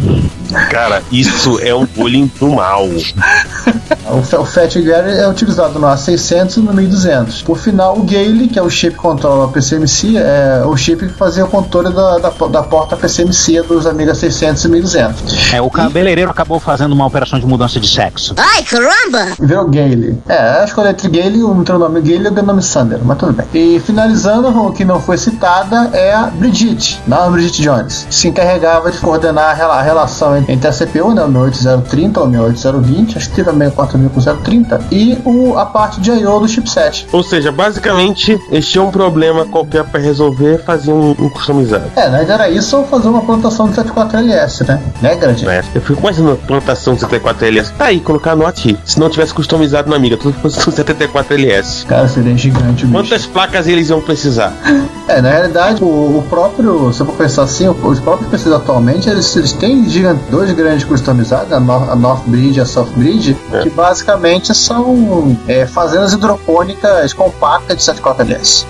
Cara, 0.70 1.02
isso 1.12 1.58
é 1.60 1.74
um 1.74 1.84
bullying 1.86 2.30
do 2.38 2.48
mal. 2.50 2.86
O, 2.86 4.40
o 4.40 4.44
Fat 4.46 4.74
Gary 4.80 5.10
é 5.12 5.28
utilizado 5.28 5.78
no 5.78 5.86
A600 5.86 6.56
e 6.56 6.60
no 6.60 6.72
1200. 6.72 7.42
Por 7.42 7.58
final, 7.58 7.98
o 7.98 8.02
Gale, 8.02 8.48
que 8.48 8.58
é 8.58 8.62
o 8.62 8.70
chip 8.70 8.94
que 8.96 9.00
controla 9.02 9.44
a 9.44 9.48
PCMC, 9.48 10.16
é 10.16 10.62
o 10.64 10.76
chip 10.76 11.06
que 11.06 11.12
fazia 11.12 11.44
o 11.44 11.48
controle 11.48 11.92
da, 11.92 12.18
da, 12.18 12.30
da 12.30 12.62
porta 12.62 12.96
PCMC 12.96 13.62
dos 13.62 13.86
Amiga 13.86 14.14
600 14.14 14.64
e 14.64 14.68
1200. 14.68 15.52
É, 15.52 15.60
o 15.60 15.68
cabeleireiro 15.70 16.30
acabou 16.30 16.58
fazendo 16.58 16.92
uma 16.92 17.04
operação 17.06 17.38
de 17.38 17.46
mudança 17.46 17.78
de 17.78 17.88
sexo. 17.88 18.34
Ai, 18.38 18.62
caramba! 18.62 19.32
E 19.40 19.46
virou 19.46 19.68
Gale. 19.68 20.18
É, 20.28 20.38
acho 20.62 20.74
que 20.74 20.80
entre 20.80 21.08
Gale, 21.08 21.42
o 21.42 21.54
nome 21.54 22.00
Gale 22.00 22.24
e 22.24 22.28
o 22.28 22.42
nome 22.42 22.62
Sander, 22.62 22.98
mas 23.04 23.18
tudo 23.18 23.32
bem. 23.34 23.46
E 23.52 23.78
finalizando, 23.80 24.48
o 24.48 24.72
que 24.72 24.84
não 24.84 25.00
foi 25.00 25.18
citada 25.18 25.90
é 25.92 26.14
a 26.14 26.22
Brigitte, 26.24 27.00
não 27.06 27.24
a 27.24 27.30
Brigitte 27.30 27.62
Jones, 27.62 28.06
que 28.08 28.14
se 28.14 28.28
encarregava 28.28 28.90
de 28.90 28.98
coordenar 28.98 29.50
a 29.50 29.52
rela- 29.52 29.78
a 29.78 29.82
relação 29.82 30.37
entre 30.48 30.68
a 30.68 30.72
CPU, 30.72 31.12
né, 31.14 31.22
o 31.24 31.30
68030 31.52 32.20
ou 32.20 32.26
68020, 32.30 33.16
acho 33.18 33.30
que 33.30 33.36
teve 33.36 33.50
a 33.50 33.52
64000 33.52 34.10
com 34.10 34.20
030, 34.42 34.80
e 34.90 35.18
o, 35.24 35.58
a 35.58 35.66
parte 35.66 36.00
de 36.00 36.10
I.O. 36.10 36.38
do 36.40 36.48
chipset. 36.48 37.06
Ou 37.12 37.22
seja, 37.22 37.50
basicamente, 37.50 38.38
eles 38.50 38.68
tinham 38.68 38.88
um 38.88 38.90
problema 38.90 39.44
qualquer 39.46 39.84
pra 39.84 40.00
resolver, 40.00 40.62
faziam 40.64 40.96
um, 40.96 41.10
um 41.18 41.28
customizado. 41.28 41.84
É, 41.96 42.08
na 42.08 42.18
era 42.28 42.48
isso 42.50 42.76
ou 42.76 42.84
fazer 42.86 43.08
uma 43.08 43.22
plantação 43.22 43.68
de 43.68 43.74
74LS, 43.76 44.66
né? 44.68 44.80
Né, 45.00 45.16
grande? 45.16 45.48
É, 45.48 45.62
eu 45.74 45.80
fico 45.80 46.00
imaginando 46.00 46.32
a 46.34 46.46
plantação 46.46 46.94
do 46.94 47.00
74LS. 47.06 47.72
Tá 47.76 47.86
aí, 47.86 48.00
colocar 48.00 48.36
no 48.36 48.44
ATI. 48.46 48.76
Se 48.84 49.00
não 49.00 49.08
tivesse 49.08 49.32
customizado 49.32 49.88
na 49.88 49.96
amiga, 49.96 50.16
tudo 50.16 50.34
fosse 50.40 50.58
no 50.66 50.72
74LS. 50.72 51.86
Cara, 51.86 52.06
seria 52.08 52.36
gigante 52.36 52.84
o 52.84 52.88
bicho. 52.88 52.92
Quantas 52.92 53.26
placas 53.26 53.66
eles 53.66 53.88
iam 53.88 54.00
precisar? 54.00 54.52
É, 55.08 55.22
na 55.22 55.30
realidade, 55.30 55.82
o, 55.82 55.86
o 55.86 56.24
próprio, 56.28 56.92
se 56.92 57.00
eu 57.00 57.06
for 57.06 57.14
pensar 57.14 57.42
assim, 57.44 57.66
o- 57.66 57.72
os 57.86 57.98
próprios 57.98 58.30
PCs 58.30 58.52
atualmente, 58.52 59.08
eles, 59.08 59.34
eles 59.36 59.52
têm 59.54 59.88
gigan- 59.88 60.18
dois 60.30 60.50
grandes 60.52 60.84
customizados, 60.84 61.52
a, 61.52 61.60
Nor- 61.60 61.90
a 61.90 61.96
North 61.96 62.22
Bridge 62.26 62.58
e 62.58 62.62
a 62.62 62.66
South 62.66 62.90
Bridge, 62.96 63.36
que 63.62 63.70
basicamente 63.70 64.54
são 64.54 65.36
é, 65.46 65.66
fazendas 65.66 66.12
hidropônicas 66.12 67.12
compactas 67.12 67.76
de 67.78 67.82
74LS. 67.92 68.66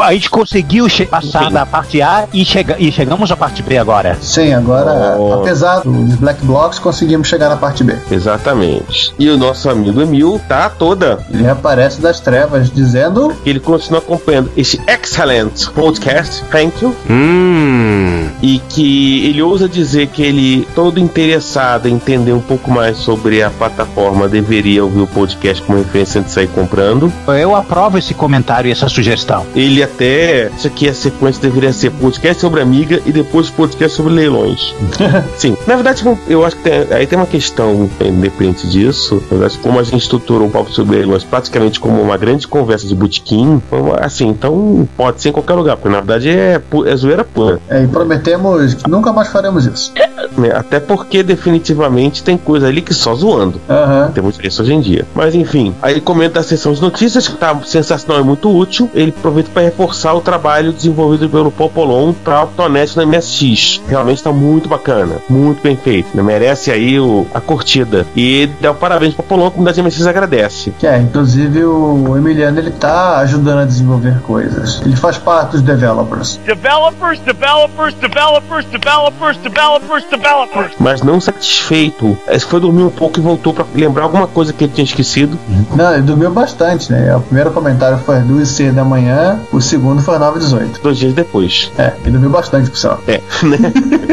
A 0.00 0.12
gente 0.12 0.28
conseguiu 0.30 0.86
passar 1.08 1.50
da 1.50 1.64
parte 1.64 2.02
A 2.02 2.26
e, 2.32 2.44
chega 2.44 2.76
e 2.78 2.90
chegamos 2.90 3.30
à 3.30 3.36
parte 3.36 3.62
B 3.62 3.78
agora. 3.78 4.16
Sim, 4.20 4.52
agora, 4.52 5.16
Oh. 5.18 5.34
apesar 5.34 5.80
dos 5.80 6.16
Black 6.16 6.44
Blocks, 6.44 6.78
conseguimos 6.78 7.28
chegar 7.28 7.48
na 7.48 7.56
parte 7.56 7.84
B. 7.84 7.96
Exatamente. 8.10 9.14
E 9.18 9.28
o 9.30 9.36
nosso 9.38 9.70
amigo 9.70 10.00
Emil 10.00 10.40
tá 10.48 10.68
toda. 10.68 11.20
Ele 11.32 11.48
aparece 11.48 12.00
das 12.00 12.20
trevas 12.20 12.70
dizendo 12.70 13.34
que 13.42 13.50
Ele 13.50 13.60
continua 13.60 14.00
acompanhando 14.00 14.50
esse 14.56 14.80
excellent 14.86 15.68
podcast, 15.74 16.42
thank 16.50 16.82
you. 16.82 16.94
Hum. 17.08 18.28
E 18.42 18.58
que 18.68 19.26
ele 19.26 19.40
ousa 19.42 19.68
dizer 19.68 20.08
que 20.08 20.22
ele, 20.22 20.66
todo 20.74 20.98
interessado 20.98 21.88
em 21.88 21.94
entender 21.94 22.32
um 22.32 22.40
pouco 22.40 22.70
mais 22.70 22.96
sobre 22.98 23.42
a 23.42 23.50
plataforma, 23.50 24.28
deveria 24.28 24.84
ouvir 24.84 25.00
o 25.00 25.06
podcast 25.06 25.62
como 25.62 25.78
referência 25.78 26.20
antes 26.20 26.30
de 26.32 26.34
sair 26.34 26.48
comprando. 26.48 27.12
Eu 27.28 27.54
aprovo 27.54 27.98
esse 27.98 28.12
comentário 28.14 28.68
e 28.68 28.72
essa 28.72 28.88
sugestão. 28.88 29.46
Ele 29.54 29.75
até. 29.82 30.50
Isso 30.56 30.66
aqui 30.66 30.88
a 30.88 30.94
sequência 30.94 31.40
deveria 31.42 31.72
ser 31.72 31.90
podcast 31.90 32.40
sobre 32.40 32.60
Amiga 32.60 33.00
e 33.06 33.12
depois 33.12 33.50
podcast 33.50 33.96
sobre 33.96 34.12
leilões. 34.14 34.74
Sim. 35.36 35.56
Na 35.66 35.74
verdade, 35.74 36.02
eu 36.28 36.44
acho 36.44 36.56
que 36.56 36.62
tem- 36.62 36.86
aí 36.90 37.06
tem 37.06 37.18
uma 37.18 37.26
questão 37.26 37.88
independente 38.00 38.66
disso. 38.68 39.22
Na 39.30 39.38
verdade, 39.38 39.58
como 39.58 39.78
a 39.78 39.82
gente 39.82 40.02
estruturou 40.02 40.48
o 40.48 40.50
papo 40.50 40.70
sobre 40.72 40.96
leilões 40.98 41.24
praticamente 41.24 41.78
como 41.80 42.00
uma 42.00 42.16
grande 42.16 42.46
conversa 42.48 42.86
de 42.86 42.94
botequim, 42.94 43.60
assim, 44.00 44.28
então 44.28 44.88
pode 44.96 45.20
ser 45.20 45.30
em 45.30 45.32
qualquer 45.32 45.54
lugar, 45.54 45.76
porque 45.76 45.88
na 45.88 46.00
verdade 46.00 46.28
é, 46.30 46.60
é 46.86 46.96
zoeira 46.96 47.24
pura. 47.24 47.60
É, 47.68 47.82
e 47.82 47.86
prometemos 47.86 48.74
que 48.74 48.88
nunca 48.90 49.12
mais 49.12 49.28
faremos 49.28 49.66
isso. 49.66 49.92
né? 50.36 50.50
Até 50.54 50.80
porque 50.80 51.22
definitivamente 51.22 52.22
tem 52.22 52.36
coisa 52.36 52.66
ali 52.68 52.82
que 52.82 52.94
só 52.94 53.14
zoando. 53.14 53.60
Aham. 53.68 54.10
Temos 54.14 54.38
isso 54.42 54.62
hoje 54.62 54.72
em 54.74 54.80
dia. 54.80 55.04
Mas 55.14 55.34
enfim, 55.34 55.74
aí 55.82 55.94
ele 55.94 56.00
comenta 56.00 56.40
a 56.40 56.42
sessão 56.42 56.72
de 56.72 56.80
notícias, 56.80 57.28
que 57.28 57.36
tá 57.36 57.58
sensacional 57.64 58.22
e 58.22 58.24
muito 58.24 58.54
útil. 58.54 58.90
Ele 58.94 59.12
aproveita 59.16 59.50
para 59.52 59.62
reforçar 59.66 60.14
o 60.14 60.20
trabalho 60.20 60.72
desenvolvido 60.72 61.28
pelo 61.28 61.50
Popolon 61.50 62.12
para 62.12 62.42
Octonet 62.44 62.96
no 62.96 63.06
MSX. 63.06 63.82
Realmente 63.88 64.22
tá 64.22 64.32
muito 64.32 64.68
bacana, 64.68 65.16
muito 65.28 65.62
bem 65.62 65.76
feito. 65.76 66.16
né? 66.16 66.22
Merece 66.22 66.70
aí 66.70 66.98
o, 66.98 67.26
a 67.34 67.40
curtida. 67.40 68.06
E 68.16 68.48
dá 68.60 68.70
o 68.70 68.74
parabéns 68.74 69.14
pro 69.14 69.22
Popolon, 69.22 69.46
a 69.48 69.50
comunidade 69.50 69.82
MSX 69.82 70.06
agradece. 70.06 70.72
Que 70.78 70.86
é, 70.86 70.98
inclusive 70.98 71.64
o 71.64 72.16
Emiliano 72.16 72.58
ele 72.58 72.70
tá 72.70 73.18
ajudando 73.18 73.60
a 73.60 73.64
desenvolver 73.64 74.20
coisas. 74.22 74.80
Ele 74.84 74.96
faz 74.96 75.18
parte 75.18 75.52
dos 75.52 75.62
developers. 75.62 76.38
Developers, 76.46 77.18
developers, 77.20 77.94
developers, 77.94 78.66
developers, 78.66 79.36
developers, 79.38 80.04
developers. 80.10 80.72
Mas 80.78 81.02
não 81.02 81.20
satisfeito, 81.20 82.16
esse 82.28 82.44
foi 82.44 82.60
dormir 82.60 82.82
um 82.84 82.90
pouco 82.90 83.18
e 83.18 83.22
voltou 83.22 83.52
para 83.52 83.64
lembrar 83.74 84.04
alguma 84.04 84.26
coisa 84.26 84.52
que 84.52 84.64
ele 84.64 84.72
tinha 84.72 84.84
esquecido. 84.84 85.38
Não, 85.74 85.92
ele 85.94 86.02
dormiu 86.02 86.30
bastante, 86.30 86.92
né? 86.92 87.14
O 87.16 87.20
primeiro 87.20 87.50
comentário 87.50 87.98
foi 87.98 88.18
às 88.18 88.24
2 88.24 88.60
h 88.60 88.70
da 88.72 88.84
manhã, 88.84 89.40
o 89.56 89.60
segundo 89.60 90.02
foi 90.02 90.14
às 90.14 90.20
9 90.20 90.36
h 90.38 90.44
18 90.46 90.80
Dois 90.82 90.98
dias 90.98 91.12
depois. 91.14 91.72
É, 91.78 91.92
ele 92.02 92.12
dormiu 92.12 92.30
bastante, 92.30 92.70
por 92.70 92.76
sinal. 92.78 93.00
É, 93.06 93.20
né? 93.42 93.58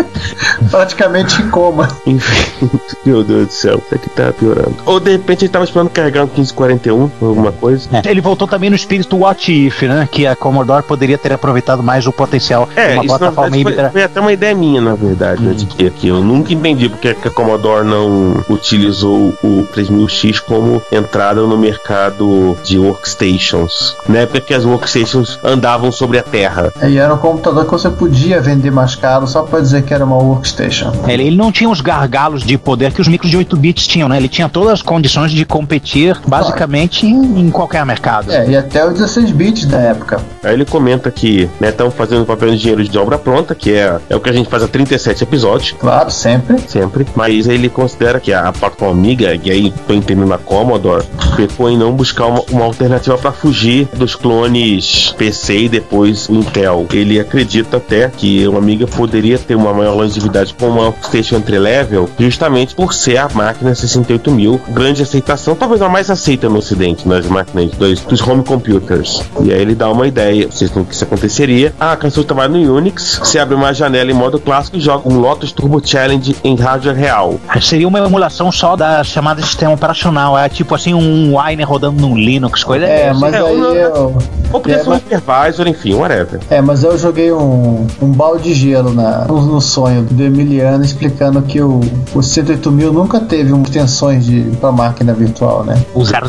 Praticamente 0.69 1.41
em 1.41 1.49
coma. 1.49 1.87
Enfim, 2.05 2.69
meu 3.05 3.23
Deus 3.23 3.47
do 3.47 3.53
céu, 3.53 3.81
isso 3.85 3.95
aqui 3.95 4.09
tá 4.09 4.31
piorando. 4.31 4.75
Ou 4.85 4.99
de 4.99 5.11
repente 5.11 5.45
ele 5.45 5.51
tava 5.51 5.65
esperando 5.65 5.89
carregar 5.89 6.23
um 6.23 6.27
1541 6.27 7.11
ou 7.21 7.27
alguma 7.27 7.51
coisa. 7.51 7.89
É, 7.91 8.09
Ele 8.09 8.21
voltou 8.21 8.47
também 8.47 8.69
no 8.69 8.75
espírito 8.75 9.17
What 9.17 9.51
If, 9.51 9.81
né? 9.83 10.07
Que 10.11 10.25
a 10.25 10.35
Commodore 10.35 10.83
poderia 10.83 11.17
ter 11.17 11.33
aproveitado 11.33 11.83
mais 11.83 12.07
o 12.07 12.11
potencial 12.11 12.67
de 12.67 12.79
É, 12.79 12.93
uma 12.93 13.05
isso 13.05 13.17
plataforma 13.17 13.49
verdade 13.49 13.63
foi, 13.63 13.71
híbrida. 13.73 13.89
foi 13.91 14.03
até 14.03 14.19
uma 14.19 14.31
ideia 14.33 14.55
minha, 14.55 14.81
na 14.81 14.95
verdade, 14.95 15.41
né, 15.41 15.53
de 15.53 15.65
que, 15.65 15.89
que 15.89 16.07
eu 16.07 16.21
nunca 16.21 16.53
entendi 16.53 16.89
porque 16.89 17.13
que 17.13 17.27
a 17.27 17.31
Commodore 17.31 17.85
não 17.85 18.43
utilizou 18.49 19.33
o 19.43 19.67
3000X 19.75 20.39
como 20.41 20.81
entrada 20.91 21.41
no 21.41 21.57
mercado 21.57 22.57
de 22.63 22.77
workstations. 22.79 23.95
Na 24.07 24.19
época 24.19 24.41
que 24.41 24.53
as 24.53 24.65
workstations 24.65 25.32
andavam 25.43 25.91
sobre 25.91 26.17
a 26.17 26.23
Terra. 26.23 26.71
E 26.83 26.97
era 26.97 27.13
um 27.13 27.17
computador 27.17 27.65
que 27.65 27.71
você 27.71 27.89
podia 27.89 28.41
vender 28.41 28.71
mais 28.71 28.95
caro 28.95 29.27
só 29.27 29.43
pra 29.43 29.59
dizer 29.59 29.83
que 29.83 29.93
era 29.93 30.03
uma 30.03 30.17
workstation. 30.17 30.91
Ele, 31.07 31.27
ele 31.27 31.37
não 31.37 31.51
tinha 31.51 31.69
os 31.69 31.81
gargalos 31.81 32.43
de 32.43 32.57
poder 32.57 32.91
que 32.91 33.01
os 33.01 33.07
micros 33.07 33.29
de 33.29 33.37
8 33.37 33.55
bits 33.57 33.87
tinham, 33.87 34.09
né? 34.09 34.17
Ele 34.17 34.27
tinha 34.27 34.49
todas 34.49 34.73
as 34.73 34.81
condições 34.81 35.31
de 35.31 35.45
competir 35.45 36.19
basicamente 36.27 37.05
em, 37.05 37.39
em 37.39 37.49
qualquer 37.49 37.85
mercado. 37.85 38.31
É, 38.31 38.49
e 38.49 38.55
até 38.55 38.85
os 38.85 38.93
16 38.93 39.31
bits 39.31 39.65
da 39.65 39.77
época. 39.77 40.21
Aí 40.43 40.53
ele 40.53 40.65
comenta 40.65 41.09
que 41.11 41.49
estão 41.61 41.89
fazendo 41.89 42.25
papel 42.25 42.49
de 42.49 42.55
engenheiro 42.55 42.83
de 42.83 42.97
obra 42.97 43.17
pronta, 43.17 43.55
que 43.55 43.73
é, 43.73 43.97
é 44.09 44.15
o 44.15 44.19
que 44.19 44.29
a 44.29 44.33
gente 44.33 44.49
faz 44.49 44.63
há 44.63 44.67
37 44.67 45.23
episódios. 45.23 45.75
Claro, 45.79 46.11
sempre. 46.11 46.57
Sempre. 46.67 47.05
Mas 47.15 47.47
ele 47.47 47.69
considera 47.69 48.19
que 48.19 48.33
a 48.33 48.51
plataforma 48.51 48.93
amiga, 48.93 49.35
e 49.43 49.51
aí 49.51 49.73
tô 49.87 49.93
entendendo 49.93 50.33
a 50.33 50.37
Commodore, 50.37 51.05
pecou 51.35 51.69
em 51.69 51.77
não 51.77 51.91
buscar 51.91 52.27
uma, 52.27 52.41
uma 52.51 52.65
alternativa 52.65 53.17
para 53.17 53.31
fugir 53.31 53.87
dos 53.95 54.15
clones 54.15 55.12
PC 55.13 55.57
e 55.57 55.69
depois 55.69 56.29
Intel. 56.29 56.85
Ele 56.91 57.19
acredita 57.19 57.77
até 57.77 58.09
que 58.09 58.47
uma 58.47 58.59
amiga 58.59 58.85
poderia 58.87 59.37
ter 59.37 59.55
uma 59.55 59.73
maior 59.73 59.95
longevidade 59.95 60.53
com 60.53 60.67
uma 60.67 60.83
workstation 60.85 61.37
entry-level, 61.37 62.09
justamente 62.19 62.75
por 62.75 62.93
ser 62.93 63.17
a 63.17 63.29
máquina 63.33 63.73
68000, 63.75 64.59
grande 64.69 65.01
aceitação, 65.03 65.55
talvez 65.55 65.81
a 65.81 65.89
mais 65.89 66.09
aceita 66.09 66.49
no 66.49 66.57
ocidente, 66.57 67.07
nas 67.07 67.25
máquinas 67.27 67.71
dos, 67.71 67.99
dos 68.01 68.21
home 68.21 68.43
computers. 68.43 69.21
E 69.43 69.53
aí 69.53 69.61
ele 69.61 69.75
dá 69.75 69.89
uma 69.89 70.07
ideia, 70.07 70.47
vocês 70.49 70.73
não 70.73 70.83
que 70.83 70.93
isso 70.93 71.03
aconteceria. 71.03 71.73
Ah, 71.79 71.95
cansou 71.95 72.23
de 72.23 72.27
trabalhar 72.27 72.49
no 72.49 72.75
Unix, 72.75 73.19
você 73.23 73.39
abre 73.39 73.55
uma 73.55 73.73
janela 73.73 74.09
em 74.11 74.13
modo 74.13 74.39
clássico 74.39 74.77
e 74.77 74.79
joga 74.79 75.07
um 75.09 75.19
Lotus 75.19 75.51
Turbo 75.51 75.81
Challenge 75.85 76.35
em 76.43 76.55
hardware 76.55 76.95
real. 76.95 77.39
Seria 77.61 77.87
uma 77.87 77.99
emulação 77.99 78.51
só 78.51 78.75
da 78.75 79.03
chamada 79.03 79.41
de 79.41 79.47
sistema 79.47 79.73
operacional. 79.73 80.37
É 80.37 80.47
tipo 80.49 80.73
assim 80.75 80.93
um 80.93 81.37
Wine 81.39 81.63
rodando 81.63 82.01
num 82.01 82.15
Linux, 82.17 82.63
coisa 82.63 82.85
É, 82.85 83.07
dessa. 83.07 83.19
mas 83.19 83.33
É, 83.33 83.37
aí 83.39 83.59
eu. 83.59 84.15
Ou 84.53 84.61
podia 84.61 84.77
É, 84.77 84.83
ser 84.83 84.89
um 84.89 84.93
mas- 84.93 85.01
hypervisor, 85.11 85.67
enfim, 85.67 85.93
whatever. 85.95 86.39
É, 86.49 86.61
mas 86.61 86.83
eu 86.83 86.97
joguei 86.97 87.31
um, 87.33 87.85
um 88.01 88.07
balde 88.11 88.43
de 88.43 88.53
gelo 88.53 88.93
na, 88.93 89.25
no, 89.25 89.41
no 89.41 89.59
sonho 89.61 90.03
do 90.03 90.23
Emiliano 90.23 90.83
explicando 90.83 91.41
que 91.41 91.61
o, 91.61 91.79
o 92.13 92.19
108000 92.21 92.93
nunca 92.93 93.19
teve 93.19 93.51
um 93.51 93.63
extensões 93.63 94.25
de, 94.25 94.41
pra 94.61 94.71
máquina 94.71 95.13
virtual, 95.13 95.63
né? 95.63 95.81
O 95.95 96.05
000. 96.05 96.21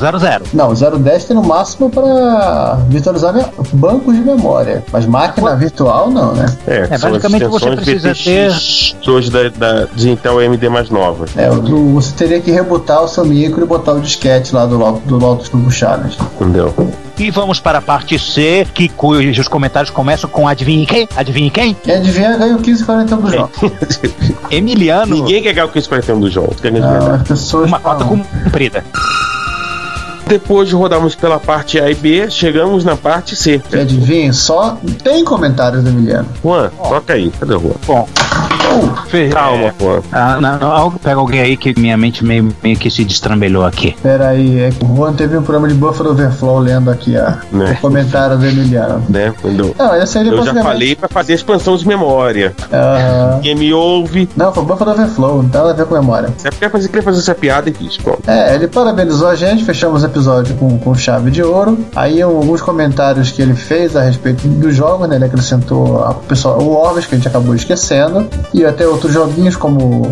Não, 0.52 0.70
o 0.70 0.74
010 0.74 1.24
tem 1.24 1.36
no 1.36 1.42
máximo 1.42 1.90
para 1.90 2.78
virtualizar 2.88 3.34
bancos 3.72 4.14
de 4.14 4.20
memória, 4.22 4.82
mas 4.92 5.04
máquina 5.06 5.54
virtual 5.56 6.10
não, 6.10 6.32
né? 6.32 6.46
É, 6.66 6.88
É, 6.90 6.98
são 6.98 7.14
as 7.14 7.22
basicamente 7.22 7.44
você 7.46 7.76
precisa 7.76 8.08
VTX 8.14 8.96
hoje 9.06 9.30
da, 9.30 9.48
da, 9.50 9.84
de 9.94 10.10
Intel 10.10 10.38
AMD 10.38 10.68
mais 10.68 10.88
nova. 10.90 11.26
É, 11.36 11.50
o- 11.50 11.94
você 11.94 12.12
teria 12.16 12.40
que 12.40 12.50
rebutar 12.50 13.02
o 13.02 13.08
seu 13.08 13.24
micro 13.24 13.62
e 13.64 13.66
botar 13.66 13.92
o 13.92 14.00
disquete 14.00 14.54
lá 14.54 14.64
do, 14.66 14.78
do 15.04 15.18
Lotus 15.18 15.48
Turbo 15.48 15.70
Challenge. 15.70 16.16
Entendeu? 16.40 16.72
E 17.18 17.30
vamos 17.30 17.60
para 17.60 17.78
a 17.78 17.82
parte 17.82 18.18
C, 18.18 18.66
que 18.74 18.88
cujos 18.88 19.46
comentários 19.46 19.90
começam 19.90 20.28
com 20.28 20.48
adivinhe 20.48 20.84
quem? 20.84 21.08
Adivinhe 21.14 21.48
quem? 21.48 21.74
Quem 21.74 21.94
adivinha 21.94 22.36
ganha 22.36 22.56
o 22.56 22.60
1541 22.60 23.20
do 23.20 23.30
jogo. 23.30 23.50
Emiliano. 24.50 25.14
Ninguém 25.14 25.42
quer 25.42 25.52
ganhar 25.52 25.66
o 25.66 25.68
1541 25.68 26.20
do 26.20 26.30
é 26.66 26.70
Não, 26.70 27.14
as 27.14 27.22
pessoas. 27.22 27.68
Uma 27.68 27.78
cota 27.78 28.04
falam. 28.04 28.16
Depois 30.26 30.68
de 30.68 30.74
rodarmos 30.74 31.14
pela 31.14 31.38
parte 31.38 31.78
A 31.78 31.90
e 31.90 31.94
B, 31.94 32.30
chegamos 32.30 32.84
na 32.84 32.96
parte 32.96 33.36
C. 33.36 33.60
Quem 33.70 33.80
adivinha? 33.82 34.32
Só 34.32 34.78
tem 35.02 35.24
comentários 35.24 35.82
do 35.84 35.90
Emiliano. 35.90 36.26
Juan, 36.42 36.70
toca 36.88 37.12
aí. 37.12 37.30
Cadê 37.38 37.54
o 37.54 37.60
Juan? 37.60 37.74
Bom. 37.86 38.08
Fe- 39.08 39.28
Calma, 39.28 39.66
é, 39.68 39.74
Juan. 39.80 40.00
ah, 40.10 40.40
não, 40.40 40.58
não, 40.58 40.72
algo- 40.72 40.98
pega 40.98 41.20
alguém 41.20 41.40
aí 41.40 41.56
que 41.56 41.78
minha 41.78 41.96
mente 41.96 42.24
meio, 42.24 42.48
meio 42.62 42.76
que 42.76 42.90
se 42.90 43.04
destrambelhou 43.04 43.64
aqui. 43.64 43.94
Pera 44.02 44.28
aí, 44.30 44.60
é 44.60 44.70
que 44.70 44.84
o 44.84 44.96
Juan 44.96 45.12
teve 45.12 45.36
um 45.36 45.42
programa 45.42 45.68
de 45.68 45.74
Buffer 45.74 46.06
Overflow 46.06 46.58
lendo 46.58 46.90
aqui 46.90 47.16
a, 47.16 47.38
Né? 47.52 47.76
o 47.78 47.80
comentário 47.80 48.36
do 48.36 48.44
Emiliano. 48.46 49.04
Né? 49.08 49.32
Quando 49.40 49.74
Não, 49.78 49.92
aí 49.92 50.00
eu 50.00 50.44
já 50.44 50.54
falei 50.62 50.96
pra 50.96 51.08
fazer 51.08 51.34
expansão 51.34 51.76
de 51.76 51.86
memória. 51.86 52.54
Aham. 52.72 53.40
Quem 53.42 53.54
me 53.54 53.72
ouve, 53.72 54.28
Não, 54.36 54.52
foi 54.52 54.64
Buffer 54.64 54.88
Overflow, 54.88 55.42
não 55.42 55.48
tem 55.48 55.60
nada 55.60 55.72
a 55.72 55.76
ver 55.76 55.86
com 55.86 55.94
memória. 55.94 56.30
você 56.36 56.50
quer 56.50 56.70
fazer, 56.70 56.88
queria 56.88 57.02
fazer 57.02 57.18
essa 57.20 57.34
piada 57.34 57.70
e 57.70 57.72
fiz. 57.74 57.96
Pronto. 57.98 58.22
É, 58.26 58.54
ele 58.54 58.66
parabenizou 58.66 59.28
a 59.28 59.34
gente, 59.36 59.62
fechamos 59.64 60.02
o 60.02 60.06
episódio 60.14 60.54
com, 60.56 60.78
com 60.78 60.94
chave 60.94 61.30
de 61.30 61.42
ouro. 61.42 61.78
Aí 61.96 62.22
alguns 62.22 62.62
comentários 62.62 63.30
que 63.32 63.42
ele 63.42 63.54
fez 63.54 63.96
a 63.96 64.00
respeito 64.02 64.46
do 64.46 64.70
jogo, 64.70 65.06
né? 65.06 65.16
Ele 65.16 65.24
acrescentou 65.24 66.02
a 66.04 66.14
pessoa, 66.14 66.56
o 66.62 66.70
Orbis, 66.76 67.06
que 67.06 67.14
a 67.14 67.18
gente 67.18 67.26
acabou 67.28 67.54
esquecendo, 67.54 68.26
e 68.52 68.64
até 68.64 68.86
outros 68.86 69.12
joguinhos 69.12 69.56
como 69.56 70.02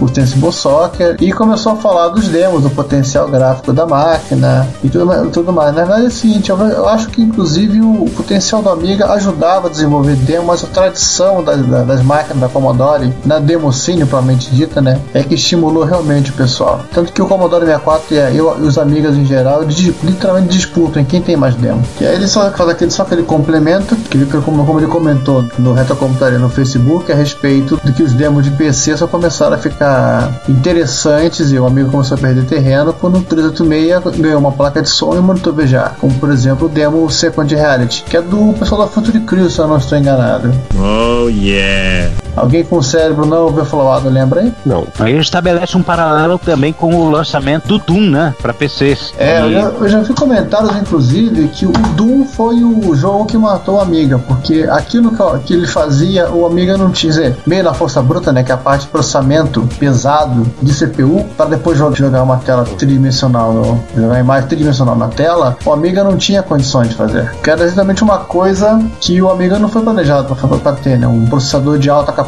o 0.00 0.08
Sensible 0.14 0.52
Soccer, 0.52 1.16
e 1.20 1.32
começou 1.32 1.72
a 1.72 1.76
falar 1.76 2.08
dos 2.08 2.28
demos, 2.28 2.62
do 2.62 2.70
potencial 2.70 3.28
gráfico 3.28 3.72
da 3.72 3.86
máquina 3.86 4.66
e 4.84 4.88
tudo, 4.90 5.30
tudo 5.30 5.52
mais. 5.52 5.74
Na 5.74 5.82
verdade 5.84 6.04
é 6.04 6.08
o 6.08 6.10
seguinte, 6.10 6.50
eu, 6.50 6.58
eu 6.58 6.88
acho 6.88 7.08
que 7.08 7.22
inclusive 7.22 7.80
o 7.80 8.06
potencial 8.16 8.62
do 8.62 8.68
Amiga 8.68 9.06
ajudava 9.12 9.68
a 9.68 9.70
desenvolver 9.70 10.16
demos, 10.16 10.62
a 10.62 10.66
tradição 10.66 11.42
das, 11.42 11.64
da- 11.66 11.82
das 11.82 12.02
máquinas 12.02 12.40
da 12.40 12.48
Commodore, 12.48 13.12
na 13.24 13.38
Democine, 13.38 14.04
propriamente 14.04 14.50
dita, 14.54 14.80
né? 14.80 15.00
É 15.14 15.22
que 15.22 15.34
estimulou 15.34 15.84
realmente 15.84 16.30
o 16.30 16.34
pessoal. 16.34 16.80
Tanto 16.92 17.12
que 17.12 17.22
o 17.22 17.26
Commodore 17.26 17.64
64 17.64 18.14
e, 18.14 18.36
e 18.36 18.40
os 18.40 18.76
Amigas 18.78 19.16
em 19.16 19.24
geral, 19.24 19.45
di- 19.66 19.94
literalmente 20.02 20.48
disputam 20.48 21.00
em 21.02 21.04
quem 21.04 21.20
tem 21.22 21.36
mais 21.36 21.54
demo. 21.54 21.82
E 22.00 22.06
aí 22.06 22.14
ele 22.14 22.26
só 22.28 22.50
faz 22.50 22.70
aquele, 22.70 22.90
só 22.90 23.02
aquele 23.02 23.22
complemento, 23.22 23.94
que 23.96 24.16
ele, 24.16 24.26
como, 24.26 24.64
como 24.64 24.78
ele 24.80 24.86
comentou 24.86 25.44
no 25.58 25.72
Retrocomputaria 25.72 26.38
no 26.38 26.48
Facebook, 26.48 27.10
a 27.10 27.14
respeito 27.14 27.80
do 27.82 27.92
que 27.92 28.02
os 28.02 28.12
demos 28.12 28.44
de 28.44 28.50
PC 28.50 28.96
só 28.96 29.06
começaram 29.06 29.54
a 29.54 29.58
ficar 29.58 30.40
interessantes 30.48 31.50
e 31.52 31.58
o 31.58 31.66
amigo 31.66 31.90
começou 31.90 32.16
a 32.16 32.20
perder 32.20 32.44
terreno 32.44 32.92
quando 32.92 33.18
o 33.18 33.22
386 33.22 34.16
ganhou 34.20 34.38
uma 34.40 34.52
placa 34.52 34.82
de 34.82 34.88
som 34.88 35.14
e 35.14 35.18
um 35.18 35.22
monitor 35.22 35.52
VGA, 35.54 35.92
como 36.00 36.12
por 36.14 36.30
exemplo 36.30 36.66
o 36.66 36.68
demo 36.68 37.08
Second 37.10 37.54
Reality, 37.54 38.04
que 38.08 38.16
é 38.16 38.22
do 38.22 38.54
pessoal 38.58 38.82
da 38.82 38.86
Future 38.88 39.20
Crew, 39.20 39.48
se 39.50 39.58
eu 39.58 39.68
não 39.68 39.76
estou 39.78 39.98
enganado. 39.98 40.52
Oh 40.78 41.28
yeah. 41.28 42.10
Alguém 42.36 42.64
com 42.64 42.76
o 42.78 42.82
cérebro 42.82 43.24
não 43.26 43.46
overflowado 43.46 44.08
lembra 44.08 44.40
aí? 44.40 44.52
Não. 44.64 44.86
Aí 44.98 45.12
ele 45.12 45.20
estabelece 45.20 45.76
um 45.76 45.82
paralelo 45.82 46.38
também 46.38 46.72
com 46.72 46.94
o 46.94 47.10
lançamento 47.10 47.66
do 47.66 47.78
Doom, 47.78 48.10
né? 48.10 48.34
Pra 48.40 48.52
PCs. 48.52 49.14
É, 49.18 49.40
eu 49.40 49.50
E- 49.50 49.52
já, 49.54 49.60
eu 49.60 49.88
já 49.88 50.00
vi 50.00 50.14
comentários, 50.14 50.76
inclusive, 50.76 51.48
que 51.48 51.66
o 51.66 51.72
Doom 51.94 52.24
foi 52.26 52.62
o 52.62 52.94
jogo 52.94 53.26
que 53.26 53.38
matou 53.38 53.76
o 53.76 53.80
Amiga, 53.80 54.18
porque 54.18 54.66
aquilo 54.70 55.10
que, 55.10 55.38
que 55.46 55.54
ele 55.54 55.66
fazia, 55.66 56.30
o 56.30 56.44
Amiga 56.46 56.76
não 56.76 56.90
tinha, 56.90 57.10
dizer, 57.12 57.36
meio 57.46 57.62
na 57.64 57.72
força 57.72 58.02
bruta, 58.02 58.32
né, 58.32 58.42
que 58.42 58.50
é 58.50 58.54
a 58.54 58.58
parte 58.58 58.82
de 58.82 58.88
processamento 58.88 59.66
pesado 59.78 60.46
de 60.62 60.72
CPU, 60.74 61.24
para 61.36 61.46
depois 61.46 61.78
jo- 61.78 61.94
jogar 61.94 62.22
uma 62.22 62.36
tela 62.38 62.64
tridimensional, 62.64 63.78
jogar 63.94 64.08
uma 64.08 64.18
imagem 64.20 64.48
tridimensional 64.48 64.96
na 64.96 65.08
tela, 65.08 65.56
o 65.64 65.72
Amiga 65.72 66.02
não 66.04 66.16
tinha 66.16 66.42
condições 66.42 66.88
de 66.90 66.94
fazer. 66.96 67.30
Que 67.42 67.50
era 67.50 67.62
exatamente 67.64 68.02
uma 68.02 68.18
coisa 68.18 68.80
que 69.00 69.20
o 69.22 69.30
Amiga 69.30 69.58
não 69.58 69.68
foi 69.68 69.82
planejado 69.82 70.34
para 70.34 70.72
ter, 70.72 70.98
né, 70.98 71.06
um 71.06 71.24
processador 71.26 71.78
de 71.78 71.88
alta 71.88 72.12
capacidade. 72.12 72.25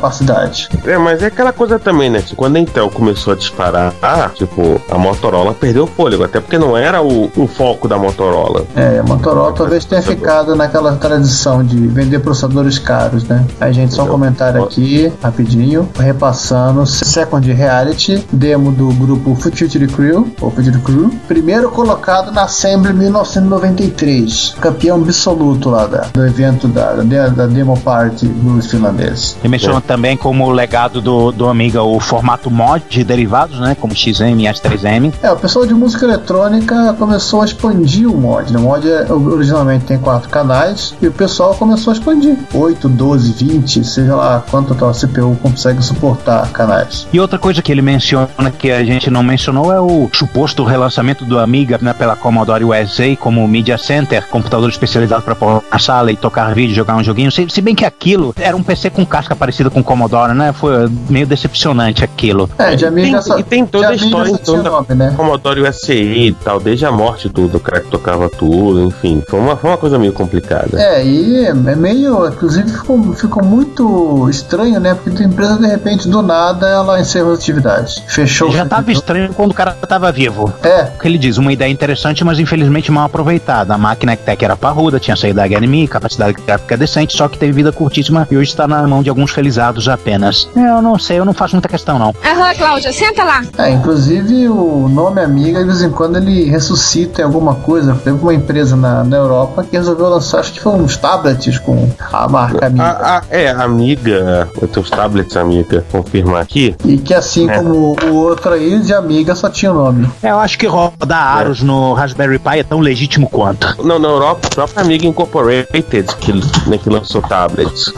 É, 0.85 0.97
mas 0.99 1.23
é 1.23 1.27
aquela 1.27 1.53
coisa 1.53 1.79
também, 1.79 2.11
né? 2.11 2.23
que 2.23 2.35
Quando 2.35 2.57
a 2.57 2.61
Intel 2.61 2.91
começou 2.91 3.33
a 3.33 3.37
disparar, 3.37 3.93
ah, 4.03 4.31
tipo, 4.35 4.81
a 4.91 4.99
Motorola 4.99 5.55
perdeu 5.55 5.85
o 5.85 5.87
fôlego, 5.87 6.25
até 6.25 6.41
porque 6.41 6.59
não 6.59 6.77
era 6.77 7.03
o, 7.03 7.31
o 7.37 7.47
foco 7.47 7.89
da 7.89 7.99
Motorola. 7.99 8.65
É, 8.75 8.99
a 8.99 9.03
Motorola 9.03 9.53
talvez 9.53 9.85
tenha 9.85 10.03
ficado 10.03 10.55
naquela 10.55 10.97
tradição 10.97 11.63
de 11.63 11.77
vender 11.89 12.21
processadores 12.21 12.79
caros, 12.79 13.25
né? 13.25 13.45
Aí, 13.61 13.73
gente, 13.73 13.95
só 13.95 14.05
um 14.05 14.09
comentário 14.09 14.63
aqui, 14.63 15.13
rapidinho, 15.23 15.89
repassando. 15.99 16.87
Second 16.87 17.51
Reality, 17.53 18.25
demo 18.33 18.71
do 18.71 18.89
grupo 18.93 19.35
Future 19.35 19.87
Crew, 19.87 20.33
ou 20.41 20.51
Future 20.51 20.79
Crew, 20.79 21.11
primeiro 21.27 21.71
colocado 21.71 22.31
na 22.33 22.43
Assembly 22.45 22.93
1993, 22.93 24.57
campeão 24.61 24.97
absoluto 24.97 25.71
lá 25.71 25.87
da, 25.87 26.01
do 26.13 26.25
evento 26.25 26.69
da, 26.69 26.93
da, 26.95 27.29
da 27.29 27.47
Demo 27.47 27.79
Party 27.79 28.27
dos 28.27 28.67
finlandeses. 28.67 29.37
E 29.43 29.49
também 29.89 30.19
como 30.19 30.51
legado 30.51 31.01
do, 31.01 31.33
do 31.33 31.49
Amiga 31.49 31.83
o 31.83 31.99
formato 31.99 32.51
mod 32.51 32.85
de 32.91 33.03
derivados, 33.03 33.59
né? 33.59 33.75
Como 33.81 33.97
XM 33.97 34.43
e 34.43 34.45
S3M. 34.45 35.15
É, 35.23 35.33
o 35.33 35.37
pessoal 35.37 35.65
de 35.67 35.73
música 35.73 36.05
eletrônica 36.05 36.95
começou 36.99 37.41
a 37.41 37.47
expandir 37.47 38.07
o 38.07 38.17
mod. 38.17 38.53
né? 38.53 38.59
O 38.59 38.63
mod 38.63 38.87
é- 38.87 39.11
originalmente 39.11 39.87
tem 39.87 39.99
quatro 39.99 40.29
canais 40.29 40.95
e 41.01 41.07
o 41.07 41.13
pessoal 41.13 41.55
começou 41.55 41.91
a 41.93 41.97
expandir. 41.97 42.37
8, 42.53 42.87
12, 42.87 43.33
20, 43.33 43.83
seja 43.83 44.15
lá 44.15 44.45
quanto 44.51 44.75
a 44.75 44.77
tua 44.77 44.93
CPU 44.93 45.35
consegue 45.43 45.83
suportar 45.83 46.47
canais. 46.51 47.09
E 47.11 47.19
outra 47.19 47.39
coisa 47.39 47.63
que 47.63 47.73
ele 47.73 47.81
menciona 47.81 48.29
que 48.59 48.71
a 48.71 48.85
gente 48.85 49.11
não 49.11 49.23
mencionou 49.23 49.73
é 49.73 49.81
o 49.81 50.11
suposto 50.13 50.65
relançamento 50.65 51.25
do 51.25 51.39
Amiga 51.39 51.79
né, 51.81 51.95
pela 51.95 52.15
Commodore 52.15 52.65
USA 52.65 53.17
como 53.17 53.49
Media 53.49 53.79
Center, 53.79 54.27
computador 54.29 54.69
especializado 54.69 55.23
para 55.23 55.35
pôr 55.35 55.63
na 55.73 55.79
sala 55.79 56.13
e 56.13 56.17
tocar 56.17 56.55
vídeo, 56.55 56.75
jogar 56.75 56.97
um 56.97 57.03
joguinho. 57.03 57.33
Se, 57.33 57.49
se 57.49 57.63
bem 57.63 57.75
que 57.75 57.87
aquilo 57.87 58.35
era 58.39 58.55
um 58.55 58.63
PC 58.63 58.91
com 58.91 59.07
casca 59.07 59.35
parecida 59.35 59.71
com 59.71 59.78
o 59.81 59.85
Commodore, 59.85 60.33
né? 60.35 60.53
Foi 60.53 60.89
meio 61.09 61.27
decepcionante 61.27 62.05
aquilo. 62.05 62.49
É, 62.59 62.75
de 62.75 62.85
E 62.85 62.87
Amiga 62.89 63.13
tem, 63.19 63.23
só- 63.23 63.39
e 63.39 63.43
tem 63.43 63.67
toda 63.67 63.89
a 63.89 63.95
história 63.95 64.31
então, 64.31 64.63
nome, 64.63 64.95
né? 64.95 65.13
Commodore 65.17 65.63
USI 65.69 66.29
e 66.29 66.33
tal, 66.33 66.61
desde 66.61 66.85
a 66.87 66.93
morte 66.93 67.29
do, 67.29 67.49
do 67.49 67.61
cara 67.61 67.81
que 67.81 67.89
tocava 67.91 68.29
tudo, 68.29 68.83
enfim. 68.85 69.23
Foi 69.29 69.39
uma, 69.41 69.57
foi 69.57 69.71
uma 69.71 69.77
coisa 69.77 69.99
meio 69.99 70.13
complicada. 70.13 70.81
É, 70.81 71.05
e 71.05 71.45
é 71.47 71.53
meio, 71.55 72.27
inclusive 72.29 72.69
ficou, 72.71 73.13
ficou 73.15 73.45
muito 73.45 74.29
estranho, 74.31 74.81
né? 74.81 74.95
Porque 74.95 75.23
a 75.23 75.27
empresa 75.27 75.57
de 75.59 75.67
repente 75.67 76.09
do 76.09 76.23
nada 76.23 76.67
ela 76.69 77.01
encerrou 77.01 77.33
as 77.33 77.39
atividades. 77.39 78.03
Fechou. 78.07 78.51
Já 78.51 78.65
tava 78.67 78.91
estranho 78.93 79.33
quando 79.35 79.51
o 79.53 79.55
cara 79.55 79.73
tava 79.73 80.11
vivo. 80.13 80.53
É. 80.63 80.85
O 80.97 80.99
que 81.01 81.09
ele 81.09 81.19
diz, 81.19 81.39
uma 81.39 81.53
ideia 81.53 81.71
interessante, 81.71 82.25
mas 82.25 82.39
infelizmente 82.39 82.91
mal 82.91 83.05
aproveitada. 83.07 83.75
A 83.75 83.79
máquina 83.79 84.13
até 84.13 84.35
que 84.37 84.45
era 84.45 84.57
parruda, 84.57 84.99
tinha 84.99 85.17
saído 85.17 85.37
da 85.37 85.47
HMI, 85.47 85.87
capacidade 85.89 86.37
gráfica 86.45 86.77
decente, 86.77 87.17
só 87.17 87.29
que 87.29 87.39
teve 87.39 87.53
vida 87.53 87.73
curtíssima 87.73 88.27
e 88.31 88.37
hoje 88.37 88.51
está 88.51 88.67
na 88.67 88.87
mão 88.87 89.03
de 89.03 89.09
alguns 89.09 89.31
felizados 89.59 89.89
apenas. 89.89 90.49
Eu 90.55 90.81
não 90.81 90.99
sei, 90.99 91.19
eu 91.19 91.25
não 91.25 91.33
faço 91.35 91.55
muita 91.57 91.69
questão 91.69 91.99
não. 91.99 92.15
Aham, 92.25 92.55
Cláudia, 92.57 92.93
senta 92.93 93.25
lá. 93.25 93.43
É, 93.59 93.71
inclusive 93.71 94.49
o 94.49 94.89
nome 94.89 95.21
Amiga, 95.21 95.59
de 95.61 95.67
vez 95.67 95.83
em 95.83 95.91
quando 95.91 96.17
ele 96.17 96.45
ressuscita 96.45 97.23
em 97.23 97.25
alguma 97.25 97.55
coisa. 97.57 97.95
Teve 98.05 98.19
uma 98.23 98.33
empresa 98.35 98.77
na, 98.77 99.03
na 99.03 99.17
Europa 99.17 99.65
que 99.65 99.77
resolveu 99.77 100.09
lançar, 100.09 100.41
acho 100.41 100.53
que 100.53 100.61
foi 100.61 100.73
uns 100.75 100.97
tablets 100.97 101.59
com 101.59 101.91
a 102.13 102.29
marca 102.29 102.67
Amiga. 102.67 102.85
A, 102.85 103.19
a- 103.19 103.23
é, 103.31 103.49
amiga, 103.51 104.49
os 104.81 104.91
tablets, 104.91 105.37
amiga, 105.37 105.85
confirmar 105.91 106.41
aqui. 106.43 106.77
E 106.85 106.97
que 106.99 107.13
assim 107.13 107.51
É. 107.51 107.57
como 107.59 107.97
o 108.05 108.15
outro 108.15 108.53
aí, 108.53 108.79
de 108.81 108.95
Amiga 108.95 109.35
só 109.35 109.49
tinha 109.49 109.73
o 109.73 109.75
nome. 109.75 110.09
É, 110.23 110.31
eu 110.31 110.39
acho 110.39 110.57
que 110.59 110.67
rodar 110.67 111.39
Aros 111.39 111.63
no 111.63 111.95
Raspberry 111.95 112.39
Pi 112.39 112.59
é 112.61 112.63
tão 112.63 112.79
legítimo 112.81 113.29
quanto. 113.29 113.83
Não, 113.85 113.99
na 113.99 114.09
Europa, 114.09 114.47
a 114.47 114.55
própria 114.55 114.83
Amiga 114.83 115.07
Incorporated, 115.07 116.15
que, 116.21 116.33
né, 116.69 116.79
que 116.79 116.89
lançou 116.89 117.21
tablets. 117.23 117.93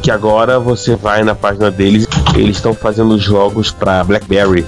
Que 0.00 0.10
agora 0.10 0.58
você 0.62 0.96
vai 0.96 1.22
na 1.22 1.34
página 1.34 1.70
deles, 1.70 2.06
eles 2.34 2.56
estão 2.56 2.72
fazendo 2.72 3.18
jogos 3.18 3.70
pra 3.70 4.02
Blackberry. 4.04 4.64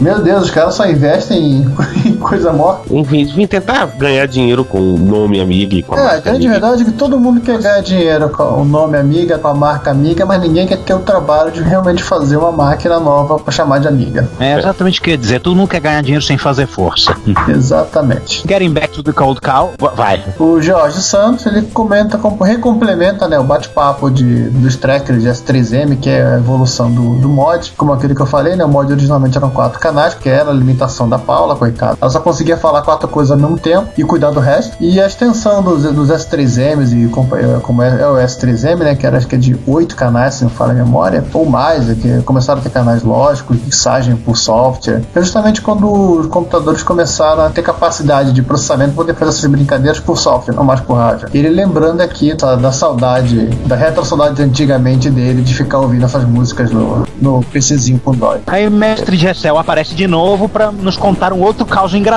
Meu 0.00 0.22
Deus, 0.22 0.44
os 0.44 0.50
caras 0.50 0.74
só 0.74 0.86
investem 0.86 1.38
em, 1.38 1.66
em 2.04 2.12
coisa 2.30 2.52
morta. 2.52 2.82
Enfim, 2.90 3.24
vim 3.26 3.46
tentar 3.46 3.86
ganhar 3.98 4.26
dinheiro 4.26 4.64
com 4.64 4.78
o 4.78 4.96
nome 4.98 5.40
Amiga 5.40 5.74
e 5.74 5.82
com 5.82 5.94
a 5.94 5.98
É, 5.98 6.00
a 6.00 6.04
marca 6.04 6.20
grande 6.22 6.46
Amiga. 6.46 6.52
verdade 6.60 6.82
é 6.82 6.84
que 6.86 6.92
todo 6.92 7.18
mundo 7.20 7.40
quer 7.40 7.58
ganhar 7.60 7.80
dinheiro 7.82 8.28
com 8.30 8.42
o 8.62 8.64
nome 8.64 8.96
Amiga, 8.96 9.38
com 9.38 9.48
a 9.48 9.54
marca 9.54 9.90
Amiga, 9.90 10.24
mas 10.24 10.40
ninguém 10.40 10.66
quer 10.66 10.78
ter 10.78 10.94
o 10.94 11.00
trabalho 11.00 11.50
de 11.50 11.60
realmente 11.62 12.02
fazer 12.02 12.36
uma 12.36 12.52
máquina 12.52 12.98
nova 13.00 13.38
pra 13.38 13.52
chamar 13.52 13.80
de 13.80 13.88
Amiga. 13.88 14.28
É 14.38 14.58
exatamente 14.58 15.00
o 15.00 15.02
que 15.02 15.10
eu 15.10 15.12
ia 15.12 15.18
dizer, 15.18 15.40
todo 15.40 15.56
mundo 15.56 15.68
quer 15.68 15.80
ganhar 15.80 16.00
dinheiro 16.02 16.24
sem 16.24 16.38
fazer 16.38 16.66
força. 16.66 17.14
Exatamente. 17.48 18.42
Getting 18.46 18.70
back 18.72 18.92
to 18.92 19.02
the 19.02 19.12
cold 19.12 19.40
cow, 19.40 19.72
va- 19.78 19.90
vai. 19.90 20.22
O 20.38 20.60
Jorge 20.60 21.00
Santos 21.02 21.44
ele 21.46 21.62
comenta, 21.62 22.16
como- 22.18 22.42
recomplementa 22.44 23.26
né, 23.28 23.38
o 23.38 23.44
bate-papo 23.44 24.10
de, 24.10 24.50
dos 24.50 24.76
trackers 24.76 25.22
de 25.22 25.28
S3M, 25.28 25.98
que 25.98 26.08
é 26.08 26.22
a 26.24 26.36
evolução 26.36 26.90
do, 26.90 27.16
do 27.16 27.28
mod. 27.28 27.72
Como 27.76 27.92
aquele 27.92 28.14
que 28.14 28.20
eu 28.22 28.26
falei, 28.26 28.56
né, 28.56 28.64
o 28.64 28.68
mod 28.68 28.90
originalmente 28.92 29.36
eram 29.36 29.50
quatro 29.50 29.78
canais, 29.78 30.14
que 30.14 30.28
era 30.28 30.50
a 30.50 30.52
limitação 30.54 31.08
da 31.08 31.18
Paula, 31.18 31.56
coitada. 31.56 31.96
Ela 32.00 32.10
só 32.10 32.19
conseguia 32.20 32.56
falar 32.56 32.82
quatro 32.82 33.08
coisas 33.08 33.30
ao 33.32 33.38
mesmo 33.38 33.58
tempo 33.58 33.88
e 33.96 34.04
cuidar 34.04 34.30
do 34.30 34.40
resto. 34.40 34.76
E 34.80 35.00
a 35.00 35.06
extensão 35.06 35.62
dos, 35.62 35.82
dos 35.82 36.08
S3Ms, 36.08 36.92
e 37.04 37.08
como, 37.08 37.36
é- 37.36 37.60
como 37.60 37.82
é, 37.82 38.00
é 38.00 38.06
o 38.08 38.14
S3M, 38.16 38.78
né, 38.78 38.94
que 38.94 39.06
era 39.06 39.16
acho 39.16 39.26
que 39.26 39.34
é 39.34 39.38
de 39.38 39.56
oito 39.66 39.96
canais, 39.96 40.34
se 40.34 40.42
não 40.44 40.50
falha 40.50 40.72
a 40.72 40.74
memória, 40.74 41.24
ou 41.32 41.44
mais, 41.46 41.88
é 41.90 41.94
que 41.94 42.22
começaram 42.22 42.60
a 42.60 42.62
ter 42.62 42.70
canais 42.70 43.02
lógicos, 43.02 43.58
fixagem 43.58 44.16
por 44.16 44.36
software. 44.36 45.02
É 45.14 45.20
justamente 45.20 45.60
quando 45.62 45.90
os 45.90 46.26
computadores 46.26 46.82
começaram 46.82 47.42
a 47.44 47.50
ter 47.50 47.62
capacidade 47.62 48.32
de 48.32 48.42
processamento 48.42 48.92
para 48.94 49.04
poder 49.04 49.14
fazer 49.14 49.30
essas 49.30 49.50
brincadeiras 49.50 50.00
por 50.00 50.16
software, 50.18 50.54
não 50.54 50.64
mais 50.64 50.80
por 50.80 50.94
hardware. 50.94 51.30
Ele 51.34 51.48
lembrando 51.48 52.00
aqui 52.00 52.34
tá, 52.34 52.54
da 52.56 52.72
saudade, 52.72 53.46
da 53.66 53.76
retro 53.76 54.04
saudade 54.04 54.36
de 54.36 54.42
antigamente 54.42 55.10
dele 55.10 55.42
de 55.42 55.54
ficar 55.54 55.78
ouvindo 55.78 56.04
essas 56.04 56.24
músicas 56.24 56.70
no, 56.70 57.06
no 57.20 57.42
PCzinho 57.44 57.98
com 57.98 58.12
DOI. 58.12 58.40
Aí 58.46 58.66
o 58.66 58.70
mestre 58.70 59.16
Gessel 59.16 59.58
aparece 59.58 59.94
de 59.94 60.06
novo 60.06 60.48
pra 60.48 60.70
nos 60.70 60.96
contar 60.96 61.32
um 61.32 61.40
outro 61.42 61.64
caso 61.66 61.96
engraçado, 61.96 62.09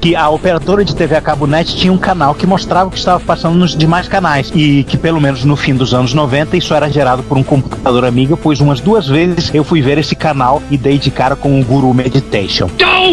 que 0.00 0.14
a 0.14 0.28
operadora 0.28 0.84
de 0.84 0.94
TV 0.94 1.16
a 1.16 1.20
cabo 1.20 1.46
net 1.46 1.74
tinha 1.76 1.92
um 1.92 1.98
canal 1.98 2.34
que 2.34 2.46
mostrava 2.46 2.88
o 2.88 2.90
que 2.92 2.98
estava 2.98 3.18
passando 3.18 3.54
nos 3.56 3.74
demais 3.76 4.06
canais 4.08 4.52
e 4.54 4.84
que 4.84 4.96
pelo 4.96 5.20
menos 5.20 5.44
no 5.44 5.56
fim 5.56 5.74
dos 5.74 5.92
anos 5.94 6.12
90 6.14 6.56
isso 6.56 6.74
era 6.74 6.88
gerado 6.90 7.22
por 7.22 7.36
um 7.38 7.42
computador 7.42 8.04
amiga, 8.04 8.36
pois 8.36 8.60
umas 8.60 8.80
duas 8.80 9.08
vezes 9.08 9.50
eu 9.54 9.64
fui 9.64 9.80
ver 9.82 9.98
esse 9.98 10.14
canal 10.14 10.62
e 10.70 10.76
dei 10.76 10.98
de 10.98 11.10
cara 11.10 11.34
com 11.34 11.60
o 11.60 11.64
Guru 11.64 11.92
Meditation. 11.94 12.68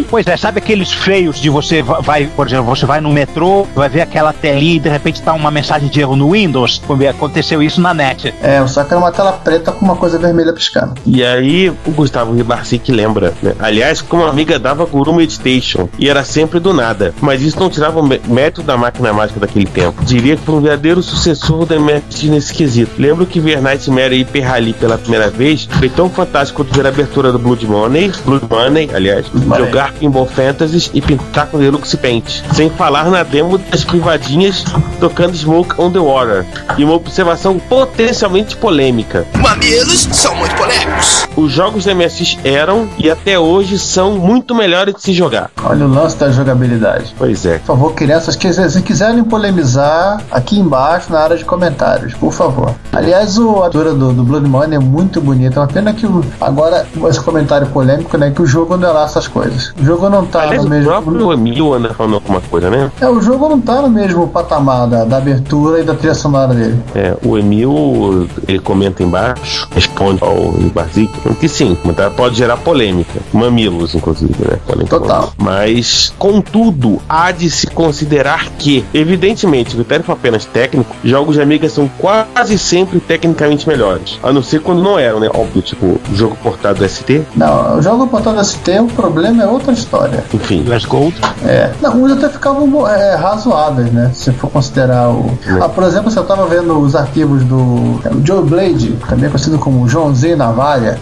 Pois 0.09 0.26
é, 0.28 0.36
sabe 0.38 0.57
aqueles 0.59 0.91
feios 0.91 1.39
de 1.39 1.49
você 1.49 1.82
va- 1.82 1.99
vai, 2.01 2.26
por 2.28 2.47
exemplo, 2.47 2.66
você 2.66 2.86
vai 2.86 2.99
no 2.99 3.11
metrô, 3.11 3.66
vai 3.76 3.88
ver 3.89 4.01
aquela 4.01 4.34
telinha 4.34 4.76
e 4.76 4.80
de 4.80 4.89
repente 4.89 5.22
tá 5.22 5.34
uma 5.34 5.51
mensagem 5.51 5.88
de 5.88 5.99
erro 6.01 6.16
no 6.16 6.32
Windows? 6.32 6.82
Aconteceu 7.09 7.61
isso 7.61 7.80
na 7.82 7.93
net. 7.93 8.34
É, 8.41 8.66
só 8.68 8.84
que 8.84 8.91
era 8.93 8.99
uma 8.99 9.11
tela 9.11 9.32
preta 9.34 9.72
com 9.72 9.86
uma 9.86 9.95
coisa 9.95 10.18
vermelha 10.18 10.51
piscando. 10.53 10.93
E 11.05 11.24
aí 11.24 11.70
o 11.70 11.91
Gustavo 11.91 12.34
Ribarcic 12.34 12.91
lembra, 12.91 13.34
né? 13.41 13.53
Aliás, 13.59 14.01
como 14.01 14.24
a 14.26 14.30
amiga 14.30 14.57
dava 14.57 14.86
Guru 14.86 15.14
Meditation, 15.14 15.88
e 16.04 16.10
era 16.10 16.24
sempre 16.26 16.60
do 16.60 16.74
nada. 16.74 17.14
Mas 17.22 17.41
isso 17.41 17.58
não 17.60 17.70
tirava 17.70 17.99
o 17.99 18.04
mé- 18.06 18.20
mérito 18.28 18.62
da 18.62 18.76
máquina 18.76 19.14
mágica 19.14 19.39
daquele 19.39 19.66
tempo. 19.66 20.04
Diria 20.04 20.36
que 20.36 20.43
foi 20.43 20.56
um 20.56 20.62
verdadeiro 20.62 21.01
sucessor 21.01 21.66
da 21.66 21.80
MSX 21.80 22.24
nesse 22.24 22.54
quesito. 22.54 22.91
Lembro 22.99 23.26
que 23.26 23.39
ver 23.39 23.62
Nightmare 23.62 24.14
e 24.14 24.20
Hyper 24.24 24.45
Rally 24.47 24.74
pela 24.74 24.97
primeira 24.97 25.30
vez 25.30 25.68
foi 25.80 25.88
tão 25.88 26.10
fantástico 26.10 26.64
quanto 26.64 26.76
ver 26.76 26.86
a 26.86 26.89
abertura 26.89 27.32
do 27.32 27.39
Blood 27.39 27.66
Money, 27.66 28.12
Blood 28.26 28.45
Money, 28.49 28.89
aliás, 28.93 29.26
Money. 29.34 29.66
jogar 29.66 29.93
Pinball 29.93 30.26
Fantasies 30.26 30.91
e 30.93 31.01
pintar 31.01 31.47
com 31.47 31.58
Deluxe 31.58 31.95
Paint. 31.95 32.41
Sem 32.54 32.70
falar 32.70 33.10
na 33.10 33.24
demo 33.24 33.58
das 33.58 33.84
privadinhas 33.86 34.66
tocando 34.99 35.36
Smoke 35.38 35.76
on 35.80 35.89
the 35.91 35.99
Water. 35.99 36.45
E 36.78 36.84
uma 36.84 36.95
observação 36.95 37.58
potencialmente 37.60 38.58
polêmica. 38.58 39.26
Mamilos 39.41 40.08
são 40.12 40.36
muito 40.36 40.56
polêmicos. 40.56 41.28
os 41.38 41.51
jogos 41.51 41.86
da 41.86 41.93
MSX 41.95 42.38
eram 42.43 42.89
e 42.97 43.10
até 43.10 43.38
hoje 43.39 43.78
são 43.80 44.14
muito 44.18 44.54
melhores 44.56 44.95
de 44.95 45.01
se 45.01 45.14
jogar. 45.14 45.49
Olha 45.64 45.86
o 45.86 45.89
lance 45.94 46.18
da 46.18 46.30
jogabilidade. 46.32 47.14
Pois 47.18 47.46
é. 47.46 47.60
Por 47.60 47.66
favor, 47.68 47.94
crianças, 47.94 48.36
que 48.36 48.52
se 48.54 48.82
quiserem 48.82 49.24
polemizar, 49.24 50.22
aqui 50.32 50.60
embaixo 50.60 51.12
na 51.12 51.20
área 51.20 51.38
de 51.38 51.46
comentários, 51.46 52.14
por 52.16 52.32
favor. 52.34 52.74
Aliás, 52.91 53.38
o- 53.38 53.62
a 53.64 53.68
abertura 53.68 53.94
do, 53.94 54.14
do 54.14 54.24
Blood 54.24 54.48
Money 54.50 54.76
é 54.76 54.80
muito 54.80 55.22
bonita. 55.22 55.60
É 55.60 55.62
uma 55.62 55.68
pena 55.68 55.94
que 55.94 56.06
o- 56.06 56.24
agora 56.41 56.86
esse 57.10 57.20
comentário 57.22 57.68
polêmico, 57.68 58.18
né? 58.18 58.32
Que 58.32 58.41
o 58.41 58.46
jogo 58.46 58.78
não 58.78 58.89
é 58.89 58.91
lá 58.91 59.04
essas 59.06 59.28
coisas. 59.28 59.74
O 59.80 59.84
jogo 59.86 60.10
não 60.10 60.26
tá 60.26 60.41
Aliás, 60.44 60.62
no 60.62 60.68
o 60.68 60.70
mesmo. 60.70 60.89
próprio 60.91 61.34
Emil 61.34 61.74
anda 61.74 61.94
falando 61.94 62.16
alguma 62.16 62.41
coisa, 62.41 62.70
né? 62.70 62.91
É, 63.00 63.08
o 63.10 63.22
jogo 63.22 63.48
não 63.50 63.60
tá 63.60 63.82
no 63.82 63.89
mesmo 63.89 64.28
patamar 64.28 64.88
da, 64.88 65.04
da 65.06 65.18
abertura 65.18 65.80
e 65.80 65.84
da 65.84 65.94
trilha 65.94 66.14
sonora 66.16 66.54
dele. 66.54 66.80
É, 66.96 67.16
o 67.26 67.38
Emil, 67.38 68.28
ele 68.48 68.60
comenta 68.60 69.04
embaixo, 69.04 69.68
responde 69.74 70.24
ao 70.24 70.52
Barzik, 70.74 71.12
que 71.39 71.48
sim, 71.48 71.78
pode 72.16 72.36
gerar 72.36 72.58
polêmica. 72.58 73.20
Mamilos, 73.34 73.96
inclusive, 73.96 74.34
né? 74.39 74.58
Polêmica. 74.66 75.00
Total. 75.00 75.32
Mas, 75.38 75.72
contudo, 76.17 77.01
há 77.07 77.32
de 77.32 77.49
se 77.49 77.67
considerar 77.67 78.49
que, 78.57 78.86
evidentemente, 78.93 79.76
critério 79.76 80.05
for 80.05 80.13
apenas 80.13 80.45
técnico, 80.45 80.95
jogos 81.03 81.36
de 81.36 81.41
Amiga 81.41 81.69
são 81.69 81.89
quase 81.97 82.57
sempre 82.57 82.99
tecnicamente 82.99 83.67
melhores. 83.67 84.19
A 84.24 84.32
não 84.32 84.41
ser 84.43 84.61
quando 84.61 84.82
não 84.82 84.97
eram, 84.97 85.19
né? 85.19 85.30
Óbvio, 85.34 85.61
tipo, 85.61 85.99
jogo 86.13 86.36
portado 86.41 86.80
do 86.80 86.89
ST, 86.89 87.24
Não, 87.36 87.78
o 87.78 87.82
jogo 87.82 88.07
portado 88.07 88.43
ST, 88.43 88.79
o 88.79 88.87
problema 88.87 89.43
é 89.43 89.47
outra 89.47 89.74
história. 89.74 90.24
enfim. 90.33 90.63
US 90.67 90.86
Gold. 90.86 91.16
É, 91.45 91.71
não, 91.82 92.04
uns 92.04 92.12
até 92.12 92.29
ficavam 92.29 92.87
é, 92.87 93.16
razoáveis, 93.16 93.91
né? 93.91 94.12
Se 94.13 94.32
for 94.32 94.50
considerar 94.50 95.09
o. 95.09 95.37
Ah, 95.62 95.70
por 95.70 95.83
exemplo, 95.83 96.09
se 96.12 96.17
eu 96.17 96.24
tava 96.24 96.45
vendo 96.47 96.78
os 96.79 96.95
arquivos 96.95 97.43
do 97.43 98.00
é, 98.05 98.09
Joe 98.25 98.43
Blade, 98.43 98.97
também 99.08 99.29
conhecido 99.29 99.58
como 99.59 99.87
Joãozinho 99.87 100.37
Navalha. 100.37 101.00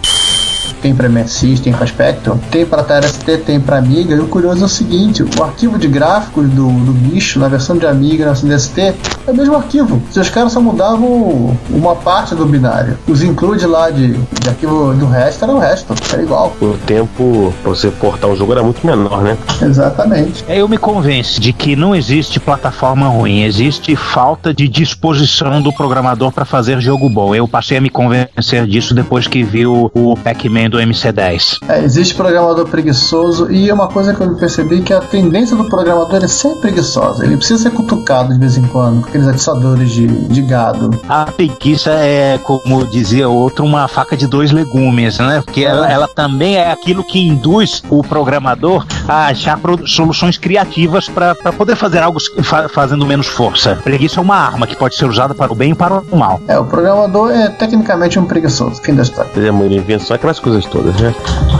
Tem 0.82 0.96
para 0.96 1.08
MSX, 1.10 1.60
tem 1.60 1.74
para 1.74 1.86
Spectrum, 1.86 2.38
tem 2.50 2.66
para 2.66 2.84
TRST, 2.84 3.38
tem 3.46 3.60
para 3.60 3.78
Amiga. 3.78 4.16
E 4.16 4.20
o 4.20 4.28
curioso 4.28 4.62
é 4.64 4.66
o 4.66 4.70
seguinte: 4.70 5.24
o 5.24 5.44
arquivo 5.44 5.78
de 5.78 5.88
gráficos 5.88 6.48
do, 6.50 6.68
do 6.68 6.92
bicho 6.92 7.40
na 7.40 7.48
versão 7.48 7.78
de 7.78 7.86
Amiga 7.86 8.26
na 8.26 8.32
versão 8.32 8.50
de 8.50 8.60
ST 8.60 8.80
é 8.82 8.96
o 9.28 9.36
mesmo 9.36 9.56
arquivo. 9.56 10.02
Se 10.12 10.20
os 10.20 10.30
caras 10.30 10.52
só 10.52 10.62
mudavam 10.62 11.58
uma 11.70 11.96
parte 11.96 12.34
do 12.36 12.46
binário, 12.46 12.98
os 13.08 13.22
include 13.22 13.66
lá 13.66 13.90
de, 13.90 14.14
de 14.14 14.50
arquivo 14.50 14.94
do 14.94 15.06
resto 15.06 15.44
era 15.44 15.54
o 15.54 15.60
resto, 15.60 15.94
era 16.12 16.22
igual. 16.22 16.54
O 16.62 16.74
tempo 16.86 17.54
pra 17.62 17.70
você 17.70 17.90
portar 17.90 18.30
o 18.30 18.36
jogo 18.36 18.52
era 18.54 18.64
muito 18.64 18.86
menor, 18.86 19.22
né? 19.22 19.38
Exatamente. 19.62 20.44
É, 20.48 20.58
Eu 20.58 20.68
me 20.68 20.78
convenço 20.78 21.40
de 21.40 21.54
que 21.54 21.76
não 21.76 21.96
existe 21.96 22.40
plataforma 22.40 23.08
ruim, 23.08 23.44
existe 23.44 23.96
falta 23.96 24.54
de 24.54 24.68
disposição 24.68 25.62
do 25.62 25.72
programador 25.72 26.32
para 26.32 26.46
fazer 26.46 26.80
jogo 26.82 27.10
bom. 27.10 27.36
Eu 27.36 27.48
passei 27.48 27.78
a 27.78 27.82
me 27.82 27.90
convencer 27.90 28.66
disso 28.66 28.94
depois 28.94 29.28
que 29.28 29.44
vi 29.44 29.66
o, 29.66 29.92
o 29.94 30.16
Pac-Man 30.18 30.70
do 30.72 30.78
MC10. 30.80 31.60
É, 31.68 31.84
existe 31.84 32.16
programador 32.16 32.66
preguiçoso 32.68 33.52
e 33.52 33.72
uma 33.72 33.88
coisa 33.88 34.14
que 34.14 34.22
eu 34.22 34.36
percebi 34.36 34.82
que 34.82 34.94
a 34.94 35.02
tendência 35.02 35.56
do 35.56 35.66
programador 35.66 36.24
é 36.24 36.28
ser 36.28 36.56
preguiçosa. 36.56 37.24
Ele 37.26 37.38
precisa 37.38 37.64
ser 37.64 37.72
cutucado 37.72 38.34
de 38.34 38.40
vez 38.40 38.58
em 38.58 38.64
quando 38.64 39.02
com 39.02 39.08
aqueles 39.10 39.28
atiçadores 39.28 39.92
de, 39.92 40.08
de 40.08 40.42
gado. 40.42 40.90
A 41.08 41.26
preguiça 41.26 41.92
é, 41.92 42.38
como 42.40 42.86
dizia 42.86 43.28
outro, 43.30 43.66
uma 43.66 43.88
faca 43.88 44.16
de 44.18 44.26
dois 44.28 44.52
legumes, 44.52 45.20
né? 45.20 45.42
Porque 45.46 45.62
ela, 45.64 45.92
ela 45.92 46.08
também 46.08 46.56
é 46.56 46.72
aquilo 46.72 47.04
que 47.04 47.20
induz 47.20 47.84
o 47.90 48.02
programador 48.02 48.86
a 49.08 49.28
achar 49.28 49.60
soluções 49.86 50.38
criativas 50.38 51.08
para 51.10 51.36
poder 51.36 51.76
fazer 51.76 52.00
algo 52.00 52.20
fa- 52.44 52.70
fazendo 52.70 53.06
menos 53.06 53.28
força. 53.28 53.78
Preguiça 53.84 54.20
é 54.20 54.24
uma 54.24 54.36
arma 54.38 54.66
que 54.66 54.76
pode 54.76 54.96
ser 54.96 55.06
usada 55.06 55.34
para 55.36 55.52
o 55.52 55.56
bem 55.56 55.72
e 55.72 55.76
para 55.76 56.02
o 56.12 56.18
mal. 56.18 56.40
É, 56.48 56.58
o 56.58 56.66
programador 56.66 57.32
é 57.32 57.50
tecnicamente 57.50 58.18
um 58.18 58.26
preguiçoso. 58.26 58.82
Fim 58.82 58.96
da 58.96 59.04
história. 59.04 59.30
Ele 59.36 59.48
é 59.50 59.52
ele 59.62 59.78
inventa 59.78 60.06
só 60.06 60.14
aquelas 60.16 60.40
coisas 60.40 60.61
todas, 60.66 60.96
né? 61.00 61.14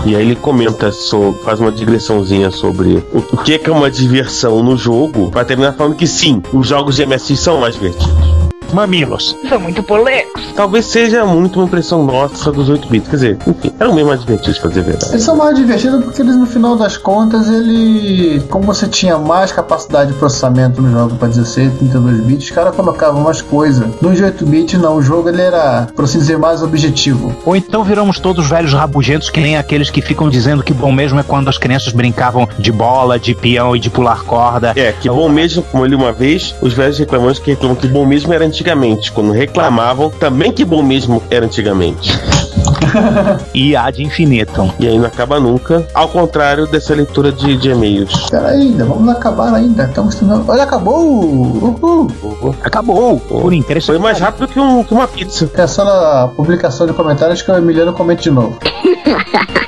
E 0.06 0.16
aí 0.16 0.22
ele 0.22 0.36
comenta, 0.36 0.92
faz 1.44 1.60
uma 1.60 1.72
digressãozinha 1.72 2.52
sobre 2.52 3.04
o, 3.12 3.24
é 3.54 3.58
que 3.58 3.70
é 3.70 3.74
uma 3.74 3.92
diversão 3.92 4.64
no 4.64 4.78
jogo, 4.78 5.30
pra 5.32 5.46
terminar 5.46 5.74
falando 5.74 5.96
que 5.96 6.08
sim, 6.08 6.42
os 6.54 6.68
jogos 6.68 6.96
de 6.96 7.06
MSX 7.06 7.40
são 7.40 7.60
mais 7.60 7.76
divertidos. 7.76 8.41
Mamilos. 8.72 9.36
São 9.48 9.60
muito 9.60 9.84
polêmicos. 9.84 10.54
Talvez 10.56 10.86
seja 10.86 11.26
muito 11.26 11.60
uma 11.60 11.66
impressão 11.66 12.04
nossa 12.04 12.52
dos 12.52 12.70
8 12.70 12.88
bits. 12.88 13.10
Quer 13.10 13.16
dizer, 13.16 13.38
enfim, 13.48 13.72
eram 13.80 13.96
bem 13.96 14.04
mais 14.04 14.20
divertidos 14.22 14.60
pra 14.60 14.70
dizer 14.70 14.82
a 14.82 14.84
verdade. 14.84 15.12
Eles 15.12 15.24
são 15.24 15.36
mais 15.36 15.56
divertidos 15.56 16.04
porque 16.04 16.22
eles, 16.22 16.36
no 16.36 16.46
final 16.46 16.76
das 16.76 16.98
contas, 16.98 17.48
ele. 17.48 18.42
Como 18.50 18.66
você 18.66 18.88
tinha 18.88 19.18
mais 19.18 19.52
capacidade 19.52 20.12
de 20.12 20.18
processamento 20.18 20.82
no 20.82 20.92
jogo 20.92 21.16
para 21.16 21.28
16, 21.30 21.74
32 21.80 22.20
bits, 22.22 22.46
os 22.46 22.52
caras 22.52 22.76
colocavam 22.76 23.22
mais 23.22 23.42
coisa. 23.42 23.90
No 24.02 24.14
de 24.14 24.24
8 24.24 24.46
bits, 24.46 24.80
não. 24.80 24.96
O 24.96 25.02
jogo 25.02 25.30
ele 25.30 25.42
era, 25.42 25.88
por 25.96 26.06
assim 26.06 26.20
dizer, 26.20 26.38
mais 26.38 26.62
objetivo. 26.62 27.36
Ou 27.46 27.56
então 27.56 27.84
viramos 27.84 28.20
todos 28.20 28.48
velhos 28.50 28.74
rabugentos 28.74 29.30
que 29.30 29.40
nem 29.40 29.58
aqueles 29.58 29.90
que 29.90 30.02
ficam 30.02 30.30
dizendo 30.30 30.64
que 30.64 30.74
bom 30.74 30.92
mesmo 30.92 31.20
é 31.20 31.24
quando 31.24 31.50
as 31.50 31.58
crianças 31.58 31.94
brincavam 31.94 32.48
de 32.58 32.72
bola, 32.72 33.20
de 33.20 33.34
peão 33.34 33.76
e 33.76 33.80
de 33.80 33.90
pular 33.90 34.24
corda. 34.24 34.74
É, 34.76 34.92
que 34.92 35.10
bom 35.10 35.30
mesmo, 35.30 35.64
como 35.64 35.84
eu 35.84 35.88
li 35.88 35.96
uma 35.96 36.12
vez, 36.12 36.56
os 36.62 36.74
velhos 36.74 36.98
reclamantes 36.98 37.40
que 37.40 37.52
reclamam 37.52 37.76
que 37.76 37.88
bom 37.88 38.06
mesmo 38.06 38.34
era 38.34 38.46
antigamente. 38.62 39.12
Quando 39.12 39.32
reclamavam, 39.32 40.10
também 40.10 40.52
que 40.52 40.64
bom 40.64 40.84
mesmo 40.84 41.22
era 41.30 41.46
antigamente. 41.46 42.12
e 43.54 43.76
há 43.76 43.90
de 43.92 44.04
infinito. 44.04 44.74
E 44.80 44.88
aí 44.88 44.98
não 44.98 45.06
acaba 45.06 45.40
nunca, 45.40 45.86
ao 45.94 46.08
contrário 46.08 46.68
dessa 46.68 46.94
leitura 46.94 47.32
de, 47.32 47.58
de 47.58 47.70
e-mails. 47.70 48.30
Pera 48.30 48.50
ainda, 48.50 48.86
vamos 48.86 49.10
acabar 49.10 49.54
ainda. 49.54 49.84
Estamos 49.84 50.16
terminando. 50.16 50.48
Olha, 50.48 50.64
acabou! 50.64 51.02
Uhul! 51.02 52.56
Acabou! 52.64 53.20
Por 53.20 53.54
interesse. 53.54 53.88
Foi 53.88 54.00
mais 54.00 54.20
rápido 54.20 54.48
que, 54.48 54.60
um, 54.60 54.84
que 54.84 54.94
uma 54.94 55.08
pizza. 55.08 55.50
É 55.54 55.68
só 55.68 55.84
na 55.84 56.28
publicação 56.30 56.88
de 56.88 56.94
comentários 56.94 57.42
que 57.42 57.52
o 57.52 57.56
Emiliano 57.56 57.94
comente 57.94 58.24
de 58.24 58.32
novo. 58.32 58.58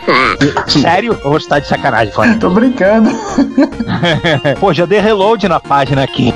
Sério? 0.67 1.17
Eu 1.23 1.29
vou 1.29 1.37
estar 1.37 1.59
de 1.59 1.67
sacanagem, 1.67 2.13
Fábio. 2.13 2.37
Tô 2.39 2.49
brincando. 2.49 3.09
Pô, 4.59 4.73
já 4.73 4.85
dei 4.85 4.99
reload 4.99 5.47
na 5.47 5.59
página 5.59 6.03
aqui. 6.03 6.33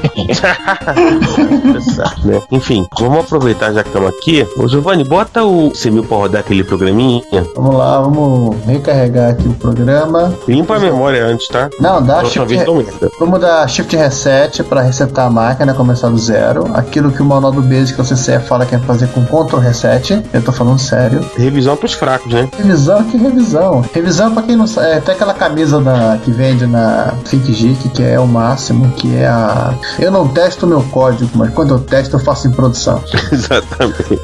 né? 2.24 2.42
Enfim, 2.52 2.88
vamos 3.00 3.20
aproveitar 3.20 3.74
já 3.74 3.84
que 3.84 3.90
estamos 3.90 4.10
aqui. 4.10 4.48
Ô 4.58 4.68
Giovanni, 4.68 5.04
bota 5.04 5.44
o 5.44 5.72
C1000 5.72 6.08
pra 6.08 6.18
rodar 6.18 6.42
aquele 6.42 6.64
programinha. 6.78 7.24
Vamos 7.56 7.76
lá, 7.76 8.00
vamos 8.00 8.56
recarregar 8.66 9.32
aqui 9.32 9.48
o 9.48 9.54
programa. 9.54 10.34
Limpa 10.48 10.76
a 10.76 10.80
memória 10.80 11.26
antes, 11.26 11.48
tá? 11.48 11.70
Não, 11.80 12.02
dá 12.02 12.20
Próxima 12.20 12.48
shift. 12.48 12.72
vez. 12.72 13.12
Vamos 13.20 13.40
dar 13.40 13.68
shift 13.68 13.96
reset 13.96 14.64
para 14.64 14.82
resetar 14.82 15.28
a 15.28 15.30
máquina, 15.30 15.74
começar 15.74 16.10
do 16.10 16.18
zero. 16.18 16.70
Aquilo 16.74 17.12
que 17.12 17.22
o 17.22 17.26
manual 17.26 17.52
do 17.52 17.62
Basic, 17.62 18.00
o 18.00 18.04
CCE, 18.04 18.40
fala 18.40 18.66
que 18.66 18.76
é 18.76 18.80
fazer 18.80 19.08
com 19.10 19.26
Ctrl 19.26 19.58
Reset. 19.60 20.24
Eu 20.34 20.42
tô 20.42 20.52
falando 20.52 20.80
sério. 20.80 21.24
Revisão 21.36 21.76
pros 21.76 21.94
fracos, 21.94 22.32
né? 22.32 22.48
Revisão, 22.58 23.04
que 23.04 23.18
revisão? 23.18 23.84
Revisão 23.94 24.34
pra 24.34 24.44
quem 24.44 24.56
não 24.56 24.68
sabe, 24.68 24.88
é 24.88 24.98
até 24.98 25.12
aquela 25.14 25.34
camisa 25.34 25.80
da, 25.80 26.18
que 26.24 26.32
vende 26.32 26.66
na 26.68 27.14
ThinkGeek, 27.30 27.90
que 27.90 28.04
é 28.04 28.20
o 28.20 28.28
máximo, 28.28 28.92
que 28.92 29.16
é 29.16 29.28
a. 29.28 29.74
Eu 30.00 30.12
não 30.12 30.28
testo 30.28 30.68
meu 30.68 30.82
código, 30.84 31.30
mas 31.36 31.52
quando 31.54 31.74
eu 31.74 31.80
testo, 31.80 32.16
eu 32.16 32.20
faço 32.20 32.48
em 32.48 32.52
produção. 32.52 33.02
Exatamente. 33.32 34.20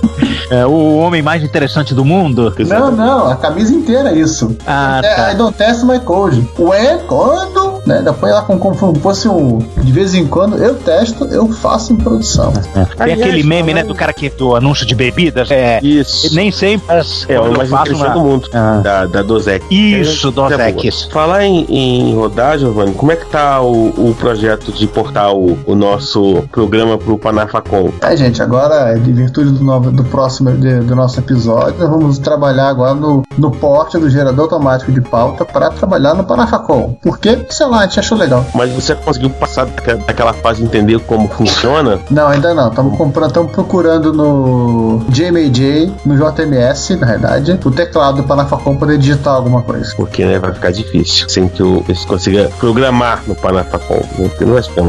É 0.49 0.65
o 0.65 0.97
homem 0.97 1.21
mais 1.21 1.43
interessante 1.43 1.93
do 1.93 2.03
mundo? 2.05 2.42
Não, 2.79 2.91
não, 2.91 3.31
a 3.31 3.35
camisa 3.35 3.73
inteira 3.73 4.09
é 4.09 4.15
isso. 4.15 4.55
Ah, 4.65 5.01
É, 5.03 5.15
tá. 5.15 5.31
I 5.31 5.35
don't 5.35 5.57
test 5.57 5.83
my 5.83 5.99
code. 5.99 6.47
Ué, 6.59 6.97
quando? 7.07 7.72
Né? 7.85 8.01
Depois 8.03 8.31
ela 8.31 8.41
com 8.43 8.57
como 8.57 8.75
se 8.95 9.01
fosse 9.01 9.27
um. 9.27 9.57
De 9.77 9.91
vez 9.91 10.13
em 10.13 10.25
quando 10.25 10.57
eu 10.57 10.75
testo, 10.75 11.25
eu 11.25 11.47
faço 11.49 11.91
em 11.93 11.97
produção. 11.97 12.51
Tem 12.53 12.85
Aliás, 12.97 13.21
aquele 13.21 13.43
meme, 13.43 13.73
né, 13.73 13.83
do 13.83 13.93
cara 13.93 14.13
que 14.13 14.29
do 14.29 14.55
anúncio 14.55 14.85
de 14.85 14.95
bebidas. 14.95 15.51
É, 15.51 15.79
Isso. 15.83 16.33
nem 16.33 16.51
sempre. 16.51 16.95
as- 16.95 17.25
É, 17.29 17.39
o 17.39 17.51
mais 17.57 17.69
faço 17.69 17.93
uma- 17.95 18.09
do 18.09 18.19
mundo. 18.21 18.49
Ah. 18.53 18.79
Da, 18.83 19.05
da 19.05 19.21
Dozek. 19.21 19.65
Isso, 19.69 20.29
É, 20.29 20.31
Dozex. 20.31 21.03
boa. 21.03 21.11
Falar 21.13 21.43
em, 21.45 21.65
em 21.69 22.15
rodar, 22.15 22.57
Giovanni, 22.57 22.93
como 22.93 23.11
é 23.11 23.15
que 23.15 23.25
tá 23.25 23.61
o, 23.61 23.87
o 23.89 24.15
projeto 24.17 24.71
de 24.71 24.87
portar 24.87 25.33
o, 25.33 25.57
o 25.65 25.75
nosso 25.75 26.43
programa 26.51 26.97
pro 26.97 27.17
Panafacom? 27.17 27.91
É, 28.01 28.15
gente, 28.15 28.41
agora, 28.41 28.93
de 28.97 29.11
virtude 29.11 29.51
do, 29.51 29.63
novo, 29.63 29.91
do 29.91 30.03
próximo 30.05 30.51
de- 30.51 30.79
do 30.81 30.95
nosso 30.95 31.19
episódio, 31.19 31.75
nós 31.79 31.89
vamos 31.89 32.17
trabalhar 32.17 32.69
agora 32.69 32.93
no, 32.93 33.23
no 33.37 33.51
porte 33.51 33.97
do 33.97 34.09
gerador 34.09 34.43
automático 34.45 34.91
de 34.91 35.01
pauta 35.01 35.43
para 35.45 35.69
trabalhar 35.69 36.13
no 36.13 36.23
Panafacom. 36.23 36.95
Por 37.01 37.17
quê? 37.19 37.45
Sei 37.49 37.65
lá, 37.73 37.79
a 37.83 37.87
gente 37.87 37.99
achou 37.99 38.17
legal. 38.17 38.45
Mas 38.53 38.71
você 38.71 38.95
conseguiu 38.95 39.29
passar 39.29 39.65
daquela, 39.65 40.33
fase 40.33 40.59
de 40.61 40.65
entender 40.65 40.99
como 40.99 41.27
funciona? 41.27 41.99
Não, 42.09 42.27
ainda 42.27 42.53
não. 42.53 42.69
Estamos 42.69 42.97
comprando, 42.97 43.27
estamos 43.29 43.51
procurando 43.51 44.13
no 44.13 45.03
JMJ, 45.09 45.91
no 46.05 46.15
JMS, 46.15 46.95
na 46.95 47.07
verdade, 47.07 47.59
o 47.63 47.71
teclado 47.71 48.17
do 48.17 48.23
Panafacom 48.23 48.75
poder 48.75 48.97
digitar 48.97 49.35
alguma 49.35 49.61
coisa. 49.61 49.93
Porque 49.95 50.25
né, 50.25 50.39
vai 50.39 50.53
ficar 50.53 50.71
difícil 50.71 51.29
sem 51.29 51.47
que 51.47 51.61
eu, 51.61 51.83
eu 51.87 51.95
consiga 52.07 52.49
programar 52.59 53.23
no 53.27 53.35
Panafacom. 53.35 54.01
né? 54.17 54.29
Porque 54.29 54.45
não 54.45 54.53
vai 54.53 54.63
ficar. 54.63 54.83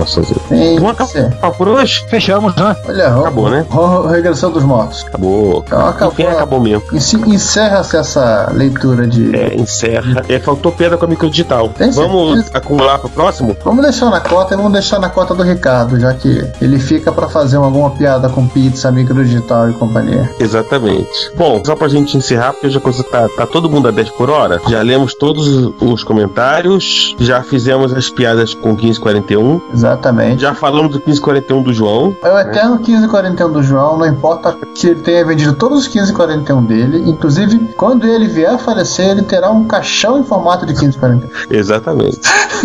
Tem 0.49 0.79
Vamos 0.79 0.91
acabar 0.91 1.51
por 1.53 1.69
hoje? 1.69 2.05
Fechamos, 2.09 2.55
né? 2.57 2.77
Olha, 2.89 3.09
Acabou, 3.09 3.49
né? 3.49 3.67
regressão 4.11 4.51
dos 4.51 4.65
mortos. 4.65 5.05
Acabou. 5.07 5.63
Então, 5.67 5.89
acabou. 5.89 6.13
Enfim, 6.13 6.23
acabou 6.25 6.61
mesmo. 6.61 6.85
Encerra-se 6.93 7.97
essa 7.97 8.51
leitura 8.53 9.07
de. 9.07 9.35
É, 9.35 9.55
encerra. 9.55 10.23
É, 10.29 10.39
faltou 10.39 10.73
pedra 10.73 10.97
com 10.97 11.05
a 11.05 11.09
microdigital. 11.09 11.71
Vamos 11.95 12.35
certeza? 12.35 12.51
Lá 12.83 12.99
pro 12.99 13.09
próximo? 13.09 13.57
Vamos 13.65 13.83
deixar 13.83 14.11
na 14.11 14.21
cota 14.21 14.55
e 14.55 14.57
vamos 14.57 14.73
deixar 14.73 14.99
na 14.99 15.09
cota 15.09 15.35
do 15.35 15.43
Ricardo, 15.43 15.99
já 15.99 16.13
que 16.15 16.47
ele 16.61 16.79
fica 16.79 17.13
pra 17.13 17.29
fazer 17.29 17.57
alguma 17.57 17.91
piada 17.91 18.29
com 18.29 18.47
pizza, 18.47 18.91
microdigital 18.91 19.71
e 19.71 19.73
companhia. 19.75 20.31
Exatamente. 20.39 21.09
Bom, 21.37 21.63
só 21.65 21.75
pra 21.77 21.89
gente 21.89 22.17
encerrar, 22.17 22.53
porque 22.53 22.77
a 22.77 22.81
coisa 22.81 23.03
tá, 23.05 23.29
tá 23.29 23.47
todo 23.47 23.69
mundo 23.71 23.89
a 23.89 23.91
10 23.91 24.11
por 24.11 24.31
hora. 24.31 24.61
Já 24.69 24.83
lemos 24.83 25.15
todos 25.15 25.73
os 25.81 26.05
comentários, 26.05 27.15
já 27.19 27.43
fizemos 27.43 27.93
as 27.93 28.11
piadas 28.11 28.55
com 28.55 28.71
1541, 28.71 29.61
Exatamente. 29.73 30.43
já 30.43 30.55
falamos 30.55 30.93
do 30.93 30.99
1541 30.99 31.63
do 31.63 31.73
João. 31.73 32.17
É 32.23 32.33
o 32.33 32.39
eterno 32.39 32.77
1541 32.77 33.53
do 33.53 33.63
João, 33.63 33.99
não 33.99 34.07
importa 34.07 34.57
se 34.75 34.89
ele 34.89 35.01
tenha 35.01 35.25
vendido 35.25 35.53
todos 35.55 35.81
os 35.81 35.85
1541 35.87 36.65
dele, 36.65 37.11
inclusive 37.11 37.59
quando 37.77 38.07
ele 38.07 38.27
vier 38.27 38.51
a 38.51 38.59
falecer, 38.59 39.11
ele 39.11 39.23
terá 39.23 39.51
um 39.51 39.65
caixão 39.65 40.19
em 40.19 40.25
formato 40.25 40.67
de 40.67 40.73
1541. 40.73 41.57
Exatamente. 41.57 42.21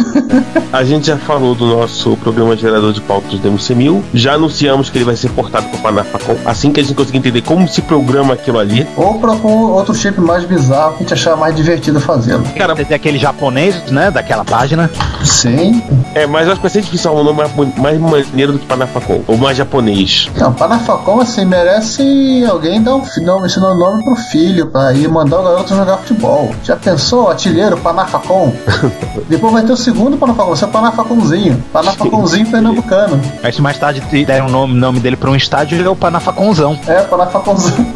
a 0.72 0.84
gente 0.84 1.08
já 1.08 1.18
falou 1.18 1.56
do 1.56 1.66
nosso 1.66 2.16
programa 2.18 2.56
gerador 2.56 2.94
de 2.94 3.02
pautas 3.02 3.40
do 3.40 3.52
MC1000, 3.52 4.02
já 4.14 4.34
anunciamos 4.34 4.90
que 4.90 4.98
ele 4.98 5.06
vai 5.06 5.16
ser 5.16 5.30
portado 5.30 5.68
para 5.70 5.80
o 5.80 5.82
Panafacom, 5.82 6.38
assim 6.46 6.72
que 6.72 6.80
a 6.80 6.84
gente 6.84 6.96
conseguir 6.96 7.18
entender 7.18 7.42
como 7.42 7.68
se 7.68 7.82
programa 7.82 8.34
aquilo 8.34 8.60
ali. 8.60 8.88
Ou 8.96 9.20
com 9.20 9.72
outro 9.72 9.94
chip 9.94 10.20
mais 10.20 10.44
bizarro 10.46 10.94
que 10.94 10.98
a 10.98 11.00
gente 11.00 11.14
achar 11.14 11.36
mais 11.36 11.56
divertido 11.56 12.00
fazê-lo. 12.00 12.44
Cara, 12.58 12.76
tem 12.76 12.96
aquele 12.96 13.18
japonês, 13.18 13.84
né, 13.92 14.12
daquela 14.12 14.46
página. 14.46 14.90
Sim. 15.24 15.82
É, 16.14 16.26
mas 16.26 16.46
eu 16.46 16.54
acho 16.54 16.62
que 16.62 16.68
vai 16.68 16.72
ser 16.72 16.82
difícil 16.82 17.12
arrumar 17.12 17.32
um 17.32 17.36
nome 17.36 17.74
mais, 17.78 18.00
maneiro 18.00 18.54
do 18.54 18.60
que 18.60 18.66
Panafacom, 18.66 19.22
ou 19.28 19.38
mais 19.38 19.58
japonês. 19.58 20.30
Não, 20.38 20.54
Panafacom, 20.54 21.22
assim, 21.22 21.46
merece 21.46 22.46
alguém 22.50 22.82
dar 22.82 22.96
um, 22.96 23.04
dar, 23.26 23.46
ensinar 23.46 23.72
o 23.72 23.76
nome 23.76 24.04
pro 24.04 24.16
filho, 24.16 24.68
pra 24.68 24.94
ir 24.94 25.08
mandar 25.08 25.40
o 25.40 25.44
garoto 25.44 25.76
jogar 25.76 25.98
futebol. 25.98 26.52
Já 26.64 26.76
pensou, 26.76 27.30
artilheiro, 27.30 27.78
Panafacom? 27.78 28.54
Depois 29.28 29.54
vai 29.54 29.64
ter 29.64 29.74
o 29.74 29.78
segundo 29.94 30.18
Panafacom, 30.18 30.48
vai 30.50 30.58
ser 30.58 30.66
o 30.66 30.68
Panafacomzinho. 30.70 31.64
Panafacomzinho 31.74 32.46
pernambucano. 32.48 33.20
Aí 33.44 33.52
se 33.52 33.62
mais 33.62 33.78
tarde 33.78 34.02
deram 34.26 34.48
o 34.48 34.50
nome, 34.50 34.74
nome 34.76 35.00
dele 35.00 35.16
pra 35.16 35.30
um 35.32 35.36
estádio, 35.36 35.84
é 35.84 35.90
o 35.90 35.96
Panafaconzão. 35.96 36.78
É, 36.88 37.02
Panafacomzinho. 37.02 37.88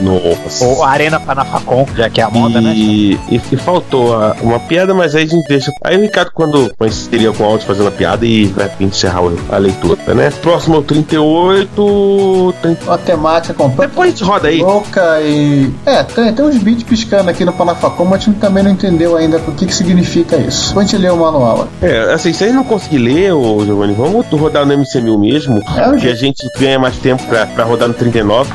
Nossa. 0.00 0.64
Ou 0.64 0.82
Arena 0.82 1.20
Panafacon, 1.20 1.86
já 1.94 2.08
que 2.08 2.20
é 2.20 2.24
a 2.24 2.30
moda, 2.30 2.60
né? 2.60 2.72
E, 2.74 3.18
e, 3.28 3.36
e 3.52 3.56
faltou 3.56 4.14
a- 4.14 4.34
uma 4.40 4.58
piada, 4.58 4.94
mas 4.94 5.14
aí 5.14 5.24
a 5.24 5.26
gente 5.26 5.46
deixa. 5.46 5.70
Aí 5.84 5.96
o 5.98 6.00
Ricardo, 6.00 6.32
quando 6.34 6.72
seria 6.90 7.30
com 7.32 7.42
o 7.44 7.46
áudio 7.46 7.66
fazendo 7.66 7.88
a 7.88 7.90
piada 7.90 8.24
e 8.24 8.46
vai 8.46 8.70
encerrar 8.80 9.20
a 9.50 9.56
leitura, 9.58 9.98
né? 10.14 10.30
Próximo 10.40 10.76
é 10.76 10.78
o 10.78 10.82
38. 10.82 12.54
Tem... 12.62 12.76
Uma 12.86 12.98
temática 12.98 13.54
completa. 13.54 13.88
Depois 13.90 14.08
a 14.08 14.10
gente 14.10 14.24
roda 14.24 14.48
aí. 14.48 14.62
Louca 14.62 15.20
e. 15.20 15.70
É, 15.84 16.02
tem, 16.02 16.32
tem 16.32 16.44
uns 16.44 16.56
bits 16.56 16.82
piscando 16.84 17.28
aqui 17.30 17.44
no 17.44 17.52
Panafacom, 17.52 18.04
mas 18.04 18.22
a 18.22 18.24
gente 18.24 18.38
também 18.38 18.62
não 18.62 18.70
entendeu 18.70 19.16
ainda 19.16 19.38
o 19.38 19.52
que, 19.52 19.66
que 19.66 19.74
significa 19.74 20.36
isso. 20.36 20.68
Depois 20.68 20.86
a 20.88 20.90
gente 20.90 21.00
lê 21.02 21.10
o 21.10 21.16
manual. 21.16 21.39
É, 21.82 22.12
assim, 22.12 22.32
se 22.32 22.44
a 22.44 22.46
gente 22.46 22.56
não 22.56 22.64
conseguir 22.64 22.98
ler, 22.98 23.32
ô 23.32 23.64
Giovanni, 23.64 23.94
vamos 23.94 24.26
rodar 24.26 24.66
no 24.66 24.74
MC1000 24.74 25.18
mesmo, 25.18 25.62
É, 25.76 25.96
que 25.96 26.08
a 26.08 26.14
gente 26.14 26.48
ganha 26.58 26.78
mais 26.78 26.96
tempo 26.96 27.22
pra, 27.26 27.46
pra 27.46 27.64
rodar 27.64 27.88
no 27.88 27.94
39. 27.94 28.50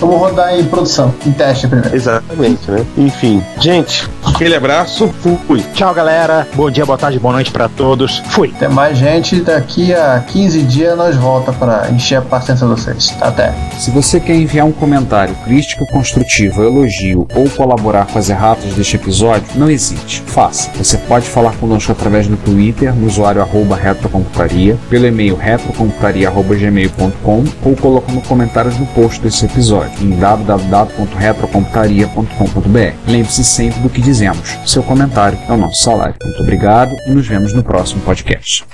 Vamos 0.00 0.18
rodar 0.18 0.58
em 0.58 0.64
produção, 0.64 1.14
em 1.26 1.32
teste 1.32 1.68
primeiro. 1.68 1.94
Exatamente, 1.94 2.70
né? 2.70 2.86
Enfim, 2.96 3.44
gente, 3.60 4.08
aquele 4.24 4.54
abraço, 4.54 5.12
fui. 5.46 5.60
Tchau, 5.74 5.92
galera. 5.92 6.48
Bom 6.54 6.70
dia, 6.70 6.86
boa 6.86 6.96
tarde, 6.96 7.18
boa 7.18 7.34
noite 7.34 7.50
pra 7.50 7.68
todos. 7.68 8.22
Fui. 8.30 8.48
Tem 8.58 8.70
mais 8.70 8.96
gente, 8.96 9.42
daqui 9.42 9.94
a 9.94 10.24
15 10.26 10.62
dias 10.62 10.96
nós 10.96 11.14
volta 11.16 11.52
para 11.52 11.90
encher 11.90 12.16
a 12.16 12.22
paciência 12.22 12.66
de 12.66 12.72
vocês. 12.72 13.14
Até. 13.20 13.52
Se 13.78 13.90
você 13.90 14.18
quer 14.18 14.36
enviar 14.36 14.66
um 14.66 14.72
comentário, 14.72 15.34
crítica 15.44 15.84
construtiva, 15.92 16.64
elogio 16.64 17.28
ou 17.34 17.46
colaborar 17.50 18.06
com 18.06 18.18
as 18.18 18.30
erratas 18.30 18.72
deste 18.72 18.96
episódio, 18.96 19.44
não 19.54 19.70
hesite, 19.70 20.22
faça. 20.26 20.70
Você 20.78 20.96
pode 20.96 21.28
falar 21.28 21.52
conosco 21.56 21.92
através 21.92 22.26
do 22.26 22.38
Twitter, 22.38 22.94
no 22.94 23.06
usuário 23.06 23.42
arroba 23.42 23.76
retrocomputaria, 23.76 24.78
pelo 24.88 25.06
e-mail 25.06 25.36
retrocomputaria.gmail.com 25.36 27.44
ou 27.62 27.76
colocando 27.76 28.22
comentários 28.22 28.78
no 28.78 28.86
post 28.86 29.20
desse 29.20 29.44
episódio 29.44 29.89
em 30.00 30.10
www.retrocomputaria.com.br. 30.10 32.94
Lembre-se 33.06 33.44
sempre 33.44 33.80
do 33.80 33.88
que 33.88 34.00
dizemos. 34.00 34.58
Seu 34.66 34.82
comentário 34.82 35.38
é 35.48 35.52
o 35.52 35.56
nosso 35.56 35.82
salário. 35.82 36.16
Muito 36.22 36.42
obrigado 36.42 36.94
e 37.06 37.10
nos 37.10 37.26
vemos 37.26 37.54
no 37.54 37.62
próximo 37.62 38.02
podcast. 38.02 38.64